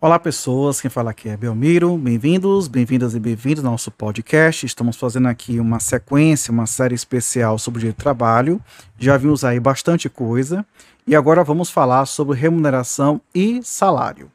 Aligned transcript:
Olá, 0.00 0.16
pessoas. 0.16 0.80
Quem 0.80 0.88
fala 0.88 1.10
aqui 1.10 1.28
é 1.28 1.36
Belmiro. 1.36 1.98
Bem-vindos, 1.98 2.68
bem-vindas 2.68 3.16
e 3.16 3.18
bem-vindos 3.18 3.64
ao 3.64 3.72
nosso 3.72 3.90
podcast. 3.90 4.64
Estamos 4.64 4.96
fazendo 4.96 5.26
aqui 5.26 5.58
uma 5.58 5.80
sequência, 5.80 6.52
uma 6.52 6.68
série 6.68 6.94
especial 6.94 7.58
sobre 7.58 7.80
direito 7.80 7.96
do 7.96 8.02
trabalho. 8.02 8.62
Já 8.96 9.16
vimos 9.16 9.42
aí 9.42 9.58
bastante 9.58 10.08
coisa 10.08 10.64
e 11.04 11.16
agora 11.16 11.42
vamos 11.42 11.68
falar 11.68 12.06
sobre 12.06 12.38
remuneração 12.38 13.20
e 13.34 13.60
salário. 13.64 14.30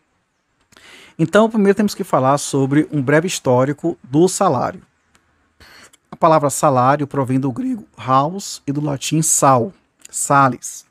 Então, 1.17 1.49
primeiro 1.49 1.77
temos 1.77 1.95
que 1.95 2.03
falar 2.03 2.37
sobre 2.39 2.85
um 2.91 3.01
breve 3.01 3.29
histórico 3.29 3.97
do 4.03 4.27
salário. 4.27 4.81
A 6.11 6.15
palavra 6.17 6.49
salário 6.49 7.07
provém 7.07 7.39
do 7.39 7.53
grego 7.53 7.87
haus 7.95 8.61
e 8.67 8.73
do 8.73 8.81
latim 8.81 9.21
sal, 9.21 9.71
salis, 10.09 10.85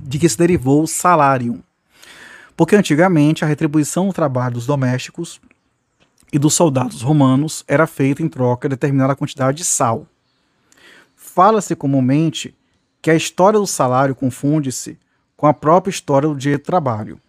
de 0.00 0.18
que 0.18 0.28
se 0.28 0.36
derivou 0.36 0.88
salarium 0.88 1.62
porque 2.56 2.76
antigamente 2.76 3.44
a 3.44 3.48
retribuição 3.48 4.06
do 4.06 4.12
trabalho 4.12 4.54
dos 4.54 4.66
domésticos 4.66 5.40
e 6.32 6.38
dos 6.38 6.54
soldados 6.54 7.02
romanos 7.02 7.64
era 7.66 7.86
feita 7.86 8.22
em 8.22 8.28
troca 8.28 8.68
de 8.68 8.74
determinada 8.74 9.16
quantidade 9.16 9.58
de 9.58 9.64
sal. 9.64 10.06
Fala-se 11.16 11.74
comumente 11.74 12.54
que 13.02 13.10
a 13.10 13.14
história 13.14 13.58
do 13.58 13.66
salário 13.66 14.14
confunde-se 14.14 14.98
com 15.36 15.46
a 15.46 15.54
própria 15.54 15.90
história 15.90 16.28
do 16.28 16.36
direito 16.36 16.62
do 16.62 16.66
trabalho. 16.66 17.20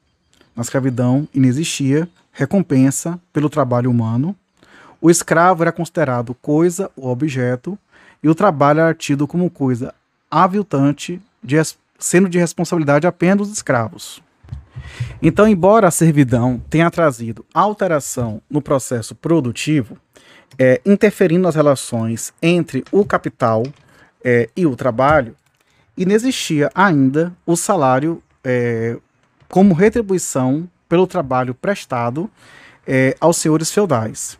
Na 0.55 0.61
escravidão 0.61 1.27
inexistia 1.33 2.09
recompensa 2.31 3.19
pelo 3.31 3.49
trabalho 3.49 3.89
humano, 3.89 4.35
o 4.99 5.09
escravo 5.09 5.63
era 5.63 5.71
considerado 5.71 6.35
coisa 6.35 6.91
ou 6.95 7.09
objeto, 7.09 7.77
e 8.21 8.29
o 8.29 8.35
trabalho 8.35 8.81
era 8.81 8.93
tido 8.93 9.27
como 9.27 9.49
coisa 9.49 9.93
aviltante, 10.29 11.19
de, 11.43 11.55
sendo 11.97 12.29
de 12.29 12.37
responsabilidade 12.37 13.07
apenas 13.07 13.47
dos 13.47 13.57
escravos. 13.57 14.21
Então, 15.21 15.47
embora 15.47 15.87
a 15.87 15.91
servidão 15.91 16.61
tenha 16.69 16.89
trazido 16.89 17.45
alteração 17.53 18.41
no 18.49 18.61
processo 18.61 19.15
produtivo, 19.15 19.97
é, 20.57 20.81
interferindo 20.85 21.43
nas 21.43 21.55
relações 21.55 22.33
entre 22.41 22.83
o 22.91 23.05
capital 23.05 23.63
é, 24.23 24.49
e 24.55 24.65
o 24.65 24.75
trabalho, 24.75 25.35
inexistia 25.97 26.69
ainda 26.73 27.33
o 27.45 27.55
salário 27.55 28.21
é, 28.43 28.97
como 29.47 29.73
retribuição 29.73 30.67
pelo 30.87 31.07
trabalho 31.07 31.53
prestado 31.53 32.29
é, 32.87 33.15
aos 33.19 33.37
senhores 33.37 33.71
feudais. 33.71 34.37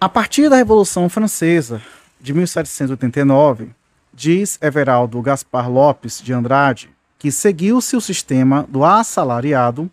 A 0.00 0.08
partir 0.08 0.48
da 0.48 0.56
Revolução 0.56 1.08
Francesa 1.08 1.80
de 2.20 2.32
1789, 2.34 3.70
diz 4.12 4.58
Everaldo 4.60 5.20
Gaspar 5.22 5.70
Lopes 5.70 6.20
de 6.20 6.32
Andrade, 6.32 6.90
que 7.22 7.30
seguiu-se 7.30 7.94
o 7.94 8.00
sistema 8.00 8.66
do 8.68 8.84
assalariado, 8.84 9.88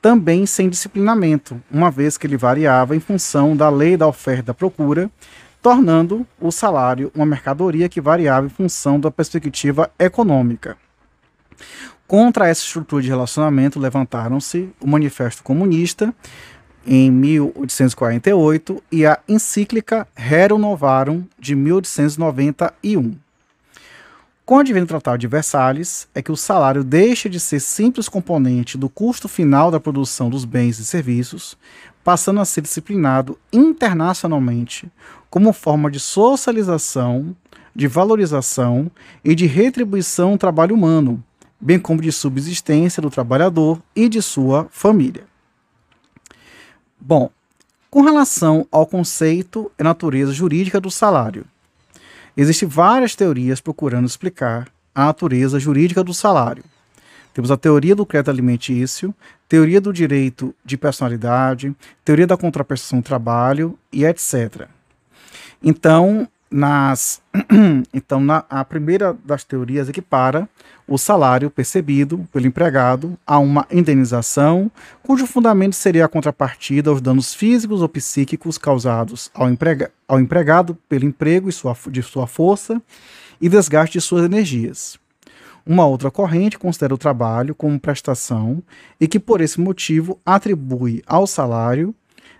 também 0.00 0.46
sem 0.46 0.68
disciplinamento, 0.68 1.60
uma 1.68 1.90
vez 1.90 2.16
que 2.16 2.24
ele 2.24 2.36
variava 2.36 2.94
em 2.94 3.00
função 3.00 3.56
da 3.56 3.68
lei 3.68 3.96
da 3.96 4.06
oferta 4.06 4.42
e 4.42 4.44
da 4.44 4.54
procura, 4.54 5.10
tornando 5.60 6.24
o 6.40 6.52
salário 6.52 7.10
uma 7.16 7.26
mercadoria 7.26 7.88
que 7.88 8.00
variava 8.00 8.46
em 8.46 8.48
função 8.48 9.00
da 9.00 9.10
perspectiva 9.10 9.90
econômica. 9.98 10.76
Contra 12.06 12.46
essa 12.46 12.62
estrutura 12.62 13.02
de 13.02 13.08
relacionamento 13.08 13.80
levantaram-se 13.80 14.68
o 14.80 14.86
Manifesto 14.86 15.42
Comunista 15.42 16.14
em 16.86 17.10
1848 17.10 18.80
e 18.92 19.04
a 19.04 19.18
encíclica 19.28 20.06
Rerum 20.14 20.58
Novarum 20.58 21.24
de 21.40 21.56
1891. 21.56 23.27
Com 24.48 24.54
o 24.54 24.60
advento 24.60 24.86
do 24.86 24.88
Tratado 24.88 25.18
de 25.18 25.26
Versalhes, 25.26 26.08
é 26.14 26.22
que 26.22 26.32
o 26.32 26.36
salário 26.36 26.82
deixa 26.82 27.28
de 27.28 27.38
ser 27.38 27.60
simples 27.60 28.08
componente 28.08 28.78
do 28.78 28.88
custo 28.88 29.28
final 29.28 29.70
da 29.70 29.78
produção 29.78 30.30
dos 30.30 30.46
bens 30.46 30.78
e 30.78 30.86
serviços, 30.86 31.54
passando 32.02 32.40
a 32.40 32.46
ser 32.46 32.62
disciplinado 32.62 33.38
internacionalmente 33.52 34.90
como 35.28 35.52
forma 35.52 35.90
de 35.90 36.00
socialização, 36.00 37.36
de 37.76 37.86
valorização 37.86 38.90
e 39.22 39.34
de 39.34 39.44
retribuição 39.44 40.32
do 40.32 40.38
trabalho 40.38 40.74
humano, 40.74 41.22
bem 41.60 41.78
como 41.78 42.00
de 42.00 42.10
subsistência 42.10 43.02
do 43.02 43.10
trabalhador 43.10 43.82
e 43.94 44.08
de 44.08 44.22
sua 44.22 44.66
família. 44.70 45.24
Bom, 46.98 47.28
com 47.90 48.00
relação 48.00 48.66
ao 48.72 48.86
conceito 48.86 49.70
e 49.78 49.82
natureza 49.82 50.32
jurídica 50.32 50.80
do 50.80 50.90
salário, 50.90 51.44
Existem 52.40 52.68
várias 52.68 53.16
teorias 53.16 53.60
procurando 53.60 54.06
explicar 54.06 54.68
a 54.94 55.06
natureza 55.06 55.58
jurídica 55.58 56.04
do 56.04 56.14
salário. 56.14 56.62
Temos 57.34 57.50
a 57.50 57.56
teoria 57.56 57.96
do 57.96 58.06
crédito 58.06 58.30
alimentício, 58.30 59.12
teoria 59.48 59.80
do 59.80 59.92
direito 59.92 60.54
de 60.64 60.76
personalidade, 60.76 61.74
teoria 62.04 62.28
da 62.28 62.36
contraprestação 62.36 63.00
do 63.00 63.04
trabalho 63.04 63.76
e 63.92 64.04
etc. 64.04 64.68
Então, 65.60 66.28
nas, 66.50 67.20
então 67.92 68.20
na, 68.20 68.44
a 68.48 68.64
primeira 68.64 69.16
das 69.24 69.44
teorias 69.44 69.88
equipara 69.88 70.48
o 70.86 70.96
salário 70.96 71.50
percebido 71.50 72.26
pelo 72.32 72.46
empregado 72.46 73.18
a 73.26 73.38
uma 73.38 73.66
indenização, 73.70 74.70
cujo 75.02 75.26
fundamento 75.26 75.74
seria 75.74 76.06
a 76.06 76.08
contrapartida 76.08 76.88
aos 76.88 77.02
danos 77.02 77.34
físicos 77.34 77.82
ou 77.82 77.88
psíquicos 77.88 78.56
causados 78.56 79.30
ao, 79.34 79.50
emprega, 79.50 79.92
ao 80.06 80.18
empregado 80.18 80.74
pelo 80.88 81.04
emprego 81.04 81.48
e 81.48 81.52
sua, 81.52 81.76
de 81.90 82.02
sua 82.02 82.26
força 82.26 82.80
e 83.38 83.48
desgaste 83.48 83.98
de 83.98 84.04
suas 84.04 84.24
energias. 84.24 84.98
Uma 85.66 85.84
outra 85.84 86.10
corrente 86.10 86.58
considera 86.58 86.94
o 86.94 86.98
trabalho 86.98 87.54
como 87.54 87.78
prestação 87.78 88.62
e 88.98 89.06
que, 89.06 89.20
por 89.20 89.42
esse 89.42 89.60
motivo, 89.60 90.18
atribui 90.24 91.02
ao 91.06 91.26
salário 91.26 91.94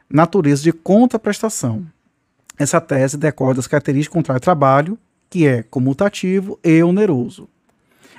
natureza 0.09 0.63
de 0.63 0.73
contraprestação 0.73 1.87
essa 2.59 2.81
tese 2.81 3.17
decorre 3.17 3.55
das 3.55 3.67
características 3.67 4.13
do 4.13 4.19
contrato 4.19 4.41
de 4.41 4.45
trabalho, 4.45 4.99
que 5.31 5.47
é 5.47 5.63
comutativo 5.63 6.59
e 6.65 6.83
oneroso. 6.83 7.49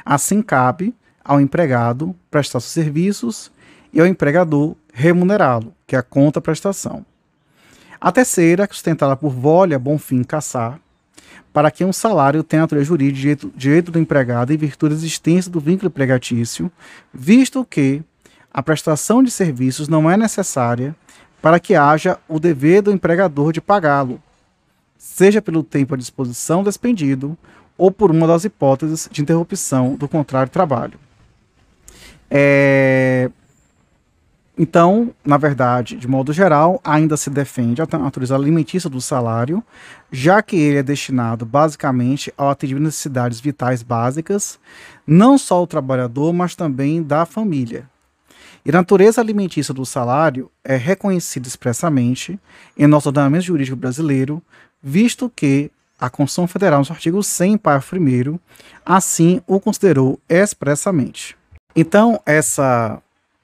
Assim, 0.06 0.42
cabe 0.42 0.96
ao 1.24 1.42
empregado 1.42 2.16
prestar 2.32 2.60
seus 2.60 2.72
serviços 2.72 3.52
e 3.92 4.00
ao 4.00 4.08
empregador 4.08 4.76
remunerá-lo, 4.94 5.74
que 5.86 5.96
é 5.96 6.00
a 6.00 6.04
contraprestação. 6.04 7.06
A 8.00 8.12
terceira, 8.12 8.68
que 8.68 8.74
sustentada 8.74 9.16
por 9.16 9.30
Volha 9.30 9.78
Bonfim 9.78 10.24
Caçar, 10.24 10.80
para 11.52 11.70
que 11.70 11.84
um 11.84 11.92
salário 11.92 12.44
tenha 12.44 12.62
natureza 12.62 12.88
jurídica 12.88 13.20
direito, 13.20 13.54
direito 13.56 13.92
do 13.92 14.00
empregado 14.00 14.54
em 14.54 14.58
virtude 14.58 14.94
da 14.94 15.00
existência 15.00 15.52
do 15.52 15.60
vínculo 15.60 15.88
empregatício, 15.88 16.72
visto 17.14 17.66
que 17.66 18.02
a 18.54 18.64
prestação 18.64 19.22
de 19.22 19.30
serviços 19.30 19.88
não 19.88 20.10
é 20.10 20.16
necessária 20.16 20.96
para 21.42 21.60
que 21.60 21.76
haja 21.76 22.18
o 22.28 22.40
dever 22.40 22.82
do 22.82 22.92
empregador 22.92 23.52
de 23.52 23.62
pagá-lo, 23.62 24.22
seja 25.00 25.42
pelo 25.42 25.64
tempo 25.64 25.94
à 25.96 25.98
disposição 25.98 26.62
despendido 26.62 27.38
ou 27.78 27.90
por 27.90 28.12
uma 28.12 28.28
das 28.28 28.44
hipóteses 28.44 29.08
de 29.10 29.22
interrupção 29.22 29.96
do 29.96 30.08
contrato 30.08 30.50
de 30.50 30.54
trabalho. 30.54 31.00
É... 32.30 33.32
Então, 34.62 35.12
na 35.24 35.38
verdade, 35.38 35.96
de 35.96 36.06
modo 36.06 36.34
geral, 36.34 36.82
ainda 36.84 37.16
se 37.16 37.30
defende 37.30 37.82
a 37.82 37.88
natureza 37.98 38.36
alimentícia 38.36 38.90
do 38.90 39.00
salário, 39.00 39.64
já 40.12 40.42
que 40.42 40.58
ele 40.58 40.80
é 40.80 40.84
destinado 40.84 41.46
basicamente 41.46 42.34
ao 42.38 42.50
atendimento 42.50 42.82
de 42.82 42.88
necessidades 42.88 43.40
vitais 43.40 43.82
básicas, 43.82 44.60
não 45.08 45.38
só 45.38 45.62
do 45.62 45.68
trabalhador, 45.68 46.34
mas 46.34 46.56
também 46.56 47.02
da 47.02 47.26
família. 47.26 47.90
E 48.66 48.70
a 48.70 48.74
natureza 48.74 49.22
alimentícia 49.22 49.74
do 49.74 49.86
salário 49.86 50.52
é 50.62 50.76
reconhecida 50.76 51.48
expressamente 51.48 52.38
em 52.78 52.86
nosso 52.86 53.08
ordenamento 53.08 53.46
jurídico 53.46 53.78
brasileiro 53.78 54.44
visto 54.82 55.30
que 55.30 55.72
a 56.00 56.10
Constituição 56.10 56.48
Federal, 56.48 56.80
no 56.80 56.86
seu 56.86 56.94
artigo 56.94 57.22
100, 57.22 57.58
parágrafo 57.58 57.96
1, 57.96 58.40
assim 58.86 59.42
o 59.46 59.60
considerou 59.60 60.20
expressamente. 60.30 61.36
Então, 61.76 62.22
essa, 62.26 63.02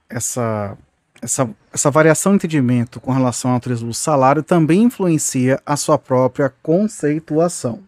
essa, 0.09 0.77
essa, 1.21 1.49
essa 1.73 1.91
variação 1.91 2.31
de 2.31 2.37
entendimento 2.37 2.99
com 2.99 3.11
relação 3.11 3.51
à 3.51 3.55
natureza 3.55 3.85
do 3.85 3.93
salário 3.93 4.41
também 4.41 4.83
influencia 4.83 5.61
a 5.65 5.75
sua 5.75 5.97
própria 5.97 6.53
conceituação. 6.63 7.83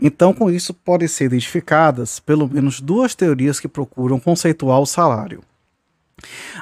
Então, 0.00 0.32
com 0.32 0.50
isso, 0.50 0.72
podem 0.72 1.08
ser 1.08 1.24
identificadas 1.24 2.20
pelo 2.20 2.48
menos 2.48 2.80
duas 2.80 3.14
teorias 3.14 3.58
que 3.58 3.66
procuram 3.66 4.20
conceituar 4.20 4.78
o 4.80 4.86
salário. 4.86 5.42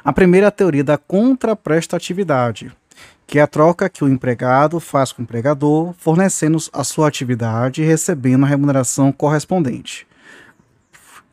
A 0.05 0.13
primeira 0.13 0.47
é 0.47 0.49
a 0.49 0.53
teoria 0.53 0.85
da 0.85 0.97
contraprestatividade, 0.97 2.73
que 3.27 3.39
é 3.39 3.43
a 3.43 3.47
troca 3.47 3.89
que 3.89 4.05
o 4.05 4.09
empregado 4.09 4.79
faz 4.79 5.11
com 5.11 5.21
o 5.21 5.25
empregador, 5.25 5.93
fornecendo 5.99 6.59
a 6.73 6.85
sua 6.85 7.09
atividade 7.09 7.83
e 7.83 7.85
recebendo 7.85 8.45
a 8.45 8.49
remuneração 8.49 9.11
correspondente. 9.11 10.07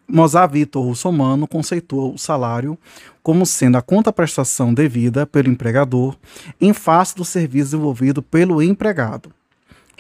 Mozart 0.08 0.52
Vitor 0.52 0.84
Russomano 0.84 1.48
conceitou 1.48 2.14
o 2.14 2.18
salário 2.18 2.78
como 3.22 3.46
sendo 3.46 3.78
a 3.78 3.82
contraprestação 3.82 4.74
devida 4.74 5.26
pelo 5.26 5.50
empregador 5.50 6.18
em 6.60 6.74
face 6.74 7.16
do 7.16 7.24
serviço 7.24 7.72
desenvolvido 7.72 8.22
pelo 8.22 8.62
empregado. 8.62 9.32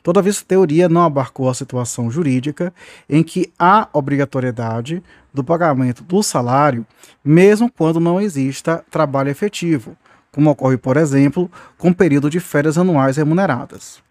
Toda 0.04 0.22
vez 0.22 0.40
que 0.40 0.44
a 0.44 0.48
teoria 0.50 0.90
não 0.90 1.02
abarcou 1.02 1.50
a 1.50 1.54
situação 1.54 2.12
jurídica 2.12 2.74
em 3.10 3.24
que 3.24 3.54
há 3.58 3.88
obrigatoriedade 3.94 5.02
do 5.34 5.42
pagamento 5.44 6.04
do 6.04 6.22
salário, 6.22 6.86
mesmo 7.24 7.72
quando 7.72 8.02
não 8.02 8.20
exista 8.20 8.84
trabalho 8.92 9.30
efetivo, 9.30 9.96
como 10.34 10.50
ocorre, 10.50 10.78
por 10.78 10.98
exemplo, 10.98 11.50
com 11.78 11.90
o 11.90 11.96
período 11.96 12.30
de 12.30 12.40
férias 12.40 12.78
anuais 12.78 13.16
remuneradas. 13.16 14.02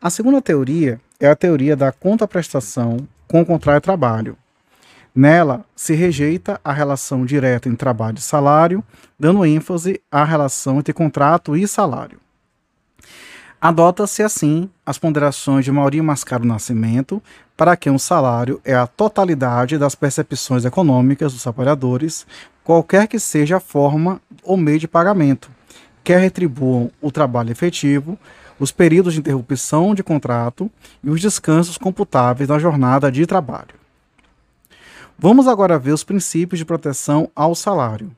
A 0.00 0.08
segunda 0.08 0.40
teoria 0.40 0.98
é 1.18 1.28
a 1.28 1.36
teoria 1.36 1.76
da 1.76 1.92
contraprestação 1.92 3.06
com 3.28 3.42
o 3.42 3.46
contrato 3.46 3.82
de 3.82 3.84
trabalho. 3.84 4.36
Nela, 5.14 5.64
se 5.74 5.92
rejeita 5.94 6.60
a 6.64 6.72
relação 6.72 7.26
direta 7.26 7.68
em 7.68 7.74
trabalho 7.74 8.16
e 8.16 8.22
salário, 8.22 8.82
dando 9.18 9.44
ênfase 9.44 10.00
à 10.10 10.24
relação 10.24 10.78
entre 10.78 10.94
contrato 10.94 11.56
e 11.56 11.66
salário. 11.66 12.18
Adota-se 13.60 14.22
assim 14.22 14.70
as 14.86 14.96
ponderações 14.96 15.64
de 15.64 15.72
Maurício 15.72 16.04
Mascaro 16.04 16.46
Nascimento, 16.46 17.22
para 17.56 17.76
que 17.76 17.90
um 17.90 17.98
salário 17.98 18.58
é 18.64 18.74
a 18.74 18.86
totalidade 18.86 19.76
das 19.76 19.94
percepções 19.94 20.64
econômicas 20.64 21.34
dos 21.34 21.42
trabalhadores, 21.42 22.26
qualquer 22.70 23.08
que 23.08 23.18
seja 23.18 23.56
a 23.56 23.60
forma 23.60 24.22
ou 24.44 24.56
meio 24.56 24.78
de 24.78 24.86
pagamento, 24.86 25.50
quer 26.04 26.20
retribuam 26.20 26.88
o 27.00 27.10
trabalho 27.10 27.50
efetivo, 27.50 28.16
os 28.60 28.70
períodos 28.70 29.12
de 29.12 29.18
interrupção 29.18 29.92
de 29.92 30.04
contrato 30.04 30.70
e 31.02 31.10
os 31.10 31.20
descansos 31.20 31.76
computáveis 31.76 32.48
na 32.48 32.60
jornada 32.60 33.10
de 33.10 33.26
trabalho. 33.26 33.74
Vamos 35.18 35.48
agora 35.48 35.80
ver 35.80 35.90
os 35.90 36.04
princípios 36.04 36.60
de 36.60 36.64
proteção 36.64 37.28
ao 37.34 37.56
salário. 37.56 38.14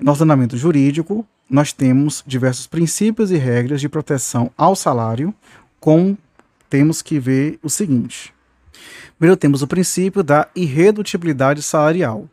No 0.00 0.10
ordenamento 0.10 0.56
jurídico, 0.56 1.26
nós 1.48 1.70
temos 1.70 2.24
diversos 2.26 2.66
princípios 2.66 3.30
e 3.30 3.36
regras 3.36 3.82
de 3.82 3.90
proteção 3.90 4.50
ao 4.56 4.74
salário, 4.74 5.34
com 5.78 6.16
temos 6.70 7.02
que 7.02 7.18
ver 7.18 7.58
o 7.62 7.68
seguinte. 7.68 8.32
Primeiro 9.18 9.36
temos 9.36 9.60
o 9.60 9.66
princípio 9.66 10.22
da 10.22 10.48
irredutibilidade 10.56 11.62
salarial. 11.62 12.26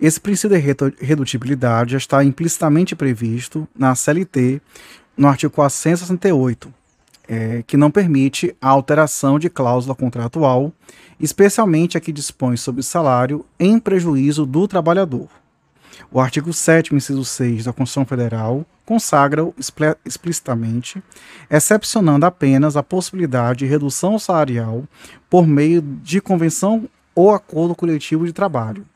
Esse 0.00 0.18
princípio 0.18 0.56
de 0.58 1.04
redutibilidade 1.04 1.92
já 1.92 1.98
está 1.98 2.24
implicitamente 2.24 2.96
previsto 2.96 3.68
na 3.76 3.94
CLT, 3.94 4.62
no 5.14 5.28
artigo 5.28 5.52
468, 5.52 6.72
é, 7.28 7.62
que 7.66 7.76
não 7.76 7.90
permite 7.90 8.56
a 8.62 8.70
alteração 8.70 9.38
de 9.38 9.50
cláusula 9.50 9.94
contratual, 9.94 10.72
especialmente 11.20 11.98
a 11.98 12.00
que 12.00 12.12
dispõe 12.12 12.56
sobre 12.56 12.82
salário 12.82 13.44
em 13.58 13.78
prejuízo 13.78 14.46
do 14.46 14.66
trabalhador. 14.66 15.28
O 16.10 16.18
artigo 16.18 16.50
7, 16.50 16.94
inciso 16.94 17.22
6 17.22 17.66
da 17.66 17.72
Constituição 17.74 18.06
Federal 18.06 18.64
consagra-o 18.86 19.54
explicitamente, 20.04 21.02
excepcionando 21.50 22.24
apenas 22.24 22.74
a 22.74 22.82
possibilidade 22.82 23.60
de 23.60 23.66
redução 23.66 24.18
salarial 24.18 24.82
por 25.28 25.46
meio 25.46 25.82
de 25.82 26.22
convenção 26.22 26.88
ou 27.14 27.32
acordo 27.32 27.74
coletivo 27.74 28.24
de 28.24 28.32
trabalho. 28.32 28.86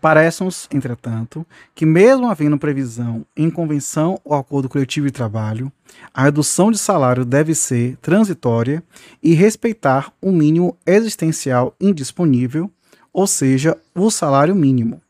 Parece-nos, 0.00 0.68
entretanto, 0.72 1.46
que, 1.74 1.86
mesmo 1.86 2.28
havendo 2.28 2.58
previsão 2.58 3.24
em 3.36 3.48
convenção 3.48 4.20
ou 4.24 4.34
acordo 4.34 4.68
coletivo 4.68 5.06
de 5.06 5.12
trabalho, 5.12 5.70
a 6.12 6.24
redução 6.24 6.70
de 6.70 6.78
salário 6.78 7.24
deve 7.24 7.54
ser 7.54 7.96
transitória 7.98 8.82
e 9.22 9.34
respeitar 9.34 10.12
o 10.20 10.32
mínimo 10.32 10.76
existencial 10.84 11.74
indisponível, 11.80 12.70
ou 13.12 13.26
seja, 13.26 13.76
o 13.94 14.10
salário 14.10 14.54
mínimo. 14.54 15.00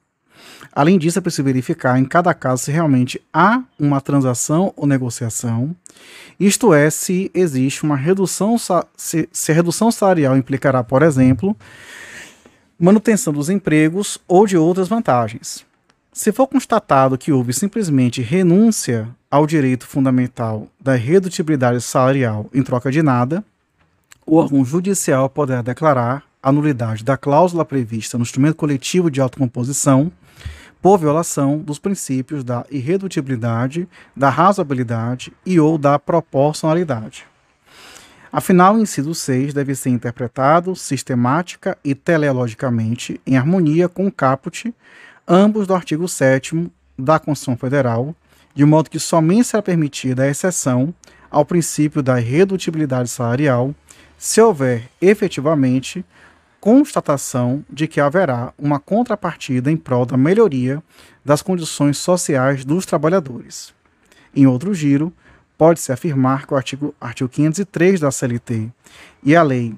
Além 0.75 0.99
disso, 0.99 1.19
é 1.19 1.23
preciso 1.23 1.45
verificar 1.45 1.99
em 1.99 2.05
cada 2.05 2.33
caso 2.33 2.65
se 2.65 2.73
realmente 2.73 3.21
há 3.33 3.63
uma 3.79 4.01
transação 4.01 4.73
ou 4.75 4.87
negociação, 4.87 5.77
isto 6.41 6.73
é, 6.73 6.89
se 6.91 7.31
existe 7.35 7.83
uma 7.85 7.97
redução, 7.97 8.57
se, 8.97 9.29
se 9.31 9.53
a 9.53 9.55
redução 9.55 9.93
salarial 9.93 10.37
implicará, 10.37 10.83
por 10.83 11.03
exemplo, 11.03 11.57
manutenção 12.85 13.33
dos 13.33 13.49
empregos 13.49 14.19
ou 14.27 14.45
de 14.45 14.57
outras 14.57 14.89
vantagens. 14.89 15.65
Se 16.13 16.33
for 16.33 16.49
constatado 16.49 17.17
que 17.17 17.31
houve 17.31 17.53
simplesmente 17.53 18.21
renúncia 18.21 19.09
ao 19.31 19.47
direito 19.47 19.87
fundamental 19.87 20.67
da 20.81 20.97
redutibilidade 20.97 21.81
salarial 21.81 22.51
em 22.53 22.61
troca 22.61 22.91
de 22.91 23.01
nada, 23.01 23.45
o 24.27 24.35
órgão 24.35 24.65
judicial 24.65 25.31
poderá 25.31 25.63
declarar 25.63 26.25
a 26.43 26.51
nulidade 26.51 27.05
da 27.05 27.17
cláusula 27.17 27.65
prevista 27.65 28.19
no 28.19 28.23
instrumento 28.23 28.57
coletivo 28.57 29.13
de 29.13 29.21
autocomposição 29.21 30.11
por 30.83 30.99
violação 30.99 31.59
dos 31.59 31.79
princípios 31.79 32.43
da 32.43 32.67
irredutibilidade, 32.69 33.89
da 34.17 34.29
razoabilidade 34.29 35.33
e 35.47 35.61
ou 35.61 35.79
da 35.79 36.01
proporcionalidade. 36.01 37.32
Afinal, 38.33 38.77
o 38.77 38.81
inciso 38.81 39.15
6 39.15 39.53
deve 39.53 39.75
ser 39.75 39.91
interpretado 39.91 40.75
sistemática 40.75 41.77
e 41.85 41.95
teleologicamente 41.95 43.21
em 43.27 43.37
harmonia 43.37 43.91
com 43.91 44.07
o 44.07 44.13
caput, 44.13 44.75
ambos 45.29 45.67
do 45.67 45.75
artigo 45.75 46.09
7 46.09 46.73
da 46.99 47.19
Constituição 47.19 47.59
Federal, 47.59 48.17
de 48.55 48.65
modo 48.65 48.89
que 48.89 48.99
somente 48.99 49.49
será 49.49 49.63
permitida 49.63 50.23
a 50.23 50.29
exceção 50.29 50.95
ao 51.31 51.45
princípio 51.45 52.03
da 52.03 52.19
irredutibilidade 52.19 53.11
salarial 53.11 53.75
se 54.17 54.41
houver 54.41 54.89
efetivamente 55.01 56.03
constatação 56.59 57.63
de 57.69 57.87
que 57.87 58.01
haverá 58.01 58.55
uma 58.57 58.81
contrapartida 58.81 59.71
em 59.71 59.77
prol 59.77 60.07
da 60.07 60.17
melhoria 60.17 60.83
das 61.23 61.43
condições 61.43 61.99
sociais 61.99 62.65
dos 62.65 62.87
trabalhadores. 62.87 63.75
Em 64.35 64.47
outro 64.47 64.73
giro, 64.73 65.13
pode-se 65.63 65.93
afirmar 65.93 66.45
que 66.45 66.55
o 66.55 66.57
artigo, 66.57 66.93
artigo 67.01 67.31
503 67.31 68.01
da 68.01 68.11
CLT 68.11 68.69
e 69.23 69.37
a 69.37 69.45
Lei 69.45 69.73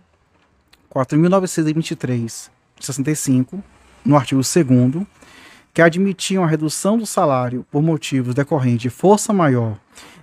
4.923 0.90 2.48
de 2.78 2.86
65, 2.86 3.62
no 4.02 4.16
artigo 4.16 4.40
2 4.40 5.06
que 5.74 5.82
admitiam 5.82 6.42
a 6.42 6.46
redução 6.46 6.96
do 6.96 7.04
salário 7.04 7.66
por 7.70 7.82
motivos 7.82 8.34
decorrentes 8.34 8.80
de 8.80 8.88
força 8.88 9.30
maior 9.30 9.78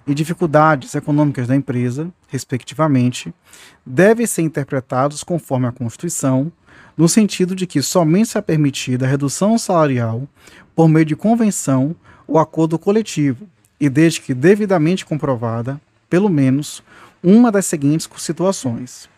e 0.07 0.15
dificuldades 0.15 0.95
econômicas 0.95 1.47
da 1.47 1.55
empresa, 1.55 2.11
respectivamente, 2.27 3.31
devem 3.85 4.25
ser 4.25 4.41
interpretados 4.41 5.23
conforme 5.23 5.67
a 5.67 5.71
Constituição, 5.71 6.51
no 6.97 7.07
sentido 7.07 7.53
de 7.53 7.67
que 7.67 7.83
somente 7.83 8.29
se 8.29 8.37
é 8.39 8.41
permitida 8.41 9.05
a 9.05 9.09
redução 9.09 9.59
salarial 9.59 10.27
por 10.75 10.89
meio 10.89 11.05
de 11.05 11.15
convenção 11.15 11.95
ou 12.25 12.39
acordo 12.39 12.79
coletivo, 12.79 13.47
e 13.81 13.89
desde 13.89 14.21
que 14.21 14.35
devidamente 14.35 15.03
comprovada, 15.03 15.81
pelo 16.07 16.29
menos, 16.29 16.83
uma 17.23 17.51
das 17.51 17.65
seguintes 17.65 18.07
situações: 18.17 19.09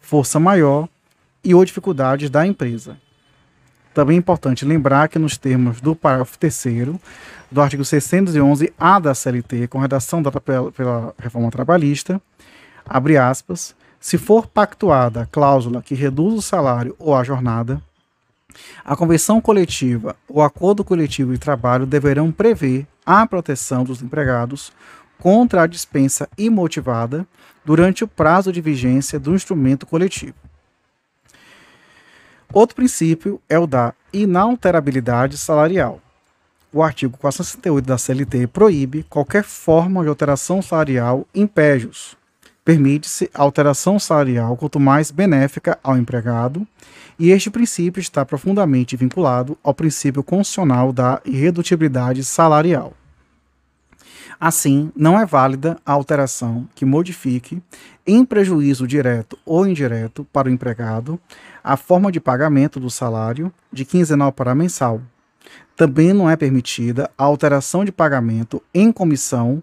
força 0.00 0.38
maior 0.38 0.88
e 1.42 1.52
ou 1.52 1.64
dificuldades 1.64 2.30
da 2.30 2.46
empresa. 2.46 2.96
Também 3.92 4.16
é 4.16 4.18
importante 4.18 4.64
lembrar 4.64 5.08
que, 5.08 5.18
nos 5.18 5.36
termos 5.36 5.80
do 5.80 5.94
parágrafo 5.94 6.38
3 6.38 6.64
do 7.50 7.60
artigo 7.60 7.82
611-A 7.82 8.98
da 9.00 9.14
CLT, 9.14 9.66
com 9.66 9.80
redação 9.80 10.22
dada 10.22 10.40
pela, 10.40 10.72
pela 10.72 11.14
reforma 11.18 11.50
trabalhista, 11.50 12.22
abre 12.86 13.18
aspas, 13.18 13.74
se 14.00 14.16
for 14.16 14.46
pactuada 14.46 15.28
cláusula 15.30 15.82
que 15.82 15.94
reduz 15.94 16.34
o 16.34 16.40
salário 16.40 16.96
ou 16.98 17.14
a 17.14 17.22
jornada, 17.22 17.82
a 18.84 18.96
convenção 18.96 19.40
coletiva 19.40 20.16
ou 20.28 20.42
acordo 20.42 20.84
coletivo 20.84 21.32
de 21.32 21.38
trabalho 21.38 21.86
deverão 21.86 22.30
prever 22.32 22.86
a 23.04 23.26
proteção 23.26 23.84
dos 23.84 24.02
empregados 24.02 24.72
contra 25.18 25.62
a 25.62 25.66
dispensa 25.66 26.28
imotivada 26.36 27.26
durante 27.64 28.02
o 28.02 28.08
prazo 28.08 28.52
de 28.52 28.60
vigência 28.60 29.20
do 29.20 29.34
instrumento 29.34 29.86
coletivo. 29.86 30.34
Outro 32.52 32.76
princípio 32.76 33.40
é 33.48 33.58
o 33.58 33.66
da 33.66 33.94
inalterabilidade 34.12 35.38
salarial. 35.38 36.00
O 36.72 36.82
artigo 36.82 37.16
468 37.18 37.86
da 37.86 37.96
CLT 37.96 38.46
proíbe 38.46 39.04
qualquer 39.04 39.44
forma 39.44 40.02
de 40.02 40.08
alteração 40.08 40.60
salarial 40.60 41.26
impégios. 41.34 42.16
Permite-se 42.64 43.28
alteração 43.34 43.98
salarial 43.98 44.56
quanto 44.56 44.78
mais 44.78 45.10
benéfica 45.10 45.78
ao 45.82 45.96
empregado, 45.96 46.66
e 47.18 47.30
este 47.30 47.50
princípio 47.50 48.00
está 48.00 48.24
profundamente 48.24 48.96
vinculado 48.96 49.58
ao 49.62 49.74
princípio 49.74 50.22
constitucional 50.22 50.92
da 50.92 51.20
irredutibilidade 51.24 52.22
salarial. 52.24 52.94
Assim, 54.38 54.90
não 54.96 55.18
é 55.18 55.26
válida 55.26 55.76
a 55.84 55.92
alteração 55.92 56.68
que 56.74 56.84
modifique, 56.84 57.62
em 58.06 58.24
prejuízo 58.24 58.86
direto 58.86 59.38
ou 59.44 59.66
indireto 59.66 60.26
para 60.32 60.48
o 60.48 60.50
empregado, 60.50 61.18
a 61.62 61.76
forma 61.76 62.10
de 62.10 62.20
pagamento 62.20 62.80
do 62.80 62.90
salário 62.90 63.52
de 63.72 63.84
quinzenal 63.84 64.32
para 64.32 64.54
mensal. 64.54 65.00
Também 65.76 66.12
não 66.12 66.28
é 66.28 66.36
permitida 66.36 67.10
a 67.16 67.24
alteração 67.24 67.84
de 67.84 67.92
pagamento 67.92 68.62
em 68.74 68.92
comissão 68.92 69.62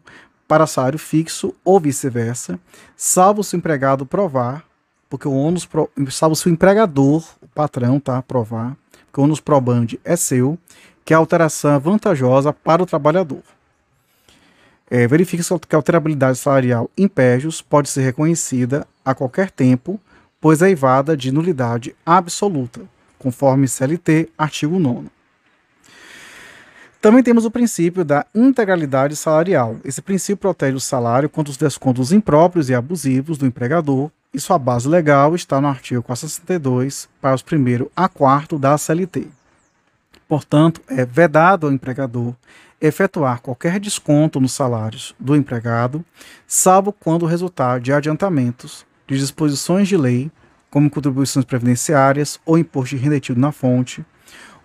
para 0.49 0.65
salário 0.65 0.97
fixo 0.97 1.53
ou 1.63 1.79
vice-versa, 1.79 2.59
salvo 2.97 3.43
se 3.43 3.55
o 3.55 3.57
empregado 3.57 4.03
provar, 4.03 4.65
porque 5.07 5.27
o 5.27 5.31
ônus, 5.31 5.69
salvo 6.09 6.35
se 6.35 6.47
o 6.47 6.49
empregador, 6.49 7.23
o 7.39 7.47
patrão, 7.47 7.99
tá, 7.99 8.19
provar, 8.23 8.75
que 9.13 9.19
o 9.19 9.23
ônus 9.23 9.39
probandi 9.39 9.99
é 10.03 10.15
seu, 10.15 10.57
que 11.05 11.13
a 11.13 11.17
alteração 11.17 11.75
é 11.75 11.79
vantajosa 11.79 12.51
para 12.51 12.81
o 12.81 12.85
trabalhador. 12.87 13.43
É, 14.89 15.05
Verifique-se 15.07 15.53
que 15.59 15.75
a 15.75 15.77
alterabilidade 15.77 16.39
salarial 16.39 16.89
em 16.97 17.07
PEJOS 17.07 17.61
pode 17.61 17.87
ser 17.87 18.01
reconhecida 18.01 18.87
a 19.05 19.13
qualquer 19.13 19.51
tempo, 19.51 19.99
pois 20.41 20.63
é 20.63 20.69
eivada 20.69 21.15
de 21.15 21.31
nulidade 21.31 21.95
absoluta, 22.03 22.81
conforme 23.19 23.67
CLT, 23.67 24.29
artigo 24.35 24.79
9. 24.79 25.09
Também 27.01 27.23
temos 27.23 27.45
o 27.45 27.51
princípio 27.51 28.03
da 28.03 28.25
integralidade 28.35 29.15
salarial. 29.15 29.77
Esse 29.85 30.01
princípio 30.01 30.35
protege 30.35 30.75
o 30.75 30.81
salário 30.81 31.29
contra 31.29 31.49
os 31.49 31.57
descontos 31.57 32.11
impróprios 32.11 32.69
e 32.69 32.75
abusivos 32.75 33.37
do 33.37 33.45
empregador, 33.45 34.11
e 34.33 34.39
sua 34.39 34.59
base 34.59 34.87
legal 34.87 35.33
está 35.33 35.61
no 35.61 35.67
artigo 35.69 36.03
462, 36.03 37.07
para 37.21 37.33
os 37.33 37.41
primeiro 37.41 37.89
a 37.95 38.09
quarto 38.09 38.59
da 38.59 38.77
CLT. 38.77 39.27
Portanto, 40.27 40.81
é 40.87 41.05
vedado 41.05 41.67
ao 41.67 41.73
empregador 41.73 42.35
efetuar 42.81 43.41
qualquer 43.41 43.79
desconto 43.79 44.39
nos 44.39 44.51
salários 44.51 45.15
do 45.19 45.35
empregado, 45.35 46.03
salvo 46.45 46.93
quando 46.93 47.25
resultar 47.25 47.79
de 47.79 47.91
adiantamentos 47.91 48.85
de 49.07 49.17
disposições 49.17 49.87
de 49.87 49.97
lei, 49.97 50.31
como 50.69 50.89
contribuições 50.89 51.45
previdenciárias 51.45 52.39
ou 52.45 52.57
imposto 52.57 52.95
de 52.95 53.01
renda 53.01 53.19
na 53.35 53.51
fonte, 53.51 54.05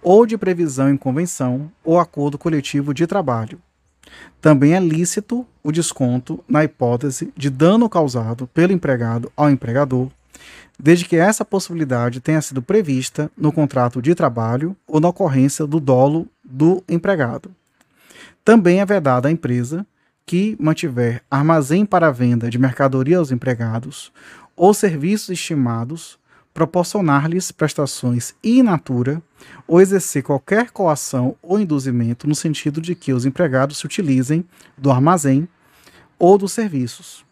ou 0.05 0.27
de 0.27 0.37
previsão 0.37 0.91
em 0.91 0.97
convenção 0.97 1.73
ou 1.83 1.99
acordo 1.99 2.37
coletivo 2.37 2.93
de 2.93 3.07
trabalho. 3.07 3.59
Também 4.41 4.75
é 4.75 4.79
lícito 4.79 5.47
o 5.63 5.73
desconto 5.73 6.45
na 6.47 6.63
hipótese 6.63 7.33
de 7.35 7.49
dano 7.49 7.89
causado 7.89 8.47
pelo 8.49 8.73
empregado 8.73 9.33
ao 9.35 9.51
empregador, 9.51 10.11
desde 10.79 11.07
que 11.07 11.17
essa 11.17 11.45
possibilidade 11.45 12.21
tenha 12.21 12.43
sido 12.43 12.61
prevista 12.61 13.31
no 13.37 13.51
contrato 13.51 14.03
de 14.03 14.15
trabalho 14.15 14.77
ou 14.87 15.01
na 15.01 15.09
ocorrência 15.09 15.67
do 15.67 15.81
dolo 15.81 16.29
do 16.45 16.85
empregado. 16.87 17.51
Também 18.45 18.81
é 18.81 18.85
vedado 18.85 19.27
à 19.27 19.31
empresa 19.31 19.87
que 20.27 20.55
mantiver 20.61 21.23
armazém 21.31 21.87
para 21.87 22.11
venda 22.11 22.51
de 22.51 22.59
mercadoria 22.59 23.19
aos 23.19 23.33
empregados 23.33 24.13
ou 24.55 24.75
serviços 24.75 25.31
estimados 25.31 26.19
proporcionar-lhes 26.53 27.51
prestações 27.51 28.35
in 28.43 28.63
natura 28.63 29.21
ou 29.67 29.81
exercer 29.81 30.23
qualquer 30.23 30.71
coação 30.71 31.37
ou 31.43 31.59
induzimento 31.59 32.27
no 32.27 32.35
sentido 32.35 32.81
de 32.81 32.95
que 32.95 33.13
os 33.13 33.25
empregados 33.25 33.79
se 33.79 33.87
utilizem 33.87 34.45
do 34.77 34.91
armazém 34.91 35.49
ou 36.19 36.39
dos 36.39 36.53
serviços. 36.53 37.25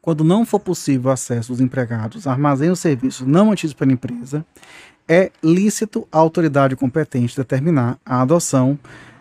Quando 0.00 0.24
não 0.24 0.44
for 0.44 0.58
possível 0.58 1.10
o 1.10 1.12
acesso 1.12 1.52
dos 1.52 1.60
empregados 1.60 2.26
armazém 2.26 2.70
ou 2.70 2.76
serviços 2.76 3.26
não 3.26 3.46
mantidos 3.46 3.74
pela 3.74 3.92
empresa, 3.92 4.44
é 5.08 5.30
lícito 5.42 6.06
a 6.10 6.18
autoridade 6.18 6.74
competente 6.74 7.36
determinar 7.36 7.98
a 8.04 8.20
adoção 8.20 8.78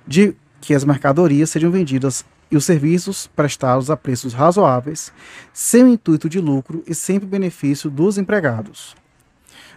de 0.07 0.35
que 0.59 0.73
as 0.73 0.83
mercadorias 0.83 1.49
sejam 1.49 1.71
vendidas 1.71 2.25
e 2.51 2.57
os 2.57 2.65
serviços 2.65 3.27
prestados 3.27 3.89
a 3.89 3.95
preços 3.95 4.33
razoáveis, 4.33 5.11
sem 5.53 5.83
o 5.83 5.87
intuito 5.87 6.27
de 6.27 6.39
lucro 6.39 6.83
e 6.85 6.93
sempre 6.93 7.27
benefício 7.27 7.89
dos 7.89 8.17
empregados. 8.17 8.95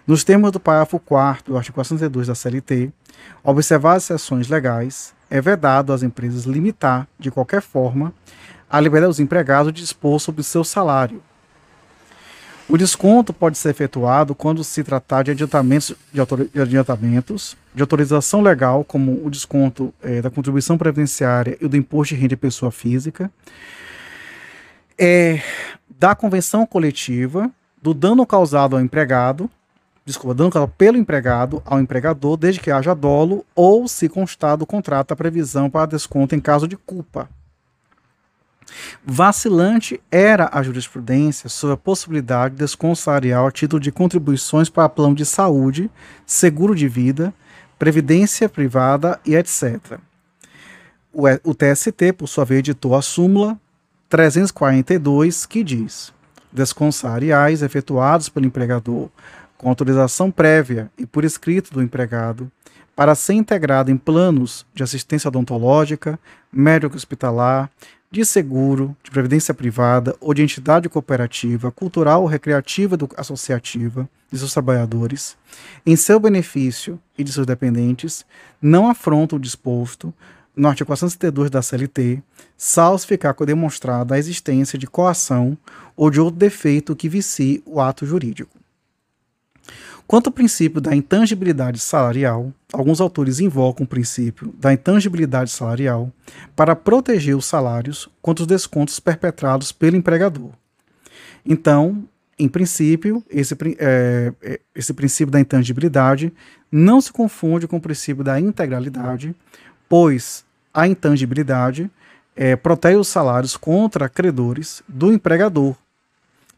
Nos 0.06 0.22
termos 0.22 0.52
do 0.52 0.60
parágrafo 0.60 0.98
4 0.98 1.52
do 1.52 1.56
artigo 1.56 1.76
402 1.76 2.26
da 2.26 2.34
CLT, 2.34 2.92
observar 3.42 3.94
as 3.94 4.04
exceções 4.04 4.48
legais, 4.48 5.14
é 5.30 5.40
vedado 5.40 5.94
às 5.94 6.02
empresas 6.02 6.44
limitar, 6.44 7.08
de 7.18 7.30
qualquer 7.30 7.62
forma, 7.62 8.12
a 8.68 8.78
liberdade 8.80 9.12
dos 9.12 9.20
empregados 9.20 9.72
de 9.72 9.80
dispor 9.80 10.20
sobre 10.20 10.42
seu 10.42 10.62
salário. 10.62 11.22
O 12.68 12.76
desconto 12.76 13.32
pode 13.32 13.56
ser 13.56 13.70
efetuado 13.70 14.34
quando 14.34 14.62
se 14.62 14.84
tratar 14.84 15.22
de 15.22 15.30
adiantamentos 15.30 15.94
de, 16.12 16.20
autor, 16.20 16.48
de 16.52 16.60
adiantamentos, 16.60 17.56
de 17.74 17.82
autorização 17.82 18.42
legal, 18.42 18.84
como 18.84 19.24
o 19.24 19.30
desconto 19.30 19.92
é, 20.02 20.20
da 20.20 20.30
contribuição 20.30 20.76
previdenciária 20.76 21.56
e 21.60 21.66
do 21.66 21.76
imposto 21.76 22.14
de 22.14 22.20
renda 22.20 22.28
de 22.28 22.36
pessoa 22.36 22.70
física, 22.70 23.30
é, 24.98 25.42
da 25.98 26.14
convenção 26.14 26.66
coletiva, 26.66 27.50
do 27.82 27.92
dano 27.92 28.26
causado 28.26 28.76
ao 28.76 28.82
empregado, 28.82 29.50
desculpa, 30.04 30.34
dano 30.34 30.68
pelo 30.68 30.98
empregado 30.98 31.62
ao 31.64 31.80
empregador, 31.80 32.36
desde 32.36 32.60
que 32.60 32.70
haja 32.70 32.94
dolo 32.94 33.44
ou 33.54 33.88
se 33.88 34.08
constar 34.08 34.56
do 34.56 34.66
contrato 34.66 35.12
a 35.12 35.16
previsão 35.16 35.70
para 35.70 35.86
desconto 35.86 36.34
em 36.34 36.40
caso 36.40 36.68
de 36.68 36.76
culpa. 36.76 37.28
Vacilante 39.04 40.00
era 40.10 40.48
a 40.52 40.62
jurisprudência 40.62 41.48
sobre 41.48 41.74
a 41.74 41.78
possibilidade 41.78 42.54
de 42.54 42.60
desconto 42.60 42.96
salarial 42.96 43.46
a 43.46 43.52
título 43.52 43.80
de 43.80 43.92
contribuições 43.92 44.68
para 44.68 44.88
plano 44.88 45.14
de 45.14 45.24
saúde, 45.24 45.90
seguro 46.26 46.74
de 46.74 46.88
vida, 46.88 47.32
previdência 47.78 48.48
privada 48.48 49.20
e 49.24 49.34
etc. 49.34 49.98
O 51.12 51.54
TST, 51.54 52.12
por 52.16 52.26
sua 52.26 52.44
vez, 52.44 52.60
editou 52.60 52.96
a 52.96 53.02
súmula 53.02 53.58
342, 54.08 55.46
que 55.46 55.62
diz: 55.62 56.12
descontos 56.52 57.02
efetuados 57.62 58.28
pelo 58.28 58.46
empregador 58.46 59.10
com 59.64 59.70
autorização 59.70 60.30
prévia 60.30 60.90
e 60.98 61.06
por 61.06 61.24
escrito 61.24 61.72
do 61.72 61.82
empregado, 61.82 62.52
para 62.94 63.14
ser 63.14 63.32
integrado 63.32 63.90
em 63.90 63.96
planos 63.96 64.66
de 64.74 64.82
assistência 64.82 65.28
odontológica, 65.28 66.20
médico 66.52 66.96
hospitalar, 66.96 67.70
de 68.10 68.26
seguro, 68.26 68.94
de 69.02 69.10
previdência 69.10 69.54
privada 69.54 70.14
ou 70.20 70.34
de 70.34 70.42
entidade 70.42 70.86
cooperativa, 70.90 71.72
cultural 71.72 72.20
ou 72.20 72.28
recreativa 72.28 72.94
do, 72.94 73.08
associativa 73.16 74.06
de 74.30 74.38
seus 74.38 74.52
trabalhadores, 74.52 75.34
em 75.86 75.96
seu 75.96 76.20
benefício 76.20 77.00
e 77.16 77.24
de 77.24 77.32
seus 77.32 77.46
dependentes, 77.46 78.22
não 78.60 78.86
afronta 78.86 79.34
o 79.34 79.40
disposto 79.40 80.12
no 80.54 80.68
artigo 80.68 80.88
472 80.88 81.50
da 81.50 81.62
CLT, 81.62 82.22
salvo 82.54 82.98
se 82.98 83.06
ficar 83.06 83.34
demonstrada 83.46 84.14
a 84.14 84.18
existência 84.18 84.78
de 84.78 84.86
coação 84.86 85.56
ou 85.96 86.10
de 86.10 86.20
outro 86.20 86.38
defeito 86.38 86.94
que 86.94 87.08
vicie 87.08 87.62
o 87.64 87.80
ato 87.80 88.04
jurídico. 88.04 88.63
Quanto 90.06 90.26
ao 90.26 90.32
princípio 90.32 90.80
da 90.80 90.94
intangibilidade 90.94 91.78
salarial, 91.78 92.52
alguns 92.72 93.00
autores 93.00 93.40
invocam 93.40 93.84
o 93.84 93.88
princípio 93.88 94.52
da 94.58 94.72
intangibilidade 94.72 95.50
salarial 95.50 96.12
para 96.54 96.76
proteger 96.76 97.36
os 97.36 97.46
salários 97.46 98.08
contra 98.20 98.42
os 98.42 98.46
descontos 98.46 99.00
perpetrados 99.00 99.72
pelo 99.72 99.96
empregador. 99.96 100.50
Então, 101.44 102.04
em 102.38 102.48
princípio, 102.48 103.24
esse, 103.30 103.56
é, 103.78 104.32
é, 104.42 104.60
esse 104.74 104.92
princípio 104.92 105.32
da 105.32 105.40
intangibilidade 105.40 106.32
não 106.70 107.00
se 107.00 107.12
confunde 107.12 107.66
com 107.66 107.76
o 107.76 107.80
princípio 107.80 108.24
da 108.24 108.38
integralidade, 108.38 109.34
pois 109.88 110.44
a 110.72 110.86
intangibilidade 110.86 111.90
é, 112.36 112.56
protege 112.56 112.96
os 112.96 113.08
salários 113.08 113.56
contra 113.56 114.08
credores 114.08 114.82
do 114.88 115.12
empregador, 115.12 115.76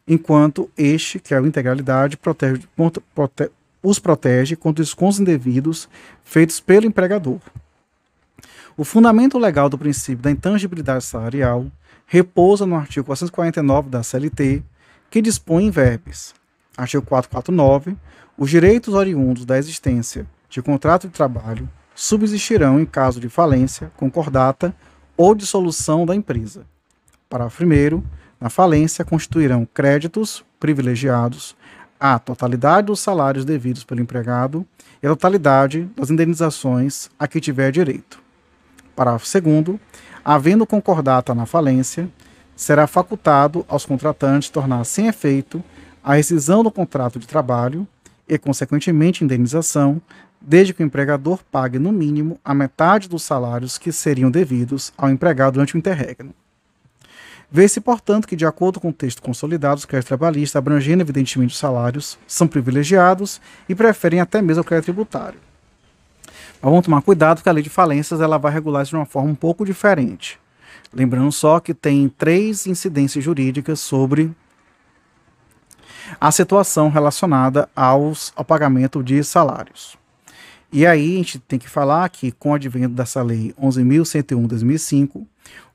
enquanto 0.07 0.69
este, 0.77 1.19
que 1.19 1.33
é 1.33 1.37
a 1.37 1.41
integralidade, 1.41 2.17
protege, 2.17 2.63
prote, 3.13 3.51
os 3.83 3.99
protege 3.99 4.55
contra 4.55 4.83
descontos 4.83 5.19
indevidos 5.19 5.89
feitos 6.23 6.59
pelo 6.59 6.85
empregador. 6.85 7.39
O 8.75 8.83
fundamento 8.83 9.37
legal 9.37 9.69
do 9.69 9.77
princípio 9.77 10.23
da 10.23 10.31
intangibilidade 10.31 11.03
salarial 11.03 11.65
repousa 12.05 12.65
no 12.65 12.75
artigo 12.75 13.05
449 13.05 13.89
da 13.89 14.03
CLT, 14.03 14.63
que 15.09 15.21
dispõe 15.21 15.65
em 15.65 15.71
verbes. 15.71 16.33
Artigo 16.77 17.03
449. 17.05 17.97
Os 18.37 18.49
direitos 18.49 18.93
oriundos 18.93 19.45
da 19.45 19.57
existência 19.57 20.27
de 20.49 20.61
contrato 20.61 21.07
de 21.07 21.13
trabalho 21.13 21.67
subsistirão 21.95 22.79
em 22.79 22.85
caso 22.85 23.19
de 23.19 23.27
falência, 23.27 23.91
concordata 23.97 24.75
ou 25.17 25.33
dissolução 25.33 26.05
da 26.05 26.15
empresa. 26.15 26.63
Parágrafo 27.27 27.63
1 27.65 28.03
na 28.39 28.49
falência 28.49 29.03
constituirão 29.03 29.67
créditos 29.73 30.43
privilegiados 30.59 31.55
a 31.99 32.19
totalidade 32.19 32.87
dos 32.87 32.99
salários 32.99 33.43
devidos 33.43 33.83
pelo 33.83 34.01
empregado 34.01 34.65
e 35.01 35.07
a 35.07 35.09
totalidade 35.09 35.89
das 35.95 36.09
indenizações 36.09 37.09
a 37.17 37.27
que 37.27 37.41
tiver 37.41 37.71
direito. 37.71 38.19
Parágrafo 38.95 39.25
2 39.41 39.79
havendo 40.23 40.65
concordata 40.65 41.33
na 41.33 41.45
falência, 41.45 42.09
será 42.55 42.85
facultado 42.85 43.65
aos 43.67 43.85
contratantes 43.85 44.49
tornar 44.49 44.83
sem 44.83 45.07
efeito 45.07 45.63
a 46.03 46.15
rescisão 46.15 46.63
do 46.63 46.71
contrato 46.71 47.17
de 47.17 47.27
trabalho 47.27 47.87
e, 48.27 48.37
consequentemente, 48.37 49.23
indenização, 49.23 50.01
desde 50.41 50.73
que 50.73 50.83
o 50.83 50.85
empregador 50.85 51.39
pague, 51.49 51.79
no 51.79 51.91
mínimo, 51.91 52.39
a 52.43 52.53
metade 52.53 53.07
dos 53.07 53.23
salários 53.23 53.77
que 53.77 53.91
seriam 53.91 54.29
devidos 54.29 54.91
ao 54.97 55.09
empregado 55.09 55.53
durante 55.53 55.75
o 55.75 55.77
interregno. 55.77 56.33
Vê-se, 57.49 57.79
portanto, 57.79 58.27
que, 58.27 58.35
de 58.35 58.45
acordo 58.45 58.79
com 58.79 58.89
o 58.89 58.93
texto 58.93 59.21
consolidado, 59.21 59.77
os 59.77 59.85
créditos 59.85 60.09
trabalhistas, 60.09 60.57
abrangendo 60.57 61.01
evidentemente 61.01 61.53
os 61.53 61.59
salários, 61.59 62.17
são 62.27 62.45
privilegiados 62.45 63.39
e 63.69 63.75
preferem 63.75 64.19
até 64.19 64.41
mesmo 64.41 64.61
o 64.61 64.65
crédito 64.65 64.85
tributário. 64.85 65.39
Mas 66.61 66.71
vamos 66.71 66.83
tomar 66.85 67.01
cuidado 67.01 67.41
que 67.41 67.47
a 67.47 67.51
lei 67.51 67.63
de 67.63 67.69
falências 67.69 68.19
ela 68.19 68.37
vai 68.37 68.51
regular 68.51 68.83
isso 68.83 68.89
de 68.89 68.97
uma 68.97 69.05
forma 69.05 69.31
um 69.31 69.35
pouco 69.35 69.65
diferente. 69.65 70.39
Lembrando 70.93 71.31
só 71.31 71.59
que 71.59 71.73
tem 71.73 72.09
três 72.09 72.67
incidências 72.67 73.23
jurídicas 73.23 73.79
sobre 73.79 74.31
a 76.19 76.31
situação 76.31 76.89
relacionada 76.89 77.69
aos, 77.75 78.33
ao 78.35 78.43
pagamento 78.43 79.03
de 79.03 79.23
salários. 79.23 79.97
E 80.71 80.85
aí 80.85 81.13
a 81.13 81.17
gente 81.17 81.39
tem 81.39 81.57
que 81.57 81.69
falar 81.69 82.09
que, 82.09 82.31
com 82.31 82.51
o 82.51 82.53
advento 82.53 82.93
dessa 82.93 83.21
lei 83.21 83.53
11.101-2005, 83.61 85.25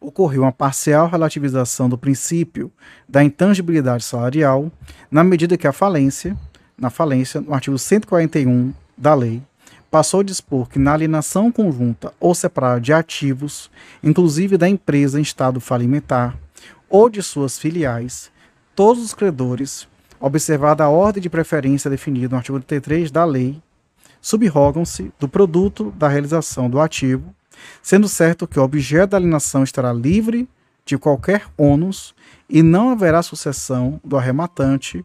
ocorreu 0.01 0.43
uma 0.43 0.53
parcial 0.53 1.09
relativização 1.09 1.89
do 1.89 1.99
princípio 1.99 2.71
da 3.09 3.23
intangibilidade 3.23 4.05
salarial, 4.05 4.71
na 5.11 5.23
medida 5.23 5.57
que 5.57 5.67
a 5.67 5.73
falência, 5.73 6.37
na 6.77 6.91
falência, 6.91 7.41
no 7.41 7.55
artigo 7.55 7.79
141 7.79 8.73
da 8.97 9.15
lei, 9.15 9.43
passou 9.91 10.21
a 10.21 10.25
dispor 10.25 10.69
que 10.69 10.79
na 10.79 10.95
alienação 10.95 11.53
conjunta 11.53 12.13
ou 12.19 12.35
separada 12.35 12.81
de 12.81 12.93
ativos, 12.93 13.71
inclusive 14.03 14.57
da 14.57 14.69
empresa 14.69 15.19
em 15.19 15.23
estado 15.23 15.61
falimentar 15.61 16.37
ou 16.89 17.09
de 17.09 17.23
suas 17.23 17.59
filiais, 17.59 18.31
todos 18.75 19.03
os 19.03 19.15
credores, 19.15 19.87
observada 20.21 20.85
a 20.85 20.89
ordem 20.89 21.23
de 21.23 21.31
preferência 21.31 21.91
definida 21.91 22.29
no 22.31 22.37
artigo 22.37 22.59
33 22.61 23.11
da 23.11 23.25
lei, 23.25 23.61
subrogam-se 24.21 25.13
do 25.19 25.29
produto 25.29 25.91
da 25.97 26.09
realização 26.09 26.71
do 26.71 26.81
ativo, 26.81 27.35
sendo 27.83 28.09
certo 28.09 28.47
que 28.47 28.59
o 28.59 28.63
objeto 28.63 29.11
da 29.11 29.17
alienação 29.17 29.63
estará 29.63 29.93
livre 29.93 30.49
de 30.85 30.99
qualquer 30.99 31.47
ônus 31.57 32.15
e 32.49 32.63
não 32.63 32.91
haverá 32.91 33.23
sucessão 33.23 34.01
do 34.05 34.17
arrematante 34.17 35.05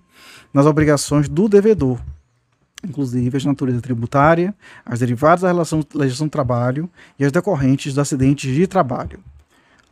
nas 0.54 0.66
obrigações 0.66 1.30
do 1.30 1.48
devedor, 1.48 2.00
inclusive 2.84 3.38
as 3.38 3.44
de 3.44 3.48
natureza 3.48 3.82
tributária, 3.82 4.54
as 4.86 5.00
derivadas 5.00 5.42
da 5.42 5.48
relação 5.48 5.86
legislação 5.94 6.28
do 6.28 6.32
trabalho 6.32 6.90
e 7.18 7.26
as 7.26 7.32
decorrentes 7.32 7.94
dos 7.94 8.00
acidentes 8.00 8.54
de 8.54 8.68
trabalho. 8.68 9.20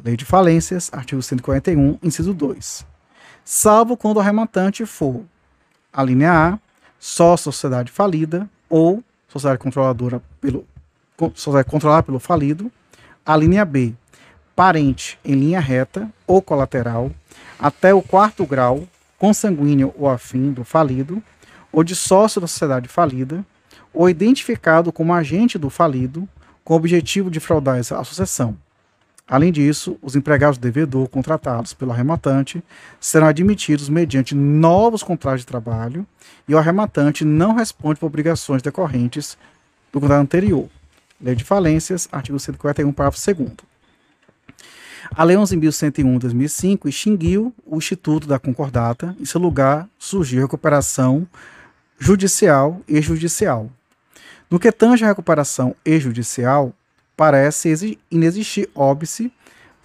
Lei 0.03 0.17
de 0.17 0.25
Falências, 0.25 0.89
artigo 0.91 1.21
141, 1.21 1.97
inciso 2.03 2.33
2. 2.33 2.85
Salvo 3.43 3.95
quando 3.95 4.17
o 4.17 4.19
arrematante 4.19 4.85
for 4.85 5.23
a 5.93 6.03
linha 6.03 6.31
A, 6.31 6.59
só 6.99 7.37
sociedade 7.37 7.91
falida 7.91 8.49
ou 8.69 9.03
sociedade 9.27 9.59
controladora 9.59 10.21
pelo 10.41 10.65
sociedade 11.33 11.69
controlada 11.69 12.03
pelo 12.03 12.19
falido. 12.19 12.71
A 13.25 13.35
linha 13.35 13.65
B, 13.65 13.93
parente 14.55 15.17
em 15.23 15.33
linha 15.33 15.59
reta 15.59 16.09
ou 16.27 16.41
colateral, 16.41 17.11
até 17.59 17.93
o 17.93 18.01
quarto 18.01 18.45
grau, 18.45 18.87
consanguíneo 19.17 19.93
ou 19.97 20.09
afim 20.09 20.51
do 20.51 20.63
falido, 20.63 21.21
ou 21.71 21.83
de 21.83 21.95
sócio 21.95 22.39
da 22.39 22.47
sociedade 22.47 22.87
falida, 22.87 23.45
ou 23.93 24.09
identificado 24.09 24.91
como 24.91 25.13
agente 25.13 25.57
do 25.57 25.69
falido, 25.69 26.27
com 26.63 26.73
o 26.73 26.77
objetivo 26.77 27.29
de 27.29 27.39
fraudar 27.39 27.77
a 27.77 28.03
sucessão. 28.03 28.57
Além 29.27 29.51
disso, 29.51 29.97
os 30.03 30.15
empregados 30.15 30.57
do 30.57 30.61
devedor 30.61 31.07
contratados 31.09 31.73
pelo 31.73 31.91
arrematante 31.91 32.63
serão 32.99 33.25
admitidos 33.25 33.89
mediante 33.89 34.35
novos 34.35 35.01
contratos 35.01 35.41
de 35.41 35.47
trabalho 35.47 36.05
e 36.47 36.53
o 36.53 36.57
arrematante 36.59 37.25
não 37.25 37.55
responde 37.55 37.99
por 37.99 38.05
obrigações 38.05 38.61
decorrentes 38.61 39.35
do 39.91 39.99
contrato 39.99 40.21
anterior. 40.21 40.69
Lei 41.19 41.35
de 41.35 41.43
Falências, 41.43 42.09
artigo 42.11 42.39
141, 42.39 42.91
parágrafo 42.91 43.33
2 43.33 43.53
a 45.13 45.23
Lei 45.23 45.37
11.101 45.37 46.13
de 46.13 46.19
2005 46.19 46.89
extinguiu 46.89 47.53
o 47.65 47.77
Instituto 47.77 48.27
da 48.27 48.39
Concordata. 48.39 49.15
Em 49.19 49.25
seu 49.25 49.39
lugar, 49.39 49.87
surgiu 49.99 50.39
a 50.39 50.41
recuperação 50.43 51.27
judicial 51.99 52.81
e 52.87 53.01
judicial. 53.01 53.69
No 54.49 54.59
que 54.59 54.71
tange 54.71 55.05
a 55.05 55.07
recuperação 55.07 55.75
exjudicial, 55.85 56.73
parece 57.15 57.97
inexistir 58.09 58.69
óbice 58.73 59.31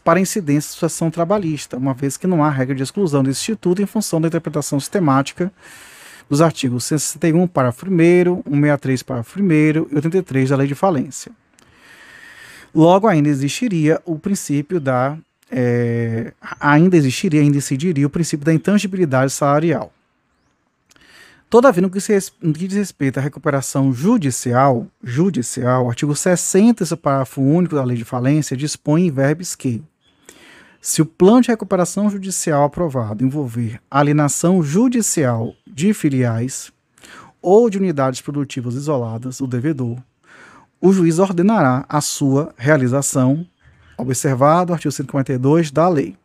para 0.02 0.20
incidência 0.20 0.68
de 0.68 0.74
sucessão 0.74 1.10
trabalhista, 1.10 1.76
uma 1.76 1.94
vez 1.94 2.16
que 2.16 2.26
não 2.26 2.42
há 2.42 2.50
regra 2.50 2.74
de 2.74 2.82
exclusão 2.82 3.22
desse 3.22 3.40
instituto 3.40 3.82
em 3.82 3.86
função 3.86 4.20
da 4.20 4.28
interpretação 4.28 4.80
sistemática 4.80 5.52
dos 6.30 6.40
artigos 6.40 6.84
161, 6.84 7.48
parágrafo 7.48 7.86
1, 7.86 7.88
163, 8.44 9.02
parágrafo 9.02 9.40
1 9.40 9.52
e 9.52 9.94
83 9.96 10.50
da 10.50 10.56
Lei 10.56 10.68
de 10.68 10.76
Falência. 10.76 11.32
Logo, 12.72 13.08
ainda 13.08 13.28
existiria 13.28 14.00
o 14.04 14.16
princípio 14.16 14.78
da. 14.78 15.18
É, 15.50 16.32
ainda 16.60 16.96
existiria, 16.96 17.40
ainda 17.40 17.56
incidiria 17.56 18.06
o 18.06 18.10
princípio 18.10 18.46
da 18.46 18.54
intangibilidade 18.54 19.32
salarial. 19.32 19.92
Todavia, 21.50 21.82
no 21.82 21.90
que, 21.90 22.00
se, 22.00 22.16
no 22.40 22.52
que 22.52 22.68
diz 22.68 22.78
respeito 22.78 23.18
à 23.18 23.20
recuperação 23.20 23.92
judicial, 23.92 24.86
judicial, 25.02 25.86
o 25.86 25.88
artigo 25.88 26.14
60, 26.14 26.84
esse 26.84 26.94
parágrafo 26.94 27.42
único 27.42 27.74
da 27.74 27.82
lei 27.82 27.96
de 27.96 28.04
falência, 28.04 28.56
dispõe 28.56 29.08
em 29.08 29.10
verbos 29.10 29.56
que, 29.56 29.82
se 30.80 31.02
o 31.02 31.06
plano 31.06 31.42
de 31.42 31.48
recuperação 31.48 32.08
judicial 32.08 32.64
aprovado 32.64 33.22
envolver 33.22 33.80
alienação 33.90 34.62
judicial 34.62 35.54
de 35.66 35.92
filiais 35.92 36.72
ou 37.42 37.68
de 37.68 37.76
unidades 37.76 38.22
produtivas 38.22 38.74
isoladas 38.74 39.38
do 39.38 39.46
devedor, 39.46 39.98
o 40.80 40.90
juiz 40.90 41.18
ordenará 41.18 41.84
a 41.86 42.00
sua 42.00 42.54
realização, 42.56 43.46
observado 43.98 44.72
o 44.72 44.74
artigo 44.74 44.90
142 44.90 45.70
da 45.70 45.86
lei. 45.88 46.16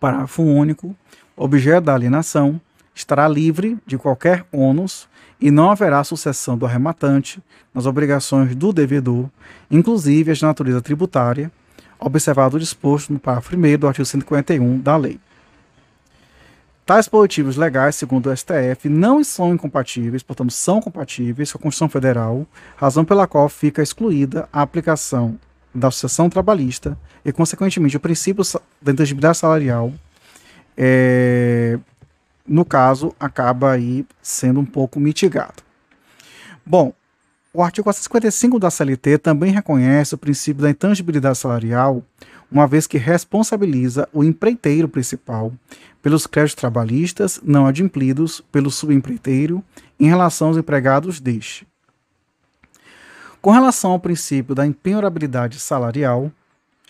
Parágrafo 0.00 0.42
único. 0.42 0.96
Objeto 1.36 1.84
da 1.84 1.94
alienação 1.94 2.58
estará 2.94 3.28
livre 3.28 3.76
de 3.84 3.98
qualquer 3.98 4.46
ônus 4.50 5.08
e 5.40 5.50
não 5.50 5.70
haverá 5.70 6.02
sucessão 6.04 6.56
do 6.56 6.64
arrematante 6.64 7.42
nas 7.74 7.84
obrigações 7.84 8.54
do 8.54 8.72
devedor, 8.72 9.28
inclusive 9.70 10.30
as 10.30 10.38
de 10.38 10.44
natureza 10.44 10.80
tributária, 10.80 11.50
observado 12.04 12.56
o 12.56 12.60
disposto 12.60 13.12
no 13.12 13.18
parágrafo 13.18 13.56
1 13.56 13.78
do 13.78 13.88
artigo 13.88 14.04
151 14.04 14.78
da 14.80 14.96
lei. 14.96 15.18
Tais 16.86 17.06
dispositivos 17.06 17.56
legais, 17.56 17.96
segundo 17.96 18.28
o 18.28 18.36
STF, 18.36 18.90
não 18.90 19.24
são 19.24 19.54
incompatíveis, 19.54 20.22
portanto, 20.22 20.52
são 20.52 20.82
compatíveis 20.82 21.50
com 21.50 21.56
a 21.56 21.62
Constituição 21.62 21.88
Federal, 21.88 22.46
razão 22.76 23.06
pela 23.06 23.26
qual 23.26 23.48
fica 23.48 23.82
excluída 23.82 24.46
a 24.52 24.60
aplicação 24.60 25.38
da 25.74 25.90
sucessão 25.90 26.28
trabalhista 26.28 26.96
e, 27.24 27.32
consequentemente, 27.32 27.96
o 27.96 28.00
princípio 28.00 28.44
da 28.82 28.92
intangibilidade 28.92 29.38
salarial, 29.38 29.94
é, 30.76 31.78
no 32.46 32.66
caso, 32.66 33.14
acaba 33.18 33.72
aí 33.72 34.04
sendo 34.20 34.60
um 34.60 34.66
pouco 34.66 35.00
mitigado. 35.00 35.62
Bom, 36.66 36.92
o 37.54 37.62
artigo 37.62 37.84
455 37.84 38.58
da 38.58 38.68
CLT 38.68 39.18
também 39.18 39.52
reconhece 39.52 40.12
o 40.12 40.18
princípio 40.18 40.60
da 40.60 40.70
intangibilidade 40.70 41.38
salarial, 41.38 42.02
uma 42.50 42.66
vez 42.66 42.84
que 42.84 42.98
responsabiliza 42.98 44.08
o 44.12 44.24
empreiteiro 44.24 44.88
principal 44.88 45.52
pelos 46.02 46.26
créditos 46.26 46.56
trabalhistas 46.56 47.40
não 47.44 47.64
adimplidos 47.64 48.40
pelo 48.50 48.72
subempreiteiro 48.72 49.62
em 50.00 50.06
relação 50.08 50.48
aos 50.48 50.56
empregados 50.56 51.20
deste. 51.20 51.64
Com 53.40 53.52
relação 53.52 53.92
ao 53.92 54.00
princípio 54.00 54.52
da 54.52 54.66
impenhorabilidade 54.66 55.60
salarial, 55.60 56.32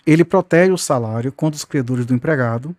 ele 0.03 0.25
protege 0.25 0.71
o 0.71 0.77
salário 0.79 1.31
contra 1.31 1.57
os 1.57 1.65
credores 1.65 2.07
do 2.07 2.15
empregado. 2.15 2.75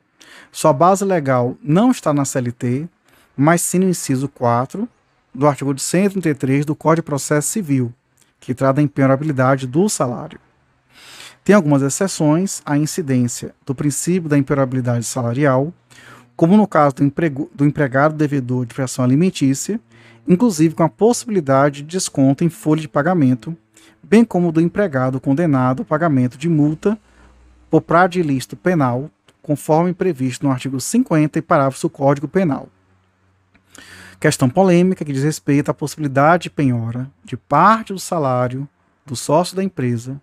Sua 0.51 0.72
base 0.72 1.05
legal 1.05 1.57
não 1.62 1.92
está 1.92 2.12
na 2.12 2.25
CLT, 2.25 2.88
mas 3.37 3.61
sim 3.61 3.79
no 3.79 3.88
inciso 3.88 4.29
4 4.29 4.88
do 5.37 5.46
artigo 5.46 5.79
133 5.79 6.64
do 6.64 6.75
Código 6.75 7.03
de 7.03 7.07
Processo 7.07 7.49
Civil, 7.49 7.92
que 8.40 8.55
trata 8.55 8.75
da 8.75 8.83
impenhorabilidade 8.83 9.66
do 9.66 9.87
salário. 9.88 10.40
Tem 11.44 11.55
algumas 11.55 11.83
exceções 11.83 12.62
à 12.64 12.79
incidência 12.79 13.55
do 13.64 13.75
princípio 13.75 14.31
da 14.31 14.38
impenhorabilidade 14.38 15.05
salarial, 15.05 15.72
como 16.35 16.57
no 16.57 16.66
caso 16.66 16.96
do, 16.96 17.05
emprego, 17.05 17.51
do 17.55 17.66
empregado 17.66 18.14
devedor 18.14 18.64
de 18.64 18.75
prestação 18.75 19.05
alimentícia, 19.05 19.79
inclusive 20.27 20.75
com 20.75 20.83
a 20.83 20.88
possibilidade 20.88 21.83
de 21.83 21.88
desconto 21.88 22.42
em 22.42 22.49
folha 22.49 22.81
de 22.81 22.88
pagamento, 22.88 23.55
bem 24.03 24.25
como 24.25 24.51
do 24.51 24.61
empregado 24.61 25.20
condenado 25.20 25.81
ao 25.81 25.87
pagamento 25.87 26.38
de 26.38 26.49
multa 26.49 26.99
por 27.70 27.83
prática 27.83 28.25
ilícito 28.25 28.57
penal, 28.57 29.11
conforme 29.42 29.92
previsto 29.92 30.46
no 30.46 30.53
artigo 30.53 30.81
50 30.81 31.38
e 31.38 31.42
parágrafo 31.42 31.83
do 31.83 31.90
Código 31.90 32.27
Penal. 32.27 32.68
Questão 34.18 34.48
polêmica 34.48 35.05
que 35.05 35.12
diz 35.12 35.22
respeito 35.22 35.70
à 35.70 35.74
possibilidade 35.74 36.44
de 36.44 36.50
penhora 36.50 37.11
de 37.22 37.37
parte 37.37 37.92
do 37.92 37.98
salário 37.98 38.68
do 39.05 39.14
sócio 39.14 39.55
da 39.55 39.62
empresa 39.62 40.20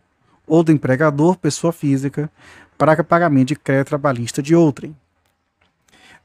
ou 0.47 0.63
do 0.63 0.71
empregador, 0.71 1.38
pessoa 1.38 1.71
física, 1.71 2.29
para 2.77 3.03
pagamento 3.03 3.49
de 3.49 3.56
crédito 3.56 3.89
trabalhista 3.89 4.41
de 4.41 4.56
outrem. 4.56 4.95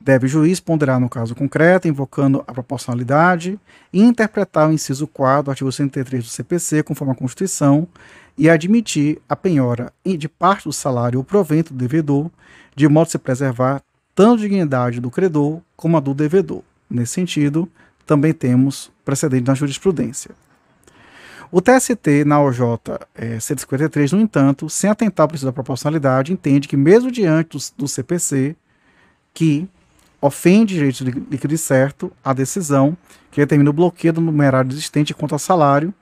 Deve 0.01 0.27
o 0.27 0.29
juiz 0.29 0.61
ponderar 0.61 0.99
no 0.99 1.09
caso 1.09 1.35
concreto, 1.35 1.89
invocando 1.89 2.43
a 2.47 2.53
proporcionalidade, 2.53 3.59
e 3.93 4.01
interpretar 4.01 4.69
o 4.69 4.73
inciso 4.73 5.07
4 5.07 5.45
do 5.45 5.51
artigo 5.51 5.71
103 5.71 6.25
do 6.25 6.31
CPC, 6.31 6.83
conforme 6.83 7.13
a 7.13 7.17
Constituição, 7.17 7.87
e 8.37 8.49
admitir 8.49 9.21
a 9.29 9.37
penhora 9.37 9.93
de 10.05 10.29
parte 10.29 10.65
do 10.65 10.73
salário 10.73 11.19
ou 11.19 11.25
provento 11.25 11.73
do 11.73 11.79
devedor, 11.79 12.31
de 12.75 12.89
modo 12.89 13.09
a 13.09 13.11
se 13.11 13.19
preservar 13.19 13.83
tanto 14.15 14.35
a 14.35 14.43
dignidade 14.43 15.01
do 15.01 15.11
credor 15.11 15.61
como 15.77 15.97
a 15.97 16.01
do 16.01 16.15
devedor. 16.15 16.63
Nesse 16.91 17.13
sentido, 17.13 17.71
também 18.07 18.33
temos 18.33 18.91
precedente 19.05 19.47
na 19.47 19.55
jurisprudência. 19.55 20.31
O 21.51 21.63
TST, 21.63 22.25
na 22.27 22.41
OJ 22.43 22.61
é, 23.15 23.41
153, 23.41 24.13
no 24.13 24.21
entanto, 24.21 24.69
sem 24.69 24.91
atentar 24.91 25.25
ao 25.25 25.29
princípio 25.29 25.49
da 25.49 25.53
proporcionalidade, 25.53 26.33
entende 26.33 26.69
que, 26.69 26.77
mesmo 26.77 27.11
diante 27.11 27.57
do, 27.57 27.85
do 27.85 27.89
CPC, 27.89 28.55
que 29.33 29.69
ofende 30.21 30.75
direito 30.75 31.05
líquido 31.05 31.55
e 31.55 31.59
certo 31.59 32.13
a 32.25 32.33
decisão 32.33 32.97
que 33.31 33.41
determina 33.41 33.71
o 33.71 33.73
bloqueio 33.73 34.13
do 34.13 34.21
numerário 34.21 34.71
existente 34.71 35.15
quanto 35.15 35.33
ao 35.33 35.39
salário, 35.39 35.95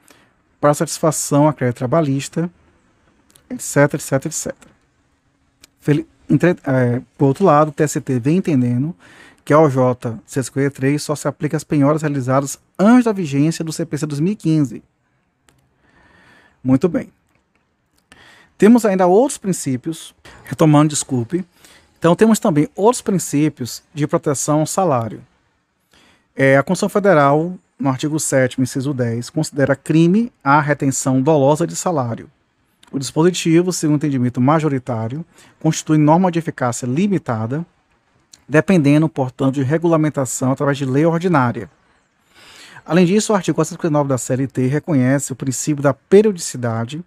para 0.60 0.74
satisfação 0.74 1.46
a 1.46 1.52
crédito 1.52 1.78
trabalhista, 1.78 2.50
etc, 3.50 3.94
etc, 3.94 4.26
etc. 4.26 4.54
Entre, 6.28 6.50
é, 6.64 7.00
por 7.16 7.26
outro 7.26 7.44
lado, 7.44 7.68
o 7.68 7.72
TST 7.72 8.18
vem 8.18 8.38
entendendo 8.38 8.96
que 9.46 9.54
a 9.54 9.60
OJ 9.60 9.76
153 10.26 11.00
só 11.00 11.14
se 11.14 11.28
aplica 11.28 11.56
às 11.56 11.62
penhoras 11.62 12.02
realizadas 12.02 12.58
antes 12.76 13.04
da 13.04 13.12
vigência 13.12 13.64
do 13.64 13.72
CPC 13.72 14.04
2015. 14.04 14.82
Muito 16.64 16.88
bem. 16.88 17.12
Temos 18.58 18.84
ainda 18.84 19.06
outros 19.06 19.38
princípios, 19.38 20.12
retomando, 20.44 20.88
desculpe. 20.88 21.46
Então, 21.96 22.16
temos 22.16 22.40
também 22.40 22.68
outros 22.74 23.00
princípios 23.00 23.84
de 23.94 24.04
proteção 24.08 24.60
ao 24.60 24.66
salário. 24.66 25.22
É, 26.34 26.56
a 26.56 26.62
Constituição 26.64 26.88
Federal, 26.88 27.56
no 27.78 27.88
artigo 27.88 28.18
7, 28.18 28.60
inciso 28.60 28.92
10, 28.92 29.30
considera 29.30 29.76
crime 29.76 30.32
a 30.42 30.60
retenção 30.60 31.22
dolosa 31.22 31.68
de 31.68 31.76
salário. 31.76 32.28
O 32.90 32.98
dispositivo, 32.98 33.72
segundo 33.72 33.98
entendimento 33.98 34.40
majoritário, 34.40 35.24
constitui 35.60 35.98
norma 35.98 36.32
de 36.32 36.40
eficácia 36.40 36.84
limitada, 36.84 37.64
dependendo, 38.48 39.08
portanto, 39.08 39.54
de 39.54 39.62
regulamentação 39.62 40.52
através 40.52 40.78
de 40.78 40.84
lei 40.84 41.04
ordinária. 41.04 41.70
Além 42.84 43.04
disso, 43.04 43.32
o 43.32 43.36
artigo 43.36 43.56
459 43.56 44.08
da 44.08 44.16
CLT 44.16 44.66
reconhece 44.68 45.32
o 45.32 45.36
princípio 45.36 45.82
da 45.82 45.92
periodicidade 45.92 47.04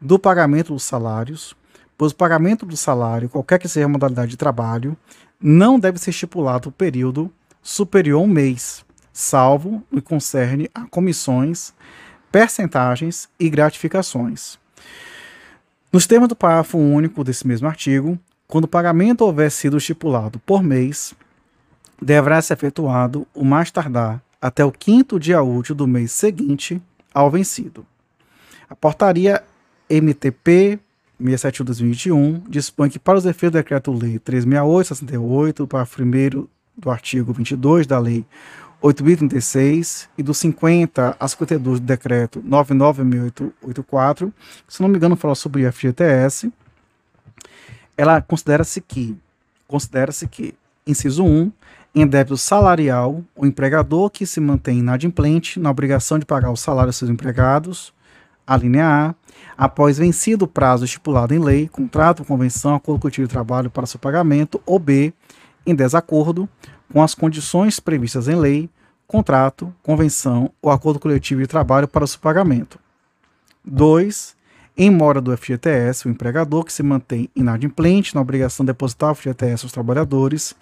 do 0.00 0.18
pagamento 0.18 0.72
dos 0.72 0.82
salários, 0.82 1.54
pois 1.96 2.10
o 2.12 2.16
pagamento 2.16 2.66
do 2.66 2.76
salário, 2.76 3.28
qualquer 3.28 3.58
que 3.58 3.68
seja 3.68 3.86
a 3.86 3.88
modalidade 3.88 4.32
de 4.32 4.36
trabalho, 4.36 4.96
não 5.40 5.78
deve 5.78 5.98
ser 5.98 6.10
estipulado 6.10 6.70
por 6.70 6.76
período 6.76 7.30
superior 7.62 8.20
a 8.20 8.24
um 8.24 8.26
mês, 8.26 8.84
salvo 9.12 9.82
no 9.90 10.02
que 10.02 10.08
concerne 10.08 10.68
a 10.74 10.86
comissões, 10.86 11.72
percentagens 12.32 13.28
e 13.38 13.48
gratificações. 13.48 14.58
Nos 15.92 16.06
termos 16.06 16.28
do 16.28 16.36
parágrafo 16.36 16.78
único 16.78 17.22
desse 17.22 17.46
mesmo 17.46 17.68
artigo, 17.68 18.18
quando 18.50 18.64
o 18.64 18.68
pagamento 18.68 19.22
houver 19.22 19.50
sido 19.50 19.78
estipulado 19.78 20.38
por 20.40 20.62
mês, 20.62 21.14
deverá 22.02 22.42
ser 22.42 22.54
efetuado 22.54 23.26
o 23.32 23.44
mais 23.44 23.70
tardar 23.70 24.20
até 24.42 24.64
o 24.64 24.72
quinto 24.72 25.20
dia 25.20 25.40
útil 25.42 25.74
do 25.74 25.86
mês 25.86 26.10
seguinte 26.12 26.82
ao 27.14 27.30
vencido. 27.30 27.86
A 28.68 28.74
portaria 28.74 29.42
MTP 29.88 30.80
671 31.20 32.42
dispõe 32.48 32.90
que, 32.90 32.98
para 32.98 33.18
os 33.18 33.26
efeitos 33.26 33.52
do 33.52 33.62
Decreto-Lei 33.62 34.18
368-68, 34.18 35.66
para 35.66 35.86
primeiro 35.86 36.50
do 36.76 36.90
artigo 36.90 37.32
22 37.32 37.86
da 37.86 37.98
Lei 37.98 38.26
8.036 38.82 40.08
e 40.16 40.22
do 40.22 40.32
50 40.32 41.16
a 41.20 41.28
52 41.28 41.80
do 41.80 41.86
Decreto 41.86 42.42
99.884, 42.42 44.32
se 44.66 44.80
não 44.80 44.88
me 44.88 44.96
engano, 44.96 45.14
fala 45.16 45.34
sobre 45.34 45.70
FGTS, 45.70 46.50
ela 48.00 48.22
considera-se 48.22 48.80
que, 48.80 49.14
considera-se 49.68 50.26
que, 50.26 50.54
inciso 50.86 51.22
1, 51.22 51.52
em 51.94 52.06
débito 52.06 52.38
salarial, 52.38 53.22
o 53.36 53.44
empregador 53.44 54.08
que 54.08 54.24
se 54.24 54.40
mantém 54.40 54.78
inadimplente 54.78 55.60
na 55.60 55.70
obrigação 55.70 56.18
de 56.18 56.24
pagar 56.24 56.50
o 56.50 56.56
salário 56.56 56.88
aos 56.88 56.96
seus 56.96 57.10
empregados, 57.10 57.92
a 58.46 58.56
linha 58.56 58.86
A, 58.86 59.14
após 59.54 59.98
vencido 59.98 60.46
o 60.46 60.48
prazo 60.48 60.86
estipulado 60.86 61.34
em 61.34 61.38
lei, 61.38 61.68
contrato, 61.68 62.24
convenção, 62.24 62.74
acordo 62.74 63.02
coletivo 63.02 63.28
de 63.28 63.32
trabalho 63.32 63.68
para 63.68 63.86
seu 63.86 64.00
pagamento, 64.00 64.62
ou 64.64 64.78
B, 64.78 65.12
em 65.66 65.74
desacordo 65.74 66.48
com 66.90 67.02
as 67.02 67.14
condições 67.14 67.78
previstas 67.78 68.28
em 68.28 68.34
lei, 68.34 68.70
contrato, 69.06 69.74
convenção 69.82 70.50
ou 70.62 70.70
acordo 70.70 70.98
coletivo 70.98 71.42
de 71.42 71.46
trabalho 71.46 71.86
para 71.86 72.06
seu 72.06 72.18
pagamento. 72.18 72.78
2. 73.62 74.39
Em 74.82 74.88
mora 74.88 75.20
do 75.20 75.36
FGTS, 75.36 76.08
o 76.08 76.10
empregador 76.10 76.64
que 76.64 76.72
se 76.72 76.82
mantém 76.82 77.28
inadimplente 77.36 78.14
na 78.14 78.22
obrigação 78.22 78.64
de 78.64 78.72
depositar 78.72 79.10
o 79.10 79.14
FGTS 79.14 79.66
aos 79.66 79.72
trabalhadores, 79.72 80.56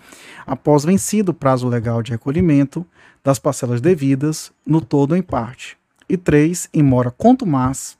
após 0.44 0.85
vencido 0.85 1.31
o 1.31 1.35
prazo 1.35 1.68
legal 1.68 2.02
de 2.02 2.11
recolhimento 2.11 2.85
das 3.22 3.38
parcelas 3.38 3.81
devidas, 3.81 4.50
no 4.66 4.81
todo 4.81 5.12
ou 5.12 5.16
em 5.16 5.22
parte. 5.22 5.78
E 6.09 6.16
3. 6.16 6.68
Em 6.74 6.83
mora 6.83 7.12
contumaz 7.12 7.96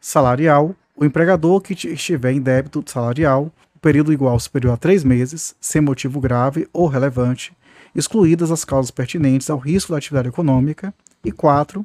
salarial, 0.00 0.72
o 0.94 1.04
empregador 1.04 1.60
que 1.60 1.72
estiver 1.88 2.30
em 2.30 2.40
débito 2.40 2.84
salarial, 2.86 3.50
período 3.82 4.12
igual 4.12 4.34
ou 4.34 4.38
superior 4.38 4.74
a 4.74 4.76
três 4.76 5.02
meses, 5.02 5.56
sem 5.60 5.82
motivo 5.82 6.20
grave 6.20 6.68
ou 6.72 6.86
relevante, 6.86 7.52
excluídas 7.92 8.52
as 8.52 8.64
causas 8.64 8.92
pertinentes 8.92 9.50
ao 9.50 9.58
risco 9.58 9.90
da 9.90 9.98
atividade 9.98 10.28
econômica. 10.28 10.94
E 11.24 11.32
4. 11.32 11.84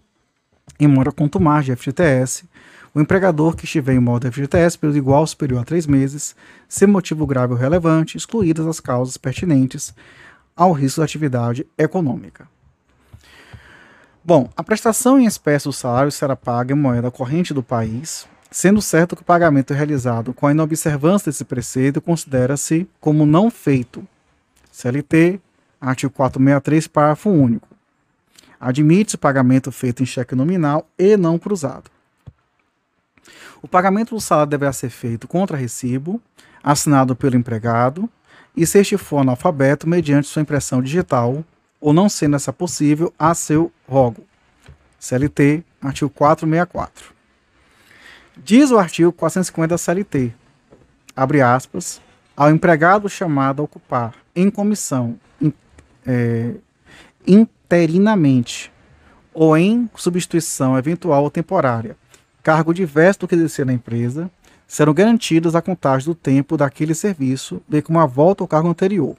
Em 0.79 0.87
mora 0.87 1.11
contumaz 1.11 1.65
de 1.65 1.75
FGTS, 1.75 2.45
o 2.95 3.01
empregador 3.01 3.57
que 3.57 3.65
estiver 3.65 3.93
em 3.93 3.99
modo 3.99 4.31
FGTS 4.31 4.79
período 4.79 4.97
igual 4.97 5.19
ou 5.19 5.27
superior 5.27 5.61
a 5.61 5.65
três 5.65 5.85
meses, 5.85 6.33
sem 6.67 6.87
motivo 6.87 7.27
grave 7.27 7.51
ou 7.51 7.59
relevante, 7.59 8.15
excluídas 8.15 8.65
as 8.65 8.79
causas 8.79 9.17
pertinentes 9.17 9.93
ao 10.55 10.71
risco 10.71 11.01
da 11.01 11.03
atividade 11.03 11.67
econômica. 11.77 12.47
Bom, 14.23 14.49
a 14.55 14.63
prestação 14.63 15.19
em 15.19 15.25
espécie 15.25 15.65
do 15.65 15.73
salário 15.73 16.11
será 16.11 16.37
paga 16.37 16.73
em 16.73 16.77
moeda 16.77 17.11
corrente 17.11 17.53
do 17.53 17.61
país, 17.61 18.25
sendo 18.49 18.81
certo 18.81 19.13
que 19.13 19.21
o 19.21 19.25
pagamento 19.25 19.73
é 19.73 19.75
realizado 19.75 20.33
com 20.33 20.47
a 20.47 20.51
inobservância 20.51 21.29
desse 21.29 21.43
preceito 21.43 21.99
considera-se 21.99 22.87
como 23.01 23.25
não 23.25 23.51
feito. 23.51 24.07
CLT, 24.71 25.41
artigo 25.81 26.13
463, 26.13 26.87
parágrafo 26.87 27.29
único. 27.29 27.67
Admite-se 28.57 29.17
pagamento 29.17 29.69
feito 29.69 30.01
em 30.01 30.05
cheque 30.05 30.33
nominal 30.33 30.89
e 30.97 31.17
não 31.17 31.37
cruzado. 31.37 31.94
O 33.65 33.67
pagamento 33.67 34.13
do 34.13 34.21
salário 34.21 34.51
deverá 34.51 34.71
ser 34.71 34.91
feito 34.91 35.27
contra 35.27 35.57
recibo, 35.57 36.21
assinado 36.63 37.15
pelo 37.15 37.35
empregado, 37.35 38.07
e 38.55 38.63
se 38.63 38.77
este 38.77 38.95
for 38.95 39.17
analfabeto, 39.17 39.89
mediante 39.89 40.27
sua 40.27 40.43
impressão 40.43 40.83
digital 40.83 41.43
ou 41.81 41.91
não 41.91 42.07
sendo 42.07 42.35
essa 42.35 42.53
possível, 42.53 43.11
a 43.17 43.33
seu 43.33 43.71
rogo. 43.87 44.23
CLT, 44.99 45.63
artigo 45.81 46.11
464. 46.11 47.11
Diz 48.37 48.69
o 48.69 48.77
artigo 48.77 49.11
450 49.11 49.67
da 49.69 49.77
CLT, 49.79 50.31
abre 51.15 51.41
aspas, 51.41 51.99
ao 52.37 52.51
empregado 52.51 53.09
chamado 53.09 53.63
a 53.63 53.65
ocupar 53.65 54.13
em 54.35 54.51
comissão 54.51 55.19
in, 55.41 55.51
é, 56.05 56.53
interinamente 57.25 58.71
ou 59.33 59.57
em 59.57 59.89
substituição 59.95 60.77
eventual 60.77 61.23
ou 61.23 61.31
temporária, 61.31 61.97
cargo 62.45 62.75
diverso 62.75 63.21
do 63.21 63.27
que 63.27 63.33
exercer 63.33 63.65
na 63.65 63.73
empresa, 63.73 64.29
serão 64.67 64.93
garantidas 64.93 65.55
a 65.55 65.63
contagem 65.63 66.05
do 66.05 66.13
tempo 66.13 66.55
daquele 66.55 66.93
serviço, 66.93 67.59
bem 67.67 67.81
como 67.81 67.99
a 67.99 68.05
volta 68.05 68.43
ao 68.43 68.47
cargo 68.47 68.69
anterior. 68.69 69.17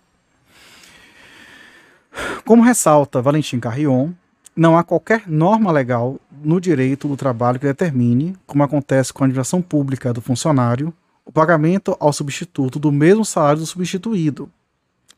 Como 2.44 2.62
ressalta 2.62 3.20
Valentim 3.20 3.58
Carrion, 3.58 4.12
não 4.54 4.78
há 4.78 4.84
qualquer 4.84 5.24
norma 5.26 5.72
legal 5.72 6.20
no 6.40 6.60
direito 6.60 7.08
do 7.08 7.16
trabalho 7.16 7.58
que 7.58 7.66
determine, 7.66 8.36
como 8.46 8.62
acontece 8.62 9.12
com 9.12 9.24
a 9.24 9.26
administração 9.26 9.60
pública 9.60 10.12
do 10.12 10.22
funcionário, 10.22 10.94
o 11.24 11.32
pagamento 11.32 11.96
ao 11.98 12.12
substituto 12.12 12.78
do 12.78 12.92
mesmo 12.92 13.24
salário 13.24 13.58
do 13.58 13.66
substituído. 13.66 14.48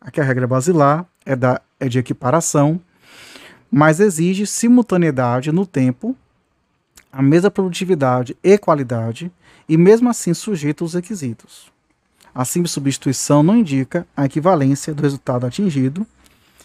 Aqui 0.00 0.18
a 0.18 0.24
regra 0.24 0.46
basilar 0.46 1.04
é, 1.26 1.36
da, 1.36 1.60
é 1.78 1.86
de 1.86 1.98
equiparação, 1.98 2.80
mas 3.70 4.00
exige 4.00 4.46
simultaneidade 4.46 5.52
no 5.52 5.66
tempo, 5.66 6.16
a 7.12 7.22
mesma 7.22 7.50
produtividade 7.50 8.36
e 8.42 8.58
qualidade, 8.58 9.30
e 9.68 9.76
mesmo 9.76 10.08
assim 10.08 10.32
sujeito 10.34 10.84
aos 10.84 10.94
requisitos. 10.94 11.70
A 12.34 12.44
simples 12.44 12.72
substituição 12.72 13.42
não 13.42 13.56
indica 13.56 14.06
a 14.16 14.26
equivalência 14.26 14.94
do 14.94 15.02
resultado 15.02 15.46
atingido 15.46 16.06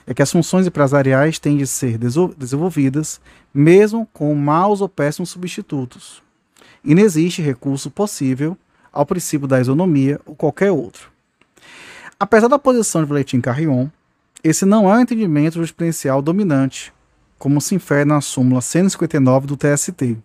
é 0.05 0.13
que 0.13 0.21
as 0.21 0.31
funções 0.31 0.67
empresariais 0.67 1.39
têm 1.39 1.57
de 1.57 1.65
ser 1.65 1.97
desenvolvidas 2.37 3.21
mesmo 3.53 4.07
com 4.11 4.33
maus 4.35 4.81
ou 4.81 4.89
péssimos 4.89 5.29
substitutos. 5.29 6.21
E 6.83 6.93
não 6.93 7.01
existe 7.01 7.41
recurso 7.41 7.89
possível 7.89 8.57
ao 8.91 9.05
princípio 9.05 9.47
da 9.47 9.59
isonomia 9.59 10.19
ou 10.25 10.35
qualquer 10.35 10.71
outro. 10.71 11.09
Apesar 12.19 12.47
da 12.47 12.59
posição 12.59 13.01
de 13.01 13.07
Valentim 13.07 13.39
Carrion, 13.39 13.87
esse 14.43 14.65
não 14.65 14.89
é 14.89 14.97
o 14.97 14.99
entendimento 14.99 15.55
jurisprudencial 15.55 16.21
dominante, 16.21 16.93
como 17.39 17.61
se 17.61 17.75
infere 17.75 18.05
na 18.05 18.21
súmula 18.21 18.61
159 18.61 19.47
do 19.47 19.57
TST, 19.57 20.17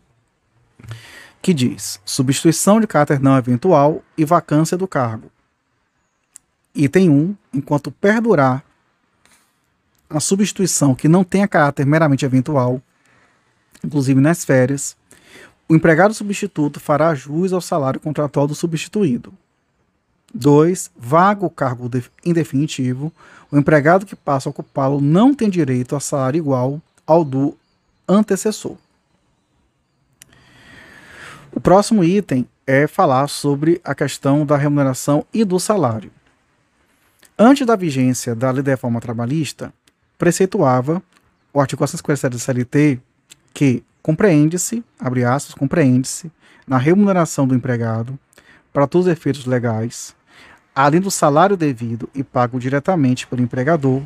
que 1.41 1.55
diz 1.55 2.01
substituição 2.05 2.81
de 2.81 2.87
caráter 2.87 3.21
não 3.21 3.37
eventual 3.37 4.03
e 4.17 4.25
vacância 4.25 4.77
do 4.77 4.89
cargo. 4.89 5.31
Item 6.75 7.11
1. 7.11 7.37
Enquanto 7.55 7.91
perdurar 7.91 8.65
a 10.09 10.21
substituição 10.21 10.95
que 10.95 11.09
não 11.09 11.25
tenha 11.25 11.49
caráter 11.49 11.85
meramente 11.85 12.25
eventual, 12.25 12.81
inclusive 13.85 14.21
nas 14.21 14.45
férias, 14.45 14.97
o 15.69 15.75
empregado 15.75 16.15
substituto 16.15 16.81
fará 16.81 17.15
jus 17.15 17.53
ao 17.53 17.61
salário 17.61 18.01
contratual 18.01 18.47
do 18.47 18.55
substituído. 18.55 19.33
2. 20.35 20.91
Vaga 20.97 21.45
o 21.45 21.51
cargo 21.51 21.91
indefinitivo, 22.25 23.13
o 23.51 23.57
empregado 23.57 24.07
que 24.07 24.17
passa 24.17 24.49
a 24.49 24.51
ocupá-lo 24.51 25.01
não 25.01 25.35
tem 25.35 25.49
direito 25.49 25.97
a 25.97 26.01
salário 26.01 26.39
igual 26.39 26.81
ao 27.07 27.25
do 27.25 27.57
antecessor. 28.07 28.77
O 31.53 31.61
próximo 31.61 32.05
item 32.05 32.47
é 32.67 32.87
falar 32.87 33.29
sobre 33.29 33.81
a 33.83 33.95
questão 33.95 34.45
da 34.45 34.57
remuneração 34.57 35.25
e 35.33 35.45
do 35.45 35.59
salário. 35.59 36.11
Antes 37.39 37.67
da 37.67 37.77
vigência 37.77 38.35
da 38.35 38.51
lei 38.51 38.63
da 38.63 38.73
reforma 38.73 39.01
trabalhista, 39.01 39.73
preceituava 40.19 41.03
o 41.53 41.61
artigo 41.61 41.79
457 41.79 42.33
do 42.33 42.39
CLT 42.39 43.01
que 43.55 43.83
compreende-se, 44.03 44.85
abre 44.99 45.25
aspas, 45.25 45.55
compreende-se 45.55 46.31
na 46.67 46.77
remuneração 46.77 47.47
do 47.47 47.55
empregado 47.55 48.19
para 48.73 48.87
todos 48.87 49.07
os 49.07 49.13
efeitos 49.13 49.47
legais, 49.47 50.15
além 50.75 51.01
do 51.01 51.11
salário 51.11 51.57
devido 51.57 52.09
e 52.15 52.23
pago 52.23 52.61
diretamente 52.61 53.27
pelo 53.27 53.43
empregador, 53.43 54.03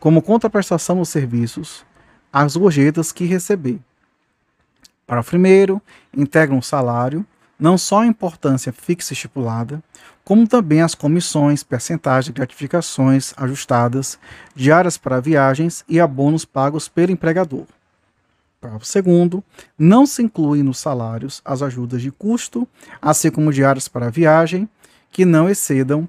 como 0.00 0.22
contraprestação 0.22 0.96
dos 0.96 1.10
serviços, 1.10 1.84
as 2.32 2.56
gorjetas 2.56 3.12
que 3.12 3.24
receber. 3.24 3.78
Para 5.08 5.22
o 5.22 5.24
primeiro, 5.24 5.80
integram 6.14 6.58
o 6.58 6.62
salário, 6.62 7.24
não 7.58 7.78
só 7.78 8.02
a 8.02 8.06
importância 8.06 8.70
fixa 8.70 9.14
estipulada, 9.14 9.82
como 10.22 10.46
também 10.46 10.82
as 10.82 10.94
comissões, 10.94 11.62
percentagens 11.62 12.26
de 12.26 12.32
gratificações 12.32 13.32
ajustadas, 13.38 14.18
diárias 14.54 14.98
para 14.98 15.18
viagens 15.18 15.82
e 15.88 15.98
abonos 15.98 16.44
pagos 16.44 16.88
pelo 16.88 17.10
empregador. 17.10 17.64
Parágrafo 18.60 18.84
segundo, 18.84 19.42
não 19.78 20.04
se 20.04 20.22
inclui 20.22 20.62
nos 20.62 20.78
salários 20.78 21.40
as 21.42 21.62
ajudas 21.62 22.02
de 22.02 22.10
custo, 22.10 22.68
assim 23.00 23.30
como 23.30 23.50
diárias 23.50 23.88
para 23.88 24.10
viagem, 24.10 24.68
que 25.10 25.24
não 25.24 25.48
excedam 25.48 26.06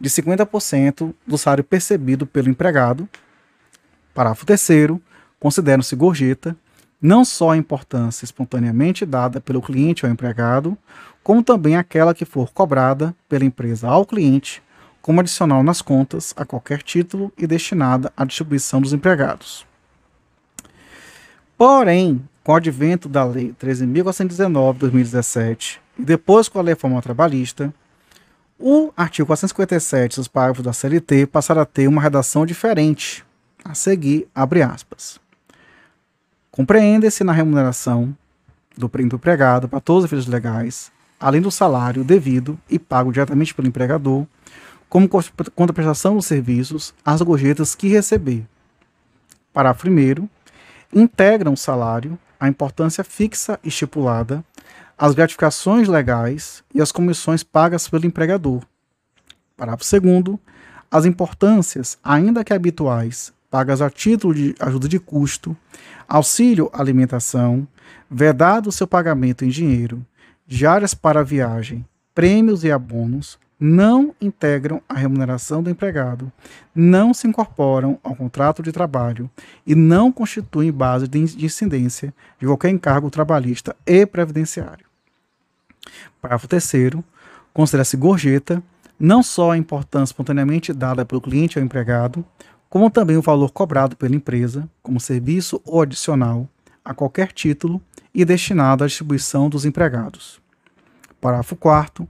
de 0.00 0.08
50% 0.08 1.14
do 1.26 1.36
salário 1.36 1.64
percebido 1.64 2.26
pelo 2.26 2.48
empregado. 2.48 3.06
Parágrafo 4.14 4.46
terceiro, 4.46 5.02
consideram-se 5.38 5.94
gorjeta 5.94 6.56
não 7.00 7.24
só 7.24 7.50
a 7.50 7.56
importância 7.56 8.24
espontaneamente 8.24 9.06
dada 9.06 9.40
pelo 9.40 9.62
cliente 9.62 10.04
ao 10.04 10.12
empregado, 10.12 10.76
como 11.22 11.42
também 11.42 11.76
aquela 11.76 12.14
que 12.14 12.24
for 12.24 12.50
cobrada 12.52 13.14
pela 13.28 13.44
empresa 13.44 13.88
ao 13.88 14.04
cliente, 14.04 14.62
como 15.00 15.20
adicional 15.20 15.62
nas 15.62 15.80
contas 15.80 16.34
a 16.36 16.44
qualquer 16.44 16.82
título 16.82 17.32
e 17.38 17.46
destinada 17.46 18.12
à 18.16 18.24
distribuição 18.24 18.80
dos 18.80 18.92
empregados. 18.92 19.66
Porém, 21.56 22.22
com 22.44 22.52
o 22.52 22.56
advento 22.56 23.08
da 23.08 23.24
Lei 23.24 23.54
13.419 23.60 24.72
de 24.74 24.78
2017 24.80 25.80
e 25.98 26.04
depois 26.04 26.48
com 26.48 26.60
a 26.60 26.62
Reforma 26.62 27.02
Trabalhista, 27.02 27.72
o 28.58 28.92
artigo 28.96 29.26
457 29.26 30.20
os 30.20 30.28
parágrafos 30.28 30.64
da 30.64 30.72
CLT 30.72 31.26
passaram 31.26 31.62
a 31.62 31.66
ter 31.66 31.86
uma 31.86 32.02
redação 32.02 32.44
diferente. 32.44 33.24
A 33.64 33.74
seguir, 33.74 34.28
abre 34.34 34.62
aspas. 34.62 35.20
Compreende-se 36.58 37.22
na 37.22 37.32
remuneração 37.32 38.16
do 38.76 38.90
empregado 39.14 39.68
para 39.68 39.78
todos 39.78 40.02
os 40.02 40.08
efeitos 40.08 40.26
legais, 40.26 40.90
além 41.20 41.40
do 41.40 41.52
salário 41.52 42.02
devido 42.02 42.58
e 42.68 42.80
pago 42.80 43.12
diretamente 43.12 43.54
pelo 43.54 43.68
empregador, 43.68 44.26
como 44.88 45.08
contraprestação 45.54 46.16
dos 46.16 46.26
serviços, 46.26 46.92
as 47.04 47.22
gorjetas 47.22 47.76
que 47.76 47.86
receber. 47.86 48.44
Parágrafo 49.52 49.88
1 49.88 50.28
integram 50.92 51.52
o 51.52 51.56
salário, 51.56 52.18
a 52.40 52.48
importância 52.48 53.04
fixa 53.04 53.60
estipulada, 53.62 54.44
as 54.98 55.14
gratificações 55.14 55.86
legais 55.86 56.64
e 56.74 56.82
as 56.82 56.90
comissões 56.90 57.44
pagas 57.44 57.88
pelo 57.88 58.04
empregador. 58.04 58.64
Parágrafo 59.56 59.84
2 60.00 60.40
as 60.90 61.04
importâncias, 61.04 61.96
ainda 62.02 62.42
que 62.42 62.52
habituais, 62.52 63.32
pagas 63.50 63.80
a 63.80 63.90
título 63.90 64.34
de 64.34 64.54
ajuda 64.58 64.88
de 64.88 64.98
custo, 64.98 65.56
auxílio 66.06 66.70
alimentação, 66.72 67.66
vedado 68.10 68.72
seu 68.72 68.86
pagamento 68.86 69.44
em 69.44 69.48
dinheiro, 69.48 70.04
diárias 70.46 70.94
para 70.94 71.24
viagem, 71.24 71.84
prêmios 72.14 72.64
e 72.64 72.70
abonos, 72.70 73.38
não 73.60 74.14
integram 74.20 74.80
a 74.88 74.94
remuneração 74.94 75.62
do 75.62 75.70
empregado, 75.70 76.30
não 76.74 77.12
se 77.12 77.26
incorporam 77.26 77.98
ao 78.04 78.14
contrato 78.14 78.62
de 78.62 78.70
trabalho 78.70 79.28
e 79.66 79.74
não 79.74 80.12
constituem 80.12 80.70
base 80.70 81.08
de 81.08 81.18
incidência 81.18 82.14
de 82.38 82.46
qualquer 82.46 82.70
encargo 82.70 83.10
trabalhista 83.10 83.74
e 83.84 84.06
previdenciário. 84.06 84.86
Parágrafo 86.22 86.46
3 86.46 87.02
considera-se 87.52 87.96
gorjeta 87.96 88.62
não 88.98 89.22
só 89.22 89.52
a 89.52 89.56
importância 89.56 90.12
espontaneamente 90.12 90.72
dada 90.72 91.04
pelo 91.04 91.20
cliente 91.20 91.58
ao 91.58 91.64
empregado, 91.64 92.24
como 92.68 92.90
também 92.90 93.16
o 93.16 93.22
valor 93.22 93.50
cobrado 93.50 93.96
pela 93.96 94.14
empresa 94.14 94.68
como 94.82 95.00
serviço 95.00 95.60
ou 95.64 95.82
adicional 95.82 96.48
a 96.84 96.94
qualquer 96.94 97.32
título 97.32 97.80
e 98.14 98.24
destinado 98.24 98.84
à 98.84 98.86
distribuição 98.86 99.48
dos 99.48 99.64
empregados. 99.64 100.40
Parágrafo 101.20 101.56
4 101.56 102.06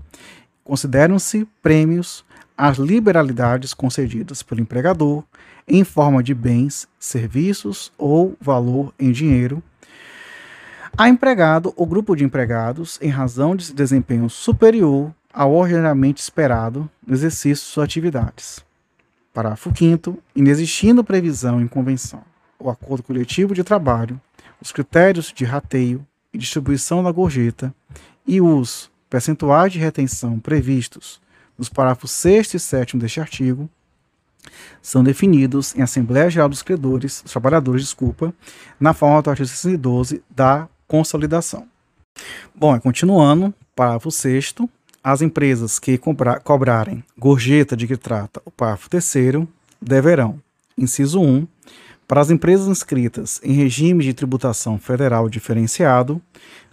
Consideram-se 0.64 1.46
prêmios 1.62 2.24
as 2.56 2.76
liberalidades 2.76 3.72
concedidas 3.72 4.42
pelo 4.42 4.60
empregador 4.60 5.24
em 5.66 5.84
forma 5.84 6.22
de 6.22 6.34
bens, 6.34 6.88
serviços 6.98 7.92
ou 7.96 8.36
valor 8.40 8.92
em 8.98 9.12
dinheiro 9.12 9.62
a 10.96 11.08
empregado 11.08 11.72
ou 11.76 11.86
grupo 11.86 12.16
de 12.16 12.24
empregados 12.24 12.98
em 13.00 13.08
razão 13.08 13.54
de 13.54 13.72
desempenho 13.72 14.28
superior 14.28 15.14
ao 15.32 15.52
ordinariamente 15.52 16.20
esperado 16.20 16.90
no 17.06 17.14
exercício 17.14 17.64
de 17.64 17.70
suas 17.70 17.84
atividades. 17.84 18.67
Parágrafo 19.32 19.72
5 19.74 20.18
inexistindo 20.34 21.04
previsão 21.04 21.60
em 21.60 21.68
convenção 21.68 22.22
ou 22.58 22.70
acordo 22.70 23.02
coletivo 23.02 23.54
de 23.54 23.62
trabalho, 23.62 24.20
os 24.60 24.72
critérios 24.72 25.32
de 25.32 25.44
rateio 25.44 26.04
e 26.32 26.38
distribuição 26.38 27.02
da 27.02 27.12
gorjeta 27.12 27.72
e 28.26 28.40
os 28.40 28.90
percentuais 29.08 29.72
de 29.72 29.78
retenção 29.78 30.38
previstos 30.38 31.20
nos 31.56 31.68
parágrafos 31.68 32.10
6 32.10 32.54
e 32.54 32.58
7 32.58 32.96
deste 32.96 33.20
artigo 33.20 33.68
são 34.80 35.02
definidos 35.02 35.74
em 35.76 35.82
Assembleia 35.82 36.30
Geral 36.30 36.48
dos 36.48 36.62
Credores, 36.62 37.22
dos 37.22 37.32
Trabalhadores, 37.32 37.82
desculpa, 37.82 38.32
na 38.78 38.94
forma 38.94 39.20
do 39.20 39.30
artigo 39.30 39.48
612 39.48 40.22
da 40.30 40.68
Consolidação. 40.86 41.66
Bom, 42.54 42.78
continuando, 42.80 43.52
parágrafo 43.74 44.10
6 44.10 44.54
as 45.02 45.22
empresas 45.22 45.78
que 45.78 45.98
cobrarem 46.44 47.04
gorjeta 47.16 47.76
de 47.76 47.86
que 47.86 47.96
trata 47.96 48.40
o 48.44 48.50
parágrafo 48.50 48.90
3 48.90 49.46
deverão, 49.80 50.40
inciso 50.76 51.20
1, 51.20 51.46
para 52.06 52.20
as 52.20 52.30
empresas 52.30 52.66
inscritas 52.66 53.40
em 53.44 53.52
regime 53.52 54.02
de 54.02 54.14
tributação 54.14 54.78
federal 54.78 55.28
diferenciado, 55.28 56.20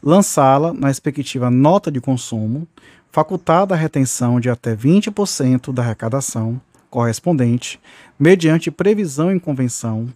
lançá-la 0.01 0.73
na 0.73 0.87
respectiva 0.87 1.51
nota 1.51 1.91
de 1.91 1.99
consumo, 1.99 2.67
facultada 3.11 3.73
a 3.73 3.77
retenção 3.77 4.39
de 4.39 4.49
até 4.49 4.75
20% 4.75 5.73
da 5.73 5.83
arrecadação 5.83 6.59
correspondente, 6.89 7.79
mediante 8.17 8.71
previsão 8.71 9.31
em 9.31 9.37
convenção 9.37 10.07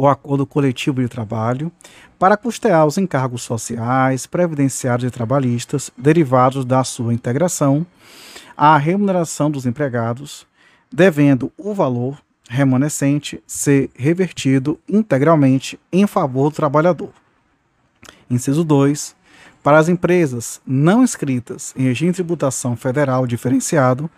ou 0.00 0.08
acordo 0.08 0.46
coletivo 0.46 1.02
de 1.02 1.08
trabalho, 1.08 1.70
para 2.18 2.34
custear 2.34 2.86
os 2.86 2.96
encargos 2.96 3.42
sociais, 3.42 4.24
previdenciários 4.24 5.06
e 5.06 5.10
trabalhistas 5.10 5.90
derivados 5.94 6.64
da 6.64 6.82
sua 6.82 7.12
integração, 7.12 7.84
à 8.56 8.78
remuneração 8.78 9.50
dos 9.50 9.66
empregados, 9.66 10.46
devendo 10.90 11.52
o 11.54 11.74
valor 11.74 12.18
remanescente 12.48 13.42
ser 13.46 13.90
revertido 13.94 14.80
integralmente 14.88 15.78
em 15.92 16.06
favor 16.06 16.48
do 16.48 16.56
trabalhador. 16.56 17.10
Inciso 18.30 18.64
2. 18.64 19.14
Para 19.62 19.76
as 19.76 19.90
empresas 19.90 20.62
não 20.66 21.02
inscritas 21.02 21.74
em 21.76 21.82
regime 21.82 22.12
de 22.12 22.16
tributação 22.16 22.74
federal 22.74 23.26
diferenciado, 23.26 24.10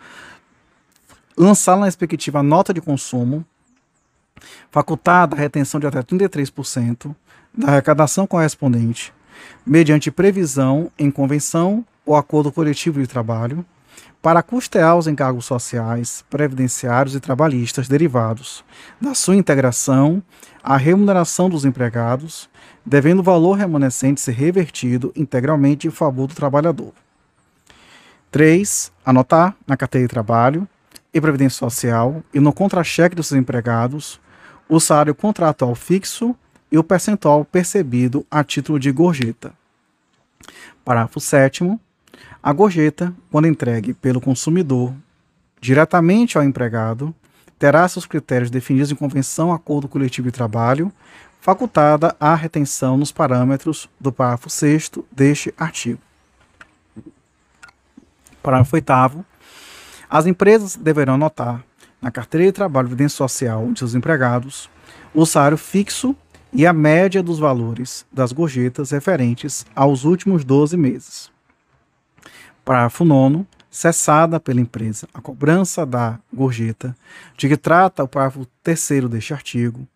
lançar 1.37 1.75
na 1.75 1.87
respectiva 1.87 2.41
nota 2.41 2.73
de 2.73 2.79
consumo, 2.79 3.45
facultada 4.71 5.35
a 5.35 5.39
retenção 5.39 5.79
de 5.79 5.87
até 5.87 6.01
33% 6.01 7.15
da 7.53 7.67
arrecadação 7.69 8.25
correspondente, 8.25 9.13
mediante 9.65 10.11
previsão 10.11 10.91
em 10.97 11.11
convenção 11.11 11.85
ou 12.05 12.15
acordo 12.15 12.51
coletivo 12.51 12.99
de 12.99 13.07
trabalho, 13.07 13.65
para 14.21 14.41
custear 14.41 14.97
os 14.97 15.05
encargos 15.05 15.45
sociais, 15.45 16.23
previdenciários 16.29 17.13
e 17.13 17.19
trabalhistas 17.19 17.89
derivados 17.89 18.63
da 18.99 19.13
sua 19.13 19.35
integração 19.35 20.23
à 20.63 20.77
remuneração 20.77 21.49
dos 21.49 21.65
empregados, 21.65 22.49
devendo 22.85 23.19
o 23.19 23.23
valor 23.23 23.53
remanescente 23.57 24.21
ser 24.21 24.31
revertido 24.31 25.11
integralmente 25.15 25.87
em 25.87 25.91
favor 25.91 26.27
do 26.27 26.33
trabalhador. 26.33 26.93
3. 28.31 28.91
Anotar 29.05 29.55
na 29.67 29.77
carteira 29.77 30.07
de 30.07 30.13
trabalho 30.13 30.67
e 31.13 31.21
previdência 31.21 31.59
social 31.59 32.23
e 32.33 32.39
no 32.39 32.51
contra-cheque 32.51 33.15
dos 33.15 33.27
seus 33.27 33.39
empregados 33.39 34.19
o 34.67 34.79
salário 34.79 35.13
contratual 35.13 35.75
fixo 35.75 36.35
e 36.71 36.77
o 36.77 36.83
percentual 36.83 37.45
percebido 37.45 38.25
a 38.31 38.43
título 38.43 38.79
de 38.79 38.91
gorjeta. 38.91 39.53
Parágrafo 40.83 41.19
7 41.19 41.79
a 42.41 42.51
gorjeta, 42.51 43.13
quando 43.31 43.47
entregue 43.47 43.93
pelo 43.93 44.19
consumidor 44.19 44.93
diretamente 45.61 46.37
ao 46.37 46.43
empregado, 46.43 47.15
terá 47.57 47.87
seus 47.87 48.05
critérios 48.05 48.51
definidos 48.51 48.91
em 48.91 48.95
convenção 48.95 49.53
acordo 49.53 49.87
coletivo 49.87 50.27
de 50.27 50.33
trabalho, 50.33 50.91
facultada 51.39 52.13
a 52.19 52.35
retenção 52.35 52.97
nos 52.97 53.13
parâmetros 53.13 53.89
do 53.97 54.11
parágrafo 54.11 54.49
6 54.49 54.91
deste 55.09 55.53
artigo. 55.57 56.01
Parágrafo 58.41 58.75
8 58.75 59.25
As 60.13 60.27
empresas 60.27 60.75
deverão 60.75 61.15
anotar 61.15 61.63
na 61.99 62.11
carteira 62.11 62.45
de 62.45 62.51
trabalho 62.51 62.85
e 62.85 62.89
evidência 62.89 63.17
social 63.17 63.71
de 63.71 63.79
seus 63.79 63.95
empregados 63.95 64.69
o 65.11 65.25
salário 65.25 65.57
fixo 65.57 66.15
e 66.53 66.67
a 66.67 66.71
média 66.71 67.23
dos 67.23 67.39
valores 67.39 68.05
das 68.11 68.31
gorjetas 68.31 68.91
referentes 68.91 69.65
aos 69.75 70.03
últimos 70.03 70.43
12 70.43 70.77
meses. 70.77 71.31
Parágrafo 72.63 73.03
9 73.03 73.43
cessada 73.71 74.39
pela 74.39 74.61
empresa 74.61 75.07
a 75.15 75.19
cobrança 75.19 75.83
da 75.83 76.19
gorjeta, 76.31 76.95
de 77.35 77.49
que 77.49 77.57
trata 77.57 78.03
o 78.03 78.07
parágrafo 78.07 78.45
3 78.61 79.09
deste 79.09 79.33
artigo, 79.33 79.87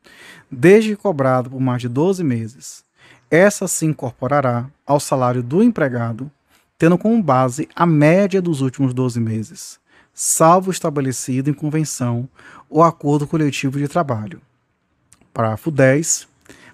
desde 0.49 0.95
cobrado 0.95 1.51
por 1.51 1.62
mais 1.62 1.84
de 1.84 1.88
12 1.88 2.23
meses, 2.23 2.84
essa 3.30 3.67
se 3.67 3.86
incorporará 3.86 4.65
ao 4.84 4.99
salário 4.99 5.43
do 5.43 5.62
empregado, 5.62 6.32
tendo 6.75 6.97
como 6.97 7.21
base 7.21 7.69
a 7.75 7.86
média 7.86 8.41
dos 8.41 8.62
últimos 8.62 8.95
12 8.95 9.19
meses, 9.19 9.80
salvo 10.19 10.71
estabelecido 10.71 11.47
em 11.47 11.53
convenção 11.53 12.27
ou 12.67 12.82
acordo 12.82 13.27
coletivo 13.27 13.77
de 13.77 13.88
trabalho. 13.88 14.41
Parágrafo 15.32 15.69
10. 15.69 16.27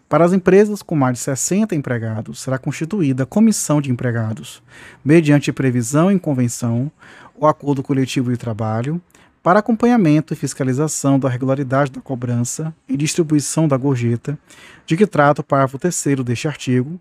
Para 0.08 0.24
as 0.24 0.32
empresas 0.32 0.82
com 0.82 0.96
mais 0.96 1.18
de 1.18 1.24
60 1.26 1.76
empregados, 1.76 2.42
será 2.42 2.58
constituída 2.58 3.26
comissão 3.26 3.82
de 3.82 3.92
empregados, 3.92 4.64
mediante 5.04 5.52
previsão 5.52 6.10
em 6.10 6.18
convenção 6.18 6.90
ou 7.36 7.46
acordo 7.46 7.84
coletivo 7.84 8.32
de 8.32 8.38
trabalho, 8.38 9.02
para 9.42 9.60
acompanhamento 9.60 10.34
e 10.34 10.38
fiscalização 10.38 11.20
da 11.20 11.28
regularidade 11.28 11.92
da 11.92 12.00
cobrança 12.00 12.74
e 12.88 12.96
distribuição 12.96 13.68
da 13.68 13.76
gorjeta, 13.76 14.40
de 14.86 14.96
que 14.96 15.06
trata 15.06 15.42
o 15.42 15.44
parágrafo 15.44 15.78
3 15.78 16.24
deste 16.24 16.48
artigo, 16.48 16.98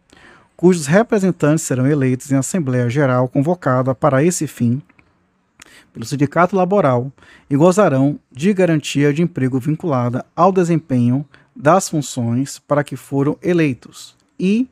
cujos 0.56 0.88
representantes 0.88 1.64
serão 1.64 1.86
eleitos 1.86 2.32
em 2.32 2.36
Assembleia 2.36 2.90
Geral 2.90 3.28
convocada 3.28 3.94
para 3.94 4.24
esse 4.24 4.48
fim 4.48 4.82
pelo 5.92 6.06
sindicato 6.06 6.56
laboral 6.56 7.12
e 7.50 7.56
gozarão 7.56 8.18
de 8.30 8.52
garantia 8.52 9.12
de 9.12 9.22
emprego 9.22 9.60
vinculada 9.60 10.24
ao 10.34 10.50
desempenho 10.50 11.26
das 11.54 11.88
funções 11.88 12.58
para 12.58 12.82
que 12.82 12.96
foram 12.96 13.36
eleitos 13.42 14.16
e, 14.38 14.66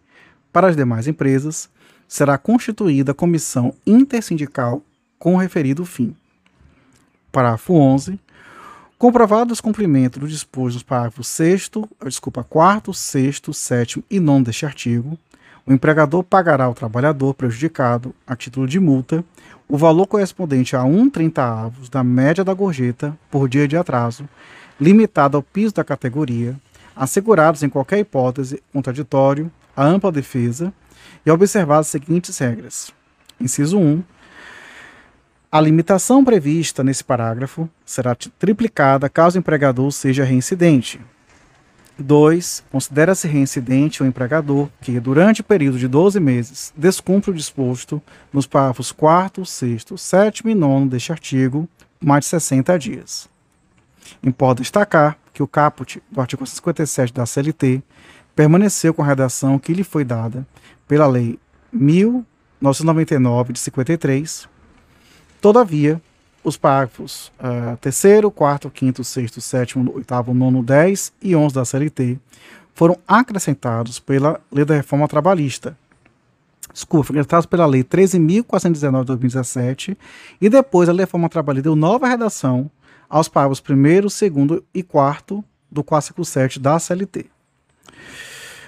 para 0.53 0.69
as 0.69 0.77
demais 0.77 1.07
empresas, 1.07 1.69
será 2.09 2.39
constituída 2.39 3.15
comissão 3.15 3.75
intersindical 3.87 4.83
com 5.19 5.37
referido 5.37 5.85
fim. 5.85 6.17
Parágrafo 7.31 7.75
11. 7.75 8.19
Comprovado 8.99 9.55
o 9.55 9.63
cumprimento 9.63 10.19
do 10.19 10.27
disposto 10.27 10.75
nos 10.75 10.83
parágrafos 10.83 11.29
6 11.29 11.71
desculpa, 12.05 12.45
4 12.45 12.93
6 12.93 13.41
7 13.53 14.05
e 14.11 14.19
9 14.19 14.45
deste 14.45 14.67
artigo, 14.67 15.19
o 15.67 15.73
empregador 15.73 16.25
pagará 16.25 16.65
ao 16.65 16.75
trabalhador 16.75 17.33
prejudicado, 17.35 18.15
a 18.27 18.35
título 18.35 18.67
de 18.67 18.81
multa, 18.81 19.25
o 19.71 19.77
valor 19.77 20.07
correspondente 20.07 20.75
a 20.75 20.83
um 20.83 21.09
avos 21.37 21.89
da 21.89 22.03
média 22.03 22.43
da 22.43 22.53
gorjeta 22.53 23.17
por 23.31 23.49
dia 23.49 23.69
de 23.69 23.77
atraso, 23.77 24.29
limitado 24.81 25.37
ao 25.37 25.43
piso 25.45 25.73
da 25.73 25.85
categoria, 25.85 26.57
assegurados 26.95 27.63
em 27.63 27.69
qualquer 27.69 28.01
hipótese 28.01 28.61
contraditório 28.73 29.51
a 29.77 29.85
ampla 29.85 30.11
defesa 30.11 30.73
e 31.25 31.31
observadas 31.31 31.87
as 31.87 31.91
seguintes 31.93 32.37
regras. 32.37 32.93
Inciso 33.41 33.79
1. 33.79 34.03
A 35.53 35.61
limitação 35.61 36.25
prevista 36.25 36.83
nesse 36.83 37.05
parágrafo 37.05 37.71
será 37.87 38.17
triplicada 38.17 39.09
caso 39.09 39.37
o 39.37 39.39
empregador 39.39 39.93
seja 39.93 40.25
reincidente. 40.25 41.01
2. 42.03 42.65
Considera-se 42.71 43.29
reincidente 43.29 44.03
o 44.03 44.07
empregador 44.07 44.69
que, 44.81 44.99
durante 45.01 45.41
o 45.41 45.45
período 45.45 45.79
de 45.79 45.87
12 45.89 46.19
meses, 46.21 46.73
descumpre 46.77 47.31
o 47.31 47.35
disposto 47.35 48.03
nos 48.33 48.47
parágrafos 48.47 48.93
4, 48.93 49.45
6, 49.45 49.87
7 49.97 50.43
e 50.49 50.55
9 50.55 50.89
deste 50.89 51.13
artigo, 51.13 51.69
mais 52.01 52.25
de 52.25 52.31
60 52.31 52.79
dias. 52.79 53.29
Importa 54.23 54.63
destacar 54.63 55.19
que 55.33 55.43
o 55.43 55.49
caput 55.49 56.03
do 56.11 56.21
artigo 56.21 56.47
57 56.47 57.13
da 57.13 57.27
CLT 57.27 57.83
permaneceu 58.35 58.93
com 58.95 59.03
a 59.03 59.07
redação 59.07 59.59
que 59.59 59.73
lhe 59.73 59.85
foi 59.85 60.05
dada 60.05 60.47
pela 60.87 61.07
Lei 61.07 61.39
1999 61.73 63.53
de 63.53 63.59
53. 63.59 64.49
Todavia, 65.41 66.01
os 66.43 66.57
parágrafos 66.57 67.31
uh, 67.39 67.77
3, 67.79 68.03
4, 68.35 68.73
5, 68.75 69.05
6, 69.05 69.31
7, 69.39 69.79
8, 69.79 70.35
9, 70.35 70.63
10 70.63 71.13
e 71.23 71.37
11 71.37 71.55
da 71.55 71.65
CLT 71.65 72.19
foram 72.75 72.97
acrescentados 73.07 73.99
pela 73.99 74.41
Lei 74.51 74.65
da 74.65 74.75
Reforma 74.75 75.07
Trabalhista. 75.07 75.77
Desculpa, 76.73 77.09
foram 77.09 77.21
acrescentados 77.21 77.47
pela 77.47 77.67
Lei 77.67 77.85
13.419 77.85 79.01
de 79.01 79.07
2017 79.07 79.99
e 80.41 80.49
depois 80.49 80.89
a 80.89 80.93
Lei 80.93 80.99
da 80.99 81.05
Reforma 81.05 81.29
Trabalhista 81.29 81.65
deu 81.65 81.77
nova 81.77 82.09
redação 82.09 82.71
aos 83.09 83.29
parágrafos 83.29 83.63
1, 83.69 84.47
2 84.47 84.63
e 84.73 84.83
4 84.83 85.45
do 85.71 85.85
457 85.85 86.59
da 86.59 86.79
CLT. 86.79 87.27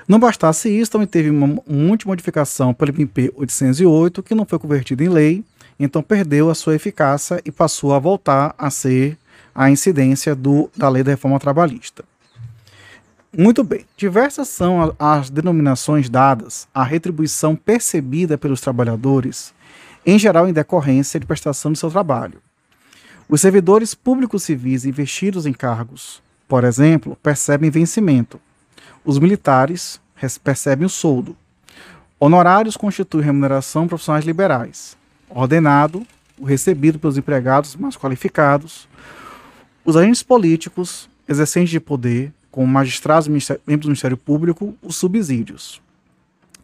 Não 0.07 0.19
bastasse 0.19 0.69
isso, 0.69 0.91
também 0.91 1.07
teve 1.07 1.31
uma, 1.31 1.63
uma 1.67 1.91
última 1.91 2.11
modificação 2.11 2.75
pelo 2.75 2.91
MP 2.91 3.33
808, 3.35 4.23
que 4.23 4.35
não 4.35 4.45
foi 4.45 4.59
convertida 4.59 5.05
em 5.05 5.09
lei, 5.09 5.45
então 5.85 6.03
perdeu 6.03 6.49
a 6.49 6.55
sua 6.55 6.77
eficácia 6.77 7.43
e 7.45 7.51
passou 7.51 7.93
a 7.93 7.99
voltar 7.99 8.55
a 8.57 8.71
ser 8.71 9.19
a 9.53 9.69
incidência 9.69 10.35
do, 10.35 10.71
da 10.77 10.89
lei 10.89 11.03
da 11.03 11.11
reforma 11.11 11.41
trabalhista. 11.41 12.05
Muito 13.37 13.65
bem, 13.65 13.85
diversas 13.97 14.49
são 14.49 14.95
as 14.99 15.29
denominações 15.29 16.09
dadas 16.09 16.69
à 16.73 16.85
retribuição 16.85 17.57
percebida 17.57 18.39
pelos 18.39 18.61
trabalhadores, 18.61 19.53
em 20.07 20.19
geral 20.19 20.49
em 20.49 20.53
decorrência 20.53 21.19
de 21.19 21.27
prestação 21.27 21.73
do 21.73 21.79
seu 21.79 21.91
trabalho. 21.91 22.41
Os 23.29 23.41
servidores 23.41 23.95
públicos 23.95 24.43
civis 24.43 24.85
investidos 24.85 25.47
em 25.47 25.53
cargos, 25.53 26.23
por 26.47 26.63
exemplo, 26.63 27.17
percebem 27.23 27.71
vencimento. 27.71 28.39
Os 29.05 29.19
militares 29.19 30.01
percebem 30.45 30.87
o 30.87 30.91
soldo. 30.91 31.37
Honorários 32.21 32.77
constituem 32.77 33.25
remuneração 33.25 33.89
profissionais 33.89 34.25
liberais 34.25 34.97
ordenado, 35.35 36.07
o 36.39 36.45
recebido 36.45 36.99
pelos 36.99 37.17
empregados 37.17 37.77
mais 37.77 37.97
qualificados, 37.97 38.89
os 39.85 39.97
agentes 39.97 40.23
políticos, 40.23 41.09
exercentes 41.29 41.71
de 41.71 41.81
poder, 41.81 42.33
como 42.51 42.67
magistrados 42.67 43.27
membros 43.29 43.83
do 43.83 43.89
Ministério 43.89 44.17
Público, 44.17 44.75
os 44.83 44.97
subsídios. 44.97 45.81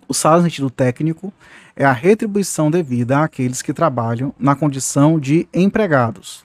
O 0.06 0.14
salário 0.14 0.42
no 0.42 0.50
sentido 0.50 0.70
técnico 0.70 1.32
é 1.76 1.84
a 1.84 1.92
retribuição 1.92 2.70
devida 2.70 3.22
àqueles 3.22 3.60
que 3.62 3.72
trabalham 3.72 4.34
na 4.38 4.54
condição 4.54 5.18
de 5.18 5.48
empregados. 5.52 6.44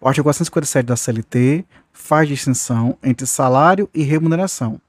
O 0.00 0.08
artigo 0.08 0.24
457 0.24 0.86
da 0.86 0.96
CLT 0.96 1.64
faz 1.92 2.28
distinção 2.28 2.98
entre 3.02 3.26
salário 3.26 3.88
e 3.94 4.02
remuneração. 4.02 4.80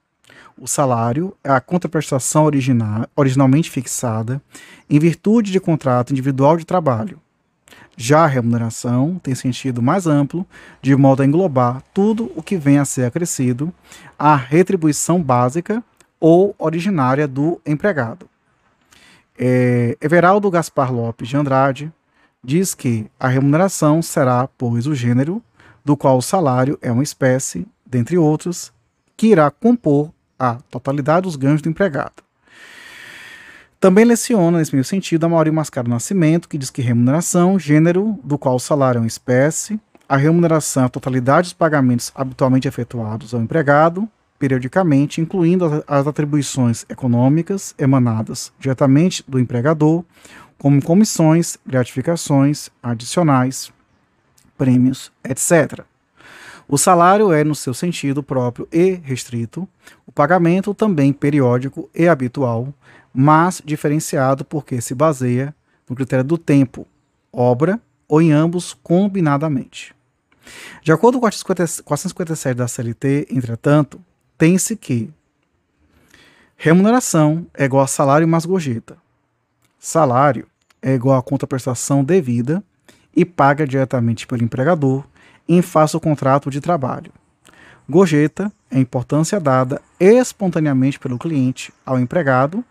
O 0.57 0.67
salário 0.67 1.35
a 1.43 1.59
contraprestação 1.59 2.45
original, 2.45 3.07
originalmente 3.15 3.69
fixada 3.69 4.41
em 4.89 4.97
virtude 4.97 5.51
de 5.51 5.59
contrato 5.59 6.11
individual 6.11 6.55
de 6.55 6.65
trabalho. 6.65 7.19
Já 7.97 8.23
a 8.23 8.27
remuneração 8.27 9.19
tem 9.21 9.35
sentido 9.35 9.81
mais 9.81 10.07
amplo, 10.07 10.45
de 10.81 10.95
modo 10.95 11.21
a 11.21 11.25
englobar 11.25 11.81
tudo 11.93 12.31
o 12.35 12.43
que 12.43 12.57
vem 12.57 12.77
a 12.77 12.85
ser 12.85 13.05
acrescido 13.05 13.73
à 14.17 14.35
retribuição 14.35 15.21
básica 15.21 15.83
ou 16.19 16.55
originária 16.57 17.27
do 17.27 17.61
empregado. 17.65 18.29
É, 19.37 19.97
Everaldo 20.01 20.49
Gaspar 20.49 20.93
Lopes 20.93 21.27
de 21.27 21.37
Andrade 21.37 21.91
diz 22.43 22.73
que 22.73 23.07
a 23.19 23.27
remuneração 23.27 24.01
será, 24.01 24.47
pois, 24.57 24.87
o 24.87 24.95
gênero 24.95 25.41
do 25.83 25.97
qual 25.97 26.17
o 26.17 26.21
salário 26.21 26.77
é 26.81 26.91
uma 26.91 27.03
espécie, 27.03 27.67
dentre 27.85 28.17
outros, 28.17 28.71
que 29.17 29.27
irá 29.27 29.49
compor 29.51 30.11
a 30.39 30.55
totalidade 30.69 31.23
dos 31.23 31.35
ganhos 31.35 31.61
do 31.61 31.69
empregado. 31.69 32.23
Também 33.79 34.05
leciona, 34.05 34.57
nesse 34.57 34.75
mesmo 34.75 34.89
sentido, 34.89 35.25
a 35.25 35.29
Maurício 35.29 35.53
Mascaro 35.53 35.89
Nascimento, 35.89 36.49
que 36.49 36.57
diz 36.57 36.69
que 36.69 36.81
remuneração, 36.81 37.59
gênero 37.59 38.17
do 38.23 38.37
qual 38.37 38.55
o 38.55 38.59
salário 38.59 38.97
é 38.97 39.01
uma 39.01 39.07
espécie, 39.07 39.79
a 40.07 40.17
remuneração 40.17 40.85
a 40.85 40.89
totalidade 40.89 41.47
dos 41.47 41.53
pagamentos 41.53 42.11
habitualmente 42.15 42.67
efetuados 42.67 43.33
ao 43.33 43.41
empregado, 43.41 44.07
periodicamente, 44.37 45.21
incluindo 45.21 45.83
as 45.87 46.07
atribuições 46.07 46.85
econômicas 46.89 47.73
emanadas 47.77 48.51
diretamente 48.59 49.23
do 49.27 49.39
empregador, 49.39 50.03
como 50.57 50.81
comissões, 50.81 51.57
gratificações 51.65 52.69
adicionais, 52.81 53.71
prêmios, 54.57 55.11
etc. 55.23 55.85
O 56.67 56.77
salário 56.77 57.31
é, 57.31 57.43
no 57.43 57.53
seu 57.53 57.73
sentido 57.73 58.23
próprio 58.23 58.67
e 58.71 58.93
restrito, 59.03 59.67
o 60.05 60.11
pagamento 60.11 60.73
também 60.73 61.13
periódico 61.13 61.89
e 61.93 62.07
habitual, 62.07 62.73
mas 63.13 63.61
diferenciado 63.63 64.43
porque 64.43 64.81
se 64.81 64.95
baseia 64.95 65.53
no 65.87 65.95
critério 65.95 66.25
do 66.25 66.37
tempo, 66.37 66.87
obra 67.31 67.79
ou 68.07 68.21
em 68.21 68.31
ambos 68.31 68.73
combinadamente. 68.73 69.93
De 70.81 70.91
acordo 70.91 71.19
com 71.19 71.25
o 71.25 71.27
artigo 71.27 71.45
457 71.45 72.55
da 72.55 72.67
CLT, 72.67 73.27
entretanto, 73.31 73.99
tem-se 74.37 74.75
que 74.75 75.09
remuneração 76.57 77.45
é 77.53 77.65
igual 77.65 77.83
a 77.83 77.87
salário 77.87 78.27
mais 78.27 78.45
gorjeta. 78.45 78.97
Salário 79.79 80.47
é 80.81 80.93
igual 80.93 81.17
à 81.17 81.23
contraprestação 81.23 82.03
devida 82.03 82.63
e 83.15 83.23
paga 83.23 83.67
diretamente 83.67 84.27
pelo 84.27 84.43
empregador 84.43 85.05
em 85.47 85.61
face 85.61 85.93
do 85.93 85.99
contrato 85.99 86.49
de 86.49 86.59
trabalho. 86.59 87.11
Gorjeta 87.87 88.51
é 88.71 88.79
importância 88.79 89.39
dada 89.39 89.81
espontaneamente 89.99 90.99
pelo 90.99 91.19
cliente 91.19 91.71
ao 91.85 91.99
empregado, 91.99 92.63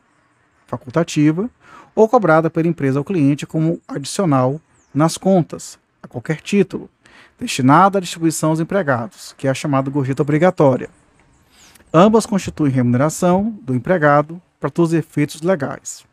facultativa, 0.66 1.48
ou 1.94 2.08
cobrada 2.08 2.50
pela 2.50 2.66
empresa 2.66 2.98
ao 2.98 3.04
cliente 3.04 3.46
como 3.46 3.80
adicional 3.86 4.60
nas 4.92 5.16
contas, 5.16 5.78
a 6.02 6.08
qualquer 6.08 6.40
título, 6.40 6.90
destinada 7.38 7.98
à 7.98 8.00
distribuição 8.00 8.50
aos 8.50 8.60
empregados, 8.60 9.34
que 9.38 9.46
é 9.46 9.50
a 9.50 9.54
chamada 9.54 9.90
gorjeta 9.90 10.22
obrigatória. 10.22 10.90
Ambas 11.92 12.26
constituem 12.26 12.72
remuneração 12.72 13.56
do 13.62 13.74
empregado 13.74 14.42
para 14.58 14.70
todos 14.70 14.90
os 14.90 14.98
efeitos 14.98 15.42
legais. 15.42 16.04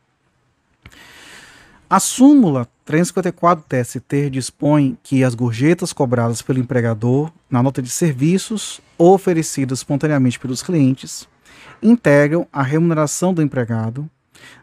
A 1.93 1.99
súmula 1.99 2.69
354 2.85 3.65
TST 3.67 4.29
dispõe 4.29 4.97
que 5.03 5.25
as 5.25 5.35
gorjetas 5.35 5.91
cobradas 5.91 6.41
pelo 6.41 6.57
empregador 6.57 7.29
na 7.49 7.61
nota 7.61 7.81
de 7.81 7.89
serviços 7.89 8.79
ou 8.97 9.13
oferecidas 9.13 9.79
espontaneamente 9.79 10.39
pelos 10.39 10.63
clientes 10.63 11.27
integram 11.83 12.47
a 12.49 12.63
remuneração 12.63 13.33
do 13.33 13.41
empregado, 13.41 14.09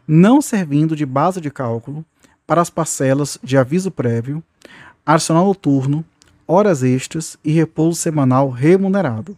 não 0.07 0.41
servindo 0.41 0.95
de 0.95 1.05
base 1.05 1.39
de 1.39 1.51
cálculo 1.51 2.03
para 2.47 2.61
as 2.61 2.71
parcelas 2.71 3.37
de 3.43 3.59
aviso 3.59 3.91
prévio, 3.91 4.43
arsenal 5.05 5.45
noturno, 5.45 6.03
horas 6.47 6.81
extras 6.81 7.37
e 7.45 7.51
repouso 7.51 8.01
semanal 8.01 8.49
remunerado. 8.49 9.37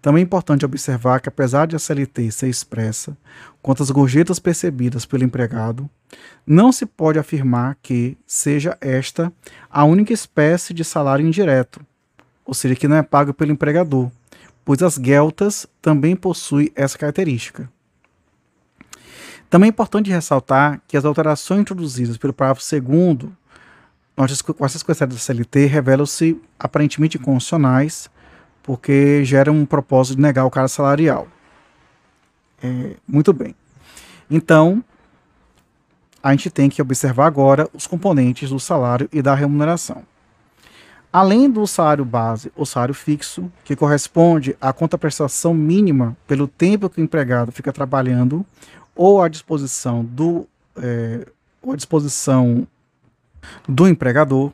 Também 0.00 0.22
é 0.22 0.24
importante 0.24 0.64
observar 0.64 1.20
que, 1.20 1.28
apesar 1.28 1.66
de 1.66 1.76
a 1.76 1.78
CLT 1.78 2.30
ser 2.30 2.48
expressa 2.48 3.16
quanto 3.60 3.82
às 3.82 3.90
gorjetas 3.90 4.38
percebidas 4.38 5.04
pelo 5.04 5.24
empregado, 5.24 5.88
não 6.46 6.72
se 6.72 6.86
pode 6.86 7.18
afirmar 7.18 7.76
que 7.82 8.16
seja 8.26 8.76
esta 8.80 9.32
a 9.70 9.84
única 9.84 10.12
espécie 10.12 10.72
de 10.72 10.84
salário 10.84 11.26
indireto, 11.26 11.84
ou 12.44 12.54
seja, 12.54 12.74
que 12.74 12.88
não 12.88 12.96
é 12.96 13.02
pago 13.02 13.34
pelo 13.34 13.52
empregador, 13.52 14.10
pois 14.64 14.82
as 14.82 14.96
gueltas 14.96 15.66
também 15.82 16.16
possuem 16.16 16.72
essa 16.74 16.96
característica. 16.96 17.68
Também 19.50 19.66
é 19.66 19.70
importante 19.70 20.10
ressaltar 20.10 20.80
que 20.88 20.96
as 20.96 21.04
alterações 21.04 21.60
introduzidas 21.60 22.16
pelo 22.16 22.32
parágrafo 22.32 22.62
2 22.80 23.32
com 24.42 24.64
essas 24.64 24.82
questões 24.82 25.10
da 25.10 25.18
CLT 25.18 25.66
revelam-se 25.66 26.40
aparentemente 26.58 27.18
inconstitucionais 27.18 28.08
porque 28.70 29.24
gera 29.24 29.50
um 29.50 29.66
propósito 29.66 30.14
de 30.14 30.22
negar 30.22 30.44
o 30.44 30.50
cara 30.50 30.68
salarial. 30.68 31.26
É, 32.62 32.94
muito 33.04 33.32
bem. 33.32 33.52
Então, 34.30 34.84
a 36.22 36.30
gente 36.30 36.48
tem 36.50 36.70
que 36.70 36.80
observar 36.80 37.26
agora 37.26 37.68
os 37.74 37.88
componentes 37.88 38.50
do 38.50 38.60
salário 38.60 39.08
e 39.12 39.20
da 39.20 39.34
remuneração. 39.34 40.04
Além 41.12 41.50
do 41.50 41.66
salário 41.66 42.04
base 42.04 42.52
ou 42.54 42.64
salário 42.64 42.94
fixo, 42.94 43.50
que 43.64 43.74
corresponde 43.74 44.56
à 44.60 44.72
contraprestação 44.72 45.52
mínima 45.52 46.16
pelo 46.28 46.46
tempo 46.46 46.88
que 46.88 47.00
o 47.00 47.02
empregado 47.02 47.50
fica 47.50 47.72
trabalhando 47.72 48.46
ou 48.94 49.20
à 49.20 49.26
disposição 49.26 50.04
do, 50.04 50.46
é, 50.76 51.26
ou 51.60 51.72
à 51.72 51.76
disposição 51.76 52.64
do 53.68 53.88
empregador, 53.88 54.52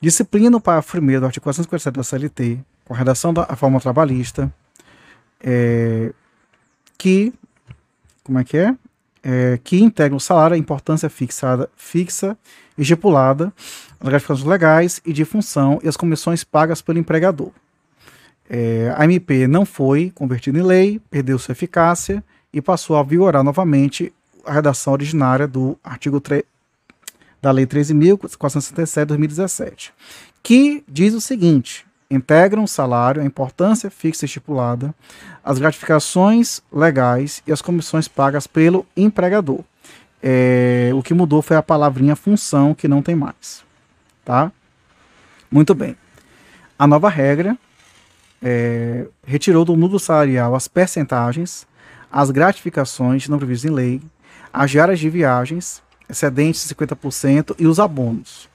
disciplina 0.00 0.56
o 0.56 0.60
parágrafo 0.60 0.98
1 0.98 1.18
do 1.18 1.26
artigo 1.26 1.42
447 1.42 1.96
da 1.96 2.04
CLT 2.04 2.69
com 2.90 2.94
a 2.94 2.98
redação 2.98 3.32
da 3.32 3.46
forma 3.54 3.80
trabalhista, 3.80 4.52
é, 5.40 6.12
que, 6.98 7.32
como 8.24 8.40
é 8.40 8.42
que 8.42 8.56
é? 8.56 8.74
é? 9.22 9.60
que 9.62 9.80
integra 9.80 10.16
o 10.16 10.18
salário, 10.18 10.56
a 10.56 10.58
importância 10.58 11.08
fixada, 11.08 11.70
fixa 11.76 12.36
e 12.76 12.82
estipulada, 12.82 13.52
as 14.00 14.08
gratificações 14.08 14.44
legais 14.44 15.00
e 15.06 15.12
de 15.12 15.24
função 15.24 15.78
e 15.84 15.88
as 15.88 15.96
comissões 15.96 16.42
pagas 16.42 16.82
pelo 16.82 16.98
empregador. 16.98 17.52
É, 18.48 18.92
a 18.96 19.04
MP 19.04 19.46
não 19.46 19.64
foi 19.64 20.10
convertida 20.12 20.58
em 20.58 20.62
lei, 20.62 21.00
perdeu 21.08 21.38
sua 21.38 21.52
eficácia 21.52 22.24
e 22.52 22.60
passou 22.60 22.96
a 22.96 23.04
vigorar 23.04 23.44
novamente 23.44 24.12
a 24.44 24.52
redação 24.52 24.94
originária 24.94 25.46
do 25.46 25.78
artigo 25.84 26.20
3 26.20 26.42
da 27.40 27.52
Lei 27.52 27.68
13.467 27.68 28.98
de 29.02 29.04
2017, 29.06 29.94
que 30.42 30.82
diz 30.88 31.14
o 31.14 31.20
seguinte: 31.20 31.88
integram 32.10 32.64
o 32.64 32.68
salário, 32.68 33.22
a 33.22 33.24
importância 33.24 33.90
fixa 33.90 34.24
estipulada, 34.24 34.94
as 35.44 35.58
gratificações 35.58 36.60
legais 36.72 37.42
e 37.46 37.52
as 37.52 37.62
comissões 37.62 38.08
pagas 38.08 38.46
pelo 38.46 38.84
empregador. 38.96 39.60
É, 40.22 40.90
o 40.92 41.02
que 41.02 41.14
mudou 41.14 41.40
foi 41.40 41.56
a 41.56 41.62
palavrinha 41.62 42.16
função, 42.16 42.74
que 42.74 42.88
não 42.88 43.00
tem 43.00 43.14
mais. 43.14 43.64
Tá? 44.24 44.52
Muito 45.50 45.74
bem. 45.74 45.96
A 46.78 46.86
nova 46.86 47.08
regra 47.08 47.56
é, 48.42 49.06
retirou 49.24 49.64
do 49.64 49.76
núcleo 49.76 50.00
salarial 50.00 50.54
as 50.54 50.66
percentagens, 50.66 51.66
as 52.10 52.30
gratificações 52.30 53.28
não 53.28 53.38
previstas 53.38 53.70
em 53.70 53.74
lei, 53.74 54.02
as 54.52 54.70
diárias 54.70 54.98
de 54.98 55.08
viagens, 55.08 55.82
excedentes 56.08 56.66
de 56.66 56.74
50% 56.74 57.54
e 57.58 57.66
os 57.66 57.78
abonos. 57.78 58.49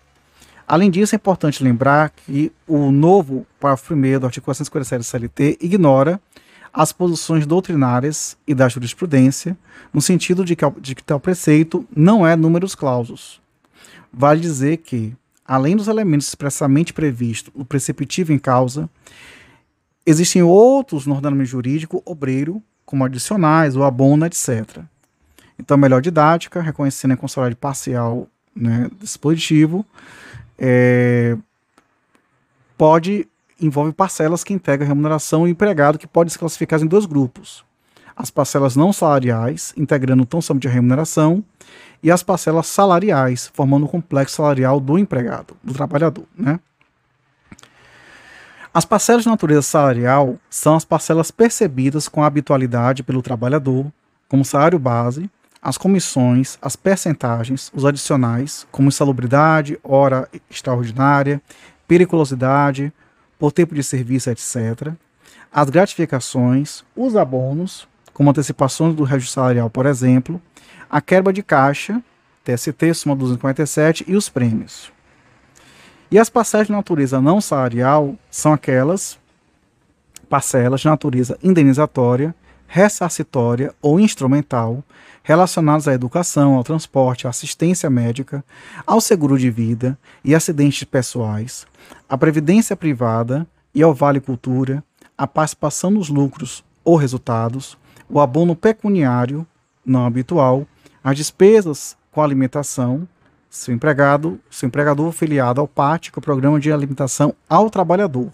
Além 0.68 0.90
disso, 0.90 1.14
é 1.14 1.18
importante 1.18 1.64
lembrar 1.64 2.10
que 2.10 2.52
o 2.68 2.92
novo 2.92 3.46
parágrafo 3.60 3.94
1 3.94 4.20
do 4.20 4.26
artigo 4.26 4.46
457 4.46 5.00
do 5.00 5.04
CLT 5.04 5.58
ignora 5.62 6.20
as 6.74 6.92
posições 6.92 7.46
doutrinárias 7.46 8.36
e 8.46 8.54
da 8.54 8.68
jurisprudência, 8.68 9.58
no 9.94 10.02
sentido 10.02 10.44
de 10.44 10.56
que, 10.56 10.70
de 10.82 10.96
que 10.96 11.04
tal 11.04 11.20
preceito 11.20 11.88
não 11.96 12.28
é 12.28 12.36
números 12.36 12.76
clausos. 12.76 13.40
Vale 14.12 14.42
dizer 14.42 14.78
que, 14.78 15.14
além 15.46 15.76
dos 15.76 15.88
elementos 15.88 16.28
expressamente 16.28 16.94
previstos 16.94 17.54
no 17.56 17.64
preceptivo 17.64 18.34
em 18.34 18.40
causa, 18.40 18.90
existem 20.06 20.42
outros 20.42 21.06
no 21.06 21.14
ordenamento 21.14 21.50
jurídico 21.50 22.02
obreiro, 22.06 22.62
como 22.86 23.06
adicionais, 23.06 23.76
o 23.76 23.84
abono, 23.84 24.26
etc. 24.26 24.80
Então, 25.58 25.78
melhor 25.78 26.02
didática, 26.02 26.62
reconhecendo 26.62 27.12
a 27.12 27.18
constitucionalidade 27.18 27.60
parcial 27.60 28.28
né, 28.56 28.90
dispositivo, 29.00 29.86
é, 30.58 31.38
pode 32.78 33.28
envolve 33.60 33.94
parcelas 33.94 34.44
que 34.44 34.54
integram 34.54 34.88
remuneração 34.88 35.42
do 35.42 35.48
empregado, 35.48 35.98
que 35.98 36.08
pode 36.08 36.32
se 36.32 36.40
classificar 36.40 36.82
em 36.82 36.88
dois 36.88 37.06
grupos. 37.06 37.64
As 38.16 38.30
parcelas 38.30 38.76
não 38.76 38.94
salariais, 38.94 39.74
integrando 39.76 40.26
tão 40.26 40.42
somente 40.42 40.68
a 40.68 40.72
remuneração, 40.72 41.44
e 42.02 42.12
as 42.12 42.24
parcelas 42.24 42.68
salariais, 42.68 43.50
formando 43.54 43.86
o 43.86 43.90
complexo 43.90 44.38
salarial 44.38 44.80
do 44.80 44.98
empregado, 44.98 45.56
do 45.64 45.74
trabalhador. 45.74 46.26
Né? 46.38 46.60
As 48.74 48.86
parcelas 48.86 49.24
de 49.24 49.30
natureza 49.30 49.62
salarial 49.62 50.38
são 50.50 50.76
as 50.76 50.86
parcelas 50.86 51.32
percebidas 51.32 52.08
com 52.08 52.24
habitualidade 52.24 53.04
pelo 53.04 53.22
trabalhador, 53.22 53.92
como 54.30 54.46
salário 54.46 54.80
base, 54.80 55.30
as 55.66 55.80
comissões, 55.80 56.60
as 56.62 56.76
percentagens, 56.76 57.72
os 57.74 57.86
adicionais, 57.86 58.68
como 58.72 58.90
insalubridade, 58.90 59.80
hora 59.84 60.30
extraordinária, 60.48 61.42
periculosidade, 61.88 62.94
por 63.40 63.52
tempo 63.52 63.74
de 63.74 63.84
serviço, 63.84 64.30
etc. 64.30 64.94
As 65.52 65.72
gratificações, 65.72 66.84
os 66.96 67.16
abonos, 67.16 67.88
como 68.14 68.30
antecipações 68.30 68.94
do 68.94 69.04
registro 69.04 69.34
salarial, 69.34 69.68
por 69.68 69.88
exemplo, 69.88 70.40
a 70.88 71.02
quebra 71.02 71.34
de 71.34 71.42
caixa, 71.42 72.00
TST, 72.44 72.94
soma 72.94 73.16
247, 73.16 74.06
e 74.08 74.16
os 74.16 74.30
prêmios. 74.30 74.92
E 76.12 76.20
as 76.20 76.30
parcelas 76.30 76.68
de 76.68 76.74
natureza 76.74 77.20
não 77.20 77.42
salarial 77.42 78.16
são 78.30 78.54
aquelas 78.54 79.18
parcelas 80.30 80.82
de 80.82 80.88
natureza 80.88 81.40
indenizatória, 81.42 82.36
ressarcitória 82.68 83.74
ou 83.82 84.00
instrumental 84.00 84.84
relacionados 85.24 85.88
à 85.88 85.94
educação, 85.94 86.54
ao 86.54 86.64
transporte, 86.64 87.26
à 87.26 87.32
assistência 87.32 87.90
médica, 87.90 88.46
ao 88.86 89.02
seguro 89.02 89.40
de 89.40 89.50
vida 89.50 89.98
e 90.24 90.36
acidentes 90.36 90.84
pessoais, 90.84 91.66
à 92.08 92.18
previdência 92.18 92.76
privada 92.76 93.48
e 93.74 93.82
ao 93.82 93.94
Vale 93.94 94.20
Cultura, 94.20 94.84
a 95.18 95.26
participação 95.26 95.90
nos 95.90 96.10
lucros 96.10 96.64
ou 96.84 96.96
resultados, 96.96 97.76
o 98.08 98.20
abono 98.20 98.56
pecuniário 98.56 99.48
não 99.84 100.06
habitual, 100.06 100.68
as 101.04 101.18
despesas 101.18 101.98
com 102.12 102.22
alimentação, 102.22 103.08
seu 103.50 103.74
empregado, 103.74 104.40
seu 104.50 104.68
empregador 104.68 105.12
filiado 105.12 105.60
ao 105.60 105.68
PAT, 105.68 106.12
que 106.12 106.18
é 106.18 106.20
o 106.20 106.22
Programa 106.22 106.60
de 106.60 106.72
Alimentação 106.72 107.34
ao 107.50 107.70
Trabalhador. 107.70 108.30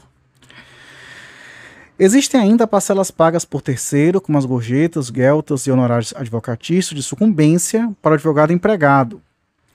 Existem 2.04 2.42
ainda 2.42 2.66
parcelas 2.66 3.12
pagas 3.12 3.46
por 3.46 3.62
terceiro, 3.62 4.20
como 4.20 4.36
as 4.36 4.44
gorjetas, 4.44 5.12
gueltas 5.12 5.68
e 5.68 5.72
honorários 5.72 6.12
advocatícios 6.18 7.00
de 7.00 7.04
sucumbência 7.04 7.96
para 8.02 8.14
o 8.14 8.14
advogado 8.16 8.52
empregado. 8.52 9.22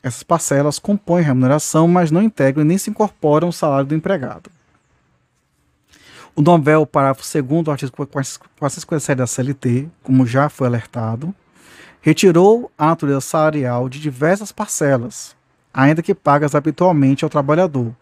Essas 0.02 0.24
parcelas 0.24 0.80
compõem 0.80 1.22
remuneração, 1.22 1.86
mas 1.86 2.10
não 2.10 2.20
integram 2.20 2.64
nem 2.64 2.78
se 2.78 2.90
incorporam 2.90 3.46
ao 3.46 3.52
salário 3.52 3.86
do 3.86 3.94
empregado. 3.94 4.50
O 6.34 6.42
novel, 6.42 6.84
parágrafo 6.84 7.22
2 7.22 7.62
do 7.62 7.70
artigo 7.70 7.92
457 7.92 9.16
da 9.16 9.26
CLT, 9.28 9.88
como 10.02 10.26
já 10.26 10.48
foi 10.48 10.66
alertado, 10.66 11.32
retirou 12.00 12.72
a 12.76 12.86
natureza 12.86 13.20
salarial 13.20 13.88
de 13.88 14.00
diversas 14.00 14.50
parcelas, 14.50 15.36
ainda 15.72 16.02
que 16.02 16.12
pagas 16.12 16.56
habitualmente 16.56 17.22
ao 17.22 17.30
trabalhador, 17.30 17.94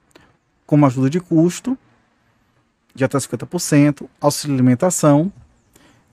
como 0.65 0.87
ajuda 0.87 1.11
de 1.11 1.21
custo, 1.21 1.77
de 2.95 3.05
até 3.05 3.19
50%, 3.19 4.09
auxílio 4.21 4.55
alimentação, 4.55 5.33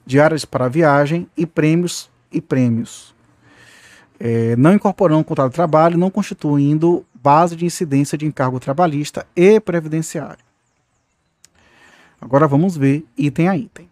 diárias 0.05 0.45
para 0.45 0.67
viagem 0.67 1.29
e 1.37 1.45
prêmios 1.45 2.09
e 2.31 2.41
prêmios. 2.41 3.13
É, 4.19 4.55
não 4.55 4.73
incorporando 4.73 5.21
o 5.21 5.25
contrato 5.25 5.51
de 5.51 5.55
trabalho, 5.55 5.97
não 5.97 6.09
constituindo 6.09 7.05
base 7.13 7.55
de 7.55 7.65
incidência 7.65 8.17
de 8.17 8.25
encargo 8.25 8.59
trabalhista 8.59 9.25
e 9.35 9.59
previdenciário. 9.59 10.43
Agora 12.19 12.47
vamos 12.47 12.77
ver 12.77 13.05
item 13.17 13.47
a 13.47 13.57
item. 13.57 13.89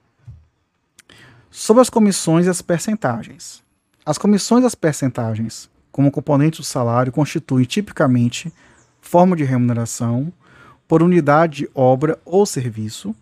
Sobre 1.49 1.81
as 1.81 1.89
comissões 1.89 2.45
e 2.45 2.49
as 2.49 2.61
percentagens. 2.61 3.63
As 4.05 4.17
comissões 4.17 4.63
e 4.63 4.67
as 4.67 4.75
percentagens, 4.75 5.69
como 5.91 6.11
componente 6.11 6.59
do 6.59 6.63
salário, 6.63 7.11
constituem 7.11 7.65
tipicamente 7.65 8.53
forma 9.01 9.35
de 9.35 9.43
remuneração 9.43 10.31
por 10.89 11.03
unidade 11.03 11.57
de 11.59 11.69
obra 11.75 12.17
ou 12.25 12.47
serviço, 12.47 13.15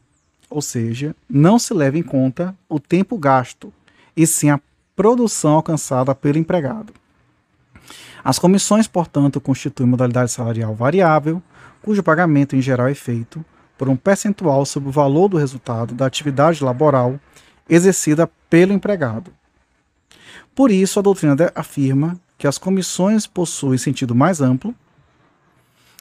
ou 0.49 0.61
seja, 0.61 1.13
não 1.29 1.59
se 1.59 1.73
leva 1.73 1.97
em 1.97 2.01
conta 2.01 2.55
o 2.69 2.79
tempo 2.79 3.17
gasto, 3.17 3.73
e 4.15 4.25
sim 4.25 4.49
a 4.49 4.61
produção 4.95 5.55
alcançada 5.55 6.15
pelo 6.15 6.37
empregado. 6.37 6.93
As 8.23 8.39
comissões, 8.39 8.87
portanto, 8.87 9.41
constituem 9.41 9.89
modalidade 9.89 10.31
salarial 10.31 10.73
variável, 10.73 11.43
cujo 11.81 12.01
pagamento 12.01 12.55
em 12.55 12.61
geral 12.61 12.87
é 12.87 12.95
feito 12.95 13.43
por 13.77 13.89
um 13.89 13.97
percentual 13.97 14.65
sobre 14.65 14.87
o 14.87 14.91
valor 14.93 15.27
do 15.27 15.37
resultado 15.37 15.93
da 15.93 16.05
atividade 16.05 16.63
laboral 16.63 17.19
exercida 17.69 18.31
pelo 18.49 18.71
empregado. 18.71 19.29
Por 20.55 20.71
isso, 20.71 20.99
a 20.99 21.01
doutrina 21.01 21.35
afirma 21.53 22.17
que 22.37 22.47
as 22.47 22.57
comissões 22.57 23.27
possuem 23.27 23.77
sentido 23.77 24.15
mais 24.15 24.39
amplo, 24.39 24.73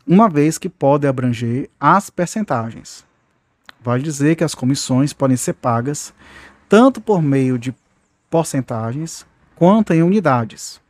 uma 0.07 0.29
vez 0.29 0.57
que 0.57 0.69
podem 0.69 1.11
abranger 1.11 1.69
as 1.81 2.09
percentagens. 2.11 3.05
Vale 3.81 4.03
dizer 4.03 4.37
que 4.37 4.45
as 4.45 4.55
comissões 4.55 5.13
podem 5.13 5.37
ser 5.37 5.55
pagas 5.55 6.15
tanto 6.69 7.01
por 7.01 7.21
meio 7.21 7.59
de 7.59 7.75
porcentagens 8.31 9.27
quanto 9.57 9.93
em 9.93 10.03
unidades. 10.03 10.81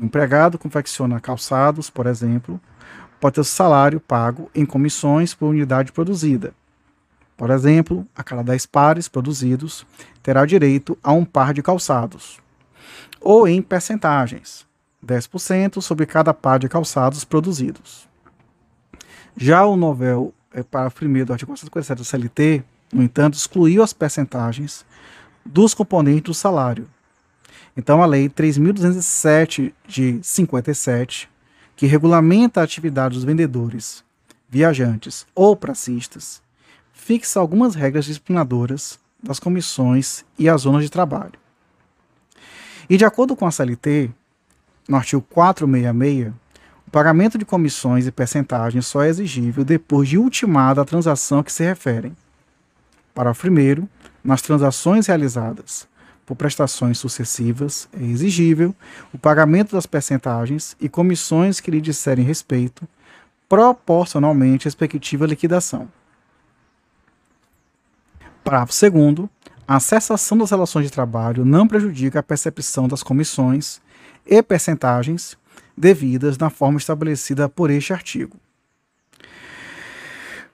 O 0.00 0.04
empregado 0.04 0.58
confecciona 0.58 1.20
calçados, 1.20 1.90
por 1.90 2.06
exemplo, 2.06 2.60
pode 3.20 3.34
ter 3.34 3.40
o 3.40 3.44
salário 3.44 4.00
pago 4.00 4.50
em 4.54 4.64
comissões 4.64 5.34
por 5.34 5.46
unidade 5.46 5.92
produzida. 5.92 6.52
Por 7.36 7.50
exemplo, 7.50 8.06
a 8.16 8.24
cada 8.24 8.42
10 8.42 8.66
pares 8.66 9.08
produzidos, 9.08 9.86
terá 10.22 10.44
direito 10.44 10.98
a 11.02 11.12
um 11.12 11.24
par 11.24 11.54
de 11.54 11.62
calçados. 11.62 12.40
Ou 13.20 13.46
em 13.46 13.62
percentagens, 13.62 14.66
10% 15.04 15.80
sobre 15.80 16.06
cada 16.06 16.34
par 16.34 16.58
de 16.58 16.68
calçados 16.68 17.24
produzidos. 17.24 18.07
Já 19.40 19.64
o 19.64 19.76
novel 19.76 20.34
é, 20.52 20.64
para 20.64 20.90
primeiro 20.90 21.28
do 21.28 21.32
artigo 21.32 21.52
457 21.52 21.98
do 21.98 22.04
CLT, 22.04 22.64
no 22.92 23.04
entanto, 23.04 23.34
excluiu 23.34 23.84
as 23.84 23.92
percentagens 23.92 24.84
dos 25.44 25.74
componentes 25.74 26.24
do 26.24 26.34
salário. 26.34 26.88
Então, 27.76 28.02
a 28.02 28.06
Lei 28.06 28.28
3.207 28.28 29.72
de 29.86 30.18
57 30.20 31.30
que 31.76 31.86
regulamenta 31.86 32.60
a 32.60 32.64
atividade 32.64 33.14
dos 33.14 33.22
vendedores, 33.22 34.02
viajantes 34.48 35.24
ou 35.32 35.54
pracistas, 35.54 36.42
fixa 36.92 37.38
algumas 37.38 37.76
regras 37.76 38.06
disciplinadoras 38.06 38.98
das 39.22 39.38
comissões 39.38 40.24
e 40.36 40.48
as 40.48 40.62
zonas 40.62 40.82
de 40.82 40.90
trabalho. 40.90 41.38
E 42.90 42.96
de 42.96 43.04
acordo 43.04 43.36
com 43.36 43.46
a 43.46 43.52
CLT, 43.52 44.10
no 44.88 44.96
artigo 44.96 45.22
466, 45.22 46.32
o 46.32 46.34
pagamento 46.88 47.36
de 47.36 47.44
comissões 47.44 48.06
e 48.06 48.12
percentagens 48.12 48.86
só 48.86 49.02
é 49.02 49.08
exigível 49.08 49.64
depois 49.64 50.08
de 50.08 50.18
ultimada 50.18 50.80
a 50.80 50.84
transação 50.84 51.42
que 51.42 51.52
se 51.52 51.64
referem. 51.64 52.16
Para 53.14 53.30
o 53.30 53.34
primeiro, 53.34 53.88
nas 54.22 54.42
transações 54.42 55.06
realizadas 55.06 55.88
por 56.24 56.36
prestações 56.36 56.98
sucessivas, 56.98 57.88
é 57.92 58.04
exigível 58.04 58.74
o 59.12 59.18
pagamento 59.18 59.74
das 59.74 59.86
percentagens 59.86 60.76
e 60.80 60.88
comissões 60.88 61.58
que 61.58 61.70
lhe 61.70 61.80
disserem 61.80 62.24
respeito, 62.24 62.86
proporcionalmente 63.48 64.66
à 64.66 64.68
respectiva 64.68 65.26
liquidação. 65.26 65.88
Parágrafo 68.44 68.72
2. 68.90 69.28
A 69.66 69.80
cessação 69.80 70.38
das 70.38 70.50
relações 70.50 70.84
de 70.84 70.92
trabalho 70.92 71.44
não 71.44 71.66
prejudica 71.66 72.20
a 72.20 72.22
percepção 72.22 72.88
das 72.88 73.02
comissões 73.02 73.80
e 74.26 74.42
percentagens 74.42 75.36
devidas 75.78 76.36
na 76.36 76.50
forma 76.50 76.78
estabelecida 76.78 77.48
por 77.48 77.70
este 77.70 77.92
artigo. 77.92 78.36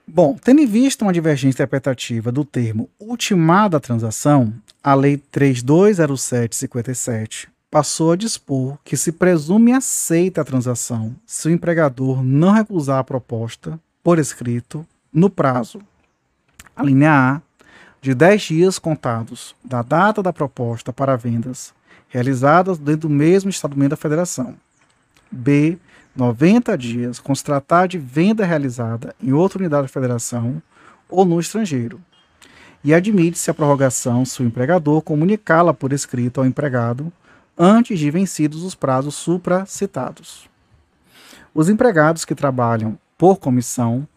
Bom, 0.07 0.37
tendo 0.41 0.61
em 0.61 0.67
vista 0.67 1.03
uma 1.03 1.11
divergência 1.11 1.57
interpretativa 1.57 2.31
do 2.31 2.45
termo 2.45 2.87
ultimada 2.99 3.77
a 3.77 3.79
transação, 3.79 4.53
a 4.83 4.93
Lei 4.93 5.17
320757 5.17 7.49
passou 7.71 8.11
a 8.11 8.15
dispor 8.15 8.77
que 8.85 8.95
se 8.95 9.11
presume 9.11 9.73
aceita 9.73 10.41
a 10.41 10.45
transação 10.45 11.15
se 11.25 11.47
o 11.47 11.51
empregador 11.51 12.23
não 12.23 12.51
recusar 12.51 12.99
a 12.99 13.03
proposta 13.03 13.79
por 14.03 14.19
escrito 14.19 14.85
no 15.11 15.27
prazo. 15.29 15.81
A 16.75 16.83
linha 16.83 17.11
A, 17.11 17.41
de 17.99 18.13
10 18.13 18.41
dias 18.43 18.77
contados 18.77 19.55
da 19.63 19.81
data 19.81 20.21
da 20.21 20.31
proposta 20.31 20.93
para 20.93 21.15
vendas 21.15 21.73
realizadas 22.07 22.77
dentro 22.77 23.09
do 23.09 23.09
mesmo 23.09 23.49
Estado 23.49 23.75
da 23.89 23.95
Federação. 23.95 24.55
B, 25.31 25.77
90 26.15 26.77
dias 26.77 27.19
com 27.19 27.35
se 27.35 27.43
tratar 27.43 27.87
de 27.87 27.97
venda 27.97 28.45
realizada 28.45 29.13
em 29.21 29.33
outra 29.33 29.59
unidade 29.59 29.83
da 29.83 29.87
federação 29.89 30.61
ou 31.09 31.25
no 31.25 31.39
estrangeiro. 31.39 32.01
E 32.83 32.93
admite-se 32.93 33.49
a 33.49 33.53
prorrogação 33.53 34.23
se 34.23 34.41
o 34.41 34.45
empregador 34.45 35.01
comunicá-la 35.01 35.73
por 35.73 35.91
escrito 35.91 36.39
ao 36.39 36.45
empregado 36.45 37.11
antes 37.57 37.99
de 37.99 38.11
vencidos 38.11 38.63
os 38.63 38.75
prazos 38.75 39.15
supracitados. 39.15 40.49
Os 41.53 41.69
empregados 41.69 42.25
que 42.25 42.35
trabalham 42.35 42.97
por 43.17 43.37
comissão 43.37 44.07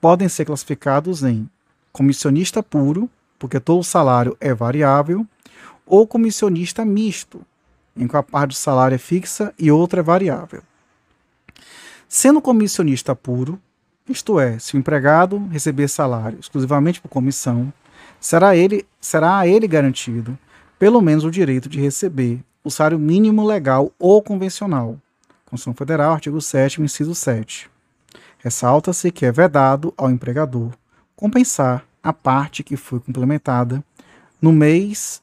podem 0.00 0.28
ser 0.28 0.44
classificados 0.44 1.22
em 1.22 1.48
comissionista 1.92 2.62
puro, 2.62 3.08
porque 3.38 3.58
todo 3.58 3.80
o 3.80 3.84
salário 3.84 4.36
é 4.40 4.52
variável, 4.52 5.26
ou 5.86 6.06
comissionista 6.06 6.84
misto, 6.84 7.40
em 7.98 8.06
que 8.06 8.16
a 8.16 8.22
parte 8.22 8.50
do 8.50 8.54
salário 8.54 8.94
é 8.94 8.98
fixa 8.98 9.52
e 9.58 9.70
outra 9.70 10.00
é 10.00 10.02
variável. 10.02 10.62
Sendo 12.08 12.40
comissionista 12.40 13.14
puro, 13.14 13.60
isto 14.08 14.40
é, 14.40 14.58
se 14.58 14.74
o 14.74 14.78
empregado 14.78 15.46
receber 15.48 15.88
salário 15.88 16.38
exclusivamente 16.40 17.00
por 17.00 17.08
comissão, 17.08 17.72
será, 18.18 18.56
ele, 18.56 18.86
será 19.00 19.38
a 19.38 19.46
ele 19.46 19.68
garantido 19.68 20.38
pelo 20.78 21.02
menos 21.02 21.24
o 21.24 21.30
direito 21.30 21.68
de 21.68 21.80
receber 21.80 22.40
o 22.64 22.70
salário 22.70 22.98
mínimo 22.98 23.44
legal 23.44 23.92
ou 23.98 24.22
convencional. 24.22 24.96
Constituição 25.44 25.74
Federal, 25.74 26.12
artigo 26.12 26.40
7 26.40 26.80
inciso 26.80 27.14
7. 27.14 27.68
Ressalta-se 28.38 29.10
que 29.10 29.26
é 29.26 29.32
vedado 29.32 29.92
ao 29.96 30.10
empregador 30.10 30.72
compensar 31.16 31.84
a 32.02 32.12
parte 32.12 32.62
que 32.62 32.76
foi 32.76 33.00
complementada 33.00 33.82
no 34.40 34.52
mês 34.52 35.20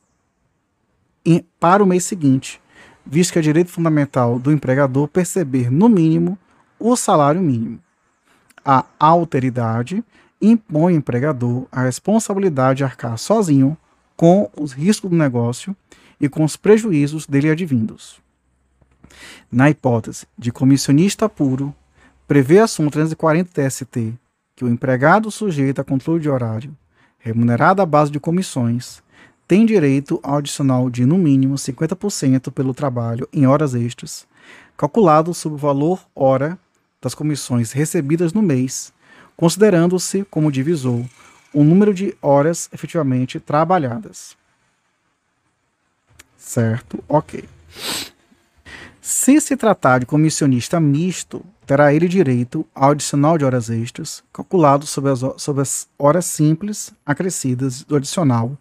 para 1.59 1.82
o 1.82 1.86
mês 1.88 2.03
seguinte, 2.03 2.61
visto 3.05 3.33
que 3.33 3.39
é 3.39 3.41
direito 3.41 3.71
fundamental 3.71 4.39
do 4.39 4.51
empregador 4.51 5.07
perceber, 5.07 5.71
no 5.71 5.87
mínimo, 5.87 6.37
o 6.79 6.95
salário 6.95 7.41
mínimo. 7.41 7.79
A 8.63 8.85
alteridade 8.99 10.03
impõe 10.41 10.93
ao 10.93 10.97
empregador 10.97 11.67
a 11.71 11.83
responsabilidade 11.83 12.77
de 12.77 12.83
arcar 12.83 13.17
sozinho 13.17 13.77
com 14.15 14.49
os 14.59 14.71
riscos 14.71 15.09
do 15.09 15.15
negócio 15.15 15.75
e 16.19 16.27
com 16.27 16.43
os 16.43 16.55
prejuízos 16.55 17.25
dele 17.25 17.49
advindos. 17.49 18.19
Na 19.51 19.69
hipótese 19.69 20.25
de 20.37 20.51
comissionista 20.51 21.29
puro, 21.29 21.73
prevê 22.27 22.59
a 22.59 22.67
súmula 22.67 22.91
340 22.91 23.51
TST 23.51 24.13
que 24.55 24.63
o 24.63 24.69
empregado 24.69 25.29
sujeito 25.29 25.81
a 25.81 25.83
controle 25.83 26.21
de 26.21 26.29
horário, 26.29 26.75
remunerado 27.19 27.81
à 27.81 27.85
base 27.85 28.09
de 28.09 28.19
comissões, 28.19 29.03
tem 29.47 29.65
direito 29.65 30.19
ao 30.23 30.37
adicional 30.37 30.89
de, 30.89 31.05
no 31.05 31.17
mínimo, 31.17 31.55
50% 31.55 32.51
pelo 32.51 32.73
trabalho 32.73 33.27
em 33.31 33.45
horas 33.45 33.75
extras, 33.75 34.25
calculado 34.75 35.33
sobre 35.33 35.55
o 35.55 35.59
valor 35.59 36.05
hora 36.15 36.57
das 37.01 37.13
comissões 37.13 37.71
recebidas 37.71 38.33
no 38.33 38.41
mês, 38.41 38.91
considerando-se 39.37 40.23
como 40.25 40.51
divisor 40.51 41.05
o 41.53 41.63
número 41.63 41.93
de 41.93 42.15
horas 42.21 42.69
efetivamente 42.73 43.39
trabalhadas. 43.39 44.35
Certo? 46.37 47.03
Ok. 47.07 47.43
Se 49.01 49.39
se 49.39 49.55
tratar 49.55 49.99
de 49.99 50.05
comissionista 50.05 50.79
misto, 50.79 51.45
terá 51.66 51.93
ele 51.93 52.07
direito 52.07 52.66
ao 52.74 52.91
adicional 52.91 53.38
de 53.38 53.45
horas 53.45 53.70
extras, 53.70 54.24
calculado 54.32 54.86
sobre 54.86 55.11
as, 55.11 55.22
sobre 55.38 55.61
as 55.61 55.88
horas 55.97 56.26
simples 56.26 56.93
acrescidas 57.05 57.84
do 57.84 57.95
adicional 57.95 58.57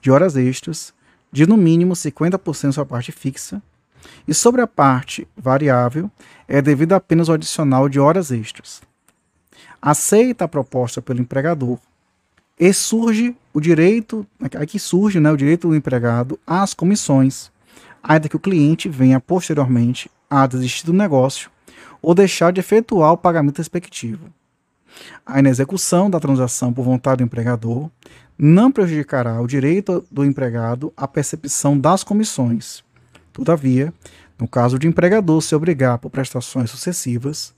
de 0.00 0.10
horas 0.10 0.36
extras, 0.36 0.92
de 1.30 1.46
no 1.46 1.56
mínimo 1.56 1.94
50% 1.94 2.72
sua 2.72 2.86
parte 2.86 3.12
fixa 3.12 3.62
E 4.26 4.34
sobre 4.34 4.60
a 4.60 4.66
parte 4.66 5.26
variável, 5.36 6.10
é 6.46 6.60
devido 6.62 6.94
apenas 6.94 7.28
ao 7.28 7.34
adicional 7.34 7.88
de 7.88 8.00
horas 8.00 8.30
extras. 8.30 8.80
Aceita 9.80 10.44
a 10.44 10.48
proposta 10.48 11.00
pelo 11.00 11.20
empregador 11.20 11.78
e 12.58 12.72
surge 12.72 13.36
o 13.54 13.60
direito, 13.60 14.26
aqui 14.40 14.78
surge 14.78 15.20
né, 15.20 15.30
o 15.30 15.36
direito 15.36 15.68
do 15.68 15.76
empregado 15.76 16.38
às 16.46 16.74
comissões, 16.74 17.52
ainda 18.02 18.28
que 18.28 18.36
o 18.36 18.40
cliente 18.40 18.88
venha 18.88 19.20
posteriormente 19.20 20.10
a 20.28 20.46
desistir 20.46 20.86
do 20.86 20.92
negócio 20.92 21.50
ou 22.00 22.14
deixar 22.14 22.52
de 22.52 22.60
efetuar 22.60 23.12
o 23.12 23.18
pagamento 23.18 23.58
respectivo. 23.58 24.32
A 25.24 25.38
inexecução 25.38 26.08
da 26.10 26.18
transação 26.18 26.72
por 26.72 26.82
vontade 26.82 27.18
do 27.18 27.24
empregador 27.24 27.90
não 28.36 28.70
prejudicará 28.70 29.40
o 29.40 29.46
direito 29.46 30.04
do 30.10 30.24
empregado 30.24 30.92
à 30.96 31.06
percepção 31.06 31.78
das 31.78 32.04
comissões. 32.04 32.82
Todavia, 33.32 33.92
no 34.38 34.48
caso 34.48 34.78
de 34.78 34.86
empregador 34.86 35.40
se 35.42 35.54
obrigar 35.54 35.98
por 35.98 36.10
prestações 36.10 36.70
sucessivas, 36.70 37.52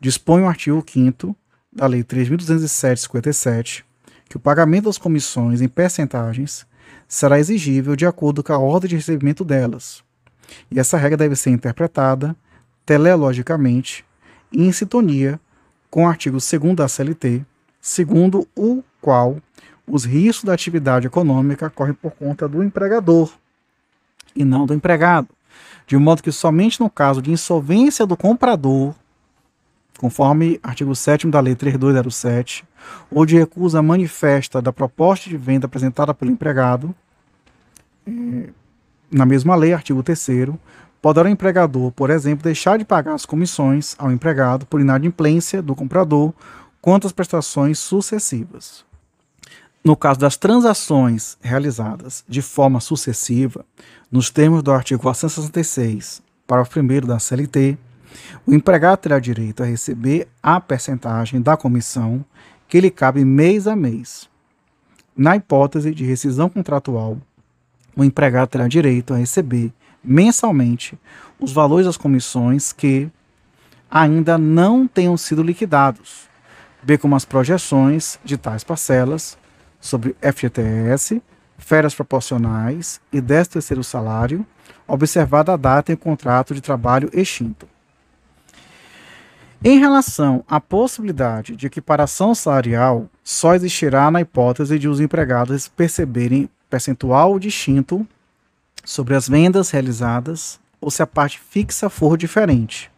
dispõe 0.00 0.42
o 0.42 0.48
artigo 0.48 0.84
5 0.86 1.34
da 1.72 1.86
Lei 1.86 2.02
3.207/57 2.02 3.84
que 4.28 4.36
o 4.36 4.40
pagamento 4.40 4.84
das 4.86 4.98
comissões 4.98 5.60
em 5.60 5.68
percentagens 5.68 6.66
será 7.08 7.38
exigível 7.38 7.94
de 7.94 8.06
acordo 8.06 8.42
com 8.42 8.52
a 8.52 8.58
ordem 8.58 8.90
de 8.90 8.96
recebimento 8.96 9.44
delas. 9.44 10.02
E 10.70 10.78
essa 10.78 10.96
regra 10.96 11.16
deve 11.16 11.36
ser 11.36 11.50
interpretada 11.50 12.36
teleologicamente 12.86 14.04
em 14.52 14.70
sintonia 14.70 15.40
com 15.90 16.04
o 16.04 16.08
artigo 16.08 16.38
2 16.38 16.74
da 16.76 16.88
CLT, 16.88 17.44
segundo 17.80 18.46
o 18.56 18.82
qual 19.00 19.36
os 19.86 20.04
riscos 20.04 20.44
da 20.44 20.54
atividade 20.54 21.06
econômica 21.06 21.68
correm 21.68 21.94
por 21.94 22.12
conta 22.12 22.48
do 22.48 22.62
empregador 22.62 23.32
e 24.34 24.44
não 24.44 24.66
do 24.66 24.74
empregado, 24.74 25.28
de 25.86 25.96
modo 25.96 26.22
que 26.22 26.32
somente 26.32 26.80
no 26.80 26.90
caso 26.90 27.20
de 27.20 27.30
insolvência 27.30 28.06
do 28.06 28.16
comprador, 28.16 28.94
conforme 29.98 30.60
artigo 30.62 30.94
7 30.94 31.28
da 31.28 31.40
Lei 31.40 31.54
3207, 31.54 32.64
ou 33.10 33.24
de 33.24 33.36
recusa 33.36 33.82
manifesta 33.82 34.60
da 34.60 34.72
proposta 34.72 35.30
de 35.30 35.36
venda 35.36 35.66
apresentada 35.66 36.12
pelo 36.12 36.30
empregado, 36.30 36.94
eh, 38.06 38.50
na 39.10 39.24
mesma 39.24 39.54
lei, 39.54 39.72
artigo 39.72 40.02
3 40.02 40.18
poderá 41.06 41.28
o 41.28 41.30
empregador, 41.30 41.92
por 41.92 42.10
exemplo, 42.10 42.42
deixar 42.42 42.76
de 42.78 42.84
pagar 42.84 43.14
as 43.14 43.24
comissões 43.24 43.94
ao 43.96 44.10
empregado 44.10 44.66
por 44.66 44.80
inadimplência 44.80 45.62
do 45.62 45.72
comprador 45.72 46.34
quanto 46.82 47.06
às 47.06 47.12
prestações 47.12 47.78
sucessivas. 47.78 48.84
No 49.84 49.94
caso 49.94 50.18
das 50.18 50.36
transações 50.36 51.38
realizadas 51.40 52.24
de 52.28 52.42
forma 52.42 52.80
sucessiva, 52.80 53.64
nos 54.10 54.30
termos 54.30 54.64
do 54.64 54.72
artigo 54.72 55.00
466, 55.00 56.22
parágrafo 56.44 56.80
1 56.80 57.06
da 57.06 57.20
CLT, 57.20 57.78
o 58.44 58.52
empregado 58.52 58.98
terá 58.98 59.20
direito 59.20 59.62
a 59.62 59.66
receber 59.66 60.26
a 60.42 60.60
percentagem 60.60 61.40
da 61.40 61.56
comissão 61.56 62.24
que 62.66 62.80
lhe 62.80 62.90
cabe 62.90 63.24
mês 63.24 63.68
a 63.68 63.76
mês. 63.76 64.28
Na 65.16 65.36
hipótese 65.36 65.94
de 65.94 66.04
rescisão 66.04 66.48
contratual, 66.48 67.16
o 67.96 68.02
empregado 68.02 68.48
terá 68.48 68.66
direito 68.66 69.14
a 69.14 69.18
receber 69.18 69.72
mensalmente 70.06 70.98
os 71.40 71.52
valores 71.52 71.86
das 71.86 71.96
comissões 71.96 72.72
que 72.72 73.10
ainda 73.90 74.38
não 74.38 74.86
tenham 74.86 75.16
sido 75.16 75.42
liquidados, 75.42 76.28
bem 76.82 76.96
como 76.96 77.16
as 77.16 77.24
projeções 77.24 78.18
de 78.24 78.36
tais 78.36 78.64
parcelas 78.64 79.36
sobre 79.80 80.16
FGTS, 80.20 81.22
férias 81.58 81.94
proporcionais 81.94 83.00
e 83.12 83.20
10 83.20 83.48
terceiro 83.48 83.84
salário, 83.84 84.46
observada 84.86 85.52
a 85.52 85.56
data 85.56 85.92
em 85.92 85.96
contrato 85.96 86.54
de 86.54 86.60
trabalho 86.60 87.10
extinto. 87.12 87.68
Em 89.64 89.78
relação 89.78 90.44
à 90.46 90.60
possibilidade 90.60 91.56
de 91.56 91.66
equiparação 91.66 92.34
salarial, 92.34 93.08
só 93.24 93.54
existirá 93.54 94.10
na 94.10 94.20
hipótese 94.20 94.78
de 94.78 94.86
os 94.88 95.00
empregados 95.00 95.66
perceberem 95.66 96.48
percentual 96.68 97.38
distinto 97.38 98.06
sobre 98.86 99.16
as 99.16 99.28
vendas 99.28 99.70
realizadas 99.70 100.60
ou 100.80 100.92
se 100.92 101.02
a 101.02 101.06
parte 101.06 101.40
fixa 101.40 101.90
for 101.90 102.16
diferente. 102.16 102.88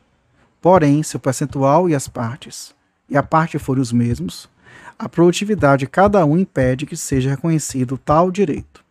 Porém, 0.60 1.02
se 1.02 1.16
o 1.16 1.20
percentual 1.20 1.88
e 1.88 1.94
as 1.94 2.06
partes 2.06 2.74
e 3.08 3.16
a 3.16 3.22
parte 3.22 3.58
forem 3.58 3.80
os 3.80 3.90
mesmos, 3.90 4.50
a 4.98 5.08
produtividade 5.08 5.80
de 5.80 5.86
cada 5.86 6.26
um 6.26 6.36
impede 6.36 6.84
que 6.84 6.94
seja 6.96 7.30
reconhecido 7.30 7.96
tal 7.96 8.30
direito. 8.30 8.84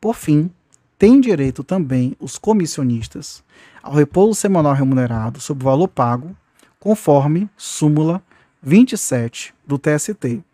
Por 0.00 0.14
fim, 0.14 0.48
têm 0.96 1.20
direito 1.20 1.64
também 1.64 2.14
os 2.20 2.38
comissionistas 2.38 3.42
ao 3.82 3.94
repouso 3.94 4.38
semanal 4.38 4.74
remunerado 4.74 5.40
sobre 5.40 5.64
o 5.64 5.66
valor 5.66 5.88
pago 5.88 6.36
conforme 6.78 7.50
súmula 7.56 8.22
27 8.62 9.52
do 9.66 9.76
TST, 9.76 10.44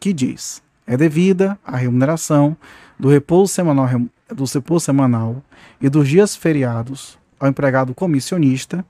que 0.00 0.12
diz: 0.12 0.60
é 0.86 0.96
devida 0.96 1.56
a 1.64 1.76
remuneração 1.76 2.56
do 2.98 3.08
repouso 3.08 3.52
semanal, 3.52 3.88
do 4.34 4.44
repouso 4.44 4.84
semanal 4.84 5.42
e 5.80 5.88
dos 5.88 6.08
dias 6.08 6.36
feriados 6.36 7.18
ao 7.38 7.48
empregado 7.48 7.94
comissionista, 7.94 8.84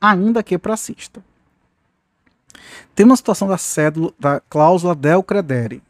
ainda 0.00 0.42
que 0.42 0.58
pracista. 0.58 1.22
Tem 2.94 3.04
uma 3.04 3.16
situação 3.16 3.48
da 3.48 3.58
cédula 3.58 4.12
da 4.18 4.40
cláusula 4.40 4.94
del 4.94 5.22
credere. 5.22 5.82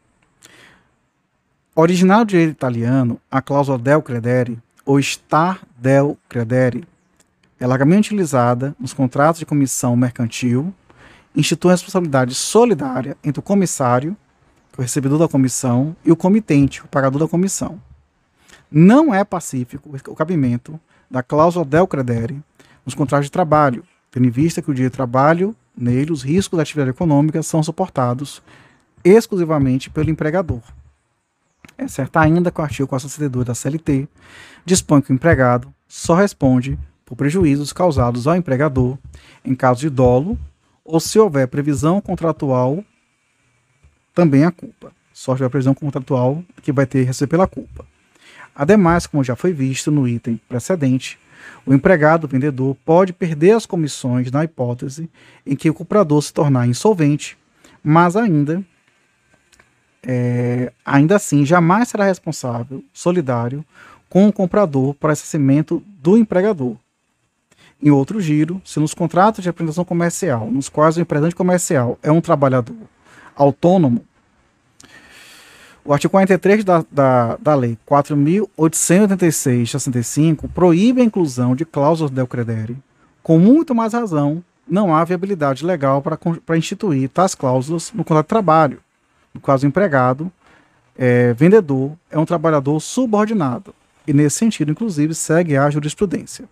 Original 1.74 2.24
do 2.24 2.28
direito 2.28 2.52
italiano, 2.52 3.20
a 3.30 3.42
cláusula 3.42 3.78
del 3.78 4.00
credere, 4.00 4.58
ou 4.86 5.00
estar 5.00 5.60
del 5.76 6.16
credere, 6.28 6.86
é 7.58 7.66
largamente 7.66 8.10
utilizada 8.10 8.76
nos 8.78 8.92
contratos 8.92 9.38
de 9.38 9.46
comissão 9.46 9.96
mercantil, 9.96 10.72
institui 11.34 11.70
a 11.70 11.74
responsabilidade 11.74 12.34
solidária 12.34 13.16
entre 13.24 13.40
o 13.40 13.42
comissário, 13.42 14.16
é 14.76 14.80
o 14.80 14.82
recebedor 14.82 15.18
da 15.18 15.28
comissão, 15.28 15.96
e 16.04 16.12
o 16.12 16.16
comitente, 16.16 16.82
o 16.82 16.88
pagador 16.88 17.20
da 17.20 17.28
comissão. 17.28 17.80
Não 18.76 19.14
é 19.14 19.22
pacífico 19.22 19.96
o 20.08 20.16
cabimento 20.16 20.80
da 21.08 21.22
cláusula 21.22 21.64
del 21.64 21.86
credere 21.86 22.42
nos 22.84 22.92
contratos 22.92 23.26
de 23.26 23.30
trabalho, 23.30 23.84
tendo 24.10 24.26
em 24.26 24.30
vista 24.30 24.60
que 24.60 24.68
o 24.68 24.74
dia 24.74 24.86
de 24.86 24.90
trabalho, 24.90 25.54
nele, 25.78 26.10
os 26.10 26.24
riscos 26.24 26.56
da 26.56 26.64
atividade 26.64 26.90
econômica 26.90 27.40
são 27.40 27.62
suportados 27.62 28.42
exclusivamente 29.04 29.88
pelo 29.88 30.10
empregador. 30.10 30.60
É 31.78 31.86
certo 31.86 32.16
ainda 32.16 32.50
que 32.50 32.60
o 32.60 32.64
artigo 32.64 32.88
462 32.88 33.46
da 33.46 33.54
CLT 33.54 34.08
dispõe 34.64 35.00
que 35.00 35.12
o 35.12 35.14
empregado 35.14 35.72
só 35.86 36.16
responde 36.16 36.76
por 37.06 37.14
prejuízos 37.14 37.72
causados 37.72 38.26
ao 38.26 38.34
empregador 38.34 38.98
em 39.44 39.54
caso 39.54 39.82
de 39.82 39.88
dolo 39.88 40.36
ou 40.84 40.98
se 40.98 41.16
houver 41.16 41.46
previsão 41.46 42.00
contratual, 42.00 42.84
também 44.12 44.44
a 44.44 44.50
culpa. 44.50 44.90
Só 45.12 45.36
se 45.36 45.42
houver 45.44 45.50
previsão 45.50 45.74
contratual 45.74 46.42
que 46.60 46.72
vai 46.72 46.86
ter 46.86 47.02
que 47.02 47.06
receber 47.06 47.30
pela 47.30 47.46
culpa. 47.46 47.93
Ademais, 48.54 49.06
como 49.06 49.24
já 49.24 49.34
foi 49.34 49.52
visto 49.52 49.90
no 49.90 50.06
item 50.06 50.40
precedente, 50.48 51.18
o 51.66 51.74
empregado, 51.74 52.28
vendedor, 52.28 52.76
pode 52.84 53.12
perder 53.12 53.52
as 53.52 53.66
comissões 53.66 54.30
na 54.30 54.44
hipótese 54.44 55.10
em 55.46 55.56
que 55.56 55.68
o 55.68 55.74
comprador 55.74 56.22
se 56.22 56.32
tornar 56.32 56.66
insolvente, 56.66 57.36
mas 57.82 58.16
ainda, 58.16 58.62
é, 60.02 60.72
ainda 60.84 61.16
assim, 61.16 61.44
jamais 61.44 61.88
será 61.88 62.04
responsável, 62.04 62.82
solidário, 62.92 63.64
com 64.08 64.28
o 64.28 64.32
comprador 64.32 64.94
para 64.94 65.10
ressarcimento 65.10 65.82
do 66.00 66.16
empregador, 66.16 66.76
em 67.82 67.90
outro 67.90 68.20
giro, 68.20 68.62
se 68.64 68.80
nos 68.80 68.94
contratos 68.94 69.42
de 69.42 69.48
apresentação 69.50 69.84
comercial, 69.84 70.50
nos 70.50 70.70
quais 70.70 70.96
o 70.96 71.00
empreendedor 71.00 71.34
comercial 71.34 71.98
é 72.02 72.10
um 72.10 72.20
trabalhador 72.20 72.76
autônomo, 73.36 74.02
o 75.84 75.92
artigo 75.92 76.12
43 76.12 76.64
da, 76.64 76.82
da, 76.90 77.36
da 77.36 77.54
Lei 77.54 77.76
4.886-65 77.86 80.48
proíbe 80.52 81.02
a 81.02 81.04
inclusão 81.04 81.54
de 81.54 81.66
cláusulas 81.66 82.10
del 82.10 82.26
credere. 82.26 82.76
Com 83.22 83.38
muito 83.38 83.74
mais 83.74 83.92
razão, 83.92 84.42
não 84.66 84.94
há 84.94 85.04
viabilidade 85.04 85.62
legal 85.64 86.02
para 86.02 86.56
instituir 86.56 87.10
tais 87.10 87.34
cláusulas 87.34 87.92
no 87.92 88.02
contrato 88.02 88.24
de 88.24 88.30
trabalho. 88.30 88.80
No 89.34 89.40
caso, 89.40 89.66
empregado, 89.66 90.32
é, 90.96 91.34
vendedor, 91.34 91.92
é 92.10 92.18
um 92.18 92.24
trabalhador 92.24 92.80
subordinado. 92.80 93.74
E, 94.06 94.12
nesse 94.12 94.36
sentido, 94.36 94.70
inclusive, 94.70 95.14
segue 95.14 95.56
a 95.56 95.70
jurisprudência. 95.70 96.44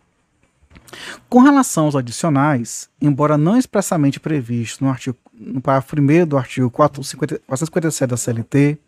Com 1.28 1.40
relação 1.40 1.84
aos 1.86 1.96
adicionais, 1.96 2.88
embora 3.00 3.38
não 3.38 3.56
expressamente 3.56 4.20
previsto 4.20 4.84
no, 4.84 4.90
artigo, 4.90 5.16
no 5.32 5.60
parágrafo 5.60 5.96
1 5.98 6.26
do 6.26 6.36
artigo 6.36 6.70
457 6.70 8.10
da 8.10 8.16
CLT, 8.16 8.78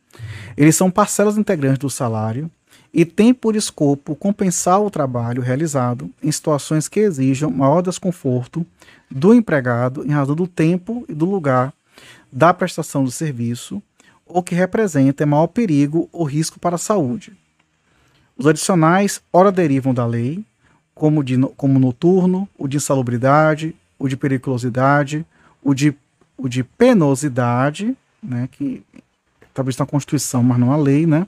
eles 0.56 0.76
são 0.76 0.90
parcelas 0.90 1.36
integrantes 1.36 1.78
do 1.78 1.90
salário 1.90 2.50
e 2.92 3.04
têm 3.04 3.34
por 3.34 3.56
escopo 3.56 4.14
compensar 4.14 4.80
o 4.80 4.90
trabalho 4.90 5.42
realizado 5.42 6.10
em 6.22 6.30
situações 6.30 6.86
que 6.86 7.00
exijam 7.00 7.50
maior 7.50 7.82
desconforto 7.82 8.64
do 9.10 9.34
empregado 9.34 10.06
em 10.06 10.10
razão 10.10 10.34
do 10.34 10.46
tempo 10.46 11.04
e 11.08 11.14
do 11.14 11.24
lugar 11.24 11.72
da 12.32 12.54
prestação 12.54 13.02
do 13.04 13.10
serviço 13.10 13.82
ou 14.26 14.42
que 14.42 14.54
representem 14.54 15.26
maior 15.26 15.48
perigo 15.48 16.08
ou 16.12 16.24
risco 16.24 16.58
para 16.58 16.76
a 16.76 16.78
saúde. 16.78 17.32
Os 18.36 18.46
adicionais 18.46 19.20
ora 19.32 19.52
derivam 19.52 19.94
da 19.94 20.06
lei, 20.06 20.44
como, 20.94 21.22
de, 21.22 21.38
como 21.56 21.78
noturno, 21.78 22.48
o 22.56 22.66
de 22.66 22.76
insalubridade, 22.76 23.74
o 23.98 24.08
de 24.08 24.16
periculosidade, 24.16 25.24
o 25.62 25.74
de, 25.74 25.94
o 26.36 26.48
de 26.48 26.64
penosidade, 26.64 27.96
né, 28.22 28.48
que 28.50 28.82
talvez 29.54 29.76
na 29.78 29.86
Constituição, 29.86 30.42
mas 30.42 30.58
não 30.58 30.68
na 30.68 30.76
lei, 30.76 31.06
né, 31.06 31.26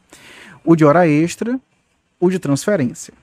o 0.64 0.74
de 0.74 0.85
hora 0.85 1.09
extra, 1.09 1.59
o 2.20 2.29
de 2.29 2.39
transferência. 2.39 3.14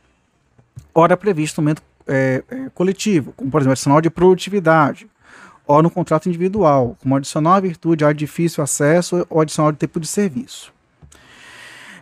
Hora 0.95 1.17
previsto 1.17 1.59
no 1.61 1.65
momento 1.65 1.83
é, 2.07 2.43
é, 2.49 2.69
coletivo, 2.73 3.33
como 3.33 3.51
por 3.51 3.59
exemplo, 3.59 3.73
adicional 3.73 4.01
de 4.01 4.09
produtividade, 4.09 5.07
ou 5.65 5.81
no 5.81 5.89
contrato 5.89 6.27
individual, 6.27 6.97
como 7.01 7.15
adicional 7.15 7.53
à 7.53 7.59
virtude 7.59 8.03
a 8.03 8.11
difícil 8.11 8.63
acesso 8.63 9.25
ou 9.29 9.41
adicional 9.41 9.71
de 9.71 9.77
tempo 9.77 9.99
de 9.99 10.07
serviço. 10.07 10.73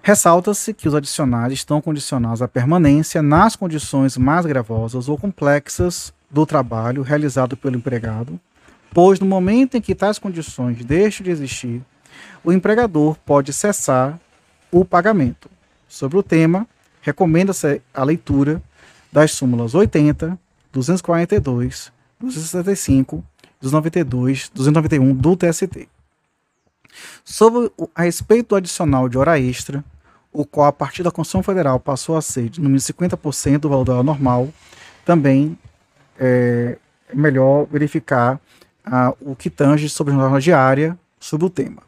Ressalta-se 0.04 0.74
que 0.74 0.88
os 0.88 0.96
adicionais 0.96 1.54
estão 1.54 1.80
condicionados 1.80 2.42
à 2.42 2.48
permanência 2.48 3.22
nas 3.22 3.56
condições 3.56 4.18
mais 4.18 4.48
gravosas 4.48 5.08
ou 5.08 5.16
complexas 5.16 6.12
do 6.30 6.44
trabalho 6.44 7.04
realizado 7.04 7.56
pelo 7.56 7.78
empregado, 7.78 8.40
pois 8.92 9.20
no 9.20 9.28
momento 9.28 9.78
em 9.78 9.82
que 9.82 9.94
tais 9.94 10.18
condições 10.18 10.84
deixam 10.84 11.24
de 11.24 11.30
existir, 11.30 11.84
o 12.44 12.52
empregador 12.52 13.16
pode 13.26 13.54
cessar 13.54 14.20
o 14.72 14.86
pagamento. 14.86 15.50
Sobre 15.88 16.18
o 16.18 16.24
tema, 16.24 16.68
recomenda-se 17.02 17.82
a 17.94 18.04
leitura 18.04 18.62
das 19.12 19.32
súmulas 19.32 19.76
80, 19.76 20.40
242, 20.72 21.92
265, 22.20 23.24
292, 23.60 24.50
291 24.54 25.14
do 25.14 25.36
TST. 25.36 25.90
Sobre 27.24 27.72
o, 27.78 27.90
a 27.94 28.04
respeito 28.04 28.50
do 28.50 28.56
adicional 28.56 29.10
de 29.10 29.18
hora 29.18 29.40
extra, 29.40 29.84
o 30.32 30.46
qual 30.46 30.68
a 30.68 30.72
partir 30.72 31.04
da 31.04 31.12
Constituição 31.12 31.44
Federal 31.44 31.80
passou 31.80 32.16
a 32.16 32.22
ser 32.22 32.50
de 32.50 32.62
no 32.62 32.70
mínimo 32.70 32.80
50% 32.80 33.60
do 33.60 33.70
valor 33.70 33.84
da 33.84 33.94
hora 33.94 34.04
normal, 34.04 34.50
também 35.04 35.58
é 36.18 36.78
melhor 37.14 37.66
verificar 37.66 38.40
ah, 38.86 39.14
o 39.20 39.36
que 39.36 39.50
tange 39.50 39.90
sobre 39.90 40.14
a 40.14 40.18
jornada 40.18 40.40
diária 40.40 40.98
sobre 41.20 41.46
o 41.46 41.50
tema. 41.50 41.84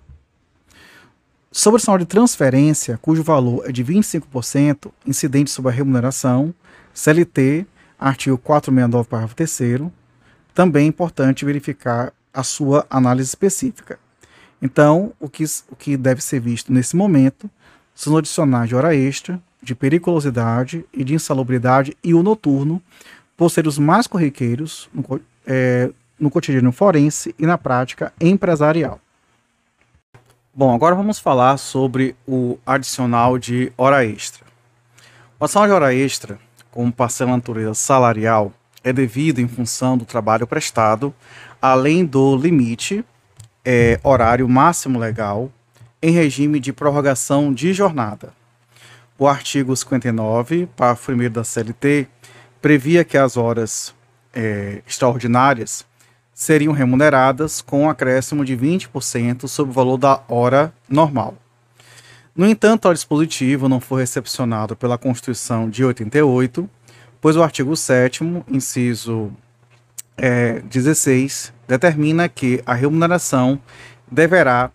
Sobre 1.55 1.79
o 1.79 1.79
sinal 1.79 1.99
de 1.99 2.05
transferência, 2.05 2.97
cujo 2.99 3.21
valor 3.21 3.69
é 3.69 3.71
de 3.71 3.85
25%, 3.85 4.91
incidente 5.05 5.51
sobre 5.51 5.69
a 5.69 5.73
remuneração, 5.73 6.51
CLT, 6.95 7.67
artigo 7.99 8.39
469, 8.39 9.07
parágrafo 9.07 9.35
3 9.35 9.81
também 10.51 10.85
é 10.85 10.87
importante 10.87 11.45
verificar 11.45 12.11
a 12.33 12.41
sua 12.41 12.87
análise 12.89 13.29
específica. 13.29 13.99
Então, 14.59 15.13
o 15.19 15.29
que, 15.29 15.43
o 15.69 15.75
que 15.75 15.95
deve 15.95 16.23
ser 16.23 16.39
visto 16.39 16.73
nesse 16.73 16.95
momento 16.95 17.47
são 17.93 18.17
adicionais 18.17 18.67
de 18.67 18.75
hora 18.75 18.95
extra, 18.95 19.39
de 19.61 19.75
periculosidade 19.75 20.83
e 20.91 21.03
de 21.03 21.13
insalubridade 21.13 21.95
e 22.03 22.15
o 22.15 22.23
noturno, 22.23 22.81
por 23.37 23.51
ser 23.51 23.67
os 23.67 23.77
mais 23.77 24.07
corriqueiros 24.07 24.89
no, 24.91 25.21
é, 25.45 25.91
no 26.19 26.31
cotidiano 26.31 26.71
forense 26.71 27.35
e 27.37 27.45
na 27.45 27.59
prática 27.59 28.11
empresarial. 28.19 28.99
Bom, 30.55 30.71
agora 30.71 30.93
vamos 30.93 31.17
falar 31.17 31.57
sobre 31.57 32.15
o 32.27 32.59
adicional 32.63 33.39
de 33.39 33.73
hora 33.75 34.05
extra. 34.05 34.45
O 35.39 35.45
adicional 35.45 35.67
de 35.67 35.73
hora 35.73 35.95
extra 35.95 36.37
como 36.69 36.93
parcela 36.93 37.31
natureza 37.31 37.73
salarial 37.73 38.53
é 38.83 38.93
devido 38.93 39.39
em 39.39 39.47
função 39.47 39.97
do 39.97 40.05
trabalho 40.05 40.45
prestado, 40.45 41.11
além 41.59 42.05
do 42.05 42.37
limite 42.37 43.03
é, 43.65 43.99
horário 44.03 44.47
máximo 44.47 44.99
legal 44.99 45.51
em 45.99 46.11
regime 46.11 46.59
de 46.59 46.71
prorrogação 46.71 47.51
de 47.51 47.73
jornada. 47.73 48.31
O 49.17 49.27
artigo 49.27 49.75
59, 49.75 50.67
parágrafo 50.75 51.13
1 51.13 51.31
da 51.31 51.43
CLT, 51.43 52.07
previa 52.61 53.03
que 53.03 53.17
as 53.17 53.37
horas 53.37 53.91
é, 54.31 54.83
extraordinárias 54.85 55.83
seriam 56.33 56.73
remuneradas 56.73 57.61
com 57.61 57.83
um 57.83 57.89
acréscimo 57.89 58.43
de 58.43 58.57
20% 58.57 59.47
sobre 59.47 59.71
o 59.71 59.73
valor 59.73 59.97
da 59.97 60.21
hora 60.27 60.73
normal. 60.89 61.35
No 62.35 62.47
entanto, 62.47 62.89
o 62.89 62.93
dispositivo 62.93 63.69
não 63.69 63.79
foi 63.79 64.01
recepcionado 64.01 64.75
pela 64.75 64.97
Constituição 64.97 65.69
de 65.69 65.85
88, 65.85 66.67
pois 67.21 67.35
o 67.35 67.43
artigo 67.43 67.75
7 67.75 68.23
inciso 68.47 69.31
é, 70.17 70.59
16, 70.61 71.53
determina 71.67 72.27
que 72.27 72.61
a 72.65 72.73
remuneração 72.73 73.59
deverá 74.11 74.71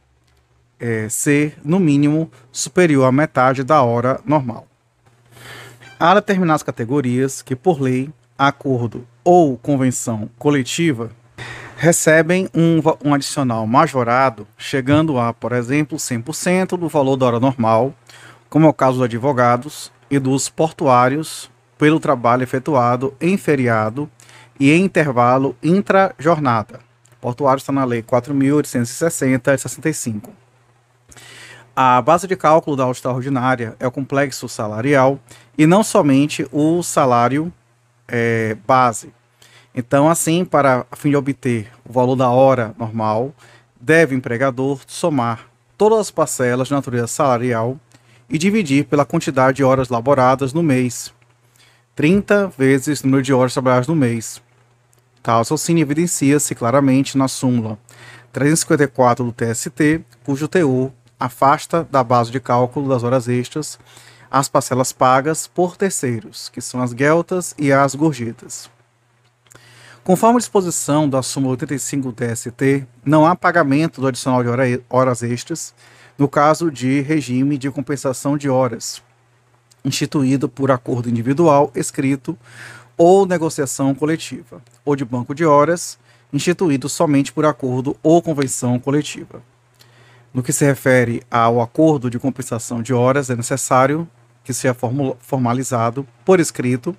é, 0.79 1.09
ser, 1.09 1.57
no 1.65 1.81
mínimo, 1.81 2.31
superior 2.53 3.07
à 3.07 3.13
metade 3.13 3.65
da 3.65 3.83
hora 3.83 4.21
normal. 4.25 4.67
Há 5.99 6.15
determinadas 6.15 6.63
categorias 6.63 7.43
que, 7.43 7.57
por 7.57 7.81
lei, 7.81 8.09
acordo 8.37 9.05
ou 9.25 9.59
convenção 9.59 10.31
coletiva, 10.39 11.11
recebem 11.79 12.49
um, 12.53 12.83
um 13.05 13.15
adicional 13.15 13.65
majorado, 13.65 14.49
chegando 14.57 15.17
a, 15.17 15.33
por 15.33 15.53
exemplo, 15.53 15.97
100% 15.97 16.77
do 16.77 16.89
valor 16.89 17.17
da 17.17 17.27
hora 17.27 17.39
normal, 17.39 17.95
como 18.51 18.67
é 18.67 18.69
o 18.69 18.73
caso 18.73 18.97
dos 18.97 19.05
advogados 19.05 19.93
e 20.11 20.19
dos 20.19 20.49
portuários, 20.49 21.49
pelo 21.79 22.01
trabalho 22.01 22.43
efetuado 22.43 23.15
em 23.21 23.37
feriado 23.37 24.11
e 24.59 24.73
em 24.73 24.87
intervalo 24.87 25.55
intra-jornada. 25.63 26.81
Portuário 27.21 27.61
está 27.61 27.73
na 27.73 27.85
Lei 27.85 28.03
4.860 28.03 29.55
de 29.55 29.61
65. 29.63 30.33
A 31.77 32.03
base 32.03 32.27
de 32.27 32.35
cálculo 32.35 32.77
da 32.77 32.91
extraordinária 32.91 33.77
é 33.79 33.87
o 33.87 33.93
complexo 33.93 34.49
salarial 34.49 35.21
e 35.57 35.65
não 35.65 35.85
somente 35.85 36.45
o 36.51 36.83
salário 36.83 37.53
é, 38.09 38.57
base, 38.67 39.13
então, 39.81 40.11
assim, 40.11 40.45
para 40.45 40.85
a 40.91 40.97
fim 40.97 41.11
de 41.11 41.17
obter 41.17 41.71
o 41.89 41.93
valor 41.93 42.17
da 42.17 42.29
hora 42.29 42.75
normal, 42.77 43.33
deve 43.81 44.13
o 44.13 44.19
empregador 44.19 44.81
somar 44.89 45.49
todas 45.77 46.01
as 46.01 46.11
parcelas 46.11 46.67
de 46.67 46.75
natureza 46.75 47.07
salarial 47.07 47.79
e 48.29 48.37
dividir 48.37 48.87
pela 48.87 49.05
quantidade 49.05 49.59
de 49.59 49.63
horas 49.63 49.89
laboradas 49.89 50.53
no 50.53 50.65
mês. 50.65 51.15
30 51.95 52.49
vezes 52.59 53.03
o 53.03 53.07
número 53.07 53.23
de 53.23 53.33
horas 53.33 53.53
trabalhadas 53.53 53.87
no 53.87 53.95
mês. 53.95 54.43
Tal 55.23 55.39
raciocínio 55.39 55.83
evidencia-se 55.83 56.57
claramente 56.57 57.17
na 57.17 57.29
súmula 57.29 57.79
354 58.33 59.25
do 59.25 59.33
TST, 59.33 60.05
cujo 60.25 60.49
teor 60.49 60.91
afasta 61.21 61.87
da 61.89 62.03
base 62.03 62.33
de 62.33 62.41
cálculo 62.41 62.89
das 62.89 63.05
horas 63.05 63.29
extras 63.29 63.79
as 64.29 64.49
parcelas 64.49 64.93
pagas 64.93 65.47
por 65.47 65.77
terceiros, 65.77 66.49
que 66.49 66.61
são 66.61 66.83
as 66.83 66.93
gueltas 66.93 67.55
e 67.57 67.73
as 67.73 67.95
gorjetas. 67.95 68.69
Conforme 70.09 70.37
a 70.37 70.39
disposição 70.39 71.07
da 71.07 71.23
súmula 71.23 71.51
85 71.51 72.11
do 72.11 72.15
TST, 72.15 72.87
não 73.05 73.27
há 73.27 73.37
pagamento 73.37 74.01
do 74.01 74.07
adicional 74.07 74.43
de 74.43 74.49
horas 74.89 75.23
extras 75.23 75.75
no 76.17 76.27
caso 76.27 76.71
de 76.71 77.03
regime 77.03 77.59
de 77.59 77.71
compensação 77.71 78.39
de 78.39 78.49
horas, 78.49 79.03
instituído 79.85 80.49
por 80.49 80.71
acordo 80.71 81.11
individual, 81.11 81.71
escrito 81.75 82.39
ou 82.97 83.27
negociação 83.27 83.95
coletiva, 83.95 84.63
ou 84.83 84.97
de 84.97 85.05
banco 85.05 85.35
de 85.35 85.45
horas, 85.45 85.99
instituído 86.33 86.89
somente 86.89 87.31
por 87.31 87.45
acordo 87.45 87.95
ou 88.03 88.23
convenção 88.23 88.79
coletiva. 88.79 89.43
No 90.33 90.43
que 90.43 90.55
se 90.55 90.65
refere 90.65 91.23
ao 91.31 91.61
acordo 91.61 92.09
de 92.09 92.19
compensação 92.19 92.81
de 92.81 92.95
horas, 92.95 93.29
é 93.29 93.37
necessário 93.37 94.09
que 94.43 94.55
seja 94.55 94.75
formalizado 95.21 96.09
por 96.25 96.41
escrito 96.41 96.97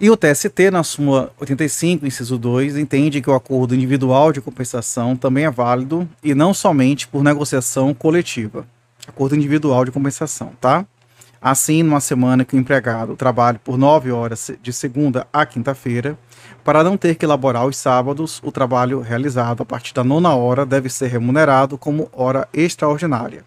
e 0.00 0.08
o 0.10 0.16
TST, 0.16 0.70
na 0.70 0.84
súmula 0.84 1.32
85, 1.40 2.06
inciso 2.06 2.38
2, 2.38 2.76
entende 2.76 3.20
que 3.20 3.28
o 3.28 3.34
acordo 3.34 3.74
individual 3.74 4.32
de 4.32 4.40
compensação 4.40 5.16
também 5.16 5.44
é 5.44 5.50
válido 5.50 6.08
e 6.22 6.36
não 6.36 6.54
somente 6.54 7.08
por 7.08 7.24
negociação 7.24 7.92
coletiva. 7.92 8.64
Acordo 9.08 9.34
individual 9.34 9.84
de 9.84 9.90
compensação, 9.90 10.52
tá? 10.60 10.86
Assim, 11.42 11.82
numa 11.82 11.98
semana 11.98 12.44
que 12.44 12.54
o 12.54 12.58
empregado 12.58 13.16
trabalhe 13.16 13.58
por 13.58 13.76
9 13.76 14.12
horas 14.12 14.52
de 14.62 14.72
segunda 14.72 15.26
a 15.32 15.44
quinta-feira, 15.44 16.16
para 16.62 16.84
não 16.84 16.96
ter 16.96 17.16
que 17.16 17.24
elaborar 17.24 17.66
os 17.66 17.76
sábados, 17.76 18.40
o 18.44 18.52
trabalho 18.52 19.00
realizado 19.00 19.62
a 19.62 19.66
partir 19.66 19.94
da 19.94 20.04
nona 20.04 20.32
hora 20.32 20.64
deve 20.64 20.88
ser 20.88 21.08
remunerado 21.08 21.76
como 21.76 22.08
hora 22.12 22.48
extraordinária, 22.52 23.44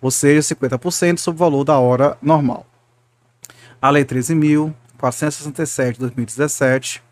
ou 0.00 0.10
seja, 0.10 0.54
50% 0.54 1.18
sobre 1.18 1.36
o 1.36 1.44
valor 1.44 1.64
da 1.64 1.78
hora 1.78 2.18
normal. 2.20 2.66
A 3.80 3.90
Lei 3.90 4.04
13.000 4.04 4.72
467 4.98 5.94
de 5.94 6.00
2017, 6.00 7.02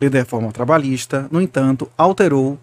lei 0.00 0.10
da 0.10 0.18
reforma 0.18 0.52
trabalhista, 0.52 1.28
no 1.30 1.40
entanto, 1.40 1.90
alterou 1.96 2.58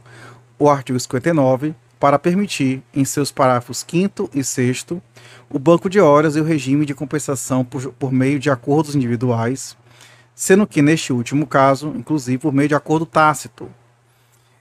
o 0.57 0.69
artigo 0.69 0.99
59 0.99 1.75
para 1.99 2.19
permitir, 2.19 2.83
em 2.93 3.03
seus 3.03 3.31
parágrafos 3.31 3.85
5 3.87 4.29
e 4.33 4.43
6, 4.43 4.85
o 5.49 5.57
banco 5.57 5.89
de 5.89 5.99
horas 5.99 6.35
e 6.35 6.39
o 6.39 6.43
regime 6.43 6.85
de 6.85 6.93
compensação 6.93 7.63
por, 7.63 7.91
por 7.93 8.11
meio 8.11 8.39
de 8.39 8.49
acordos 8.49 8.95
individuais, 8.95 9.75
sendo 10.33 10.67
que, 10.67 10.81
neste 10.81 11.13
último 11.13 11.47
caso, 11.47 11.93
inclusive 11.95 12.37
por 12.37 12.53
meio 12.53 12.69
de 12.69 12.75
acordo 12.75 13.05
tácito. 13.05 13.69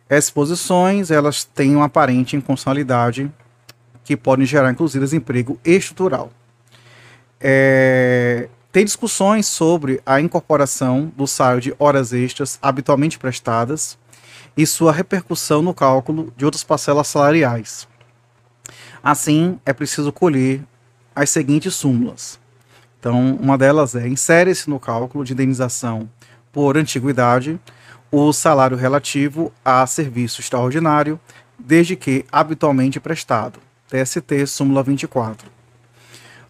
Essas 0.08 0.30
posições 0.30 1.10
elas 1.10 1.44
têm 1.44 1.74
uma 1.74 1.86
aparente 1.86 2.36
inconstitucionalidade 2.36 3.30
que 4.04 4.16
podem 4.16 4.46
gerar, 4.46 4.70
inclusive, 4.70 5.04
desemprego 5.04 5.58
estrutural. 5.64 6.30
É, 7.40 8.48
tem 8.74 8.84
discussões 8.84 9.46
sobre 9.46 10.02
a 10.04 10.20
incorporação 10.20 11.12
do 11.16 11.28
salário 11.28 11.60
de 11.60 11.74
horas 11.78 12.12
extras 12.12 12.58
habitualmente 12.60 13.20
prestadas 13.20 13.96
e 14.56 14.66
sua 14.66 14.90
repercussão 14.90 15.62
no 15.62 15.72
cálculo 15.72 16.34
de 16.36 16.44
outras 16.44 16.64
parcelas 16.64 17.06
salariais. 17.06 17.86
Assim, 19.00 19.60
é 19.64 19.72
preciso 19.72 20.10
colher 20.10 20.60
as 21.14 21.30
seguintes 21.30 21.76
súmulas. 21.76 22.40
Então, 22.98 23.36
uma 23.40 23.56
delas 23.56 23.94
é: 23.94 24.08
insere-se 24.08 24.68
no 24.68 24.80
cálculo 24.80 25.24
de 25.24 25.34
indenização 25.34 26.10
por 26.52 26.76
antiguidade 26.76 27.60
o 28.10 28.32
salário 28.32 28.76
relativo 28.76 29.52
a 29.64 29.86
serviço 29.86 30.40
extraordinário, 30.40 31.20
desde 31.56 31.94
que 31.94 32.24
habitualmente 32.32 32.98
prestado. 32.98 33.60
TST, 33.88 34.48
súmula 34.48 34.82
24. 34.82 35.48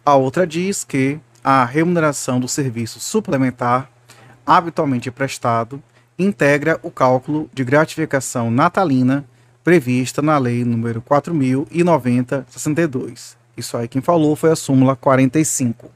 A 0.03 0.15
outra 0.15 0.47
diz 0.47 0.83
que 0.83 1.19
a 1.47 1.63
remuneração 1.63 2.39
do 2.39 2.47
serviço 2.47 2.99
suplementar 2.99 3.87
habitualmente 4.43 5.11
prestado 5.11 5.79
integra 6.17 6.79
o 6.81 6.89
cálculo 6.89 7.47
de 7.53 7.63
gratificação 7.63 8.49
natalina 8.49 9.23
prevista 9.63 10.23
na 10.23 10.39
Lei 10.39 10.63
nº 10.63 11.03
4.090-62. 11.03 13.35
Isso 13.55 13.77
aí 13.77 13.87
quem 13.87 14.01
falou 14.01 14.35
foi 14.35 14.49
a 14.49 14.55
súmula 14.55 14.95
45. 14.95 15.91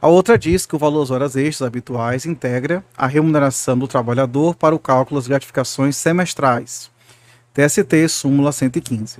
A 0.00 0.06
outra 0.06 0.38
diz 0.38 0.64
que 0.64 0.76
o 0.76 0.78
valor 0.78 1.00
das 1.00 1.10
horas 1.10 1.34
extras 1.34 1.66
habituais 1.66 2.24
integra 2.24 2.84
a 2.96 3.08
remuneração 3.08 3.76
do 3.76 3.88
trabalhador 3.88 4.54
para 4.54 4.76
o 4.76 4.78
cálculo 4.78 5.18
das 5.18 5.26
gratificações 5.26 5.96
semestrais. 5.96 6.88
TST, 7.52 8.08
súmula 8.08 8.52
115. 8.52 9.18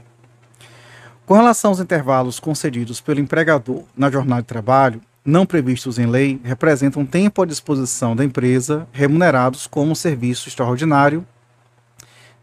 Com 1.27 1.35
relação 1.35 1.73
aos 1.73 1.81
intervalos 1.81 2.39
concedidos 2.39 3.01
pelo 3.01 3.19
empregador 3.19 3.83
na 3.97 4.09
jornada 4.09 4.43
de 4.43 4.49
trabalho, 4.49 5.01
não 5.25 5.47
previstos 5.47 5.99
em 5.99 6.07
lei, 6.07 6.41
representam 6.43 7.07
tempo 7.07 7.43
à 7.43 7.47
disposição 7.47 8.17
da 8.17 8.25
empresa 8.25 8.89
remunerados 8.93 9.67
como 9.67 9.95
serviço 9.95 10.49
extraordinário 10.49 11.25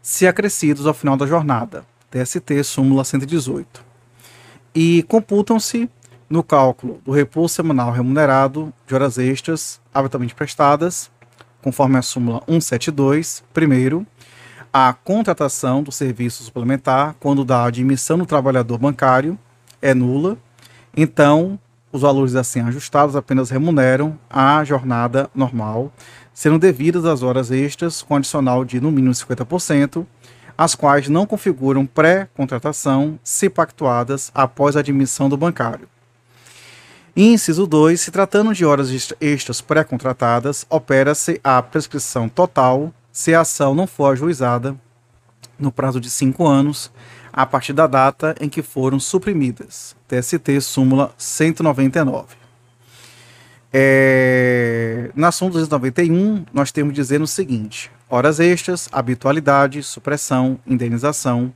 se 0.00 0.26
acrescidos 0.26 0.86
ao 0.86 0.94
final 0.94 1.16
da 1.16 1.26
jornada. 1.26 1.84
TST, 2.10 2.64
súmula 2.64 3.04
118. 3.04 3.84
E 4.74 5.04
computam-se 5.04 5.88
no 6.28 6.42
cálculo 6.42 7.00
do 7.04 7.12
repouso 7.12 7.54
semanal 7.54 7.92
remunerado 7.92 8.72
de 8.86 8.94
horas 8.94 9.18
extras 9.18 9.80
habitualmente 9.92 10.34
prestadas, 10.34 11.10
conforme 11.60 11.98
a 11.98 12.02
súmula 12.02 12.42
172, 12.46 13.44
primeiro, 13.52 14.06
a 14.72 14.92
contratação 14.92 15.82
do 15.82 15.90
serviço 15.90 16.44
suplementar 16.44 17.16
quando 17.18 17.44
da 17.44 17.64
admissão 17.64 18.16
do 18.16 18.26
trabalhador 18.26 18.78
bancário 18.78 19.38
é 19.82 19.92
nula, 19.92 20.38
então 20.96 21.58
os 21.92 22.02
valores 22.02 22.34
assim 22.34 22.60
ajustados 22.60 23.16
apenas 23.16 23.50
remuneram 23.50 24.18
a 24.28 24.62
jornada 24.64 25.28
normal, 25.34 25.92
sendo 26.32 26.58
devidas 26.58 27.04
as 27.04 27.22
horas 27.22 27.50
extras 27.50 28.02
com 28.02 28.16
adicional 28.16 28.64
de 28.64 28.80
no 28.80 28.90
mínimo 28.90 29.12
50%, 29.12 30.06
as 30.56 30.74
quais 30.74 31.08
não 31.08 31.26
configuram 31.26 31.86
pré-contratação 31.86 33.18
se 33.24 33.48
pactuadas 33.48 34.30
após 34.34 34.76
a 34.76 34.80
admissão 34.80 35.28
do 35.28 35.36
bancário. 35.36 35.88
Inciso 37.16 37.66
2. 37.66 38.00
Se 38.00 38.10
tratando 38.10 38.54
de 38.54 38.64
horas 38.64 39.14
extras 39.20 39.60
pré-contratadas, 39.60 40.64
opera-se 40.70 41.40
a 41.42 41.60
prescrição 41.60 42.28
total 42.28 42.92
se 43.10 43.34
a 43.34 43.40
ação 43.40 43.74
não 43.74 43.86
for 43.86 44.12
ajuizada 44.12 44.76
no 45.58 45.72
prazo 45.72 46.00
de 46.00 46.08
cinco 46.08 46.46
anos 46.46 46.90
a 47.32 47.46
partir 47.46 47.72
da 47.72 47.86
data 47.86 48.34
em 48.40 48.48
que 48.48 48.62
foram 48.62 48.98
suprimidas. 49.00 49.96
TST, 50.08 50.60
súmula 50.60 51.12
199. 51.16 52.40
É, 53.72 55.10
na 55.14 55.30
súmula 55.30 55.60
291, 55.60 56.44
nós 56.52 56.72
temos 56.72 56.92
dizendo 56.92 57.22
o 57.22 57.28
seguinte: 57.28 57.90
horas 58.08 58.40
extras, 58.40 58.88
habitualidade, 58.90 59.82
supressão, 59.82 60.58
indenização, 60.66 61.52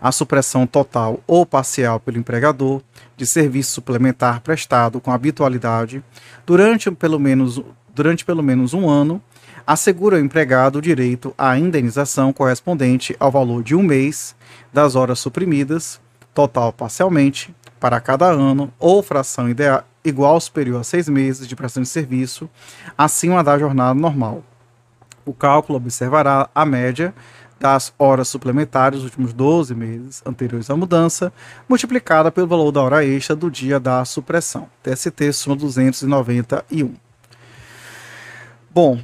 a 0.00 0.10
supressão 0.10 0.66
total 0.66 1.20
ou 1.26 1.44
parcial 1.44 2.00
pelo 2.00 2.18
empregador 2.18 2.82
de 3.16 3.26
serviço 3.26 3.72
suplementar 3.72 4.40
prestado 4.40 5.00
com 5.00 5.12
habitualidade 5.12 6.02
durante 6.46 6.90
pelo 6.90 7.18
menos, 7.18 7.60
durante 7.94 8.24
pelo 8.24 8.42
menos 8.42 8.72
um 8.72 8.88
ano 8.88 9.22
assegura 9.68 10.16
ao 10.16 10.24
empregado 10.24 10.76
o 10.76 10.82
direito 10.82 11.34
à 11.36 11.58
indenização 11.58 12.32
correspondente 12.32 13.14
ao 13.20 13.30
valor 13.30 13.62
de 13.62 13.74
um 13.74 13.82
mês 13.82 14.34
das 14.72 14.96
horas 14.96 15.18
suprimidas, 15.18 16.00
total 16.32 16.72
parcialmente, 16.72 17.54
para 17.78 18.00
cada 18.00 18.24
ano 18.24 18.72
ou 18.78 19.02
fração 19.02 19.46
ideal, 19.46 19.84
igual 20.02 20.32
ou 20.32 20.40
superior 20.40 20.80
a 20.80 20.84
seis 20.84 21.06
meses 21.06 21.46
de 21.46 21.54
prestação 21.54 21.82
de 21.82 21.88
serviço, 21.90 22.48
acima 22.96 23.44
da 23.44 23.58
jornada 23.58 23.92
normal. 23.92 24.42
O 25.22 25.34
cálculo 25.34 25.76
observará 25.76 26.48
a 26.54 26.64
média 26.64 27.14
das 27.60 27.92
horas 27.98 28.28
suplementares 28.28 29.00
dos 29.00 29.04
últimos 29.04 29.34
12 29.34 29.74
meses 29.74 30.22
anteriores 30.24 30.70
à 30.70 30.76
mudança, 30.76 31.30
multiplicada 31.68 32.32
pelo 32.32 32.46
valor 32.46 32.72
da 32.72 32.80
hora 32.80 33.04
extra 33.04 33.36
do 33.36 33.50
dia 33.50 33.78
da 33.78 34.02
supressão. 34.06 34.66
TST 34.82 35.30
soma 35.34 35.56
291. 35.56 36.94
Bom, 38.70 38.98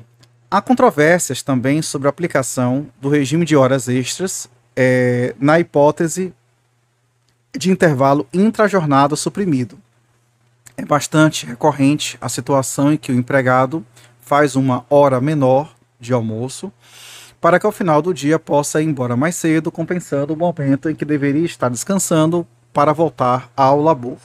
há 0.54 0.62
controvérsias 0.62 1.42
também 1.42 1.82
sobre 1.82 2.06
a 2.06 2.10
aplicação 2.10 2.86
do 3.00 3.08
regime 3.08 3.44
de 3.44 3.56
horas 3.56 3.88
extras 3.88 4.48
é, 4.76 5.34
na 5.40 5.58
hipótese 5.58 6.32
de 7.58 7.72
intervalo 7.72 8.24
intrajornada 8.32 9.16
suprimido. 9.16 9.76
É 10.76 10.84
bastante 10.84 11.44
recorrente 11.44 12.16
a 12.20 12.28
situação 12.28 12.92
em 12.92 12.96
que 12.96 13.10
o 13.10 13.16
empregado 13.16 13.84
faz 14.20 14.54
uma 14.54 14.86
hora 14.88 15.20
menor 15.20 15.74
de 15.98 16.12
almoço 16.12 16.72
para 17.40 17.58
que 17.58 17.66
ao 17.66 17.72
final 17.72 18.00
do 18.00 18.14
dia 18.14 18.38
possa 18.38 18.80
ir 18.80 18.84
embora 18.84 19.16
mais 19.16 19.34
cedo, 19.34 19.72
compensando 19.72 20.34
o 20.34 20.36
momento 20.36 20.88
em 20.88 20.94
que 20.94 21.04
deveria 21.04 21.44
estar 21.44 21.68
descansando 21.68 22.46
para 22.72 22.92
voltar 22.92 23.50
ao 23.56 23.82
labor. 23.82 24.18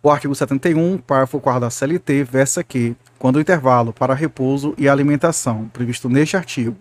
O 0.00 0.10
artigo 0.10 0.32
71, 0.32 0.98
parágrafo 0.98 1.40
4 1.40 1.60
da 1.60 1.70
CLT, 1.70 2.22
versa 2.22 2.62
que, 2.62 2.94
quando 3.18 3.36
o 3.36 3.40
intervalo 3.40 3.92
para 3.92 4.14
repouso 4.14 4.72
e 4.78 4.88
alimentação 4.88 5.68
previsto 5.72 6.08
neste 6.08 6.36
artigo 6.36 6.76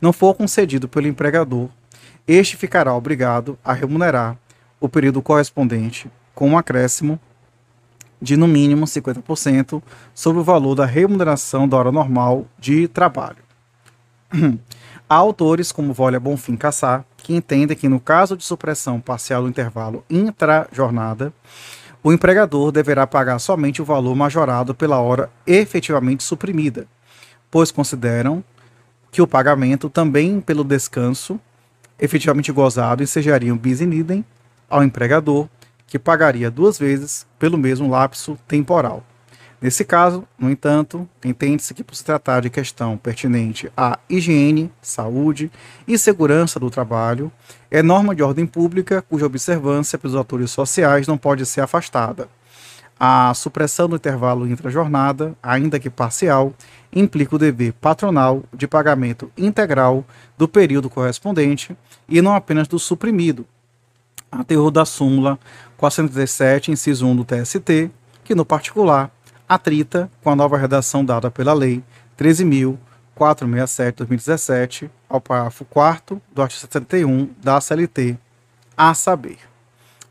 não 0.00 0.12
for 0.12 0.34
concedido 0.34 0.86
pelo 0.86 1.06
empregador, 1.06 1.70
este 2.26 2.58
ficará 2.58 2.94
obrigado 2.94 3.58
a 3.64 3.72
remunerar 3.72 4.36
o 4.78 4.86
período 4.86 5.22
correspondente 5.22 6.10
com 6.34 6.50
um 6.50 6.58
acréscimo 6.58 7.18
de 8.20 8.36
no 8.36 8.46
mínimo 8.46 8.84
50% 8.84 9.82
sobre 10.14 10.40
o 10.40 10.44
valor 10.44 10.74
da 10.74 10.84
remuneração 10.84 11.66
da 11.66 11.76
hora 11.76 11.90
normal 11.90 12.46
de 12.58 12.86
trabalho. 12.86 13.38
Há 15.08 15.14
autores, 15.14 15.72
como 15.72 15.94
Volia 15.94 16.20
Bonfim 16.20 16.54
Cassar, 16.54 17.02
que 17.16 17.34
entendem 17.34 17.74
que 17.74 17.88
no 17.88 17.98
caso 17.98 18.36
de 18.36 18.44
supressão 18.44 19.00
parcial 19.00 19.42
do 19.42 19.48
intervalo 19.48 20.04
intra-jornada, 20.10 21.32
o 22.02 22.12
empregador 22.12 22.70
deverá 22.70 23.06
pagar 23.06 23.38
somente 23.38 23.82
o 23.82 23.84
valor 23.84 24.14
majorado 24.14 24.74
pela 24.74 25.00
hora 25.00 25.30
efetivamente 25.46 26.22
suprimida, 26.22 26.86
pois 27.50 27.70
consideram 27.70 28.42
que 29.10 29.22
o 29.22 29.26
pagamento 29.26 29.88
também 29.88 30.40
pelo 30.40 30.62
descanso 30.62 31.40
efetivamente 31.98 32.52
gozado 32.52 33.02
ensejariam 33.02 33.56
bis 33.56 33.80
in 33.80 33.92
idem 33.92 34.24
ao 34.70 34.84
empregador, 34.84 35.48
que 35.86 35.98
pagaria 35.98 36.50
duas 36.50 36.78
vezes 36.78 37.26
pelo 37.38 37.56
mesmo 37.56 37.88
lapso 37.88 38.38
temporal. 38.46 39.02
Nesse 39.60 39.84
caso, 39.84 40.24
no 40.38 40.48
entanto, 40.48 41.08
entende-se 41.24 41.74
que, 41.74 41.82
por 41.82 41.96
se 41.96 42.04
tratar 42.04 42.40
de 42.40 42.48
questão 42.48 42.96
pertinente 42.96 43.70
à 43.76 43.98
higiene, 44.08 44.70
saúde 44.80 45.50
e 45.86 45.98
segurança 45.98 46.60
do 46.60 46.70
trabalho, 46.70 47.32
é 47.68 47.82
norma 47.82 48.14
de 48.14 48.22
ordem 48.22 48.46
pública 48.46 49.02
cuja 49.02 49.26
observância 49.26 49.98
pelos 49.98 50.14
atores 50.14 50.52
sociais 50.52 51.08
não 51.08 51.18
pode 51.18 51.44
ser 51.44 51.60
afastada. 51.60 52.28
A 53.00 53.34
supressão 53.34 53.88
do 53.88 53.96
intervalo 53.96 54.46
intra-jornada, 54.46 55.36
ainda 55.42 55.78
que 55.80 55.90
parcial, 55.90 56.52
implica 56.92 57.34
o 57.34 57.38
dever 57.38 57.72
patronal 57.72 58.44
de 58.52 58.66
pagamento 58.68 59.30
integral 59.36 60.04
do 60.36 60.48
período 60.48 60.88
correspondente 60.88 61.76
e 62.08 62.22
não 62.22 62.34
apenas 62.34 62.68
do 62.68 62.78
suprimido, 62.78 63.44
a 64.30 64.44
terror 64.44 64.70
da 64.70 64.84
súmula 64.84 65.38
417, 65.76 66.70
inciso 66.70 67.06
1 67.06 67.16
do 67.16 67.24
TST, 67.24 67.90
que, 68.24 68.34
no 68.34 68.44
particular, 68.44 69.10
atrita 69.48 70.10
com 70.22 70.30
a 70.30 70.36
nova 70.36 70.58
redação 70.58 71.04
dada 71.04 71.30
pela 71.30 71.54
Lei 71.54 71.82
13.467-2017, 72.18 74.90
ao 75.08 75.20
parágrafo 75.20 75.64
4 75.64 76.20
do 76.32 76.42
artigo 76.42 76.60
71 76.60 77.30
da 77.42 77.60
CLT, 77.60 78.16
a 78.76 78.94
saber, 78.94 79.38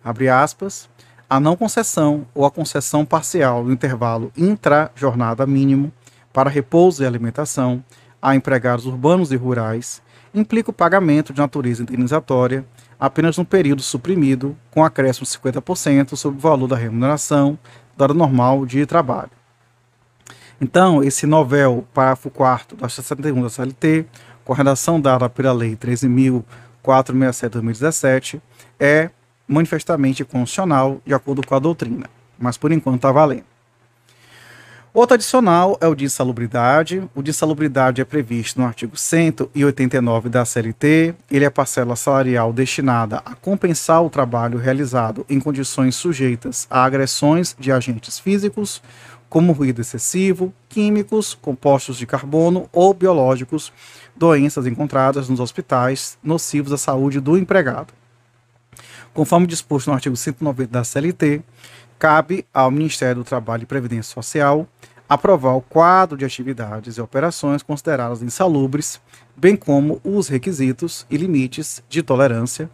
abre 0.03 0.27
aspas, 0.29 0.89
a 1.29 1.39
não 1.39 1.55
concessão 1.55 2.25
ou 2.33 2.45
a 2.45 2.51
concessão 2.51 3.05
parcial 3.05 3.63
do 3.63 3.71
intervalo 3.71 4.31
intra-jornada 4.35 5.45
mínimo 5.45 5.93
para 6.33 6.49
repouso 6.49 7.03
e 7.03 7.05
alimentação 7.05 7.83
a 8.21 8.35
empregados 8.35 8.85
urbanos 8.85 9.31
e 9.31 9.35
rurais 9.35 10.01
implica 10.33 10.69
o 10.69 10.73
pagamento 10.73 11.33
de 11.33 11.39
natureza 11.39 11.83
indenizatória 11.83 12.65
apenas 12.99 13.37
no 13.37 13.45
período 13.45 13.81
suprimido, 13.81 14.57
com 14.71 14.83
acréscimo 14.83 15.25
de 15.25 15.31
50% 15.31 16.15
sobre 16.15 16.37
o 16.37 16.41
valor 16.41 16.67
da 16.67 16.75
remuneração 16.75 17.57
da 17.95 18.05
hora 18.05 18.13
normal 18.13 18.65
de 18.65 18.85
trabalho. 18.85 19.31
Então, 20.59 21.03
esse 21.03 21.27
novel, 21.27 21.85
parágrafo 21.93 22.29
4 22.29 22.77
da 22.77 22.89
61 22.89 23.41
da 23.43 23.49
CLT, 23.49 24.05
com 24.43 24.53
a 24.53 24.55
redação 24.55 24.99
dada 24.99 25.29
pela 25.29 25.51
Lei 25.51 25.75
13.467 25.75 27.41
de 27.43 27.49
2017, 27.49 28.41
é 28.79 29.09
manifestamente 29.47 30.25
constitucional 30.25 30.99
de 31.05 31.13
acordo 31.13 31.45
com 31.45 31.53
a 31.55 31.59
doutrina, 31.59 32.09
mas 32.39 32.57
por 32.57 32.71
enquanto 32.71 32.97
está 32.97 33.11
valendo. 33.11 33.56
Outro 34.97 35.13
adicional 35.13 35.77
é 35.79 35.87
o 35.87 35.93
de 35.93 36.05
insalubridade. 36.05 37.07
O 37.13 37.21
de 37.21 37.29
insalubridade 37.29 38.01
é 38.01 38.03
previsto 38.03 38.59
no 38.59 38.65
artigo 38.65 38.97
189 38.97 40.27
da 40.27 40.43
CLT. 40.43 41.13
Ele 41.29 41.45
é 41.45 41.51
parcela 41.51 41.95
salarial 41.95 42.51
destinada 42.51 43.21
a 43.23 43.35
compensar 43.35 44.03
o 44.03 44.09
trabalho 44.09 44.57
realizado 44.57 45.23
em 45.29 45.39
condições 45.39 45.95
sujeitas 45.95 46.65
a 46.67 46.83
agressões 46.83 47.55
de 47.59 47.71
agentes 47.71 48.17
físicos, 48.17 48.81
como 49.29 49.53
ruído 49.53 49.81
excessivo, 49.81 50.51
químicos, 50.67 51.35
compostos 51.35 51.95
de 51.97 52.07
carbono 52.07 52.67
ou 52.73 52.91
biológicos, 52.91 53.71
doenças 54.15 54.65
encontradas 54.65 55.29
nos 55.29 55.39
hospitais 55.39 56.17
nocivos 56.23 56.73
à 56.73 56.77
saúde 56.77 57.19
do 57.19 57.37
empregado. 57.37 57.93
Conforme 59.13 59.45
disposto 59.45 59.89
no 59.89 59.93
artigo 59.93 60.17
190 60.17 60.71
da 60.71 60.83
CLT, 60.83 61.43
cabe 61.99 62.45
ao 62.51 62.71
Ministério 62.71 63.17
do 63.17 63.23
Trabalho 63.23 63.63
e 63.63 63.67
Previdência 63.67 64.11
Social 64.11 64.67
aprovar 65.07 65.53
o 65.53 65.61
quadro 65.61 66.17
de 66.17 66.25
atividades 66.25 66.97
e 66.97 67.01
operações 67.01 67.63
consideradas 67.63 68.21
insalubres, 68.21 68.99
bem 69.35 69.55
como 69.55 70.01
os 70.03 70.27
requisitos 70.27 71.05
e 71.09 71.17
limites 71.17 71.81
de 71.87 72.03
tolerância 72.03 72.69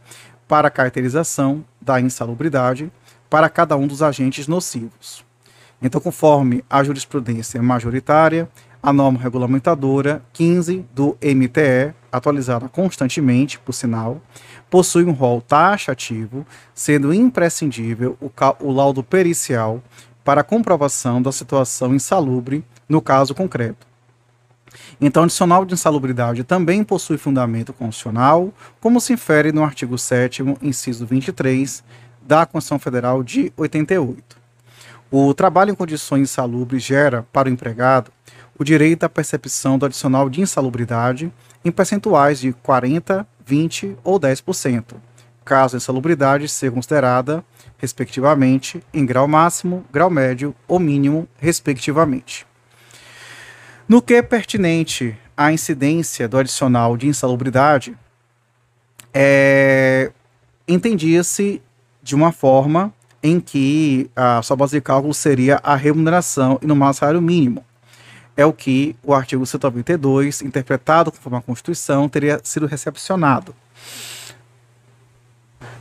para 0.47 0.67
a 0.67 0.71
caracterização 0.71 1.63
da 1.81 1.99
insalubridade 1.99 2.91
para 3.29 3.49
cada 3.49 3.75
um 3.75 3.87
dos 3.87 4.01
agentes 4.01 4.47
nocivos. 4.47 5.25
Então, 5.81 5.99
conforme 5.99 6.63
a 6.69 6.83
jurisprudência 6.83 7.61
majoritária, 7.61 8.49
a 8.81 8.91
norma 8.91 9.19
regulamentadora 9.19 10.21
15 10.33 10.85
do 10.93 11.17
MTE, 11.21 11.93
atualizada 12.11 12.67
constantemente, 12.69 13.57
por 13.59 13.73
sinal, 13.73 14.21
possui 14.69 15.03
um 15.05 15.11
rol 15.11 15.41
taxativo, 15.41 16.45
sendo 16.73 17.13
imprescindível 17.13 18.17
o, 18.21 18.29
o 18.59 18.71
laudo 18.71 19.03
pericial 19.03 19.81
para 20.23 20.43
comprovação 20.43 21.21
da 21.21 21.31
situação 21.31 21.93
insalubre 21.93 22.63
no 22.87 23.01
caso 23.01 23.35
concreto. 23.35 23.85
Então, 24.99 25.23
o 25.23 25.25
adicional 25.25 25.65
de 25.65 25.73
insalubridade 25.73 26.43
também 26.43 26.83
possui 26.83 27.17
fundamento 27.17 27.73
constitucional, 27.73 28.53
como 28.79 28.99
se 28.99 29.13
infere 29.13 29.51
no 29.51 29.63
artigo 29.63 29.97
7 29.97 30.43
inciso 30.61 31.05
23 31.05 31.83
da 32.21 32.45
Constituição 32.45 32.79
Federal 32.79 33.23
de 33.23 33.51
88. 33.57 34.37
O 35.11 35.33
trabalho 35.33 35.71
em 35.71 35.75
condições 35.75 36.21
insalubres 36.21 36.81
gera, 36.81 37.25
para 37.31 37.47
o 37.47 37.51
empregado, 37.51 38.11
o 38.57 38.63
direito 38.63 39.03
à 39.03 39.09
percepção 39.09 39.77
do 39.77 39.85
adicional 39.85 40.29
de 40.29 40.41
insalubridade 40.41 41.31
em 41.63 41.71
percentuais 41.71 42.39
de 42.39 42.53
40, 42.53 43.27
20 43.45 43.97
ou 44.03 44.19
10%, 44.19 44.95
caso 45.43 45.75
a 45.75 45.77
insalubridade 45.77 46.47
seja 46.47 46.71
considerada, 46.71 47.43
respectivamente, 47.83 48.81
em 48.93 49.05
grau 49.05 49.27
máximo, 49.27 49.83
grau 49.91 50.09
médio 50.09 50.55
ou 50.69 50.79
mínimo, 50.79 51.27
respectivamente. 51.37 52.47
No 53.89 54.01
que 54.01 54.13
é 54.13 54.21
pertinente 54.21 55.17
à 55.35 55.51
incidência 55.51 56.25
do 56.25 56.37
adicional 56.37 56.95
de 56.95 57.09
insalubridade, 57.09 57.93
é, 59.13 60.13
entendia-se 60.65 61.61
de 62.01 62.15
uma 62.15 62.31
forma 62.31 62.93
em 63.21 63.41
que 63.41 64.09
a 64.15 64.41
sua 64.41 64.55
base 64.55 64.77
de 64.77 64.81
cálculo 64.81 65.13
seria 65.13 65.59
a 65.61 65.75
remuneração 65.75 66.57
e 66.61 66.65
no 66.65 66.77
máximo 66.77 67.01
salário 67.01 67.21
mínimo, 67.21 67.65
é 68.37 68.45
o 68.45 68.53
que 68.53 68.95
o 69.03 69.13
artigo 69.13 69.45
192, 69.45 70.41
interpretado 70.41 71.11
conforme 71.11 71.37
a 71.37 71.41
Constituição, 71.41 72.07
teria 72.07 72.39
sido 72.45 72.65
recepcionado. 72.65 73.53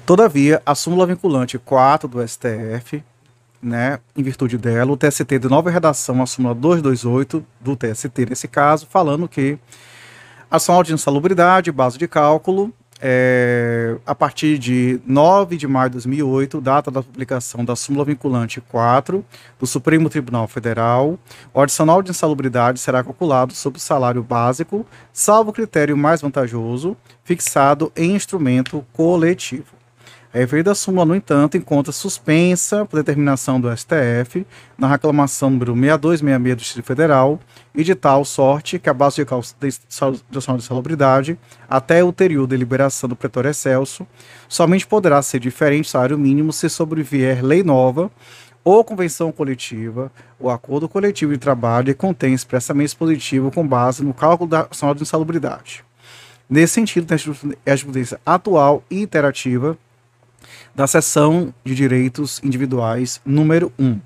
Todavia, 0.04 0.60
a 0.66 0.74
súmula 0.74 1.06
vinculante 1.06 1.58
4 1.58 2.08
do 2.08 2.26
STF, 2.26 3.04
né, 3.62 4.00
em 4.16 4.22
virtude 4.22 4.58
dela, 4.58 4.90
o 4.90 4.96
TST 4.96 5.38
de 5.38 5.48
nova 5.48 5.70
redação, 5.70 6.20
a 6.20 6.26
súmula 6.26 6.56
228 6.56 7.46
do 7.60 7.76
TST, 7.76 8.26
nesse 8.28 8.48
caso, 8.48 8.86
falando 8.90 9.28
que 9.28 9.56
ação 10.50 10.82
de 10.82 10.92
insalubridade, 10.92 11.70
base 11.70 11.98
de 11.98 12.08
cálculo, 12.08 12.74
é, 13.00 13.96
a 14.04 14.12
partir 14.12 14.58
de 14.58 15.00
9 15.06 15.56
de 15.56 15.68
maio 15.68 15.90
de 15.90 15.94
2008, 15.94 16.60
data 16.60 16.90
da 16.90 17.02
publicação 17.02 17.64
da 17.64 17.76
súmula 17.76 18.04
vinculante 18.04 18.60
4 18.60 19.24
do 19.58 19.66
Supremo 19.68 20.10
Tribunal 20.10 20.48
Federal, 20.48 21.16
o 21.54 21.60
adicional 21.60 22.02
de 22.02 22.10
insalubridade 22.10 22.80
será 22.80 23.04
calculado 23.04 23.54
sobre 23.54 23.78
o 23.78 23.80
salário 23.80 24.22
básico, 24.22 24.84
salvo 25.12 25.52
critério 25.52 25.96
mais 25.96 26.20
vantajoso, 26.20 26.96
fixado 27.22 27.92
em 27.94 28.16
instrumento 28.16 28.84
coletivo. 28.92 29.81
A 30.34 30.38
referida 30.38 30.74
súmula, 30.74 31.04
no 31.04 31.14
entanto, 31.14 31.58
encontra 31.58 31.92
suspensa 31.92 32.86
por 32.86 32.96
determinação 32.96 33.60
do 33.60 33.70
STF 33.76 34.46
na 34.78 34.88
reclamação 34.88 35.50
número 35.50 35.74
6266 35.74 36.56
do 36.56 36.58
Distrito 36.58 36.86
Federal 36.86 37.38
e 37.74 37.84
de 37.84 37.94
tal 37.94 38.24
sorte 38.24 38.78
que 38.78 38.88
a 38.88 38.94
base 38.94 39.16
de 39.16 39.26
cálculo 39.26 39.52
de 39.60 40.64
salubridade 40.64 41.38
até 41.68 42.02
o 42.02 42.06
ulterior 42.06 42.46
deliberação 42.46 43.10
do 43.10 43.14
pretor 43.14 43.44
excelso 43.44 44.06
somente 44.48 44.86
poderá 44.86 45.20
ser 45.20 45.38
diferente 45.38 45.84
do 45.84 45.90
salário 45.90 46.18
mínimo 46.18 46.50
se 46.50 46.70
sobrevier 46.70 47.44
lei 47.44 47.62
nova 47.62 48.10
ou 48.64 48.82
convenção 48.82 49.30
coletiva 49.30 50.10
ou 50.40 50.48
acordo 50.48 50.88
coletivo 50.88 51.32
de 51.32 51.38
trabalho 51.38 51.90
e 51.90 51.94
contém 51.94 52.32
expressamente 52.32 52.86
dispositivo 52.86 53.50
com 53.50 53.68
base 53.68 54.02
no 54.02 54.14
cálculo 54.14 54.48
da 54.48 54.66
salário 54.70 54.96
de 54.96 55.02
insalubridade. 55.02 55.84
Nesse 56.48 56.72
sentido, 56.72 57.12
a 57.12 57.16
jurisprudência 57.18 58.18
atual 58.24 58.82
e 58.90 59.02
interativa 59.02 59.76
da 60.74 60.86
seção 60.86 61.54
de 61.64 61.74
direitos 61.74 62.40
individuais 62.42 63.20
número 63.24 63.72
1. 63.78 63.98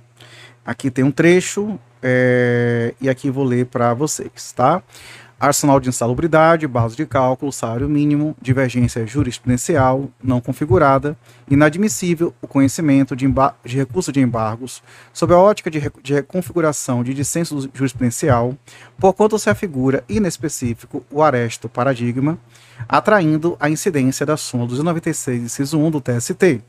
Aqui 0.64 0.90
tem 0.90 1.04
um 1.04 1.10
trecho 1.10 1.78
é, 2.02 2.94
e 3.00 3.08
aqui 3.08 3.30
vou 3.30 3.44
ler 3.44 3.66
para 3.66 3.94
vocês, 3.94 4.52
tá? 4.52 4.82
Arsenal 5.38 5.78
de 5.78 5.90
insalubridade, 5.90 6.66
base 6.66 6.96
de 6.96 7.04
cálculo, 7.04 7.52
salário 7.52 7.88
mínimo, 7.90 8.34
divergência 8.40 9.06
jurisprudencial 9.06 10.08
não 10.22 10.40
configurada, 10.40 11.14
inadmissível 11.46 12.34
o 12.40 12.48
conhecimento 12.48 13.14
de, 13.14 13.26
de 13.62 13.76
recurso 13.76 14.10
de 14.10 14.20
embargos 14.20 14.82
sob 15.12 15.34
a 15.34 15.38
ótica 15.38 15.70
de, 15.70 15.92
de 16.02 16.14
reconfiguração 16.14 17.04
de 17.04 17.12
dissenso 17.12 17.68
jurisprudencial, 17.74 18.56
porquanto 18.98 19.38
se 19.38 19.50
afigura 19.50 20.02
inespecífico 20.08 21.04
o 21.10 21.22
aresto 21.22 21.68
paradigma, 21.68 22.38
atraindo 22.88 23.58
a 23.60 23.68
incidência 23.68 24.24
da 24.24 24.38
súmula 24.38 24.70
296, 24.70 25.42
inciso 25.42 25.78
1 25.78 25.90
do 25.90 26.00
TST. 26.00 26.62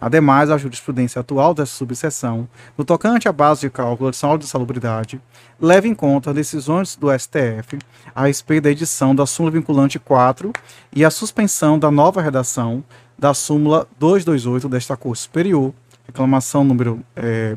Ademais, 0.00 0.50
a 0.50 0.56
jurisprudência 0.56 1.20
atual 1.20 1.52
dessa 1.52 1.72
subseção, 1.72 2.48
no 2.78 2.84
tocante 2.84 3.28
à 3.28 3.32
base 3.32 3.62
de 3.62 3.70
cálculo 3.70 4.08
adicional 4.08 4.38
de 4.38 4.46
salubridade, 4.46 5.20
leva 5.60 5.86
em 5.86 5.94
conta 5.94 6.32
decisões 6.32 6.96
do 6.96 7.08
STF 7.16 7.78
a 8.14 8.26
respeito 8.26 8.64
da 8.64 8.70
edição 8.70 9.14
da 9.14 9.26
súmula 9.26 9.52
vinculante 9.52 9.98
4 9.98 10.52
e 10.94 11.04
a 11.04 11.10
suspensão 11.10 11.78
da 11.78 11.90
nova 11.90 12.22
redação 12.22 12.82
da 13.18 13.34
súmula 13.34 13.86
228 13.98 14.68
desta 14.68 14.96
Corte 14.96 15.20
Superior, 15.20 15.74
reclamação 16.06 16.64
número 16.64 17.00
é, 17.14 17.54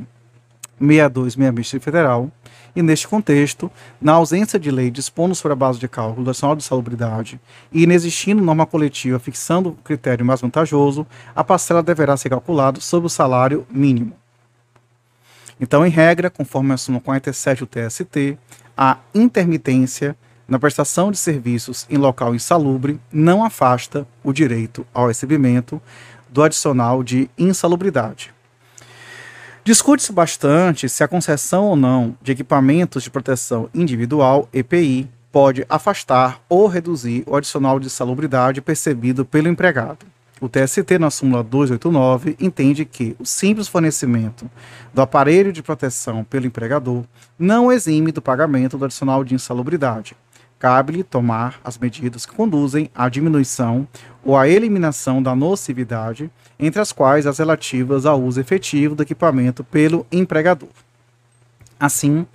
6266 0.80 1.82
Federal, 1.82 2.30
e, 2.76 2.82
neste 2.82 3.07
contexto, 3.07 3.71
na 4.01 4.13
ausência 4.13 4.59
de 4.59 4.71
lei 4.71 4.89
dispondo 4.89 5.36
sobre 5.36 5.53
a 5.53 5.55
base 5.55 5.80
de 5.80 5.88
cálculo 5.88 6.34
sonora 6.34 6.57
de 6.57 6.63
salubridade 6.63 7.39
e 7.71 7.84
inexistindo 7.84 8.41
norma 8.41 8.65
coletiva 8.65 9.19
fixando 9.19 9.69
o 9.69 9.76
critério 9.76 10.26
mais 10.26 10.41
vantajoso, 10.41 11.05
a 11.36 11.43
parcela 11.43 11.84
deverá 11.84 12.17
ser 12.17 12.30
calculada 12.30 12.80
sobre 12.80 13.07
o 13.07 13.09
salário 13.09 13.65
mínimo. 13.69 14.13
Então, 15.59 15.86
em 15.86 15.89
regra, 15.89 16.30
conforme 16.30 16.74
a 16.74 16.78
súmula 16.78 17.03
47 17.03 17.59
do 17.59 17.67
TST, 17.67 18.38
a 18.76 18.97
intermitência 19.13 20.15
na 20.47 20.59
prestação 20.59 21.11
de 21.11 21.17
serviços 21.17 21.86
em 21.89 21.97
local 21.97 22.36
insalubre 22.36 22.99
não 23.11 23.43
afasta 23.43 24.05
o 24.24 24.34
direito 24.34 24.86
ao 24.93 25.07
recebimento 25.07 25.82
do 26.30 26.43
adicional 26.43 27.03
de 27.03 27.30
insalubridade. 27.38 28.34
Discute-se 29.66 30.11
bastante 30.11 30.89
se 30.89 31.05
a 31.05 31.07
concessão 31.07 31.68
ou 31.68 31.76
não 31.78 32.18
de 32.22 32.34
equipamentos 32.34 33.01
de 33.01 33.09
proteção 33.09 33.70
individual, 33.74 34.49
EPI, 34.51 35.09
pode 35.32 35.66
afastar 35.70 36.41
ou 36.49 36.68
reduzir 36.68 37.24
o 37.26 37.34
adicional 37.34 37.80
de 37.80 37.89
salubridade 37.89 38.61
percebido 38.61 39.24
pelo 39.24 39.47
empregado. 39.47 40.05
O 40.41 40.49
TST, 40.49 40.99
na 40.99 41.09
súmula 41.09 41.41
289, 41.41 42.36
entende 42.41 42.84
que 42.84 43.16
o 43.18 43.26
simples 43.26 43.70
fornecimento 43.70 44.51
do 44.93 45.01
aparelho 45.01 45.53
de 45.53 45.64
proteção 45.64 46.26
pelo 46.26 46.45
empregador 46.45 47.05
não 47.39 47.72
exime 47.72 48.11
do 48.11 48.22
pagamento 48.22 48.78
do 48.78 48.84
adicional 48.84 49.24
de 49.24 49.34
insalubridade, 49.34 50.14
cabe-lhe 50.64 51.03
tomar 51.03 51.59
as 51.61 51.78
medidas 51.78 52.26
que 52.26 52.34
conduzem 52.34 52.89
à 52.95 53.09
diminuição 53.09 53.86
ou 54.24 54.38
à 54.38 54.47
eliminação 54.47 55.22
da 55.22 55.36
nocividade, 55.36 56.32
entre 56.57 56.80
as 56.80 56.93
quais 56.93 57.28
as 57.28 57.38
relativas 57.38 58.05
ao 58.05 58.22
uso 58.22 58.39
efetivo 58.39 58.95
do 58.95 59.03
equipamento 59.03 59.61
pelo 59.61 60.07
empregador. 60.09 60.70
Assim, 61.78 62.26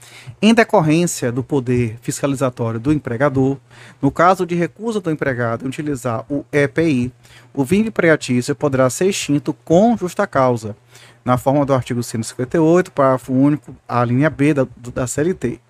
em 0.43 0.53
decorrência 0.53 1.33
do 1.33 1.43
poder 1.43 1.97
fiscalizatório 2.03 2.79
do 2.79 2.93
empregador, 2.93 3.57
no 4.03 4.11
caso 4.11 4.45
de 4.45 4.55
recusa 4.55 5.01
do 5.01 5.11
empregado 5.11 5.64
em 5.64 5.68
utilizar 5.68 6.22
o 6.29 6.45
EPI, 6.53 7.11
o 7.55 7.64
vínculo 7.64 7.89
empregatício 7.89 8.55
poderá 8.55 8.91
ser 8.91 9.07
extinto 9.07 9.55
com 9.64 9.97
justa 9.97 10.26
causa, 10.26 10.76
na 11.24 11.39
forma 11.39 11.64
do 11.64 11.72
artigo 11.72 12.03
158, 12.03 12.93
parágrafo 12.93 13.33
único, 13.33 13.74
a 13.89 14.05
linha 14.05 14.29
B 14.29 14.53
da, 14.53 14.66
da 14.93 15.07
CLT. 15.07 15.62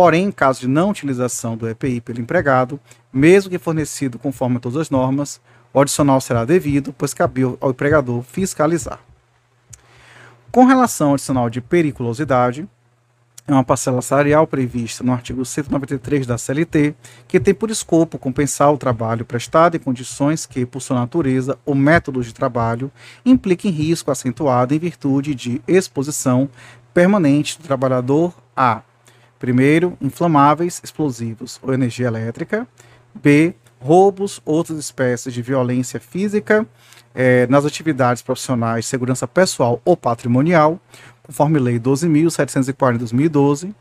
Porém, 0.00 0.28
em 0.28 0.32
caso 0.32 0.60
de 0.60 0.66
não 0.66 0.88
utilização 0.88 1.58
do 1.58 1.68
EPI 1.68 2.00
pelo 2.00 2.22
empregado, 2.22 2.80
mesmo 3.12 3.50
que 3.50 3.58
fornecido 3.58 4.18
conforme 4.18 4.58
todas 4.58 4.78
as 4.78 4.88
normas, 4.88 5.38
o 5.74 5.78
adicional 5.78 6.18
será 6.22 6.42
devido, 6.46 6.90
pois 6.96 7.12
cabe 7.12 7.42
ao 7.60 7.68
empregador 7.68 8.22
fiscalizar. 8.22 8.98
Com 10.50 10.64
relação 10.64 11.08
ao 11.08 11.14
adicional 11.16 11.50
de 11.50 11.60
periculosidade, 11.60 12.66
é 13.46 13.52
uma 13.52 13.62
parcela 13.62 14.00
salarial 14.00 14.46
prevista 14.46 15.04
no 15.04 15.12
artigo 15.12 15.44
193 15.44 16.26
da 16.26 16.38
CLT, 16.38 16.94
que 17.28 17.38
tem 17.38 17.52
por 17.52 17.70
escopo 17.70 18.18
compensar 18.18 18.72
o 18.72 18.78
trabalho 18.78 19.26
prestado 19.26 19.76
em 19.76 19.80
condições 19.80 20.46
que, 20.46 20.64
por 20.64 20.80
sua 20.80 20.98
natureza 20.98 21.58
ou 21.62 21.74
métodos 21.74 22.24
de 22.24 22.32
trabalho, 22.32 22.90
impliquem 23.22 23.70
risco 23.70 24.10
acentuado 24.10 24.74
em 24.74 24.78
virtude 24.78 25.34
de 25.34 25.60
exposição 25.68 26.48
permanente 26.94 27.58
do 27.58 27.64
trabalhador 27.64 28.32
a, 28.56 28.80
primeiro, 29.40 29.98
inflamáveis, 30.00 30.80
explosivos 30.84 31.58
ou 31.62 31.74
energia 31.74 32.06
elétrica, 32.06 32.68
b, 33.12 33.54
roubos, 33.80 34.40
outras 34.44 34.78
espécies 34.78 35.32
de 35.32 35.40
violência 35.42 35.98
física 35.98 36.64
eh, 37.14 37.46
nas 37.48 37.64
atividades 37.64 38.22
profissionais 38.22 38.84
segurança 38.86 39.26
pessoal 39.26 39.80
ou 39.84 39.96
patrimonial, 39.96 40.78
conforme 41.22 41.58
Lei 41.58 41.80
12.740 41.80 42.92
de 42.92 42.98
2012. 42.98 43.74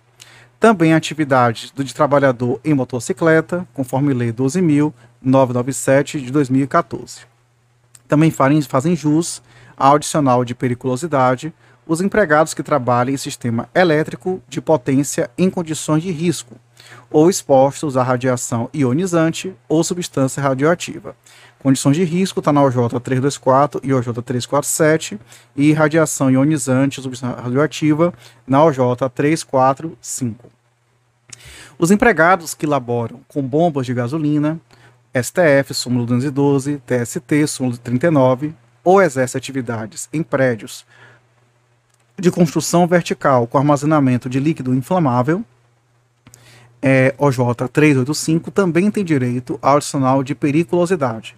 Também 0.60 0.94
atividades 0.94 1.72
do 1.72 1.84
de 1.84 1.94
trabalhador 1.94 2.60
em 2.64 2.74
motocicleta, 2.74 3.68
conforme 3.74 4.14
Lei 4.14 4.32
12.997 4.32 6.22
de 6.22 6.32
2014. 6.32 7.22
Também 8.08 8.32
fazem 8.32 8.96
jus 8.96 9.42
ao 9.78 9.96
adicional 9.96 10.44
de 10.46 10.56
periculosidade 10.56 11.54
os 11.90 12.02
empregados 12.02 12.54
que 12.54 12.62
trabalhem 12.62 13.16
em 13.16 13.18
sistema 13.18 13.68
elétrico 13.74 14.40
de 14.48 14.62
potência 14.62 15.30
em 15.36 15.50
condições 15.50 16.04
de 16.04 16.12
risco 16.12 16.56
ou 17.10 17.30
expostos 17.30 17.98
à 17.98 18.04
radiação 18.04 18.70
ionizante 18.72 19.56
ou 19.68 19.84
substância 19.84 20.42
radioativa, 20.42 21.16
Condições 21.62 21.98
de 21.98 22.06
risco 22.06 22.40
está 22.40 22.54
na 22.54 22.64
OJ 22.64 22.76
324 23.04 23.82
e 23.84 23.94
OJ 23.94 24.14
347 24.24 25.20
e 25.58 25.74
radiação 25.74 26.32
ionizante 26.32 27.02
substância 27.02 27.42
radioativa 27.42 28.14
na 28.48 28.64
OJ 28.64 28.78
345. 29.14 30.48
Os 31.78 31.92
empregados 31.92 32.54
que 32.54 32.66
laboram 32.66 33.20
com 33.28 33.42
bombas 33.42 33.86
de 33.86 33.94
gasolina, 33.94 34.58
STF, 35.14 35.74
súmulo 35.74 36.06
212, 36.06 36.82
TST, 36.86 37.48
súmulo 37.48 37.78
39, 37.78 38.54
ou 38.82 39.02
exerce 39.02 39.38
atividades 39.38 40.08
em 40.14 40.24
prédios 40.24 40.86
de 42.20 42.32
construção 42.32 42.88
vertical 42.88 43.48
com 43.48 43.58
armazenamento 43.58 44.30
de 44.30 44.40
líquido 44.40 44.76
inflamável, 44.76 45.44
é, 46.82 47.14
OJ 47.18 47.38
385 47.72 48.52
também 48.52 48.90
tem 48.90 49.04
direito 49.04 49.60
ao 49.62 49.76
adicional 49.78 50.24
de 50.24 50.34
periculosidade, 50.34 51.36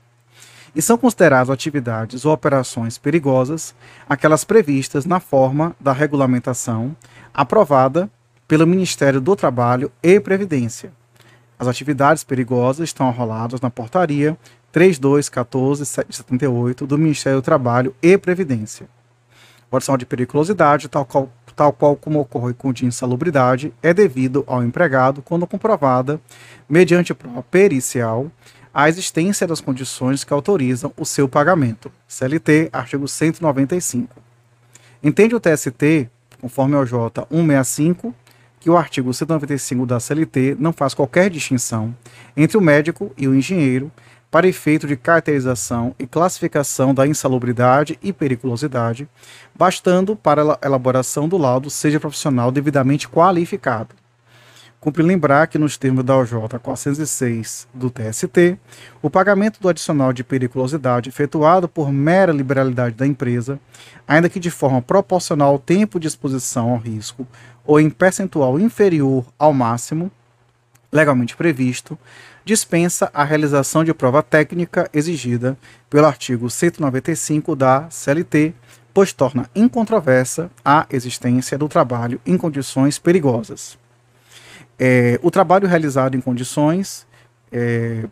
e 0.76 0.82
são 0.82 0.98
consideradas 0.98 1.50
atividades 1.50 2.26
ou 2.26 2.34
operações 2.34 2.98
perigosas 2.98 3.76
aquelas 4.08 4.44
previstas 4.44 5.06
na 5.06 5.20
forma 5.20 5.76
da 5.80 5.92
regulamentação 5.92 6.96
aprovada 7.34 8.10
pelo 8.48 8.68
Ministério 8.68 9.20
do 9.20 9.36
Trabalho 9.36 9.92
e 10.02 10.20
Previdência. 10.20 10.94
As 11.58 11.68
atividades 11.68 12.24
perigosas 12.24 12.90
estão 12.90 13.08
arroladas 13.08 13.62
na 13.62 13.70
portaria 13.70 14.38
3214-78 14.74 16.88
do 16.88 16.98
Ministério 16.98 17.40
do 17.40 17.44
Trabalho 17.44 17.96
e 18.02 18.18
Previdência. 18.18 18.88
O 19.72 19.78
adicional 19.78 19.98
de 19.98 20.06
periculosidade, 20.06 20.90
tal 20.90 21.06
qual, 21.06 21.32
tal 21.56 21.72
qual 21.72 21.96
como 21.96 22.20
ocorre 22.20 22.54
com 22.54 22.74
de 22.74 22.86
insalubridade, 22.86 23.74
é 23.82 23.94
devido 23.94 24.44
ao 24.46 24.62
empregado 24.62 25.22
quando 25.22 25.48
comprovada, 25.48 26.20
mediante 26.68 27.14
prova 27.14 27.42
pericial, 27.42 28.30
a 28.74 28.90
existência 28.90 29.48
das 29.48 29.62
condições 29.62 30.26
que 30.26 30.34
autorizam 30.34 30.92
o 30.98 31.06
seu 31.06 31.28
pagamento. 31.30 31.90
CLT, 32.06 32.70
artigo 32.74 33.08
195. 33.08 34.14
Entende 35.02 35.36
o 35.36 35.40
TST, 35.40 36.10
conforme 36.42 36.76
o 36.76 36.86
J 36.86 37.26
165, 37.32 38.14
que 38.60 38.70
o 38.70 38.78
artigo 38.78 39.14
195 39.14 39.86
da 39.86 40.02
CLT 40.02 40.58
não 40.60 40.74
faz 40.74 40.94
qualquer 40.94 41.30
distinção 41.30 41.96
entre 42.36 42.58
o 42.58 42.62
médico 42.62 43.12
e 43.18 43.26
o 43.26 43.34
engenheiro 43.34 43.90
para 44.32 44.48
efeito 44.48 44.88
de 44.88 44.96
caracterização 44.96 45.94
e 46.00 46.08
classificação 46.08 46.94
da 46.94 47.06
insalubridade 47.06 48.00
e 48.02 48.14
periculosidade, 48.14 49.08
bastando 49.54 50.16
para 50.16 50.42
a 50.42 50.66
elaboração 50.66 51.28
do 51.28 51.38
laudo 51.38 51.70
seja 51.70 52.00
profissional 52.00 52.50
devidamente 52.50 53.10
qualificado. 53.10 53.94
Cumpre 54.80 55.04
lembrar 55.04 55.46
que, 55.46 55.60
nos 55.60 55.78
termos 55.78 56.04
da 56.04 56.18
OJ 56.18 56.32
406 56.60 57.68
do 57.72 57.92
TST, 57.92 58.58
o 59.00 59.12
pagamento 59.12 59.62
do 59.62 59.70
adicional 59.70 60.12
de 60.12 60.24
periculosidade 60.24 61.08
efetuado 61.08 61.68
por 61.68 61.92
mera 61.92 62.32
liberalidade 62.32 62.96
da 62.96 63.06
empresa, 63.06 63.60
ainda 64.08 64.28
que 64.28 64.40
de 64.40 64.50
forma 64.50 64.82
proporcional 64.82 65.50
ao 65.50 65.60
tempo 65.60 66.00
de 66.00 66.08
exposição 66.08 66.72
ao 66.72 66.78
risco 66.78 67.28
ou 67.64 67.80
em 67.80 67.92
percentual 67.92 68.60
inferior 68.60 69.24
ao 69.38 69.54
máximo 69.54 70.10
legalmente 70.92 71.38
previsto, 71.38 71.98
dispensa 72.44 73.10
a 73.14 73.24
realização 73.24 73.84
de 73.84 73.94
prova 73.94 74.24
técnica 74.24 74.90
exigida 74.94 75.58
pelo 75.90 76.08
artigo 76.08 76.50
195 76.50 77.56
da 77.56 77.90
CLT, 77.90 78.54
pois 78.94 79.14
torna 79.14 79.50
incontroversa 79.56 80.50
a 80.64 80.86
existência 80.90 81.58
do 81.58 81.68
trabalho 81.68 82.20
em 82.26 82.38
condições 82.38 82.98
perigosas. 83.00 83.78
É, 84.78 85.20
o 85.22 85.30
trabalho 85.30 85.68
realizado 85.68 86.18
em 86.18 86.22
condições, 86.22 87.06
é, 87.52 88.06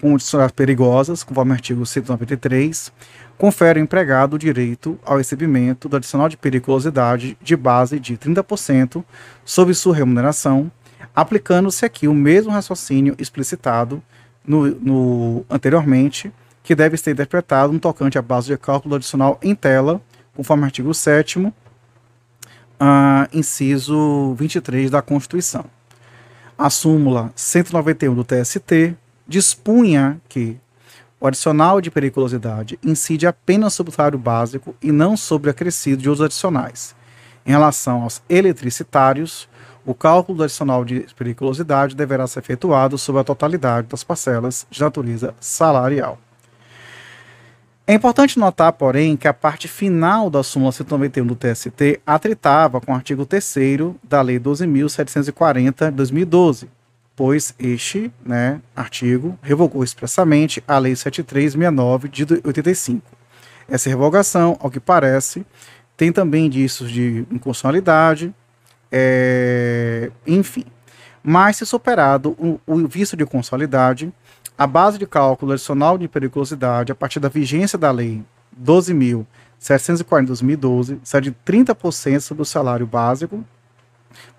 condições 0.00 0.52
perigosas, 0.52 1.22
conforme 1.22 1.52
o 1.52 1.54
artigo 1.54 1.84
193, 1.84 2.92
confere 3.38 3.78
ao 3.78 3.84
empregado 3.84 4.34
o 4.34 4.38
direito 4.38 4.98
ao 5.04 5.16
recebimento 5.16 5.88
do 5.88 5.96
adicional 5.96 6.28
de 6.28 6.36
periculosidade 6.36 7.38
de 7.40 7.56
base 7.56 7.98
de 7.98 8.16
30% 8.16 9.02
sobre 9.44 9.72
sua 9.74 9.94
remuneração, 9.94 10.70
aplicando-se 11.20 11.84
aqui 11.84 12.06
o 12.08 12.14
mesmo 12.14 12.52
raciocínio 12.52 13.14
explicitado 13.18 14.02
no, 14.46 14.66
no, 14.66 15.44
anteriormente, 15.50 16.32
que 16.62 16.74
deve 16.74 16.96
ser 16.96 17.12
interpretado 17.12 17.72
no 17.72 17.80
tocante 17.80 18.18
à 18.18 18.22
base 18.22 18.48
de 18.48 18.56
cálculo 18.56 18.94
adicional 18.96 19.38
em 19.42 19.54
tela, 19.54 20.00
conforme 20.34 20.62
o 20.62 20.66
artigo 20.66 20.92
7 20.94 21.38
uh, 21.40 21.52
inciso 23.32 24.34
23 24.34 24.90
da 24.90 25.02
Constituição 25.02 25.64
a 26.58 26.68
súmula 26.68 27.30
191 27.36 28.12
do 28.12 28.24
TST 28.24 28.96
dispunha 29.26 30.20
que 30.28 30.58
o 31.20 31.26
adicional 31.26 31.80
de 31.80 31.88
periculosidade 31.88 32.78
incide 32.82 33.28
apenas 33.28 33.74
sobre 33.74 33.92
o 33.92 33.94
salário 33.94 34.18
básico 34.18 34.74
e 34.82 34.90
não 34.90 35.16
sobre 35.16 35.48
o 35.48 35.52
acrescido 35.52 36.02
de 36.02 36.08
outros 36.08 36.24
adicionais. 36.24 36.96
Em 37.46 37.50
relação 37.50 38.02
aos 38.02 38.20
eletricitários, 38.28 39.48
o 39.88 39.94
cálculo 39.94 40.36
do 40.36 40.44
adicional 40.44 40.84
de 40.84 41.06
periculosidade 41.16 41.96
deverá 41.96 42.26
ser 42.26 42.40
efetuado 42.40 42.98
sobre 42.98 43.22
a 43.22 43.24
totalidade 43.24 43.86
das 43.86 44.04
parcelas 44.04 44.66
de 44.70 44.78
natureza 44.82 45.34
salarial. 45.40 46.18
É 47.86 47.94
importante 47.94 48.38
notar, 48.38 48.74
porém, 48.74 49.16
que 49.16 49.26
a 49.26 49.32
parte 49.32 49.66
final 49.66 50.28
da 50.28 50.42
súmula 50.42 50.72
191 50.72 51.26
do 51.26 51.34
TST 51.34 52.02
atritava 52.06 52.82
com 52.82 52.92
o 52.92 52.94
artigo 52.94 53.24
3 53.24 53.54
da 54.04 54.20
Lei 54.20 54.38
12.740 54.38 55.86
de 55.86 55.96
2012, 55.96 56.68
pois 57.16 57.54
este 57.58 58.12
né, 58.22 58.60
artigo 58.76 59.38
revogou 59.40 59.82
expressamente 59.82 60.62
a 60.68 60.76
Lei 60.76 60.94
7369 60.94 62.10
de 62.10 62.26
85. 62.44 63.02
Essa 63.66 63.88
revogação, 63.88 64.54
ao 64.60 64.70
que 64.70 64.80
parece, 64.80 65.46
tem 65.96 66.12
também 66.12 66.44
indícios 66.44 66.90
de 66.90 67.26
inconstitucionalidade, 67.30 68.34
é, 68.90 70.10
enfim. 70.26 70.64
Mas, 71.22 71.56
se 71.56 71.66
superado 71.66 72.30
o, 72.38 72.60
o 72.66 72.88
de 72.88 73.26
consolidade, 73.26 74.12
a 74.56 74.66
base 74.66 74.98
de 74.98 75.06
cálculo 75.06 75.52
adicional 75.52 75.98
de 75.98 76.08
periculosidade 76.08 76.90
a 76.90 76.94
partir 76.94 77.20
da 77.20 77.28
vigência 77.28 77.78
da 77.78 77.90
Lei 77.90 78.24
12.740 78.60 80.20
de 80.20 80.26
2012 80.26 81.00
será 81.04 81.20
de 81.20 81.32
30% 81.46 82.20
sobre 82.20 82.42
o 82.42 82.46
salário 82.46 82.86
básico 82.86 83.44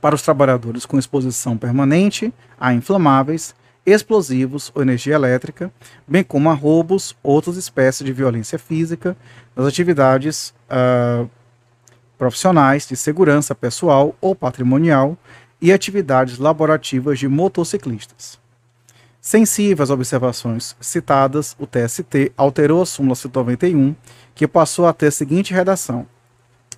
para 0.02 0.16
os 0.16 0.22
trabalhadores 0.22 0.86
com 0.86 0.98
exposição 0.98 1.58
permanente 1.58 2.34
a 2.60 2.74
inflamáveis, 2.74 3.56
explosivos 3.86 4.72
ou 4.76 4.82
energia 4.82 5.16
elétrica, 5.16 5.72
bem 6.08 6.24
como 6.24 6.50
a 6.50 6.54
roubos, 6.54 7.16
outras 7.24 7.56
espécies 7.56 8.06
de 8.06 8.12
violência 8.12 8.60
física, 8.60 9.16
nas 9.56 9.66
atividades 9.66 10.54
uh, 10.70 11.30
profissionais 12.20 12.86
de 12.86 12.98
segurança 12.98 13.56
pessoal 13.56 14.14
ou 14.20 14.36
patrimonial 14.36 15.18
e 15.62 15.72
atividades 15.72 16.38
laborativas 16.38 17.18
de 17.18 17.30
motociclistas. 17.30 18.38
Sensível 19.22 19.84
às 19.84 19.90
observações 19.90 20.76
citadas, 20.82 21.56
o 21.58 21.66
TST 21.66 22.34
alterou 22.36 22.82
a 22.82 22.86
súmula 22.86 23.16
191, 23.16 23.96
que 24.36 24.48
passou 24.48 24.86
a 24.86 24.94
ter 24.94 25.08
a 25.08 25.12
seguinte 25.12 25.54
redação. 25.54 26.06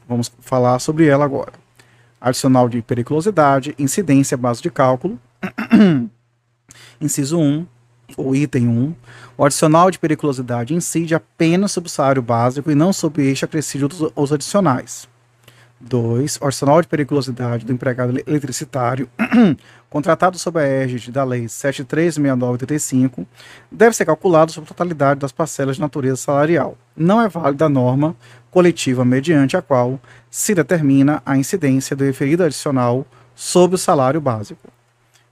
Vamos 0.08 0.32
falar 0.40 0.78
sobre 0.80 1.08
ela 1.08 1.26
agora. 1.26 1.54
Adicional 2.20 2.70
de 2.70 2.82
periculosidade, 2.82 3.76
incidência 3.80 4.38
base 4.38 4.62
de 4.62 4.70
cálculo. 4.70 5.20
Inciso 7.02 7.40
1, 7.40 7.66
ou 8.16 8.36
item 8.36 8.68
1, 8.68 8.96
o 9.38 9.46
adicional 9.46 9.90
de 9.90 9.98
periculosidade 9.98 10.76
incide 10.76 11.16
apenas 11.16 11.72
sobre 11.72 11.88
o 11.88 11.92
salário 11.92 12.22
básico 12.22 12.70
e 12.70 12.76
não 12.76 12.94
sobre 12.94 13.32
este 13.32 13.46
acrescido 13.46 13.88
dos 13.88 14.32
adicionais. 14.32 15.10
2. 15.82 16.38
O 16.42 16.46
arsenal 16.46 16.82
de 16.82 16.88
periculosidade 16.88 17.66
do 17.66 17.74
empregado 17.74 18.18
eletricitário, 18.26 19.10
contratado 19.90 20.38
sob 20.38 20.60
a 20.60 20.64
égide 20.64 21.12
da 21.12 21.24
Lei 21.24 21.48
736985, 21.48 23.28
deve 23.72 23.96
ser 23.96 24.06
calculado 24.06 24.52
sobre 24.52 24.68
a 24.68 24.74
totalidade 24.74 25.20
das 25.20 25.32
parcelas 25.32 25.76
de 25.76 25.82
natureza 25.82 26.18
salarial. 26.18 26.78
Não 26.96 27.22
é 27.22 27.28
válida 27.28 27.66
a 27.66 27.70
norma 27.70 28.16
coletiva 28.50 29.04
mediante 29.04 29.58
a 29.58 29.62
qual 29.62 30.00
se 30.30 30.54
determina 30.54 31.22
a 31.26 31.38
incidência 31.38 31.96
do 31.96 32.04
referido 32.04 32.44
adicional 32.44 33.06
sobre 33.36 33.76
o 33.76 33.80
salário 33.80 34.22
básico. 34.22 34.70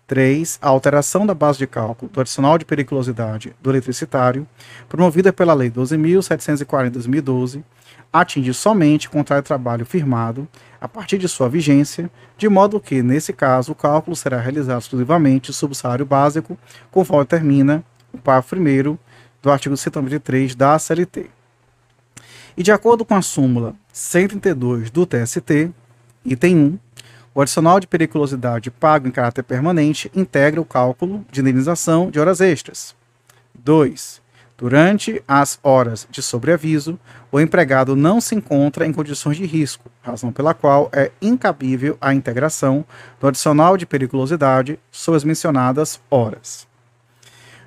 3. 0.10 0.58
A 0.60 0.70
alteração 0.70 1.24
da 1.24 1.36
base 1.36 1.60
de 1.60 1.68
cálculo 1.68 2.12
do 2.12 2.20
adicional 2.20 2.58
de 2.58 2.66
periculosidade 2.66 3.56
do 3.62 3.70
eletricitário, 3.70 4.48
promovida 4.90 5.32
pela 5.32 5.54
Lei 5.54 5.70
12.740-2012, 5.70 7.64
atinge 8.12 8.54
somente 8.54 9.08
o 9.08 9.12
contrato 9.12 9.44
de 9.44 9.48
trabalho 9.48 9.86
firmado 9.86 10.48
a 10.82 10.88
partir 10.88 11.18
de 11.18 11.28
sua 11.28 11.50
vigência, 11.50 12.10
de 12.38 12.48
modo 12.50 12.80
que, 12.80 13.04
nesse 13.04 13.34
caso, 13.34 13.72
o 13.72 13.76
cálculo 13.76 14.16
será 14.16 14.40
realizado 14.40 14.82
exclusivamente 14.82 15.54
sob 15.54 15.74
o 15.74 15.76
salário 15.76 16.06
básico, 16.06 16.58
conforme 16.90 17.26
termina 17.26 17.84
o 18.14 18.18
parágrafo 18.18 18.56
1 18.56 18.98
do 19.42 19.52
artigo 19.52 19.76
193 19.76 20.56
da 20.56 20.78
CLT. 20.80 21.30
E 22.58 22.64
de 22.64 22.72
acordo 22.72 23.06
com 23.06 23.16
a 23.16 23.22
súmula 23.22 23.76
132 23.94 24.90
do 24.90 25.06
TST, 25.06 25.72
item 26.26 26.58
1, 26.58 26.80
o 27.34 27.42
adicional 27.42 27.80
de 27.80 27.88
periculosidade 27.88 28.72
pago 28.72 29.08
em 29.08 29.12
caráter 29.12 29.44
permanente 29.44 30.12
integra 30.16 30.60
o 30.60 30.66
cálculo 30.66 31.26
de 31.32 31.42
indenização 31.42 32.10
de 32.10 32.20
horas 32.20 32.42
extras. 32.42 32.96
2. 33.56 34.19
Durante 34.60 35.24
as 35.26 35.58
horas 35.64 36.06
de 36.12 36.22
sobreaviso, 36.22 37.00
o 37.32 37.40
empregado 37.40 37.96
não 37.96 38.20
se 38.20 38.36
encontra 38.36 38.86
em 38.86 38.92
condições 38.92 39.38
de 39.38 39.46
risco, 39.46 39.90
razão 40.02 40.34
pela 40.34 40.54
qual 40.54 40.90
é 40.92 41.14
incabível 41.22 41.98
a 42.02 42.14
integração 42.14 42.84
do 43.22 43.28
adicional 43.30 43.78
de 43.78 43.86
periculosidade 43.86 44.78
sobre 44.92 45.16
as 45.16 45.24
mencionadas 45.24 46.02
horas. 46.12 46.68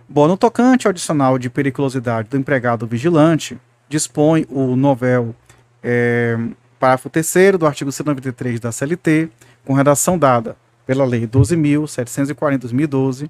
Bom, 0.06 0.28
no 0.28 0.36
tocante 0.36 0.86
ao 0.86 0.90
adicional 0.90 1.38
de 1.38 1.48
periculosidade 1.48 2.28
do 2.28 2.36
empregado 2.36 2.86
vigilante, 2.86 3.58
dispõe 3.88 4.46
o 4.50 4.76
novel 4.76 5.34
é, 5.82 6.36
parágrafo 6.78 7.08
3 7.08 7.56
do 7.58 7.66
artigo 7.66 7.90
193 7.90 8.60
da 8.60 8.70
CLT, 8.70 9.30
com 9.64 9.72
redação 9.72 10.18
dada 10.18 10.58
pela 10.86 11.04
Lei 11.04 11.26
12.740-2012, 11.26 13.28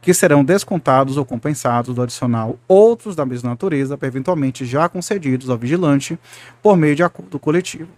que 0.00 0.12
serão 0.12 0.44
descontados 0.44 1.16
ou 1.16 1.24
compensados 1.24 1.94
do 1.94 2.02
adicional 2.02 2.58
outros 2.66 3.14
da 3.14 3.24
mesma 3.24 3.50
natureza, 3.50 3.98
eventualmente 4.02 4.66
já 4.66 4.88
concedidos 4.88 5.48
ao 5.48 5.56
vigilante 5.56 6.18
por 6.60 6.76
meio 6.76 6.96
de 6.96 7.02
acordo 7.02 7.38
coletivo. 7.38 7.88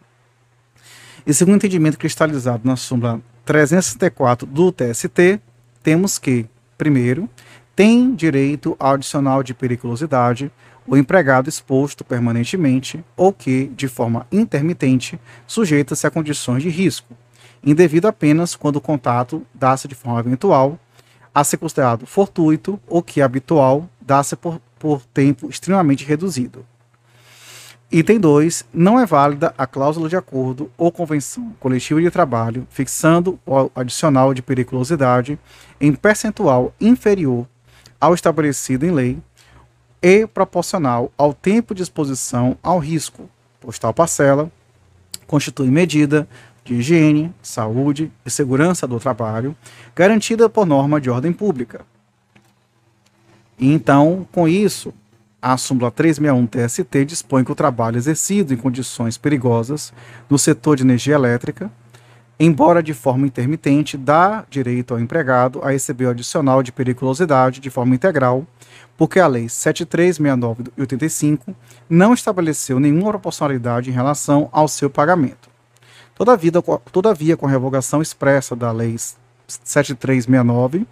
E 1.26 1.32
segundo 1.32 1.56
entendimento 1.56 1.98
cristalizado 1.98 2.60
na 2.64 2.76
súmula 2.76 3.20
364 3.46 4.46
do 4.46 4.70
TST, 4.70 5.40
temos 5.82 6.18
que, 6.18 6.46
primeiro, 6.76 7.28
tem 7.74 8.14
direito 8.14 8.76
ao 8.78 8.94
adicional 8.94 9.42
de 9.42 9.54
periculosidade 9.54 10.50
o 10.86 10.96
empregado 10.96 11.48
exposto 11.48 12.04
permanentemente 12.04 13.02
ou 13.16 13.32
que, 13.32 13.70
de 13.74 13.88
forma 13.88 14.26
intermitente, 14.30 15.18
sujeita-se 15.46 16.06
a 16.06 16.10
condições 16.10 16.62
de 16.62 16.68
risco, 16.68 17.14
indevido 17.64 18.06
apenas 18.06 18.54
quando 18.54 18.76
o 18.76 18.80
contato 18.80 19.44
dá-se 19.52 19.88
de 19.88 19.94
forma 19.94 20.20
eventual 20.20 20.78
a 21.34 21.42
ser 21.42 21.56
considerado 21.56 22.06
fortuito 22.06 22.78
ou 22.86 23.02
que 23.02 23.20
é 23.20 23.24
habitual 23.24 23.88
dá-se 24.00 24.36
por, 24.36 24.60
por 24.78 25.02
tempo 25.06 25.48
extremamente 25.48 26.04
reduzido. 26.04 26.64
Item 27.90 28.18
2. 28.18 28.64
Não 28.72 28.98
é 28.98 29.06
válida 29.06 29.54
a 29.56 29.66
cláusula 29.66 30.08
de 30.08 30.16
acordo 30.16 30.70
ou 30.76 30.90
convenção 30.90 31.54
coletiva 31.60 32.00
de 32.00 32.10
trabalho 32.10 32.66
fixando 32.70 33.38
o 33.46 33.70
adicional 33.74 34.34
de 34.34 34.42
periculosidade 34.42 35.38
em 35.80 35.92
percentual 35.94 36.74
inferior 36.80 37.46
ao 38.00 38.14
estabelecido 38.14 38.84
em 38.84 38.90
lei 38.90 39.18
e 40.02 40.26
proporcional 40.26 41.12
ao 41.16 41.32
tempo 41.32 41.74
de 41.74 41.82
exposição 41.82 42.58
ao 42.62 42.78
risco, 42.78 43.28
pois 43.60 43.78
tal 43.78 43.94
parcela 43.94 44.50
constitui 45.26 45.68
medida 45.68 46.28
de 46.64 46.74
higiene, 46.74 47.32
saúde 47.42 48.10
e 48.24 48.30
segurança 48.30 48.86
do 48.86 48.98
trabalho, 48.98 49.54
garantida 49.94 50.48
por 50.48 50.64
norma 50.64 51.00
de 51.00 51.10
ordem 51.10 51.32
pública. 51.32 51.82
E 53.58 53.72
então, 53.72 54.26
com 54.32 54.48
isso, 54.48 54.92
a 55.40 55.58
súmula 55.58 55.90
361 55.90 56.46
TST 56.46 57.04
dispõe 57.04 57.44
que 57.44 57.52
o 57.52 57.54
trabalho 57.54 57.98
exercido 57.98 58.54
em 58.54 58.56
condições 58.56 59.18
perigosas 59.18 59.92
no 60.28 60.38
setor 60.38 60.76
de 60.76 60.82
energia 60.82 61.14
elétrica, 61.14 61.70
embora 62.40 62.82
de 62.82 62.94
forma 62.94 63.26
intermitente, 63.26 63.98
dá 63.98 64.44
direito 64.48 64.94
ao 64.94 65.00
empregado 65.00 65.62
a 65.62 65.70
receber 65.70 66.06
o 66.06 66.10
adicional 66.10 66.62
de 66.62 66.72
periculosidade 66.72 67.60
de 67.60 67.68
forma 67.68 67.94
integral, 67.94 68.46
porque 68.96 69.20
a 69.20 69.26
Lei 69.26 69.48
7369 69.48 70.62
de 70.62 70.70
85 70.78 71.54
não 71.90 72.14
estabeleceu 72.14 72.80
nenhuma 72.80 73.10
proporcionalidade 73.10 73.90
em 73.90 73.92
relação 73.92 74.48
ao 74.50 74.66
seu 74.66 74.88
pagamento. 74.88 75.53
Todavia, 76.14 76.52
todavia, 76.92 77.36
com 77.36 77.46
a 77.46 77.50
revogação 77.50 78.00
expressa 78.00 78.54
da 78.54 78.70
Lei 78.70 78.96
7369, 79.46 80.86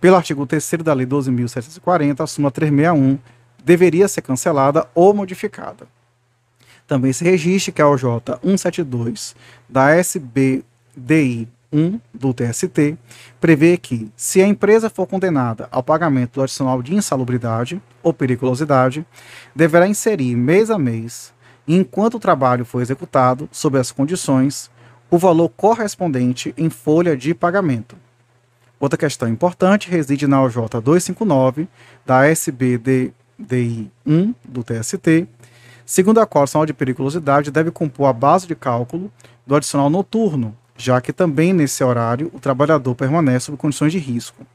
pelo 0.00 0.16
artigo 0.16 0.46
3 0.46 0.72
da 0.82 0.92
Lei 0.92 1.06
12.740, 1.06 2.20
a 2.20 2.26
súmula 2.26 2.50
361 2.50 3.18
deveria 3.64 4.08
ser 4.08 4.22
cancelada 4.22 4.86
ou 4.94 5.14
modificada. 5.14 5.86
Também 6.86 7.12
se 7.12 7.24
registre 7.24 7.72
que 7.72 7.82
a 7.82 7.88
OJ 7.88 8.04
172 8.42 9.34
da 9.68 9.94
SBDI 9.94 11.48
1 11.72 12.00
do 12.12 12.34
TST 12.34 12.98
prevê 13.40 13.76
que, 13.76 14.10
se 14.16 14.42
a 14.42 14.46
empresa 14.46 14.90
for 14.90 15.06
condenada 15.06 15.68
ao 15.70 15.82
pagamento 15.82 16.34
do 16.34 16.42
adicional 16.42 16.82
de 16.82 16.94
insalubridade 16.94 17.80
ou 18.02 18.12
periculosidade, 18.12 19.06
deverá 19.54 19.86
inserir 19.86 20.34
mês 20.34 20.70
a 20.70 20.78
mês 20.78 21.32
enquanto 21.76 22.14
o 22.14 22.20
trabalho 22.20 22.64
for 22.64 22.80
executado 22.80 23.48
sob 23.52 23.78
as 23.78 23.92
condições, 23.92 24.70
o 25.10 25.18
valor 25.18 25.48
correspondente 25.50 26.54
em 26.56 26.70
folha 26.70 27.16
de 27.16 27.34
pagamento. 27.34 27.96
Outra 28.78 28.96
questão 28.96 29.28
importante 29.28 29.90
reside 29.90 30.26
na 30.26 30.42
OJ 30.42 30.56
259 30.82 31.68
da 32.06 32.26
SBDI 32.26 33.12
1 34.06 34.34
do 34.48 34.64
TST, 34.64 35.28
segundo 35.84 36.20
a 36.20 36.26
qual 36.26 36.44
o 36.44 36.46
sinal 36.46 36.64
de 36.64 36.72
periculosidade 36.72 37.50
deve 37.50 37.70
compor 37.70 38.06
a 38.06 38.12
base 38.12 38.46
de 38.46 38.54
cálculo 38.54 39.12
do 39.46 39.54
adicional 39.54 39.90
noturno, 39.90 40.56
já 40.76 41.00
que 41.00 41.12
também 41.12 41.52
nesse 41.52 41.84
horário 41.84 42.30
o 42.32 42.40
trabalhador 42.40 42.94
permanece 42.94 43.46
sob 43.46 43.58
condições 43.58 43.92
de 43.92 43.98
risco. 43.98 44.46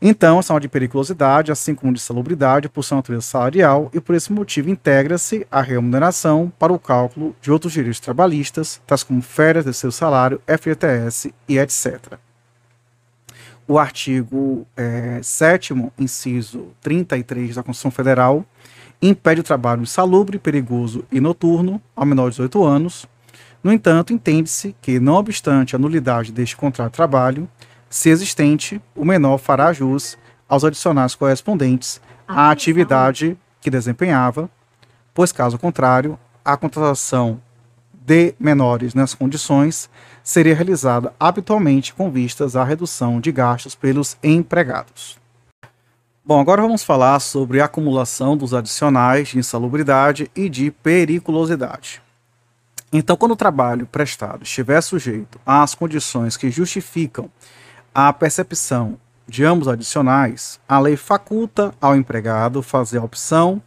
Então, 0.00 0.40
sinal 0.40 0.60
de 0.60 0.68
periculosidade, 0.68 1.50
assim 1.50 1.74
como 1.74 1.92
de 1.92 2.00
salubridade, 2.00 2.68
por 2.68 2.84
sua 2.84 2.96
natureza 2.96 3.22
salarial, 3.22 3.90
e 3.92 4.00
por 4.00 4.14
esse 4.14 4.32
motivo 4.32 4.70
integra-se 4.70 5.44
a 5.50 5.60
remuneração 5.60 6.52
para 6.56 6.72
o 6.72 6.78
cálculo 6.78 7.34
de 7.42 7.50
outros 7.50 7.72
direitos 7.72 7.98
trabalhistas, 7.98 8.80
tais 8.86 9.02
como 9.02 9.20
férias 9.20 9.64
de 9.64 9.74
seu 9.74 9.90
salário, 9.90 10.40
FGTS 10.46 11.34
e 11.48 11.58
etc. 11.58 12.16
O 13.66 13.76
artigo 13.76 14.66
é, 14.76 15.20
7, 15.20 15.74
inciso 15.98 16.68
33 16.80 17.56
da 17.56 17.62
Constituição 17.64 17.90
Federal, 17.90 18.46
impede 19.02 19.40
o 19.40 19.44
trabalho 19.44 19.82
insalubre, 19.82 20.38
perigoso 20.38 21.04
e 21.10 21.20
noturno 21.20 21.82
ao 21.94 22.06
menor 22.06 22.30
de 22.30 22.36
18 22.36 22.64
anos. 22.64 23.06
No 23.62 23.72
entanto, 23.72 24.12
entende-se 24.12 24.76
que, 24.80 25.00
não 25.00 25.14
obstante 25.14 25.74
a 25.74 25.78
nulidade 25.78 26.32
deste 26.32 26.56
contrato 26.56 26.92
de 26.92 26.96
trabalho, 26.96 27.48
se 27.90 28.10
existente, 28.10 28.80
o 28.94 29.04
menor 29.04 29.38
fará 29.38 29.72
jus 29.72 30.18
aos 30.48 30.64
adicionais 30.64 31.14
correspondentes 31.14 32.00
à 32.26 32.50
atividade 32.50 33.36
que 33.60 33.70
desempenhava, 33.70 34.50
pois, 35.14 35.32
caso 35.32 35.58
contrário, 35.58 36.18
a 36.44 36.56
contratação 36.56 37.40
de 37.92 38.34
menores 38.38 38.94
nas 38.94 39.14
condições 39.14 39.90
seria 40.22 40.54
realizada 40.54 41.12
habitualmente 41.18 41.92
com 41.92 42.10
vistas 42.10 42.56
à 42.56 42.64
redução 42.64 43.20
de 43.20 43.30
gastos 43.32 43.74
pelos 43.74 44.16
empregados. 44.22 45.18
Bom, 46.24 46.38
agora 46.40 46.60
vamos 46.60 46.84
falar 46.84 47.20
sobre 47.20 47.60
a 47.60 47.64
acumulação 47.64 48.36
dos 48.36 48.52
adicionais 48.52 49.28
de 49.28 49.38
insalubridade 49.38 50.30
e 50.36 50.48
de 50.48 50.70
periculosidade. 50.70 52.02
Então, 52.92 53.16
quando 53.16 53.32
o 53.32 53.36
trabalho 53.36 53.86
prestado 53.86 54.42
estiver 54.42 54.80
sujeito 54.80 55.38
às 55.44 55.74
condições 55.74 56.36
que 56.36 56.50
justificam 56.50 57.30
a 58.00 58.12
percepção 58.12 58.96
de 59.26 59.44
ambos 59.44 59.66
adicionais, 59.66 60.60
a 60.68 60.78
lei 60.78 60.96
faculta 60.96 61.74
ao 61.80 61.96
empregado 61.96 62.62
fazer 62.62 62.98
a 62.98 63.02
opção 63.02 63.60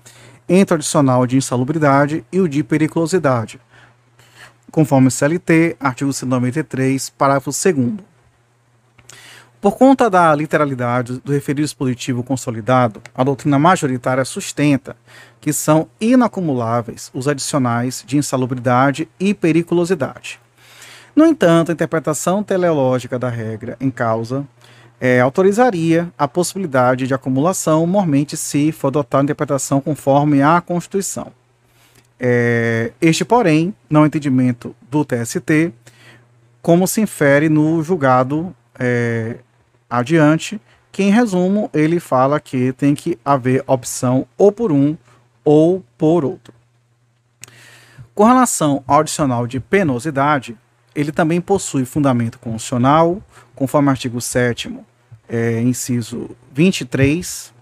entre 0.48 0.74
o 0.74 0.76
adicional 0.76 1.28
de 1.28 1.36
insalubridade 1.36 2.24
e 2.32 2.40
o 2.40 2.48
de 2.48 2.64
periculosidade, 2.64 3.60
conforme 4.72 5.10
o 5.10 5.12
CLT, 5.12 5.76
artigo 5.78 6.14
193, 6.14 7.10
parágrafo 7.10 7.52
2 7.52 7.98
por 9.60 9.78
conta 9.78 10.10
da 10.10 10.34
literalidade 10.34 11.20
do 11.20 11.34
referido 11.34 11.64
dispositivo 11.64 12.24
consolidado, 12.24 13.02
a 13.14 13.26
doutrina 13.26 13.60
majoritária 13.60 14.24
sustenta 14.24 14.96
que 15.42 15.52
são 15.52 15.90
inacumuláveis 16.00 17.12
os 17.14 17.28
adicionais 17.28 18.02
de 18.08 18.16
insalubridade 18.16 19.10
e 19.20 19.34
periculosidade. 19.34 20.40
No 21.16 21.26
entanto, 21.26 21.70
a 21.70 21.74
interpretação 21.74 22.42
teleológica 22.42 23.20
da 23.20 23.30
regra 23.30 23.76
em 23.80 23.92
causa 23.92 24.48
é, 25.00 25.20
autorizaria 25.20 26.12
a 26.18 26.28
possibilidade 26.28 27.08
de 27.08 27.14
acumulação, 27.14 27.86
mormente 27.88 28.38
se 28.38 28.72
for 28.72 28.88
adotada 28.88 29.24
a 29.24 29.26
interpretação 29.26 29.82
conforme 29.82 30.42
a 30.42 30.62
Constituição. 30.62 31.32
É, 32.20 32.92
este, 33.02 33.26
porém, 33.26 33.74
não 33.90 34.04
é 34.04 34.08
entendimento 34.08 34.76
do 34.90 35.04
TST, 35.04 35.74
como 36.62 36.88
se 36.88 37.02
infere 37.02 37.50
no 37.50 37.82
julgado 37.82 38.56
é, 38.80 39.38
adiante, 39.90 40.62
que 40.92 41.02
em 41.02 41.10
resumo 41.10 41.70
ele 41.74 42.00
fala 42.00 42.40
que 42.40 42.72
tem 42.74 42.94
que 42.94 43.18
haver 43.26 43.64
opção 43.66 44.28
ou 44.38 44.52
por 44.52 44.72
um 44.72 44.96
ou 45.44 45.84
por 45.98 46.24
outro. 46.24 46.54
Com 48.14 48.26
relação 48.26 48.84
ao 48.86 49.00
adicional 49.00 49.48
de 49.48 49.60
penosidade, 49.60 50.56
ele 50.96 51.12
também 51.12 51.40
possui 51.40 51.86
fundamento 51.86 52.40
constitucional, 52.40 53.22
conforme 53.56 53.90
artigo 53.90 54.20
7 54.20 54.78
é, 55.30 55.62
inciso 55.62 56.30
23 56.54 57.54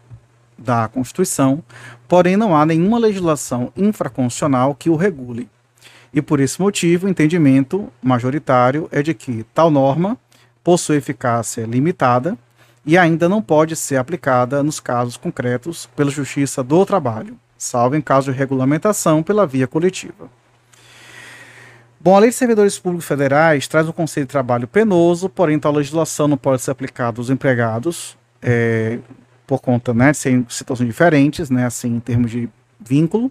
da 0.57 0.88
Constituição, 0.88 1.64
porém 2.07 2.35
não 2.35 2.56
há 2.56 2.65
nenhuma 2.65 2.97
legislação 2.97 3.72
infraconstitucional 3.77 4.76
que 4.76 4.89
o 4.89 4.95
regule. 4.95 5.47
E 6.11 6.22
por 6.22 6.39
esse 6.39 6.60
motivo, 6.60 7.06
o 7.06 7.10
entendimento 7.10 7.88
majoritário 8.01 8.89
é 8.91 9.03
de 9.03 9.14
que 9.14 9.45
tal 9.53 9.69
norma 9.69 10.18
possui 10.64 10.97
eficácia 10.97 11.65
limitada 11.65 12.38
e 12.85 12.97
ainda 12.97 13.30
não 13.30 13.41
pode 13.41 13.76
ser 13.76 13.97
aplicada 13.97 14.64
nos 14.64 14.80
casos 14.80 15.15
concretos 15.15 15.88
pela 15.95 16.10
Justiça 16.10 16.64
do 16.64 16.84
Trabalho, 16.85 17.38
salvo 17.57 17.95
em 17.95 18.01
caso 18.01 18.31
de 18.31 18.38
regulamentação 18.38 19.22
pela 19.22 19.45
via 19.45 19.68
coletiva. 19.68 20.39
Bom, 22.01 22.15
a 22.15 22.19
Lei 22.19 22.30
de 22.30 22.35
Servidores 22.38 22.80
Públicos 22.80 23.05
Federais 23.05 23.67
traz 23.67 23.85
um 23.85 23.91
conceito 23.91 24.27
de 24.27 24.31
trabalho 24.31 24.65
penoso, 24.65 25.27
porém 25.27 25.59
tal 25.59 25.73
legislação 25.73 26.30
não 26.30 26.38
pode 26.38 26.61
ser 26.61 26.71
aplicada 26.71 27.19
aos 27.19 27.30
empregados 27.30 28.17
é, 28.41 28.99
por 29.45 29.59
conta 29.59 29.93
né, 29.93 30.13
de 30.13 30.45
situações 30.47 30.88
diferentes, 30.88 31.49
né, 31.49 31.65
assim, 31.65 31.97
em 31.97 31.99
termos 31.99 32.31
de 32.31 32.47
vínculo, 32.80 33.30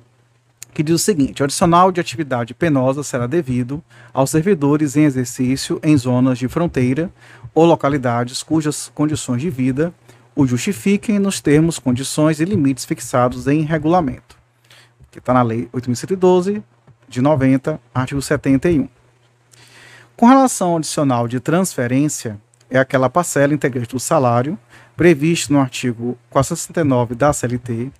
que 0.74 0.82
diz 0.82 0.96
o 0.96 0.98
seguinte: 0.98 1.40
o 1.40 1.44
adicional 1.44 1.90
de 1.90 1.98
atividade 1.98 2.52
penosa 2.52 3.02
será 3.02 3.26
devido 3.26 3.82
aos 4.12 4.28
servidores 4.28 4.96
em 4.96 5.04
exercício 5.04 5.80
em 5.82 5.96
zonas 5.96 6.38
de 6.38 6.46
fronteira 6.46 7.10
ou 7.54 7.64
localidades 7.64 8.42
cujas 8.42 8.92
condições 8.94 9.40
de 9.40 9.48
vida 9.48 9.94
o 10.36 10.46
justifiquem 10.46 11.18
nos 11.18 11.40
termos, 11.40 11.78
condições 11.78 12.38
e 12.38 12.44
limites 12.44 12.84
fixados 12.84 13.46
em 13.46 13.62
regulamento, 13.62 14.36
que 15.10 15.20
está 15.20 15.32
na 15.32 15.40
Lei 15.40 15.70
8.112 15.72 16.62
de 17.09 17.20
90, 17.20 17.80
artigo 17.94 18.20
71. 18.20 18.89
Com 20.16 20.26
relação 20.26 20.70
ao 20.70 20.76
adicional 20.76 21.28
de 21.28 21.40
transferência, 21.40 22.39
é 22.70 22.78
aquela 22.78 23.09
parcela 23.09 23.55
integrante 23.55 23.94
do 23.94 24.01
salário 24.01 24.59
previsto 24.97 25.52
no 25.52 25.60
artigo 25.60 26.18
469 26.28 27.14
da 27.14 27.32
CLT 27.32 27.90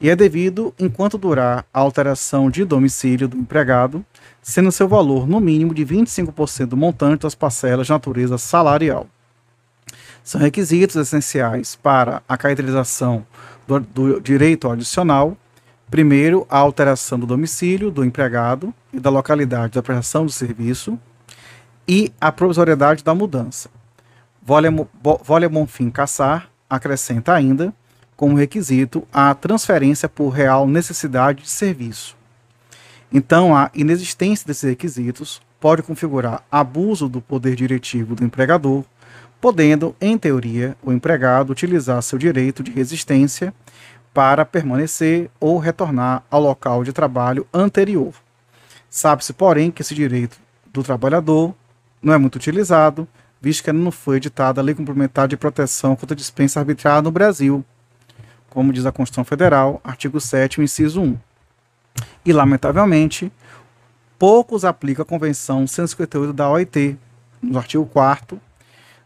e 0.00 0.10
é 0.10 0.16
devido 0.16 0.74
enquanto 0.78 1.18
durar 1.18 1.64
a 1.72 1.80
alteração 1.80 2.50
de 2.50 2.64
domicílio 2.64 3.28
do 3.28 3.36
empregado, 3.36 4.04
sendo 4.42 4.70
seu 4.70 4.88
valor 4.88 5.26
no 5.26 5.40
mínimo 5.40 5.74
de 5.74 5.84
25% 5.84 6.66
do 6.66 6.76
montante 6.76 7.22
das 7.22 7.34
parcelas 7.34 7.86
de 7.86 7.92
natureza 7.92 8.38
salarial. 8.38 9.06
São 10.22 10.40
requisitos 10.40 10.96
essenciais 10.96 11.76
para 11.76 12.22
a 12.28 12.36
caracterização 12.36 13.26
do, 13.66 13.80
do 13.80 14.20
direito 14.20 14.70
adicional. 14.70 15.36
Primeiro, 15.90 16.46
a 16.50 16.58
alteração 16.58 17.18
do 17.18 17.26
domicílio 17.26 17.90
do 17.90 18.04
empregado 18.04 18.74
e 18.92 19.00
da 19.00 19.08
localidade 19.08 19.74
da 19.74 19.82
prestação 19.82 20.26
do 20.26 20.32
serviço 20.32 20.98
e 21.86 22.12
a 22.20 22.30
provisoriedade 22.30 23.02
da 23.02 23.14
mudança. 23.14 23.70
Volia 24.42 25.48
Bonfim 25.48 25.90
Caçar 25.90 26.50
acrescenta 26.68 27.32
ainda 27.32 27.72
como 28.16 28.36
requisito 28.36 29.06
a 29.12 29.34
transferência 29.34 30.08
por 30.08 30.28
real 30.28 30.66
necessidade 30.66 31.42
de 31.42 31.48
serviço. 31.48 32.16
Então, 33.10 33.56
a 33.56 33.70
inexistência 33.74 34.46
desses 34.46 34.68
requisitos 34.68 35.40
pode 35.58 35.82
configurar 35.82 36.44
abuso 36.50 37.08
do 37.08 37.20
poder 37.20 37.54
diretivo 37.54 38.14
do 38.14 38.24
empregador, 38.24 38.84
podendo, 39.40 39.94
em 40.00 40.18
teoria, 40.18 40.76
o 40.82 40.92
empregado 40.92 41.50
utilizar 41.50 42.02
seu 42.02 42.18
direito 42.18 42.62
de 42.62 42.70
resistência 42.70 43.54
para 44.12 44.44
permanecer 44.44 45.30
ou 45.38 45.58
retornar 45.58 46.22
ao 46.30 46.40
local 46.40 46.82
de 46.82 46.92
trabalho 46.92 47.46
anterior. 47.52 48.12
Sabe-se, 48.90 49.32
porém, 49.32 49.70
que 49.70 49.82
esse 49.82 49.94
direito 49.94 50.38
do 50.72 50.82
trabalhador 50.82 51.54
não 52.02 52.14
é 52.14 52.18
muito 52.18 52.36
utilizado, 52.36 53.06
visto 53.40 53.62
que 53.62 53.72
não 53.72 53.90
foi 53.90 54.16
editada 54.16 54.60
a 54.60 54.64
Lei 54.64 54.74
Complementar 54.74 55.28
de 55.28 55.36
Proteção 55.36 55.94
contra 55.94 56.16
Dispensa 56.16 56.60
Arbitrária 56.60 57.02
no 57.02 57.10
Brasil, 57.10 57.64
como 58.50 58.72
diz 58.72 58.86
a 58.86 58.92
Constituição 58.92 59.24
Federal, 59.24 59.80
artigo 59.84 60.20
7 60.20 60.60
inciso 60.62 61.02
1. 61.02 61.18
E, 62.24 62.32
lamentavelmente, 62.32 63.30
poucos 64.18 64.64
aplicam 64.64 65.02
a 65.02 65.06
Convenção 65.06 65.66
158 65.66 66.32
da 66.32 66.48
OIT, 66.48 66.98
no 67.42 67.58
artigo 67.58 67.86
4 67.86 68.40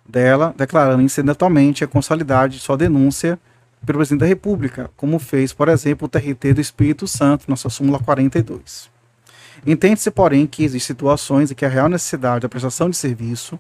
dela, 0.09 0.55
declarando 0.57 1.03
incidentalmente 1.03 1.85
a 1.85 1.89
consolidade 1.89 2.57
de 2.57 2.63
sua 2.63 2.77
denúncia 2.77 3.39
pelo 3.85 3.99
presidente 3.99 4.21
da 4.21 4.27
República, 4.27 4.91
como 4.97 5.19
fez, 5.19 5.53
por 5.53 5.69
exemplo, 5.69 6.07
o 6.07 6.09
TRT 6.09 6.55
do 6.55 6.61
Espírito 6.61 7.07
Santo, 7.07 7.47
nossa 7.49 7.69
súmula 7.69 7.99
42. 7.99 8.91
Entende-se, 9.67 10.11
porém, 10.11 10.47
que 10.47 10.65
existem 10.65 10.95
situações 10.95 11.51
em 11.51 11.55
que 11.55 11.65
a 11.65 11.69
real 11.69 11.89
necessidade 11.89 12.43
da 12.43 12.49
prestação 12.49 12.91
de 12.91 12.97
serviço 12.97 13.59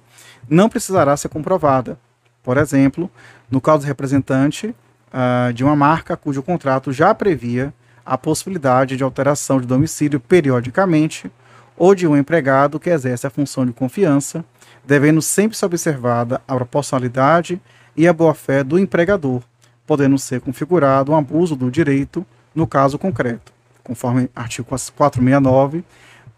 não 0.48 0.68
precisará 0.68 1.16
ser 1.16 1.28
comprovada. 1.28 1.98
Por 2.42 2.56
exemplo, 2.56 3.10
no 3.50 3.60
caso 3.60 3.80
do 3.80 3.86
representante, 3.86 4.74
uh, 5.12 5.52
de 5.52 5.62
uma 5.62 5.76
marca 5.76 6.16
cujo 6.16 6.42
contrato 6.42 6.92
já 6.92 7.14
previa 7.14 7.72
a 8.04 8.18
possibilidade 8.18 8.96
de 8.96 9.04
alteração 9.04 9.60
de 9.60 9.66
domicílio 9.66 10.18
periodicamente 10.18 11.30
ou 11.76 11.94
de 11.94 12.06
um 12.06 12.16
empregado 12.16 12.80
que 12.80 12.90
exerce 12.90 13.26
a 13.26 13.30
função 13.30 13.64
de 13.64 13.72
confiança, 13.72 14.44
devendo 14.84 15.22
sempre 15.22 15.56
ser 15.56 15.66
observada 15.66 16.40
a 16.46 16.56
proporcionalidade 16.56 17.60
e 17.96 18.08
a 18.08 18.12
boa-fé 18.12 18.64
do 18.64 18.78
empregador, 18.78 19.42
podendo 19.86 20.18
ser 20.18 20.40
configurado 20.40 21.12
um 21.12 21.16
abuso 21.16 21.56
do 21.56 21.70
direito 21.70 22.24
no 22.54 22.66
caso 22.66 22.98
concreto, 22.98 23.52
conforme 23.82 24.30
artigo 24.34 24.68
469, 24.68 25.84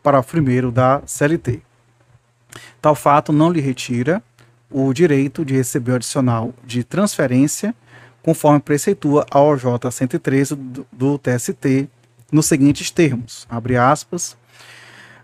parágrafo 0.03 0.39
1 0.39 0.71
da 0.71 1.03
CLT. 1.07 1.63
Tal 2.81 2.95
fato 2.95 3.33
não 3.33 3.51
lhe 3.51 3.61
retira 3.61 4.23
o 4.71 4.93
direito 4.93 5.45
de 5.45 5.55
receber 5.55 5.93
o 5.93 5.95
adicional 5.97 6.53
de 6.65 6.85
transferência 6.85 7.75
conforme 8.25 8.59
preceitua 8.59 9.27
a 9.31 9.39
OJ 9.39 9.65
113 9.91 10.55
do, 10.55 10.87
do 10.91 11.19
TST, 11.19 11.89
nos 12.33 12.47
seguintes 12.47 12.91
termos, 12.91 13.47
abre 13.51 13.77
aspas, 13.77 14.35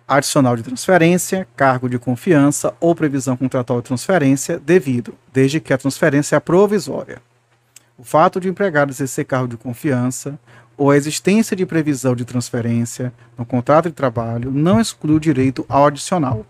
adicional 0.06 0.54
de 0.54 0.62
transferência, 0.62 1.48
cargo 1.56 1.88
de 1.88 1.98
confiança 1.98 2.74
ou 2.78 2.94
previsão 2.94 3.36
contratual 3.38 3.80
de 3.80 3.86
transferência 3.86 4.58
devido, 4.58 5.14
desde 5.32 5.60
que 5.60 5.72
a 5.72 5.78
transferência 5.78 6.36
é 6.36 6.40
provisória. 6.40 7.22
O 8.00 8.02
fato 8.02 8.40
de 8.40 8.48
o 8.48 8.50
empregado 8.50 8.90
exercer 8.90 9.26
cargo 9.26 9.46
de 9.46 9.58
confiança 9.58 10.38
ou 10.74 10.90
a 10.90 10.96
existência 10.96 11.54
de 11.54 11.66
previsão 11.66 12.16
de 12.16 12.24
transferência 12.24 13.12
no 13.36 13.44
contrato 13.44 13.90
de 13.90 13.94
trabalho 13.94 14.50
não 14.50 14.80
exclui 14.80 15.16
o 15.16 15.20
direito 15.20 15.66
ao 15.68 15.84
adicional. 15.84 16.46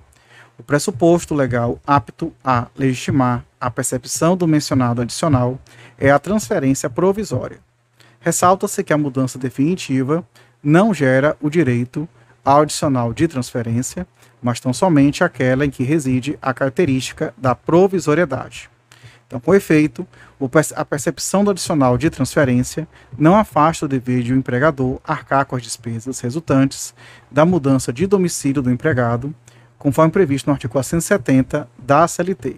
O 0.57 0.63
pressuposto 0.63 1.35
legal 1.35 1.81
apto 1.85 2.33
a 2.45 2.69
legitimar 2.79 3.45
a 3.61 3.69
percepção 3.69 4.37
do 4.37 4.47
mencionado 4.47 5.03
adicional 5.03 5.59
é 5.99 6.13
a 6.13 6.21
transferência 6.21 6.89
provisória. 6.89 7.59
Ressalta-se 8.21 8.85
que 8.85 8.93
a 8.93 8.99
mudança 8.99 9.37
definitiva 9.37 10.25
não 10.63 10.95
gera 10.95 11.37
o 11.41 11.51
direito 11.51 12.09
ao 12.45 12.61
adicional 12.61 13.13
de 13.13 13.27
transferência, 13.27 14.07
mas 14.41 14.61
tão 14.61 14.73
somente 14.73 15.25
aquela 15.25 15.67
em 15.67 15.71
que 15.71 15.83
reside 15.83 16.39
a 16.41 16.55
característica 16.55 17.35
da 17.37 17.57
provisoriedade. 17.57 18.71
Então, 19.31 19.39
com 19.39 19.55
efeito, 19.55 20.05
a 20.75 20.85
percepção 20.85 21.45
do 21.45 21.53
adicional 21.53 21.97
de 21.97 22.11
transferência 22.11 22.89
não 23.17 23.37
afasta 23.37 23.87
o 23.87 23.89
dever 23.89 24.25
de 24.25 24.33
o 24.33 24.37
empregador 24.37 25.01
arcar 25.05 25.47
com 25.47 25.55
as 25.55 25.63
despesas 25.63 26.19
resultantes 26.19 26.93
da 27.31 27.47
mudança 27.47 27.93
de 27.93 28.09
domicílio 28.09 28.61
do 28.61 28.73
empregado, 28.73 29.33
conforme 29.79 30.11
previsto 30.11 30.49
no 30.49 30.55
artigo 30.55 30.73
470 30.73 31.69
da 31.79 32.09
CLT. 32.09 32.57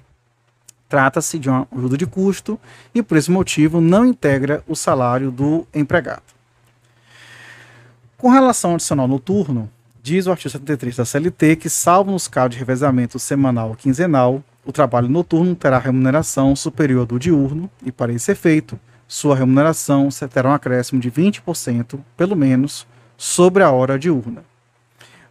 Trata-se 0.89 1.39
de 1.39 1.51
uma 1.51 1.69
ajuda 1.77 1.99
de 1.99 2.07
custo 2.07 2.59
e, 2.95 3.03
por 3.03 3.19
esse 3.19 3.31
motivo, 3.31 3.79
não 3.79 4.07
integra 4.07 4.65
o 4.67 4.75
salário 4.75 5.31
do 5.31 5.67
empregado. 5.75 6.23
Com 8.17 8.31
relação 8.31 8.71
ao 8.71 8.77
adicional 8.77 9.07
noturno, 9.07 9.71
diz 10.03 10.27
o 10.27 10.31
artigo 10.31 10.49
73 10.49 10.97
da 10.97 11.05
CLT 11.05 11.57
que, 11.57 11.69
salvo 11.69 12.13
nos 12.13 12.27
casos 12.27 12.53
de 12.53 12.59
revezamento 12.59 13.19
semanal 13.19 13.69
ou 13.69 13.75
quinzenal, 13.75 14.43
o 14.65 14.73
trabalho 14.73 15.09
noturno 15.09 15.55
terá 15.55 15.79
remuneração 15.79 16.55
superior 16.55 17.05
do 17.05 17.19
diurno 17.19 17.69
e, 17.85 17.91
para 17.91 18.13
esse 18.13 18.31
efeito, 18.31 18.79
sua 19.09 19.37
remuneração 19.37 20.09
terá 20.31 20.51
um 20.51 20.55
acréscimo 20.55 21.01
de 21.01 21.11
20%, 21.11 21.99
pelo 22.17 22.37
menos, 22.37 22.87
sobre 23.17 23.63
a 23.63 23.71
hora 23.71 23.99
diurna. 23.99 24.45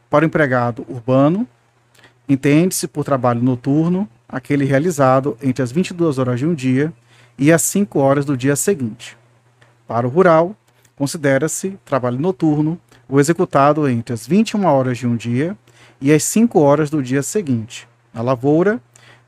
Para 0.10 0.24
o 0.24 0.28
empregado 0.28 0.86
urbano, 0.90 1.48
entende-se 2.28 2.88
por 2.88 3.06
trabalho 3.06 3.42
noturno 3.42 4.08
aquele 4.28 4.66
realizado 4.66 5.38
entre 5.42 5.64
as 5.64 5.72
22 5.72 6.20
horas 6.20 6.40
de 6.40 6.46
um 6.46 6.54
dia 6.54 6.94
e 7.38 7.52
as 7.52 7.62
5 7.64 8.00
horas 8.00 8.26
do 8.26 8.38
dia 8.38 8.56
seguinte. 8.56 9.18
Para 9.88 10.06
o 10.06 10.10
rural, 10.10 10.56
considera-se 10.96 11.78
trabalho 11.84 12.20
noturno 12.20 12.80
o 13.10 13.20
executado 13.20 13.88
entre 13.90 14.14
as 14.14 14.28
21 14.28 14.66
horas 14.66 14.98
de 14.98 15.08
um 15.08 15.16
dia 15.16 15.58
e 16.00 16.14
as 16.14 16.24
5 16.24 16.60
horas 16.60 16.90
do 16.90 17.02
dia 17.02 17.24
seguinte. 17.24 17.88
Na 18.14 18.22
lavoura, 18.22 18.82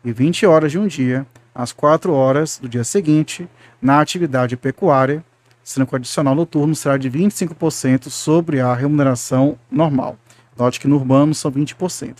e 0.04 0.12
20 0.12 0.46
horas 0.46 0.72
de 0.72 0.80
um 0.80 0.88
dia, 0.88 1.26
às 1.54 1.72
4 1.72 2.14
horas 2.14 2.60
do 2.60 2.68
dia 2.68 2.84
seguinte, 2.84 3.48
na 3.82 4.00
atividade 4.00 4.58
pecuária, 4.58 5.24
sendo 5.64 5.88
que 5.88 5.94
o 5.94 5.96
adicional 5.96 6.36
noturno 6.36 6.76
será 6.76 6.98
de 6.98 7.10
25% 7.10 8.10
sobre 8.10 8.60
a 8.60 8.74
remuneração 8.74 9.58
normal. 9.72 10.18
Note 10.58 10.80
que 10.80 10.88
no 10.88 10.98
urbano 10.98 11.34
são 11.34 11.52
20%. 11.52 12.18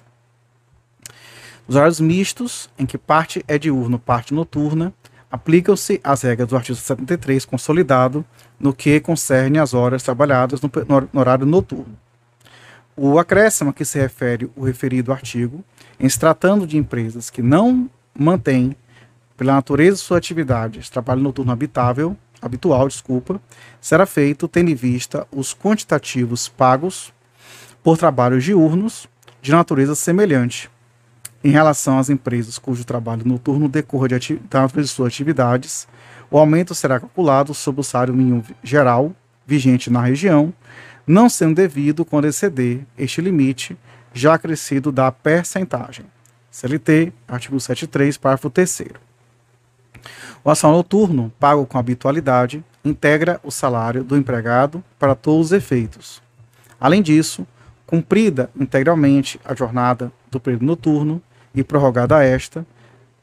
Os 1.68 1.76
horários 1.76 2.00
mistos, 2.00 2.70
em 2.78 2.86
que 2.86 2.98
parte 2.98 3.44
é 3.48 3.58
diurno, 3.58 3.98
parte 3.98 4.34
noturna, 4.34 4.94
aplicam-se 5.32 6.00
as 6.04 6.22
regras 6.22 6.48
do 6.48 6.56
artigo 6.56 6.78
73 6.78 7.46
consolidado 7.46 8.26
no 8.60 8.74
que 8.74 9.00
concerne 9.00 9.60
às 9.60 9.74
horas 9.74 10.04
trabalhadas 10.04 10.62
no 10.62 11.20
horário 11.20 11.46
noturno. 11.46 11.98
O 12.96 13.18
acréscimo 13.18 13.72
a 13.72 13.74
que 13.74 13.84
se 13.84 14.00
refere 14.00 14.50
o 14.56 14.64
referido 14.64 15.12
artigo 15.12 15.64
em 16.00 16.08
se 16.08 16.20
tratando 16.20 16.68
de 16.68 16.78
empresas 16.78 17.30
que 17.30 17.42
não 17.42 17.90
mantêm, 18.18 18.76
pela 19.36 19.54
natureza 19.54 19.98
de 19.98 20.04
sua 20.04 20.20
atividade, 20.20 20.92
trabalho 20.92 21.22
noturno 21.22 21.52
habitável, 21.52 22.16
habitual, 22.40 22.88
desculpa, 22.88 23.42
será 23.82 24.06
feito 24.06 24.48
tendo 24.48 24.70
em 24.70 24.76
vista 24.76 25.28
os 25.32 25.56
quantitativos 25.56 26.48
pagos 26.48 27.12
por 27.82 27.98
trabalhos 27.98 28.44
diurnos 28.44 29.08
de 29.42 29.52
natureza 29.52 29.96
semelhante 29.96 30.70
em 31.44 31.52
relação 31.52 32.00
às 32.00 32.10
empresas 32.10 32.58
cujo 32.58 32.86
trabalho 32.86 33.26
noturno 33.26 33.68
decorra 33.68 34.08
de 34.08 34.36
da 34.50 34.62
natureza 34.62 34.88
de 34.88 34.96
suas 34.96 35.08
atividades, 35.08 35.88
o 36.32 36.38
aumento 36.38 36.74
será 36.74 37.00
calculado 37.00 37.54
sobre 37.54 37.82
o 37.82 37.84
salário 37.84 38.14
mínimo 38.14 38.44
geral 38.64 39.14
vigente 39.46 39.90
na 39.90 40.02
região, 40.02 40.54
não 41.06 41.30
sendo 41.30 41.56
devido 41.56 42.06
quando 42.06 42.26
exceder 42.26 42.82
este 42.98 43.22
limite 43.22 43.78
já 44.14 44.36
acrescido 44.36 44.92
da 44.92 45.12
percentagem. 45.12 46.06
CLT, 46.52 47.12
artigo 47.28 47.60
73, 47.60 48.18
parágrafo 48.18 48.50
3 48.50 48.84
O 50.44 50.50
ação 50.50 50.72
noturno, 50.72 51.34
pago 51.40 51.66
com 51.66 51.78
habitualidade, 51.78 52.64
integra 52.86 53.40
o 53.44 53.50
salário 53.50 54.04
do 54.04 54.16
empregado 54.16 54.84
para 55.00 55.16
todos 55.16 55.48
os 55.48 55.52
efeitos. 55.52 56.22
Além 56.80 57.02
disso, 57.02 57.48
cumprida 57.88 58.50
integralmente 58.56 59.40
a 59.44 59.56
jornada 59.56 60.12
do 60.30 60.40
período 60.40 60.66
noturno 60.66 61.22
e 61.56 61.64
prorrogada 61.64 62.24
esta, 62.24 62.66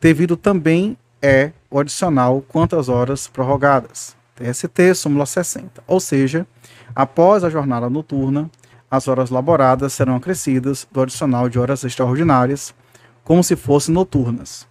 devido 0.01 0.36
também 0.36 0.97
é 1.23 1.52
o 1.70 1.78
adicional 1.78 2.43
quantas 2.48 2.89
horas 2.89 3.28
prorrogadas. 3.28 4.16
TST, 4.35 4.94
súmula 4.94 5.27
60. 5.27 5.82
Ou 5.86 6.01
seja, 6.01 6.47
após 6.94 7.44
a 7.44 7.50
jornada 7.50 7.88
noturna, 7.88 8.50
as 8.90 9.06
horas 9.06 9.30
laboradas 9.30 9.92
serão 9.92 10.16
acrescidas 10.16 10.86
do 10.90 11.00
adicional 11.00 11.48
de 11.48 11.58
horas 11.58 11.84
extraordinárias, 11.84 12.74
como 13.22 13.44
se 13.44 13.54
fossem 13.54 13.94
noturnas. 13.94 14.66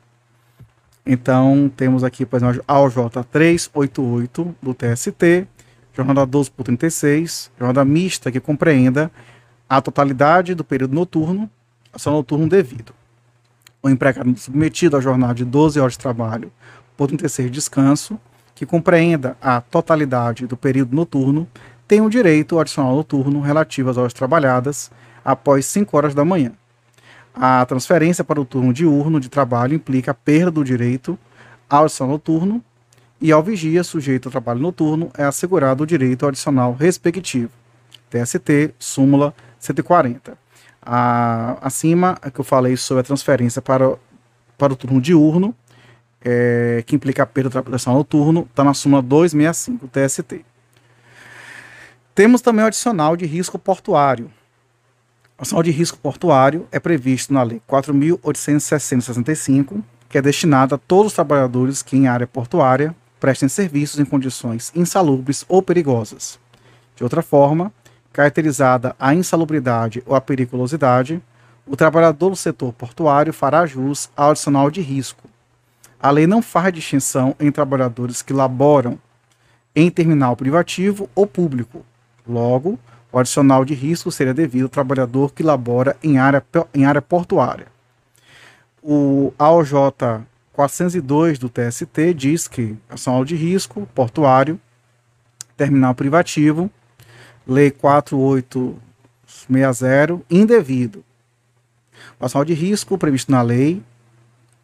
Então, 1.06 1.72
temos 1.76 2.04
aqui, 2.04 2.26
por 2.26 2.38
exemplo, 2.38 2.64
a 2.68 2.80
OJ 2.80 2.96
388 3.32 4.56
do 4.62 4.74
TST, 4.74 5.48
jornada 5.94 6.26
12 6.26 6.52
por 6.52 6.64
36, 6.64 7.52
jornada 7.58 7.84
mista 7.86 8.32
que 8.32 8.40
compreenda 8.40 9.10
a 9.68 9.82
totalidade 9.82 10.54
do 10.54 10.64
período 10.64 10.94
noturno, 10.94 11.50
ação 11.94 12.14
noturno 12.14 12.48
devido. 12.48 12.94
O 13.82 13.90
empregado 13.90 14.38
submetido 14.38 14.98
à 14.98 15.02
jornada 15.02 15.34
de 15.34 15.46
12 15.46 15.80
horas 15.80 15.94
de 15.94 16.00
trabalho 16.00 16.52
por 16.98 17.08
36 17.08 17.50
de 17.50 17.56
descanso, 17.56 18.20
que 18.54 18.66
compreenda 18.66 19.38
a 19.42 19.62
totalidade 19.62 20.46
do 20.46 20.58
período 20.58 20.94
noturno, 20.94 21.48
tem 21.90 22.02
o 22.02 22.10
direito 22.10 22.60
adicional 22.60 22.96
noturno 22.96 23.42
relativo 23.42 23.90
às 23.90 23.98
horas 23.98 24.14
trabalhadas 24.14 24.92
após 25.26 25.66
5 25.66 25.98
horas 25.98 26.14
da 26.14 26.24
manhã. 26.24 26.52
A 27.34 27.66
transferência 27.66 28.24
para 28.24 28.40
o 28.40 28.46
turno 28.46 28.72
diurno 28.72 29.20
de 29.20 29.28
trabalho 29.28 29.74
implica 29.74 30.12
a 30.12 30.14
perda 30.14 30.52
do 30.52 30.64
direito 30.64 31.18
ao 31.68 31.86
adicional 31.86 32.14
noturno 32.14 32.64
e 33.20 33.32
ao 33.32 33.42
vigia 33.42 33.84
sujeito 33.84 34.28
ao 34.28 34.32
trabalho 34.32 34.60
noturno 34.60 35.10
é 35.18 35.24
assegurado 35.24 35.82
o 35.82 35.88
direito 35.88 36.28
adicional 36.28 36.74
respectivo. 36.74 37.50
TST, 38.12 38.76
súmula 38.78 39.34
140. 39.58 40.38
A, 40.84 41.58
acima 41.60 42.20
é 42.22 42.30
que 42.30 42.40
eu 42.40 42.46
falei 42.46 42.78
sobre 42.78 43.02
a 43.02 43.04
transferência 43.04 43.64
para, 43.64 43.98
para 44.60 44.74
o 44.74 44.76
turno 44.76 45.02
diurno, 45.02 45.56
é, 46.24 46.84
que 46.86 46.96
implica 46.96 47.24
a 47.24 47.26
perda 47.26 47.50
do 47.50 47.58
adicional 47.58 47.98
noturno, 47.98 48.48
está 48.48 48.64
na 48.64 48.76
súmula 48.76 49.02
265 49.02 49.88
TST. 49.88 50.49
Temos 52.20 52.42
também 52.42 52.66
o 52.66 52.68
adicional 52.68 53.16
de 53.16 53.26
risco 53.26 53.58
portuário. 53.58 54.30
O 55.38 55.42
adicional 55.42 55.64
de 55.64 55.72
risco 55.72 55.98
portuário 55.98 56.68
é 56.70 56.78
previsto 56.78 57.34
na 57.34 57.44
Lei 57.44 57.62
4.865, 57.66 59.82
que 60.10 60.18
é 60.18 60.22
destinado 60.22 60.76
a 60.76 60.78
todos 60.78 61.08
os 61.08 61.14
trabalhadores 61.14 61.82
que, 61.82 61.96
em 61.96 62.10
área 62.10 62.28
portuária, 62.28 62.94
prestem 63.22 63.48
serviços 63.48 64.02
em 64.02 64.04
condições 64.04 64.70
insalubres 64.76 65.46
ou 65.48 65.62
perigosas. 65.62 66.38
De 66.94 67.06
outra 67.06 67.22
forma, 67.22 67.72
caracterizada 68.12 68.94
a 69.00 69.16
insalubridade 69.16 70.04
ou 70.06 70.14
a 70.14 70.20
periculosidade, 70.20 71.24
o 71.66 71.78
trabalhador 71.78 72.32
do 72.32 72.36
setor 72.36 72.74
portuário 72.74 73.32
fará 73.32 73.66
jus 73.66 74.10
ao 74.14 74.32
adicional 74.32 74.70
de 74.70 74.82
risco. 74.82 75.24
A 75.98 76.12
lei 76.12 76.28
não 76.28 76.42
faz 76.42 76.74
distinção 76.74 77.34
em 77.40 77.50
trabalhadores 77.50 78.22
que 78.22 78.34
laboram 78.34 79.00
em 79.74 79.90
terminal 79.90 80.36
privativo 80.36 81.10
ou 81.16 81.26
público, 81.26 81.86
Logo, 82.30 82.78
o 83.12 83.18
adicional 83.18 83.66
de 83.66 83.74
risco 83.74 84.12
seria 84.12 84.36
devido 84.36 84.66
ao 84.66 84.70
trabalhador 84.70 85.34
que 85.34 85.42
labora 85.42 85.98
em 86.04 86.20
área, 86.20 86.46
em 86.76 86.86
área 86.86 87.02
portuária. 87.02 87.66
O 88.84 89.34
AOJ 89.40 89.74
402 90.54 91.40
do 91.40 91.50
TST 91.50 92.14
diz 92.14 92.48
que 92.48 92.78
adicional 92.88 93.26
de 93.26 93.36
risco 93.36 93.90
portuário, 93.96 94.62
terminal 95.58 95.96
privativo, 95.96 96.70
Lei 97.48 97.72
4860, 97.72 100.22
indevido. 100.30 101.04
O 102.20 102.26
adicional 102.26 102.46
de 102.46 102.54
risco 102.54 102.96
previsto 102.96 103.32
na 103.32 103.42
lei 103.42 103.82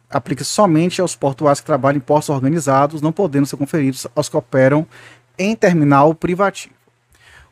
aplica 0.08 0.44
somente 0.44 1.00
aos 1.00 1.16
portuários 1.16 1.58
que 1.58 1.66
trabalham 1.66 1.96
em 1.96 2.00
postos 2.00 2.32
organizados, 2.32 3.02
não 3.02 3.10
podendo 3.10 3.44
ser 3.44 3.56
conferidos 3.56 4.06
aos 4.14 4.28
que 4.28 4.36
operam 4.36 4.86
em 5.36 5.56
terminal 5.56 6.14
privativo. 6.14 6.75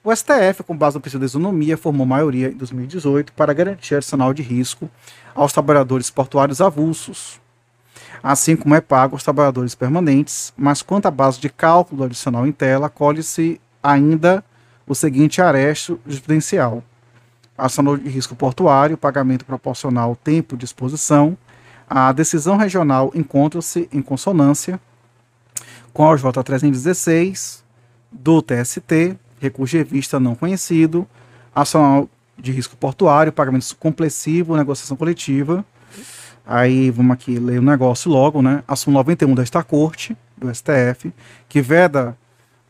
O 0.06 0.14
STF, 0.14 0.62
com 0.62 0.76
base 0.76 0.96
no 0.96 1.00
princípio 1.00 1.20
da 1.20 1.24
isonomia, 1.24 1.78
formou 1.78 2.04
maioria 2.04 2.48
em 2.48 2.56
2018 2.58 3.32
para 3.32 3.54
garantir 3.54 3.94
adicional 3.94 4.34
de 4.34 4.42
risco 4.42 4.90
aos 5.34 5.50
trabalhadores 5.50 6.10
portuários 6.10 6.60
avulsos, 6.60 7.40
assim 8.22 8.54
como 8.54 8.74
é 8.74 8.82
pago 8.82 9.14
aos 9.14 9.24
trabalhadores 9.24 9.74
permanentes, 9.74 10.52
mas 10.58 10.82
quanto 10.82 11.06
à 11.06 11.10
base 11.10 11.40
de 11.40 11.48
cálculo 11.48 12.04
adicional 12.04 12.46
em 12.46 12.52
tela, 12.52 12.90
colhe-se 12.90 13.58
ainda 13.82 14.44
o 14.86 14.94
seguinte 14.94 15.40
aresto 15.40 15.98
jurisprudencial. 16.04 16.84
Adicional 17.56 17.96
de 17.96 18.10
risco 18.10 18.36
portuário, 18.36 18.98
pagamento 18.98 19.46
proporcional 19.46 20.10
ao 20.10 20.16
tempo 20.16 20.54
de 20.54 20.66
exposição, 20.66 21.34
a 21.88 22.12
decisão 22.12 22.58
regional 22.58 23.10
encontra-se 23.14 23.88
em 23.90 24.02
consonância 24.02 24.78
com 25.94 26.10
a 26.10 26.14
J 26.14 26.44
316 26.44 27.64
do 28.12 28.42
TST, 28.42 29.18
recurso 29.40 29.76
de 29.76 29.84
vista 29.84 30.18
não 30.18 30.34
conhecido, 30.34 31.06
ação 31.54 32.08
de 32.38 32.52
risco 32.52 32.76
portuário, 32.76 33.32
pagamento 33.32 33.76
complessivo, 33.76 34.56
negociação 34.56 34.96
coletiva, 34.96 35.64
Aí 36.46 36.90
vamos 36.90 37.12
aqui 37.14 37.38
ler 37.38 37.58
o 37.58 37.62
negócio 37.62 38.10
logo, 38.10 38.42
né? 38.42 38.62
A 38.68 38.76
súmula 38.76 39.00
91 39.00 39.34
desta 39.34 39.62
corte, 39.62 40.16
do 40.36 40.54
STF, 40.54 41.12
que 41.48 41.62
veda 41.62 42.16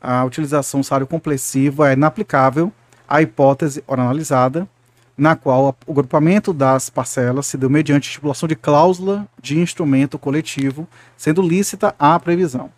a 0.00 0.24
utilização 0.24 0.80
do 0.80 0.84
salário 0.84 1.06
complessivo 1.06 1.82
é 1.82 1.94
inaplicável 1.94 2.72
à 3.08 3.20
hipótese 3.20 3.82
ora 3.86 4.02
analisada, 4.02 4.68
na 5.16 5.34
qual 5.34 5.76
o 5.86 5.90
agrupamento 5.90 6.52
das 6.52 6.88
parcelas 6.88 7.46
se 7.46 7.56
deu 7.56 7.68
mediante 7.68 8.08
estipulação 8.08 8.48
de 8.48 8.54
cláusula 8.54 9.26
de 9.40 9.58
instrumento 9.58 10.18
coletivo, 10.18 10.86
sendo 11.16 11.42
lícita 11.42 11.94
a 11.98 12.18
previsão. 12.20 12.70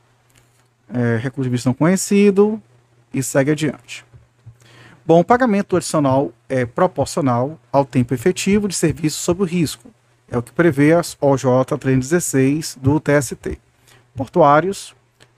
É, 0.92 1.18
recurso 1.20 1.48
de 1.48 1.52
vista 1.52 1.68
não 1.68 1.74
conhecido 1.74 2.62
e 3.16 3.22
segue 3.22 3.50
adiante. 3.50 4.04
Bom, 5.04 5.20
o 5.20 5.24
pagamento 5.24 5.76
adicional 5.76 6.32
é 6.48 6.64
proporcional 6.66 7.58
ao 7.72 7.84
tempo 7.84 8.12
efetivo 8.12 8.68
de 8.68 8.74
serviço 8.74 9.18
sob 9.18 9.42
o 9.42 9.46
risco. 9.46 9.88
É 10.28 10.36
o 10.36 10.42
que 10.42 10.52
prevê 10.52 10.92
a 10.92 11.00
OJ 11.20 11.44
316 11.78 12.76
do 12.80 13.00
TST. 13.00 13.58
Portuários, 14.14 14.94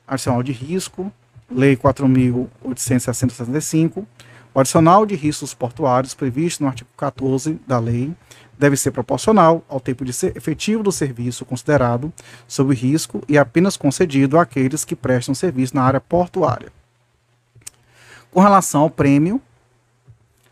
adicional 0.06 0.42
de 0.42 0.52
risco, 0.52 1.12
Lei 1.50 1.76
4.865. 1.76 4.04
O 4.52 4.60
adicional 4.60 5.06
de 5.06 5.14
riscos 5.14 5.54
portuários 5.54 6.12
previsto 6.14 6.62
no 6.62 6.68
artigo 6.68 6.90
14 6.96 7.58
da 7.66 7.78
lei 7.78 8.12
deve 8.58 8.76
ser 8.76 8.90
proporcional 8.90 9.64
ao 9.68 9.80
tempo 9.80 10.04
de 10.04 10.12
ser 10.12 10.36
efetivo 10.36 10.82
do 10.82 10.92
serviço 10.92 11.44
considerado 11.44 12.12
sob 12.46 12.74
risco 12.74 13.22
e 13.28 13.38
apenas 13.38 13.76
concedido 13.76 14.38
àqueles 14.38 14.84
que 14.84 14.96
prestam 14.96 15.34
serviço 15.34 15.76
na 15.76 15.82
área 15.82 16.00
portuária. 16.00 16.72
Com 18.38 18.42
relação 18.42 18.82
ao 18.82 18.88
prêmio, 18.88 19.42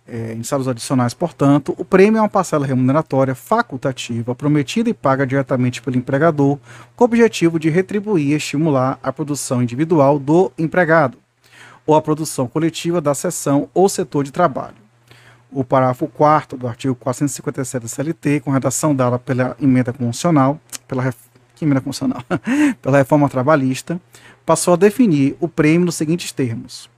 é, 0.09 0.33
em 0.33 0.43
salários 0.43 0.67
adicionais, 0.67 1.15
portanto, 1.15 1.73
o 1.79 1.85
prêmio 1.85 2.19
é 2.19 2.21
uma 2.21 2.29
parcela 2.29 2.67
remuneratória 2.67 3.33
facultativa 3.33 4.35
prometida 4.35 4.91
e 4.91 4.93
paga 4.93 5.25
diretamente 5.25 5.81
pelo 5.81 5.97
empregador, 5.97 6.59
com 6.97 7.05
o 7.05 7.07
objetivo 7.07 7.61
de 7.61 7.71
retribuir 7.71 8.31
e 8.31 8.35
estimular 8.35 8.99
a 9.01 9.13
produção 9.13 9.63
individual 9.63 10.19
do 10.19 10.51
empregado 10.59 11.17
ou 11.87 11.95
a 11.95 12.03
produção 12.03 12.49
coletiva 12.49 13.01
da 13.01 13.15
seção 13.15 13.71
ou 13.73 13.89
setor 13.89 14.25
de 14.25 14.33
trabalho. 14.33 14.75
O 15.53 15.63
parágrafo 15.63 16.09
4 16.09 16.59
do 16.59 16.67
artigo 16.67 16.97
457 16.97 17.83
da 17.83 17.89
CLT, 17.89 18.41
com 18.41 18.51
redação 18.51 18.97
dada 18.97 19.17
pela 19.17 19.57
emenda 19.63 19.93
constitucional, 19.93 20.59
pela, 20.89 21.15
emenda 21.63 21.81
constitucional? 21.81 22.25
pela 22.83 22.99
reforma 22.99 23.29
trabalhista, 23.29 24.01
passou 24.45 24.75
a 24.75 24.77
definir 24.77 25.37
o 25.39 25.47
prêmio 25.47 25.87
nos 25.87 25.95
seguintes 25.95 26.33
termos 26.33 26.96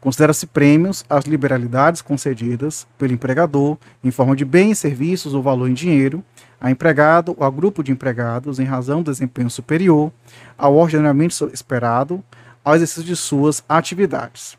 Considera-se 0.00 0.46
prêmios 0.46 1.04
as 1.10 1.24
liberalidades 1.24 2.00
concedidas 2.00 2.86
pelo 2.96 3.12
empregador 3.12 3.76
em 4.02 4.10
forma 4.10 4.34
de 4.34 4.44
bens, 4.44 4.78
serviços 4.78 5.34
ou 5.34 5.42
valor 5.42 5.68
em 5.68 5.74
dinheiro 5.74 6.24
a 6.60 6.70
empregado 6.70 7.34
ou 7.38 7.46
a 7.46 7.50
grupo 7.50 7.82
de 7.82 7.90
empregados 7.90 8.58
em 8.58 8.64
razão 8.64 9.02
do 9.02 9.10
desempenho 9.10 9.48
superior 9.48 10.12
ao 10.58 10.76
ordenamento 10.76 11.50
esperado 11.52 12.22
ao 12.62 12.74
exercício 12.74 13.04
de 13.04 13.16
suas 13.16 13.64
atividades. 13.68 14.58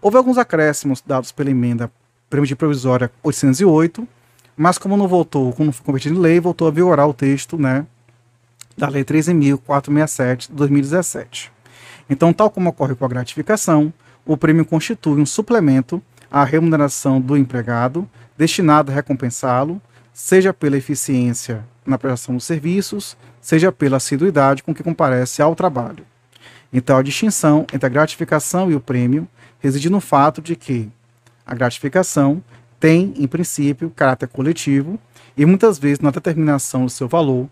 Houve 0.00 0.16
alguns 0.16 0.38
acréscimos 0.38 1.02
dados 1.04 1.32
pela 1.32 1.50
emenda 1.50 1.90
de 2.44 2.54
provisória 2.54 3.10
808, 3.24 4.06
mas 4.56 4.78
como 4.78 4.96
não 4.96 5.08
voltou, 5.08 5.52
como 5.52 5.66
não 5.66 5.72
foi 5.72 5.84
convertido 5.84 6.14
em 6.14 6.18
lei, 6.20 6.38
voltou 6.38 6.68
a 6.68 6.70
vigorar 6.70 7.08
o 7.08 7.14
texto 7.14 7.58
né, 7.58 7.84
da 8.78 8.88
Lei 8.88 9.04
13.467 9.04 10.48
de 10.48 10.52
2017. 10.52 11.52
Então, 12.08 12.32
tal 12.32 12.50
como 12.50 12.70
ocorre 12.70 12.94
com 12.94 13.04
a 13.04 13.08
gratificação, 13.08 13.92
o 14.24 14.36
prêmio 14.36 14.64
constitui 14.64 15.20
um 15.20 15.26
suplemento 15.26 16.02
à 16.30 16.44
remuneração 16.44 17.20
do 17.20 17.36
empregado, 17.36 18.08
destinado 18.36 18.90
a 18.90 18.94
recompensá-lo, 18.94 19.80
seja 20.12 20.52
pela 20.52 20.76
eficiência 20.76 21.64
na 21.84 21.98
prestação 21.98 22.36
dos 22.36 22.44
serviços, 22.44 23.16
seja 23.40 23.72
pela 23.72 23.96
assiduidade 23.96 24.62
com 24.62 24.74
que 24.74 24.82
comparece 24.82 25.42
ao 25.42 25.54
trabalho. 25.54 26.04
Então, 26.72 26.96
a 26.96 27.02
distinção 27.02 27.66
entre 27.72 27.86
a 27.86 27.88
gratificação 27.88 28.70
e 28.70 28.74
o 28.74 28.80
prêmio 28.80 29.26
reside 29.58 29.90
no 29.90 30.00
fato 30.00 30.40
de 30.40 30.54
que 30.54 30.88
a 31.44 31.54
gratificação 31.54 32.42
tem, 32.78 33.12
em 33.16 33.26
princípio, 33.26 33.90
caráter 33.90 34.28
coletivo 34.28 34.98
e 35.36 35.44
muitas 35.44 35.78
vezes 35.78 36.00
na 36.00 36.10
determinação 36.10 36.84
do 36.84 36.90
seu 36.90 37.08
valor 37.08 37.48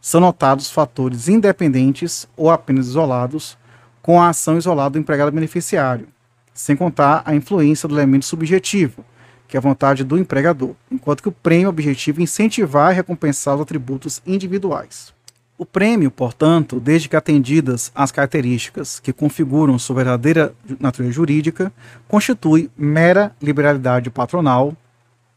são 0.00 0.20
notados 0.20 0.70
fatores 0.70 1.28
independentes 1.28 2.28
ou 2.36 2.50
apenas 2.50 2.88
isolados 2.88 3.56
com 4.04 4.20
a 4.20 4.28
ação 4.28 4.58
isolada 4.58 4.90
do 4.90 4.98
empregado 4.98 5.32
beneficiário, 5.32 6.06
sem 6.52 6.76
contar 6.76 7.22
a 7.24 7.34
influência 7.34 7.88
do 7.88 7.94
elemento 7.94 8.26
subjetivo, 8.26 9.02
que 9.48 9.56
é 9.56 9.58
a 9.58 9.62
vontade 9.62 10.04
do 10.04 10.18
empregador, 10.18 10.74
enquanto 10.92 11.22
que 11.22 11.28
o 11.30 11.32
prêmio 11.32 11.70
objetivo 11.70 12.20
é 12.20 12.24
incentivar 12.24 12.92
e 12.92 12.96
recompensar 12.96 13.54
os 13.54 13.62
atributos 13.62 14.20
individuais. 14.26 15.10
O 15.56 15.64
prêmio, 15.64 16.10
portanto, 16.10 16.78
desde 16.78 17.08
que 17.08 17.16
atendidas 17.16 17.90
as 17.94 18.12
características 18.12 19.00
que 19.00 19.10
configuram 19.10 19.78
sua 19.78 19.96
verdadeira 19.96 20.54
natureza 20.78 21.14
jurídica, 21.14 21.72
constitui 22.06 22.70
mera 22.76 23.34
liberalidade 23.40 24.10
patronal, 24.10 24.76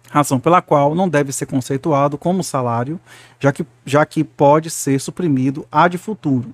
razão 0.09 0.41
pela 0.41 0.61
qual 0.61 0.93
não 0.93 1.07
deve 1.07 1.31
ser 1.31 1.45
conceituado 1.45 2.17
como 2.17 2.43
salário, 2.43 2.99
já 3.39 3.53
que, 3.53 3.65
já 3.85 4.05
que 4.05 4.25
pode 4.25 4.69
ser 4.69 4.99
suprimido 4.99 5.65
a 5.71 5.87
de 5.87 5.97
futuro, 5.97 6.53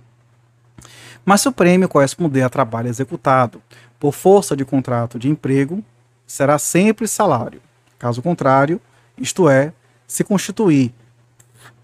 mas 1.25 1.41
se 1.41 1.47
o 1.47 1.51
prêmio 1.51 1.89
corresponder 1.89 2.41
a 2.41 2.49
trabalho 2.49 2.89
executado 2.89 3.61
por 3.99 4.13
força 4.13 4.55
de 4.55 4.65
contrato 4.65 5.17
de 5.17 5.29
emprego, 5.29 5.83
será 6.27 6.57
sempre 6.57 7.07
salário. 7.07 7.61
Caso 7.97 8.21
contrário, 8.21 8.81
isto 9.17 9.49
é, 9.49 9.71
se 10.07 10.23
constituir 10.23 10.93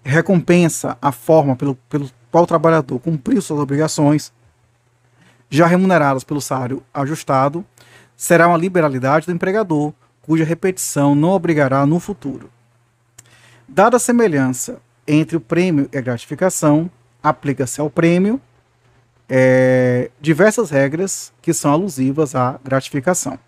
recompensa 0.02 0.96
a 1.00 1.12
forma 1.12 1.54
pelo, 1.56 1.74
pelo 1.88 2.10
qual 2.30 2.44
o 2.44 2.46
trabalhador 2.46 2.98
cumpriu 2.98 3.40
suas 3.40 3.60
obrigações, 3.60 4.32
já 5.48 5.66
remuneradas 5.66 6.24
pelo 6.24 6.40
salário 6.40 6.82
ajustado, 6.92 7.64
será 8.16 8.48
uma 8.48 8.56
liberalidade 8.56 9.26
do 9.26 9.32
empregador, 9.32 9.92
cuja 10.22 10.44
repetição 10.44 11.14
não 11.14 11.30
obrigará 11.30 11.84
no 11.84 11.98
futuro. 11.98 12.50
Dada 13.68 13.96
a 13.96 14.00
semelhança 14.00 14.80
entre 15.06 15.36
o 15.36 15.40
prêmio 15.40 15.88
e 15.92 15.98
a 15.98 16.00
gratificação, 16.00 16.90
aplica-se 17.22 17.80
ao 17.80 17.90
prêmio 17.90 18.40
é, 19.32 20.10
diversas 20.20 20.70
regras 20.70 21.32
que 21.40 21.54
são 21.54 21.72
alusivas 21.72 22.34
à 22.34 22.58
gratificação. 22.64 23.38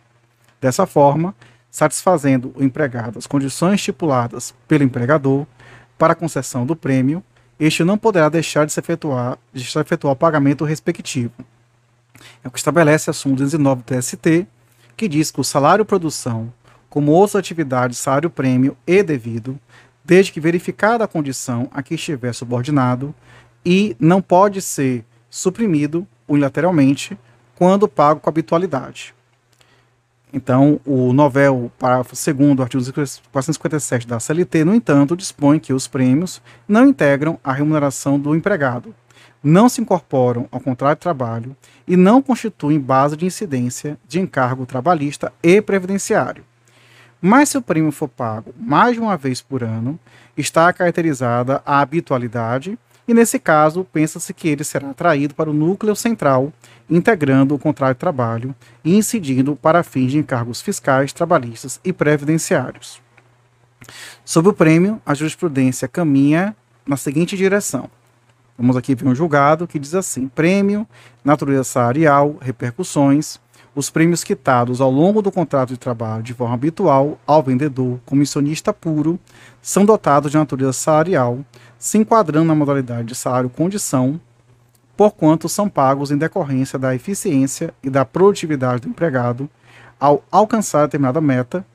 Dessa 0.61 0.87
forma, 0.87 1.35
satisfazendo 1.73 2.55
o 2.57 2.63
empregado 2.63 3.19
as 3.19 3.27
condições 3.27 3.75
estipuladas 3.75 4.55
pelo 4.69 4.85
empregador 4.85 5.45
para 5.99 6.13
a 6.13 6.17
concessão 6.17 6.65
do 6.65 6.77
prêmio, 6.77 7.23
este 7.59 7.83
não 7.83 7.99
poderá 7.99 8.29
deixar 8.29 8.65
de 8.65 8.73
se 8.73 8.79
efetuar, 8.79 9.37
de 9.53 9.65
se 9.65 9.77
efetuar 9.79 10.13
o 10.13 10.17
pagamento 10.17 10.65
respectivo. 10.65 11.33
É 12.45 12.49
o 12.49 12.51
que 12.51 12.59
estabelece 12.59 13.11
a 13.11 13.13
súmula 13.13 13.41
209 13.41 13.83
do 13.83 13.85
TST, 13.85 14.47
que 14.97 15.09
diz 15.09 15.33
que 15.33 15.41
o 15.41 15.45
salário-produção, 15.45 16.53
como 16.89 17.11
outras 17.11 17.37
atividades 17.37 17.99
salário-prêmio 17.99 18.77
e 18.87 19.03
devido, 19.03 19.59
desde 20.05 20.31
que 20.31 20.41
verificada 20.41 21.05
a 21.05 21.09
condição 21.09 21.69
a 21.73 21.83
que 21.83 21.95
estiver 21.95 22.33
subordinado, 22.33 23.13
e 23.65 23.97
não 23.99 24.21
pode 24.21 24.61
ser 24.61 25.05
suprimido 25.33 26.07
unilateralmente 26.29 27.19
quando 27.55 27.89
pago 27.89 28.21
com 28.21 28.29
habitualidade. 28.29 29.15
Então, 30.31 30.79
o 30.85 31.11
novel, 31.15 31.73
parágrafo 31.79 32.15
2 32.15 32.55
do 32.55 32.63
artigo 32.63 32.85
457 32.85 34.07
da 34.07 34.21
CLT, 34.21 34.63
no 34.63 34.75
entanto, 34.75 35.17
dispõe 35.17 35.59
que 35.59 35.73
os 35.73 35.89
prêmios 35.89 36.43
não 36.69 36.87
integram 36.87 37.39
a 37.43 37.51
remuneração 37.51 38.21
do 38.21 38.37
empregado, 38.37 38.95
não 39.43 39.71
se 39.71 39.81
incorporam 39.81 40.47
ao 40.53 40.61
contrato 40.61 40.99
de 40.99 41.03
trabalho 41.03 41.57
e 41.89 41.97
não 41.97 42.21
constituem 42.21 42.79
base 42.79 43.17
de 43.17 43.25
incidência 43.25 43.99
de 44.07 44.21
encargo 44.21 44.67
trabalhista 44.67 45.33
e 45.43 45.63
previdenciário. 45.63 46.45
Mas 47.21 47.49
se 47.49 47.57
o 47.57 47.63
prêmio 47.63 47.91
for 47.91 48.09
pago 48.09 48.55
mais 48.59 48.95
de 48.95 49.01
uma 49.01 49.17
vez 49.17 49.41
por 49.41 49.63
ano, 49.63 49.99
está 50.37 50.71
caracterizada 50.73 51.63
a 51.65 51.81
habitualidade 51.81 52.79
e 53.07 53.13
nesse 53.13 53.39
caso, 53.39 53.85
pensa-se 53.93 54.33
que 54.33 54.49
ele 54.49 54.63
será 54.63 54.91
atraído 54.91 55.35
para 55.35 55.51
o 55.51 55.53
núcleo 55.53 55.97
central, 55.97 56.53
integrando 56.89 57.55
o 57.55 57.59
contrato 57.59 57.97
de 57.97 58.01
trabalho 58.01 58.55
e 58.85 58.97
incidindo 58.97 59.57
para 59.57 59.83
fins 59.83 60.13
de 60.13 60.19
encargos 60.19 60.61
fiscais, 60.61 61.13
trabalhistas 61.13 61.81
e 61.85 61.93
previdenciários. 61.93 63.01
Sobre 64.25 64.51
o 64.51 64.55
prêmio, 64.55 65.03
a 65.05 65.15
jurisprudência 65.15 65.89
caminha 65.89 66.55
na 66.87 66.97
seguinte 66.97 67.37
direção. 67.37 67.91
Vamos 68.57 68.77
aqui 68.77 68.95
ver 68.95 69.09
um 69.09 69.15
julgado 69.15 69.67
que 69.67 69.79
diz 69.79 69.95
assim: 69.95 70.29
prêmio, 70.29 70.87
natureza 71.25 71.65
salarial, 71.65 72.37
repercussões, 72.41 73.41
os 73.75 73.89
prêmios 73.89 74.23
quitados 74.23 74.81
ao 74.81 74.91
longo 74.91 75.23
do 75.23 75.33
contrato 75.33 75.71
de 75.71 75.79
trabalho 75.79 76.23
de 76.23 76.35
forma 76.35 76.55
habitual 76.55 77.19
ao 77.27 77.43
vendedor 77.43 77.99
comissionista 78.05 78.73
puro 78.73 79.19
são 79.63 79.85
dotados 79.85 80.31
de 80.31 80.37
natureza 80.37 80.75
salarial, 80.75 81.39
se 81.83 81.99
enquadrando 81.99 82.47
na 82.47 82.55
modalidade 82.55 83.09
de 83.09 83.15
salário-condição, 83.17 84.21
porquanto 84.97 85.49
são 85.49 85.69
pagos 85.69 86.13
em 86.13 86.17
decorrência 86.17 86.79
da 86.79 86.95
eficiência 86.95 87.75
e 87.83 87.91
da 87.91 88.05
produtividade 88.05 88.83
do 88.83 88.89
empregado 88.89 89.51
ao 89.99 90.23
alcançar 90.31 90.87
determinada 90.87 91.21
meta, 91.21 91.67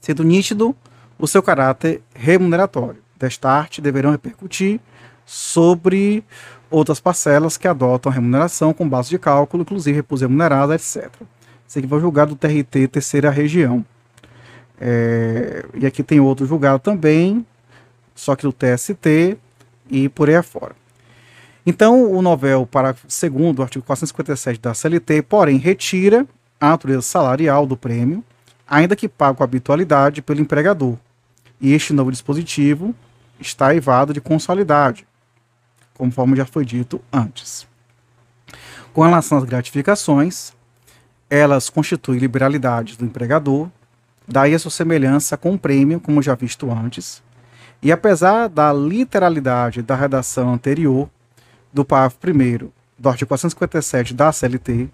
sendo 0.00 0.24
nítido 0.24 0.74
o 1.18 1.26
seu 1.26 1.42
caráter 1.42 2.00
remuneratório. 2.14 3.02
destarte 3.18 3.82
deverão 3.82 4.10
repercutir 4.10 4.80
sobre 5.26 6.24
outras 6.70 6.98
parcelas 6.98 7.58
que 7.58 7.68
adotam 7.68 8.10
a 8.10 8.14
remuneração 8.14 8.72
com 8.72 8.88
base 8.88 9.10
de 9.10 9.18
cálculo, 9.18 9.64
inclusive 9.64 9.96
repouso 9.96 10.24
remunerado, 10.24 10.72
etc. 10.72 11.10
Esse 11.68 11.78
aqui 11.78 11.86
vai 11.86 12.00
julgado 12.00 12.34
do 12.34 12.38
TRT 12.38 12.88
terceira 12.88 13.28
região. 13.28 13.84
É, 14.80 15.62
e 15.74 15.84
aqui 15.84 16.02
tem 16.02 16.20
outro 16.20 16.46
julgado 16.46 16.78
também, 16.78 17.44
só 18.16 18.34
que 18.34 18.42
do 18.42 18.52
TST 18.52 19.38
e 19.88 20.08
por 20.08 20.28
aí 20.28 20.34
afora. 20.34 20.74
Então, 21.64 22.10
o 22.10 22.22
novel, 22.22 22.66
parágrafo 22.66 23.06
2 23.06 23.54
do 23.54 23.62
artigo 23.62 23.84
457 23.84 24.60
da 24.60 24.72
CLT, 24.72 25.22
porém, 25.22 25.58
retira 25.58 26.26
a 26.60 26.70
natureza 26.70 27.02
salarial 27.02 27.66
do 27.66 27.76
prêmio, 27.76 28.24
ainda 28.66 28.96
que 28.96 29.08
pago 29.08 29.38
com 29.38 29.44
habitualidade 29.44 30.22
pelo 30.22 30.40
empregador. 30.40 30.96
E 31.60 31.72
este 31.72 31.92
novo 31.92 32.10
dispositivo 32.10 32.94
está 33.38 33.68
aivado 33.68 34.12
de 34.12 34.20
consolidade, 34.20 35.06
conforme 35.94 36.36
já 36.36 36.46
foi 36.46 36.64
dito 36.64 37.00
antes. 37.12 37.66
Com 38.92 39.02
relação 39.02 39.38
às 39.38 39.44
gratificações, 39.44 40.52
elas 41.28 41.68
constituem 41.68 42.18
liberalidades 42.18 42.96
do 42.96 43.04
empregador, 43.04 43.68
daí 44.26 44.54
a 44.54 44.58
sua 44.58 44.70
semelhança 44.70 45.36
com 45.36 45.54
o 45.54 45.58
prêmio, 45.58 46.00
como 46.00 46.22
já 46.22 46.34
visto 46.34 46.70
antes, 46.70 47.22
e 47.82 47.92
apesar 47.92 48.48
da 48.48 48.72
literalidade 48.72 49.82
da 49.82 49.94
redação 49.94 50.52
anterior, 50.52 51.08
do 51.72 51.84
parágrafo 51.84 52.18
1 52.24 52.70
do 52.98 53.08
artigo 53.08 53.28
457 53.28 54.14
da 54.14 54.32
CLT, 54.32 54.88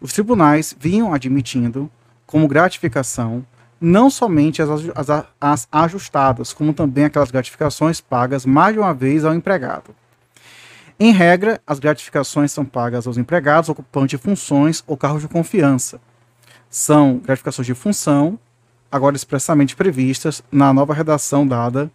os 0.00 0.12
tribunais 0.12 0.74
vinham 0.78 1.12
admitindo 1.12 1.90
como 2.26 2.46
gratificação 2.46 3.44
não 3.80 4.10
somente 4.10 4.60
as, 4.60 4.68
as, 4.94 5.24
as, 5.40 5.68
ajustadas, 5.70 6.52
como 6.52 6.72
também 6.72 7.04
aquelas 7.04 7.30
gratificações 7.30 8.00
pagas 8.00 8.44
mais 8.44 8.74
de 8.74 8.80
uma 8.80 8.92
vez 8.92 9.24
ao 9.24 9.34
empregado. 9.34 9.94
Em 10.98 11.12
regra, 11.12 11.60
as 11.64 11.78
gratificações 11.78 12.50
são 12.50 12.64
pagas 12.64 13.06
aos 13.06 13.16
empregados 13.16 13.68
ocupantes 13.68 14.18
de 14.18 14.22
funções 14.22 14.82
ou 14.86 14.96
cargos 14.96 15.22
de 15.22 15.28
confiança. 15.28 16.00
São 16.68 17.18
gratificações 17.18 17.66
de 17.66 17.74
função, 17.74 18.38
agora 18.90 19.14
expressamente 19.14 19.76
previstas 19.76 20.42
na 20.50 20.72
nova 20.72 20.92
redação 20.92 21.46
dada 21.46 21.90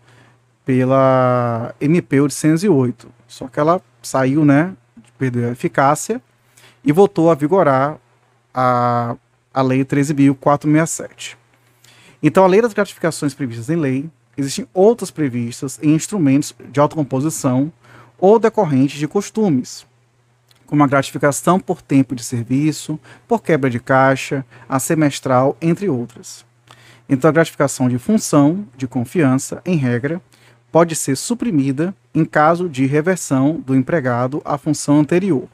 pela 0.65 1.73
MP 1.79 2.19
808. 2.19 3.07
Só 3.27 3.47
que 3.47 3.59
ela 3.59 3.81
saiu, 4.01 4.45
né, 4.45 4.73
perdeu 5.17 5.49
a 5.49 5.51
eficácia 5.51 6.21
e 6.83 6.91
voltou 6.91 7.31
a 7.31 7.35
vigorar 7.35 7.97
a, 8.53 9.15
a 9.53 9.61
Lei 9.61 9.83
13.467. 9.83 11.35
Então, 12.21 12.45
a 12.45 12.47
lei 12.47 12.61
das 12.61 12.73
gratificações 12.73 13.33
previstas 13.33 13.69
em 13.69 13.75
lei, 13.75 14.09
existem 14.37 14.65
outras 14.73 15.11
previstas 15.11 15.77
em 15.81 15.93
instrumentos 15.93 16.55
de 16.71 16.79
autocomposição 16.79 17.71
ou 18.17 18.39
decorrentes 18.39 18.97
de 18.97 19.07
costumes, 19.07 19.85
como 20.65 20.83
a 20.83 20.87
gratificação 20.87 21.59
por 21.59 21.81
tempo 21.81 22.15
de 22.15 22.23
serviço, 22.23 22.97
por 23.27 23.43
quebra 23.43 23.69
de 23.69 23.79
caixa, 23.79 24.45
a 24.69 24.79
semestral, 24.79 25.57
entre 25.61 25.89
outras. 25.89 26.45
Então, 27.09 27.29
a 27.29 27.33
gratificação 27.33 27.89
de 27.89 27.99
função, 27.99 28.65
de 28.77 28.87
confiança, 28.87 29.61
em 29.65 29.75
regra, 29.75 30.21
pode 30.73 30.95
ser 30.95 31.15
suprimida 31.15 31.93
em 32.15 32.25
caso 32.25 32.67
de 32.67 32.87
reversão 32.87 33.61
do 33.63 33.75
empregado 33.75 34.41
à 34.43 34.57
função 34.57 34.99
anterior. 34.99 35.47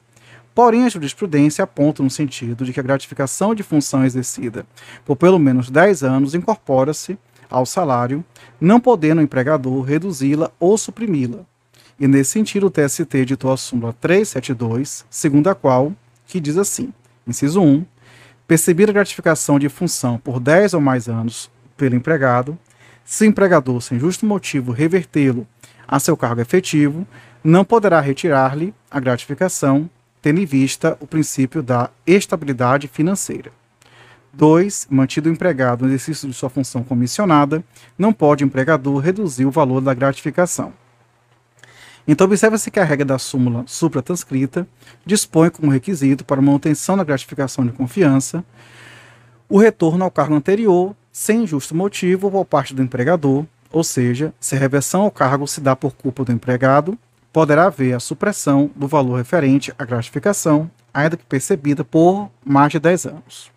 Porém, 0.55 0.85
a 0.85 0.89
jurisprudência 0.89 1.61
aponta 1.61 2.01
no 2.01 2.09
sentido 2.09 2.63
de 2.63 2.71
que 2.71 2.79
a 2.79 2.83
gratificação 2.83 3.53
de 3.53 3.61
função 3.61 4.05
exercida 4.05 4.65
por 5.03 5.17
pelo 5.17 5.37
menos 5.37 5.69
10 5.69 6.03
anos 6.03 6.33
incorpora-se 6.33 7.17
ao 7.49 7.65
salário, 7.65 8.23
não 8.61 8.79
podendo 8.79 9.19
o 9.19 9.21
empregador 9.21 9.81
reduzi-la 9.81 10.51
ou 10.57 10.77
suprimi-la. 10.77 11.39
E 11.99 12.07
nesse 12.07 12.31
sentido, 12.31 12.67
o 12.67 12.71
TST 12.71 13.13
editou 13.17 13.51
a 13.51 13.57
súmula 13.57 13.91
372, 13.91 15.05
segundo 15.09 15.49
a 15.49 15.55
qual, 15.55 15.91
que 16.27 16.39
diz 16.39 16.57
assim: 16.57 16.93
inciso 17.27 17.61
1, 17.61 17.85
perceber 18.47 18.89
a 18.89 18.93
gratificação 18.93 19.59
de 19.59 19.67
função 19.67 20.17
por 20.17 20.39
10 20.39 20.75
ou 20.75 20.79
mais 20.79 21.09
anos 21.09 21.51
pelo 21.75 21.95
empregado, 21.95 22.57
se 23.09 23.23
o 23.23 23.27
empregador, 23.27 23.81
sem 23.81 23.99
justo 23.99 24.23
motivo, 24.23 24.71
revertê-lo 24.71 25.47
a 25.87 25.99
seu 25.99 26.15
cargo 26.15 26.41
efetivo, 26.41 27.07
não 27.43 27.65
poderá 27.65 27.99
retirar-lhe 27.99 28.71
a 28.89 28.99
gratificação, 28.99 29.89
tendo 30.21 30.39
em 30.39 30.45
vista 30.45 30.95
o 30.99 31.07
princípio 31.07 31.63
da 31.63 31.89
estabilidade 32.05 32.87
financeira. 32.87 33.51
2. 34.31 34.89
Mantido 34.91 35.27
o 35.27 35.31
empregado 35.31 35.85
no 35.85 35.89
exercício 35.89 36.29
de 36.29 36.35
sua 36.35 36.51
função 36.51 36.83
comissionada, 36.83 37.63
não 37.97 38.13
pode 38.13 38.43
o 38.43 38.45
empregador 38.45 38.99
reduzir 38.99 39.47
o 39.47 39.51
valor 39.51 39.81
da 39.81 39.95
gratificação. 39.95 40.71
Então, 42.07 42.25
observa-se 42.25 42.69
que 42.69 42.79
a 42.79 42.83
regra 42.83 43.05
da 43.05 43.17
súmula 43.17 43.63
supratranscrita 43.65 44.67
dispõe 45.03 45.49
como 45.49 45.71
requisito 45.71 46.23
para 46.23 46.43
manutenção 46.43 46.95
da 46.95 47.03
gratificação 47.03 47.65
de 47.65 47.71
confiança 47.71 48.45
o 49.49 49.57
retorno 49.57 50.03
ao 50.03 50.11
cargo 50.11 50.35
anterior 50.35 50.95
sem 51.19 51.45
justo 51.45 51.75
motivo 51.75 52.31
por 52.31 52.45
parte 52.45 52.73
do 52.73 52.81
empregador, 52.81 53.45
ou 53.73 53.83
seja, 53.83 54.33
se 54.39 54.55
a 54.55 54.57
reversão 54.57 55.01
ao 55.01 55.11
cargo 55.11 55.45
se 55.45 55.59
dá 55.59 55.75
por 55.75 55.91
culpa 55.91 56.23
do 56.23 56.31
empregado, 56.31 56.97
poderá 57.33 57.65
haver 57.65 57.93
a 57.93 57.99
supressão 57.99 58.71
do 58.73 58.87
valor 58.87 59.17
referente 59.17 59.73
à 59.77 59.83
gratificação, 59.83 60.71
ainda 60.93 61.17
que 61.17 61.25
percebida 61.25 61.83
por 61.83 62.31
mais 62.41 62.71
de 62.71 62.79
10 62.79 63.07
anos. 63.07 63.51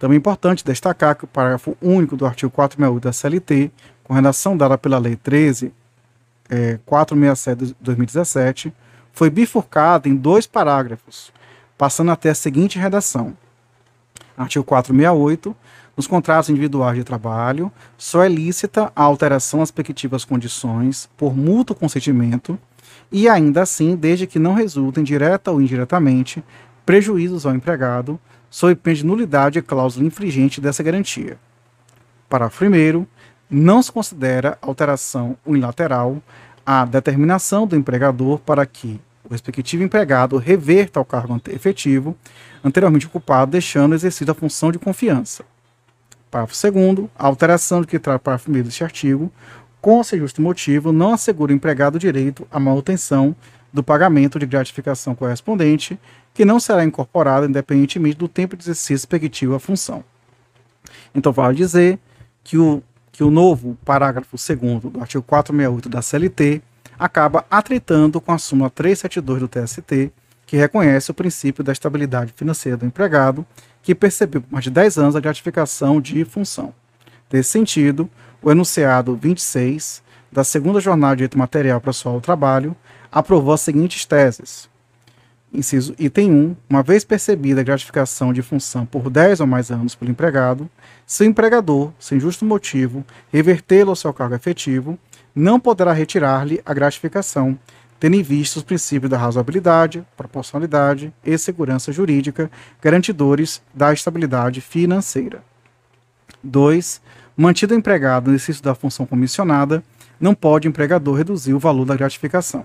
Também 0.00 0.16
é 0.16 0.18
importante 0.18 0.64
destacar 0.64 1.14
que 1.14 1.22
o 1.22 1.28
parágrafo 1.28 1.76
único 1.80 2.16
do 2.16 2.26
artigo 2.26 2.50
468 2.50 3.04
da 3.04 3.12
CLT, 3.12 3.70
com 4.02 4.12
redação 4.12 4.56
dada 4.56 4.76
pela 4.76 4.98
Lei 4.98 5.14
13 5.14 5.72
é, 6.48 6.80
467 6.84 7.66
de 7.66 7.76
2017, 7.80 8.74
foi 9.12 9.30
bifurcado 9.30 10.08
em 10.08 10.16
dois 10.16 10.44
parágrafos, 10.44 11.32
passando 11.78 12.10
até 12.10 12.30
a 12.30 12.34
seguinte 12.34 12.80
redação. 12.80 13.36
Artigo 14.36 14.64
468 14.64 15.54
nos 15.96 16.06
contratos 16.06 16.50
individuais 16.50 16.96
de 16.96 17.04
trabalho, 17.04 17.70
só 17.96 18.22
é 18.22 18.28
lícita 18.28 18.92
a 18.94 19.02
alteração 19.02 19.60
às 19.60 19.70
respectivas 19.70 20.24
condições 20.24 21.08
por 21.16 21.36
mútuo 21.36 21.76
consentimento 21.76 22.58
e 23.12 23.28
ainda 23.28 23.62
assim, 23.62 23.96
desde 23.96 24.26
que 24.26 24.38
não 24.38 24.54
resultem 24.54 25.04
direta 25.04 25.50
ou 25.50 25.60
indiretamente 25.60 26.42
prejuízos 26.86 27.44
ao 27.44 27.54
empregado, 27.54 28.18
sob 28.48 28.74
pena 28.74 28.96
de 28.96 29.06
nulidade 29.06 29.58
e 29.58 29.62
cláusula 29.62 30.06
infringente 30.06 30.60
dessa 30.60 30.82
garantia. 30.82 31.38
Parágrafo 32.28 32.64
1 32.64 33.06
não 33.50 33.82
se 33.82 33.90
considera 33.90 34.56
alteração 34.62 35.36
unilateral 35.44 36.22
a 36.64 36.84
determinação 36.84 37.66
do 37.66 37.76
empregador 37.76 38.38
para 38.38 38.64
que 38.64 39.00
o 39.24 39.32
respectivo 39.32 39.82
empregado 39.82 40.36
reverta 40.36 41.00
ao 41.00 41.04
cargo 41.04 41.40
efetivo 41.48 42.16
anteriormente 42.62 43.06
ocupado, 43.06 43.52
deixando 43.52 43.92
o 43.92 43.94
exercício 43.94 44.26
da 44.26 44.34
função 44.34 44.70
de 44.70 44.78
confiança. 44.78 45.44
Parágrafo 46.30 46.70
2 46.70 47.08
a 47.18 47.26
alteração 47.26 47.80
do 47.80 47.86
que 47.86 47.98
trata 47.98 48.18
o 48.18 48.20
parágrafo 48.20 48.50
1 48.50 48.62
deste 48.62 48.84
artigo, 48.84 49.32
com 49.80 50.00
esse 50.00 50.18
justo 50.18 50.40
motivo, 50.40 50.92
não 50.92 51.14
assegura 51.14 51.52
o 51.52 51.54
empregado 51.54 51.98
direito 51.98 52.46
à 52.50 52.60
manutenção 52.60 53.34
do 53.72 53.82
pagamento 53.82 54.38
de 54.38 54.46
gratificação 54.46 55.14
correspondente, 55.14 55.98
que 56.34 56.44
não 56.44 56.60
será 56.60 56.84
incorporado 56.84 57.46
independentemente 57.46 58.16
do 58.16 58.28
tempo 58.28 58.56
de 58.56 58.62
exercício 58.64 58.94
respectivo 58.94 59.54
à 59.54 59.60
função. 59.60 60.04
Então, 61.14 61.32
vale 61.32 61.56
dizer 61.56 61.98
que 62.44 62.58
o, 62.58 62.82
que 63.10 63.24
o 63.24 63.30
novo 63.30 63.76
parágrafo 63.84 64.36
2 64.36 64.82
do 64.92 65.00
artigo 65.00 65.22
468 65.22 65.88
da 65.88 66.02
CLT 66.02 66.62
acaba 66.98 67.44
atritando 67.50 68.20
com 68.20 68.32
a 68.32 68.38
súmula 68.38 68.70
372 68.70 69.40
do 69.40 69.48
TST, 69.48 70.12
que 70.46 70.56
reconhece 70.56 71.10
o 71.10 71.14
princípio 71.14 71.64
da 71.64 71.72
estabilidade 71.72 72.32
financeira 72.36 72.76
do 72.76 72.84
empregado 72.84 73.46
que 73.82 73.94
percebeu 73.94 74.40
por 74.42 74.52
mais 74.52 74.64
de 74.64 74.70
10 74.70 74.98
anos 74.98 75.16
a 75.16 75.20
gratificação 75.20 76.00
de 76.00 76.24
função. 76.24 76.74
Nesse 77.32 77.50
sentido, 77.50 78.10
o 78.42 78.50
enunciado 78.50 79.14
26 79.16 80.02
da 80.30 80.44
segunda 80.44 80.80
jornada 80.80 81.14
de 81.14 81.18
direito 81.18 81.38
material 81.38 81.80
pessoal 81.80 82.16
do 82.16 82.20
trabalho 82.20 82.76
aprovou 83.10 83.52
as 83.52 83.60
seguintes 83.60 84.04
teses. 84.04 84.68
Inciso 85.52 85.94
item 85.98 86.30
1. 86.30 86.56
Uma 86.68 86.82
vez 86.82 87.04
percebida 87.04 87.60
a 87.60 87.64
gratificação 87.64 88.32
de 88.32 88.40
função 88.40 88.86
por 88.86 89.10
10 89.10 89.40
ou 89.40 89.46
mais 89.48 89.70
anos 89.70 89.96
pelo 89.96 90.10
empregado, 90.10 90.70
se 91.04 91.24
o 91.24 91.26
empregador, 91.26 91.92
sem 91.98 92.20
justo 92.20 92.44
motivo, 92.44 93.04
revertê-lo 93.32 93.90
ao 93.90 93.96
seu 93.96 94.12
cargo 94.12 94.36
efetivo, 94.36 94.96
não 95.34 95.58
poderá 95.58 95.92
retirar-lhe 95.92 96.60
a 96.64 96.72
gratificação, 96.72 97.58
tendo 98.00 98.16
em 98.16 98.22
vista 98.22 98.58
os 98.58 98.64
princípios 98.64 99.10
da 99.10 99.18
razoabilidade, 99.18 100.04
proporcionalidade 100.16 101.12
e 101.22 101.36
segurança 101.36 101.92
jurídica, 101.92 102.50
garantidores 102.80 103.62
da 103.74 103.92
estabilidade 103.92 104.62
financeira. 104.62 105.44
2. 106.42 107.02
Mantido 107.36 107.74
o 107.74 107.76
empregado 107.76 108.28
no 108.28 108.36
exercício 108.36 108.64
da 108.64 108.74
função 108.74 109.04
comissionada, 109.04 109.84
não 110.18 110.34
pode 110.34 110.66
o 110.66 110.70
empregador 110.70 111.14
reduzir 111.14 111.52
o 111.52 111.58
valor 111.58 111.84
da 111.84 111.94
gratificação. 111.94 112.64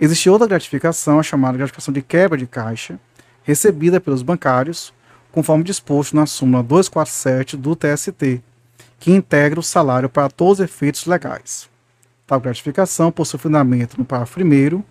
Existe 0.00 0.28
outra 0.28 0.48
gratificação, 0.48 1.20
a 1.20 1.22
chamada 1.22 1.56
gratificação 1.56 1.94
de 1.94 2.02
quebra 2.02 2.36
de 2.36 2.46
caixa, 2.46 2.98
recebida 3.44 4.00
pelos 4.00 4.22
bancários, 4.22 4.92
conforme 5.30 5.62
disposto 5.62 6.16
na 6.16 6.26
súmula 6.26 6.62
247 6.62 7.56
do 7.56 7.76
TST, 7.76 8.42
que 8.98 9.12
integra 9.12 9.60
o 9.60 9.62
salário 9.62 10.08
para 10.08 10.28
todos 10.28 10.58
os 10.58 10.64
efeitos 10.64 11.06
legais. 11.06 11.68
Tal 12.28 12.38
gratificação 12.38 13.10
possui 13.10 13.40
fundamento 13.40 13.96
no 13.96 14.04
parágrafo 14.04 14.38
1 14.38 14.82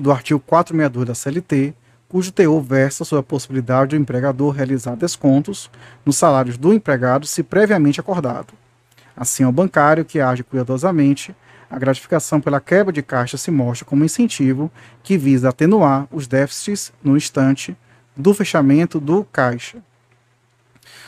do 0.00 0.10
artigo 0.10 0.40
462 0.40 1.06
da 1.06 1.14
CLT, 1.14 1.72
cujo 2.08 2.32
teor 2.32 2.60
versa 2.60 3.04
sobre 3.04 3.20
a 3.20 3.22
possibilidade 3.22 3.90
do 3.90 4.02
empregador 4.02 4.50
realizar 4.50 4.96
descontos 4.96 5.70
nos 6.04 6.16
salários 6.16 6.58
do 6.58 6.74
empregado 6.74 7.24
se 7.24 7.44
previamente 7.44 8.00
acordado. 8.00 8.52
Assim, 9.16 9.44
ao 9.44 9.52
bancário 9.52 10.04
que 10.04 10.20
age 10.20 10.42
cuidadosamente, 10.42 11.36
a 11.70 11.78
gratificação 11.78 12.40
pela 12.40 12.60
quebra 12.60 12.92
de 12.92 13.00
caixa 13.00 13.36
se 13.36 13.52
mostra 13.52 13.86
como 13.86 14.04
incentivo 14.04 14.72
que 15.04 15.16
visa 15.16 15.50
atenuar 15.50 16.08
os 16.10 16.26
déficits 16.26 16.92
no 17.00 17.16
instante 17.16 17.76
do 18.16 18.34
fechamento 18.34 18.98
do 18.98 19.22
caixa. 19.22 19.78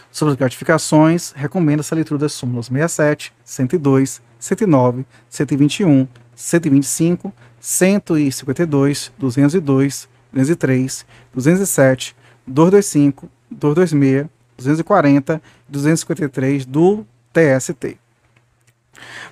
Sobre 0.08 0.34
as 0.34 0.38
gratificações, 0.38 1.32
recomenda-se 1.34 1.92
a 1.92 1.96
leitura 1.96 2.20
das 2.20 2.32
súmulas 2.32 2.66
67, 2.66 3.34
102, 3.42 4.22
109, 4.42 5.06
121, 5.28 6.08
125, 6.34 7.32
152, 7.60 9.12
202, 9.16 10.08
203, 10.32 11.06
207, 11.32 12.16
225, 12.44 13.28
226, 13.48 14.26
240 14.56 15.34
e 15.68 15.72
253 15.72 16.66
do 16.66 17.06
TST. 17.32 17.96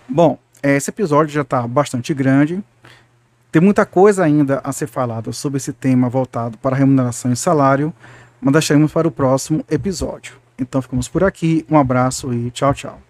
Bom, 0.09 0.39
esse 0.63 0.91
episódio 0.91 1.35
já 1.35 1.43
está 1.43 1.67
bastante 1.67 2.15
grande. 2.15 2.63
Tem 3.51 3.61
muita 3.61 3.85
coisa 3.85 4.23
ainda 4.23 4.61
a 4.63 4.71
ser 4.71 4.87
falada 4.87 5.33
sobre 5.33 5.57
esse 5.57 5.73
tema 5.73 6.09
voltado 6.09 6.57
para 6.59 6.77
remuneração 6.77 7.33
e 7.33 7.37
salário, 7.37 7.93
mas 8.41 8.53
deixaremos 8.53 8.93
para 8.93 9.09
o 9.09 9.11
próximo 9.11 9.65
episódio. 9.69 10.35
Então 10.57 10.81
ficamos 10.81 11.09
por 11.09 11.25
aqui. 11.25 11.67
Um 11.69 11.77
abraço 11.77 12.33
e 12.33 12.53
tchau, 12.53 12.73
tchau. 12.73 13.10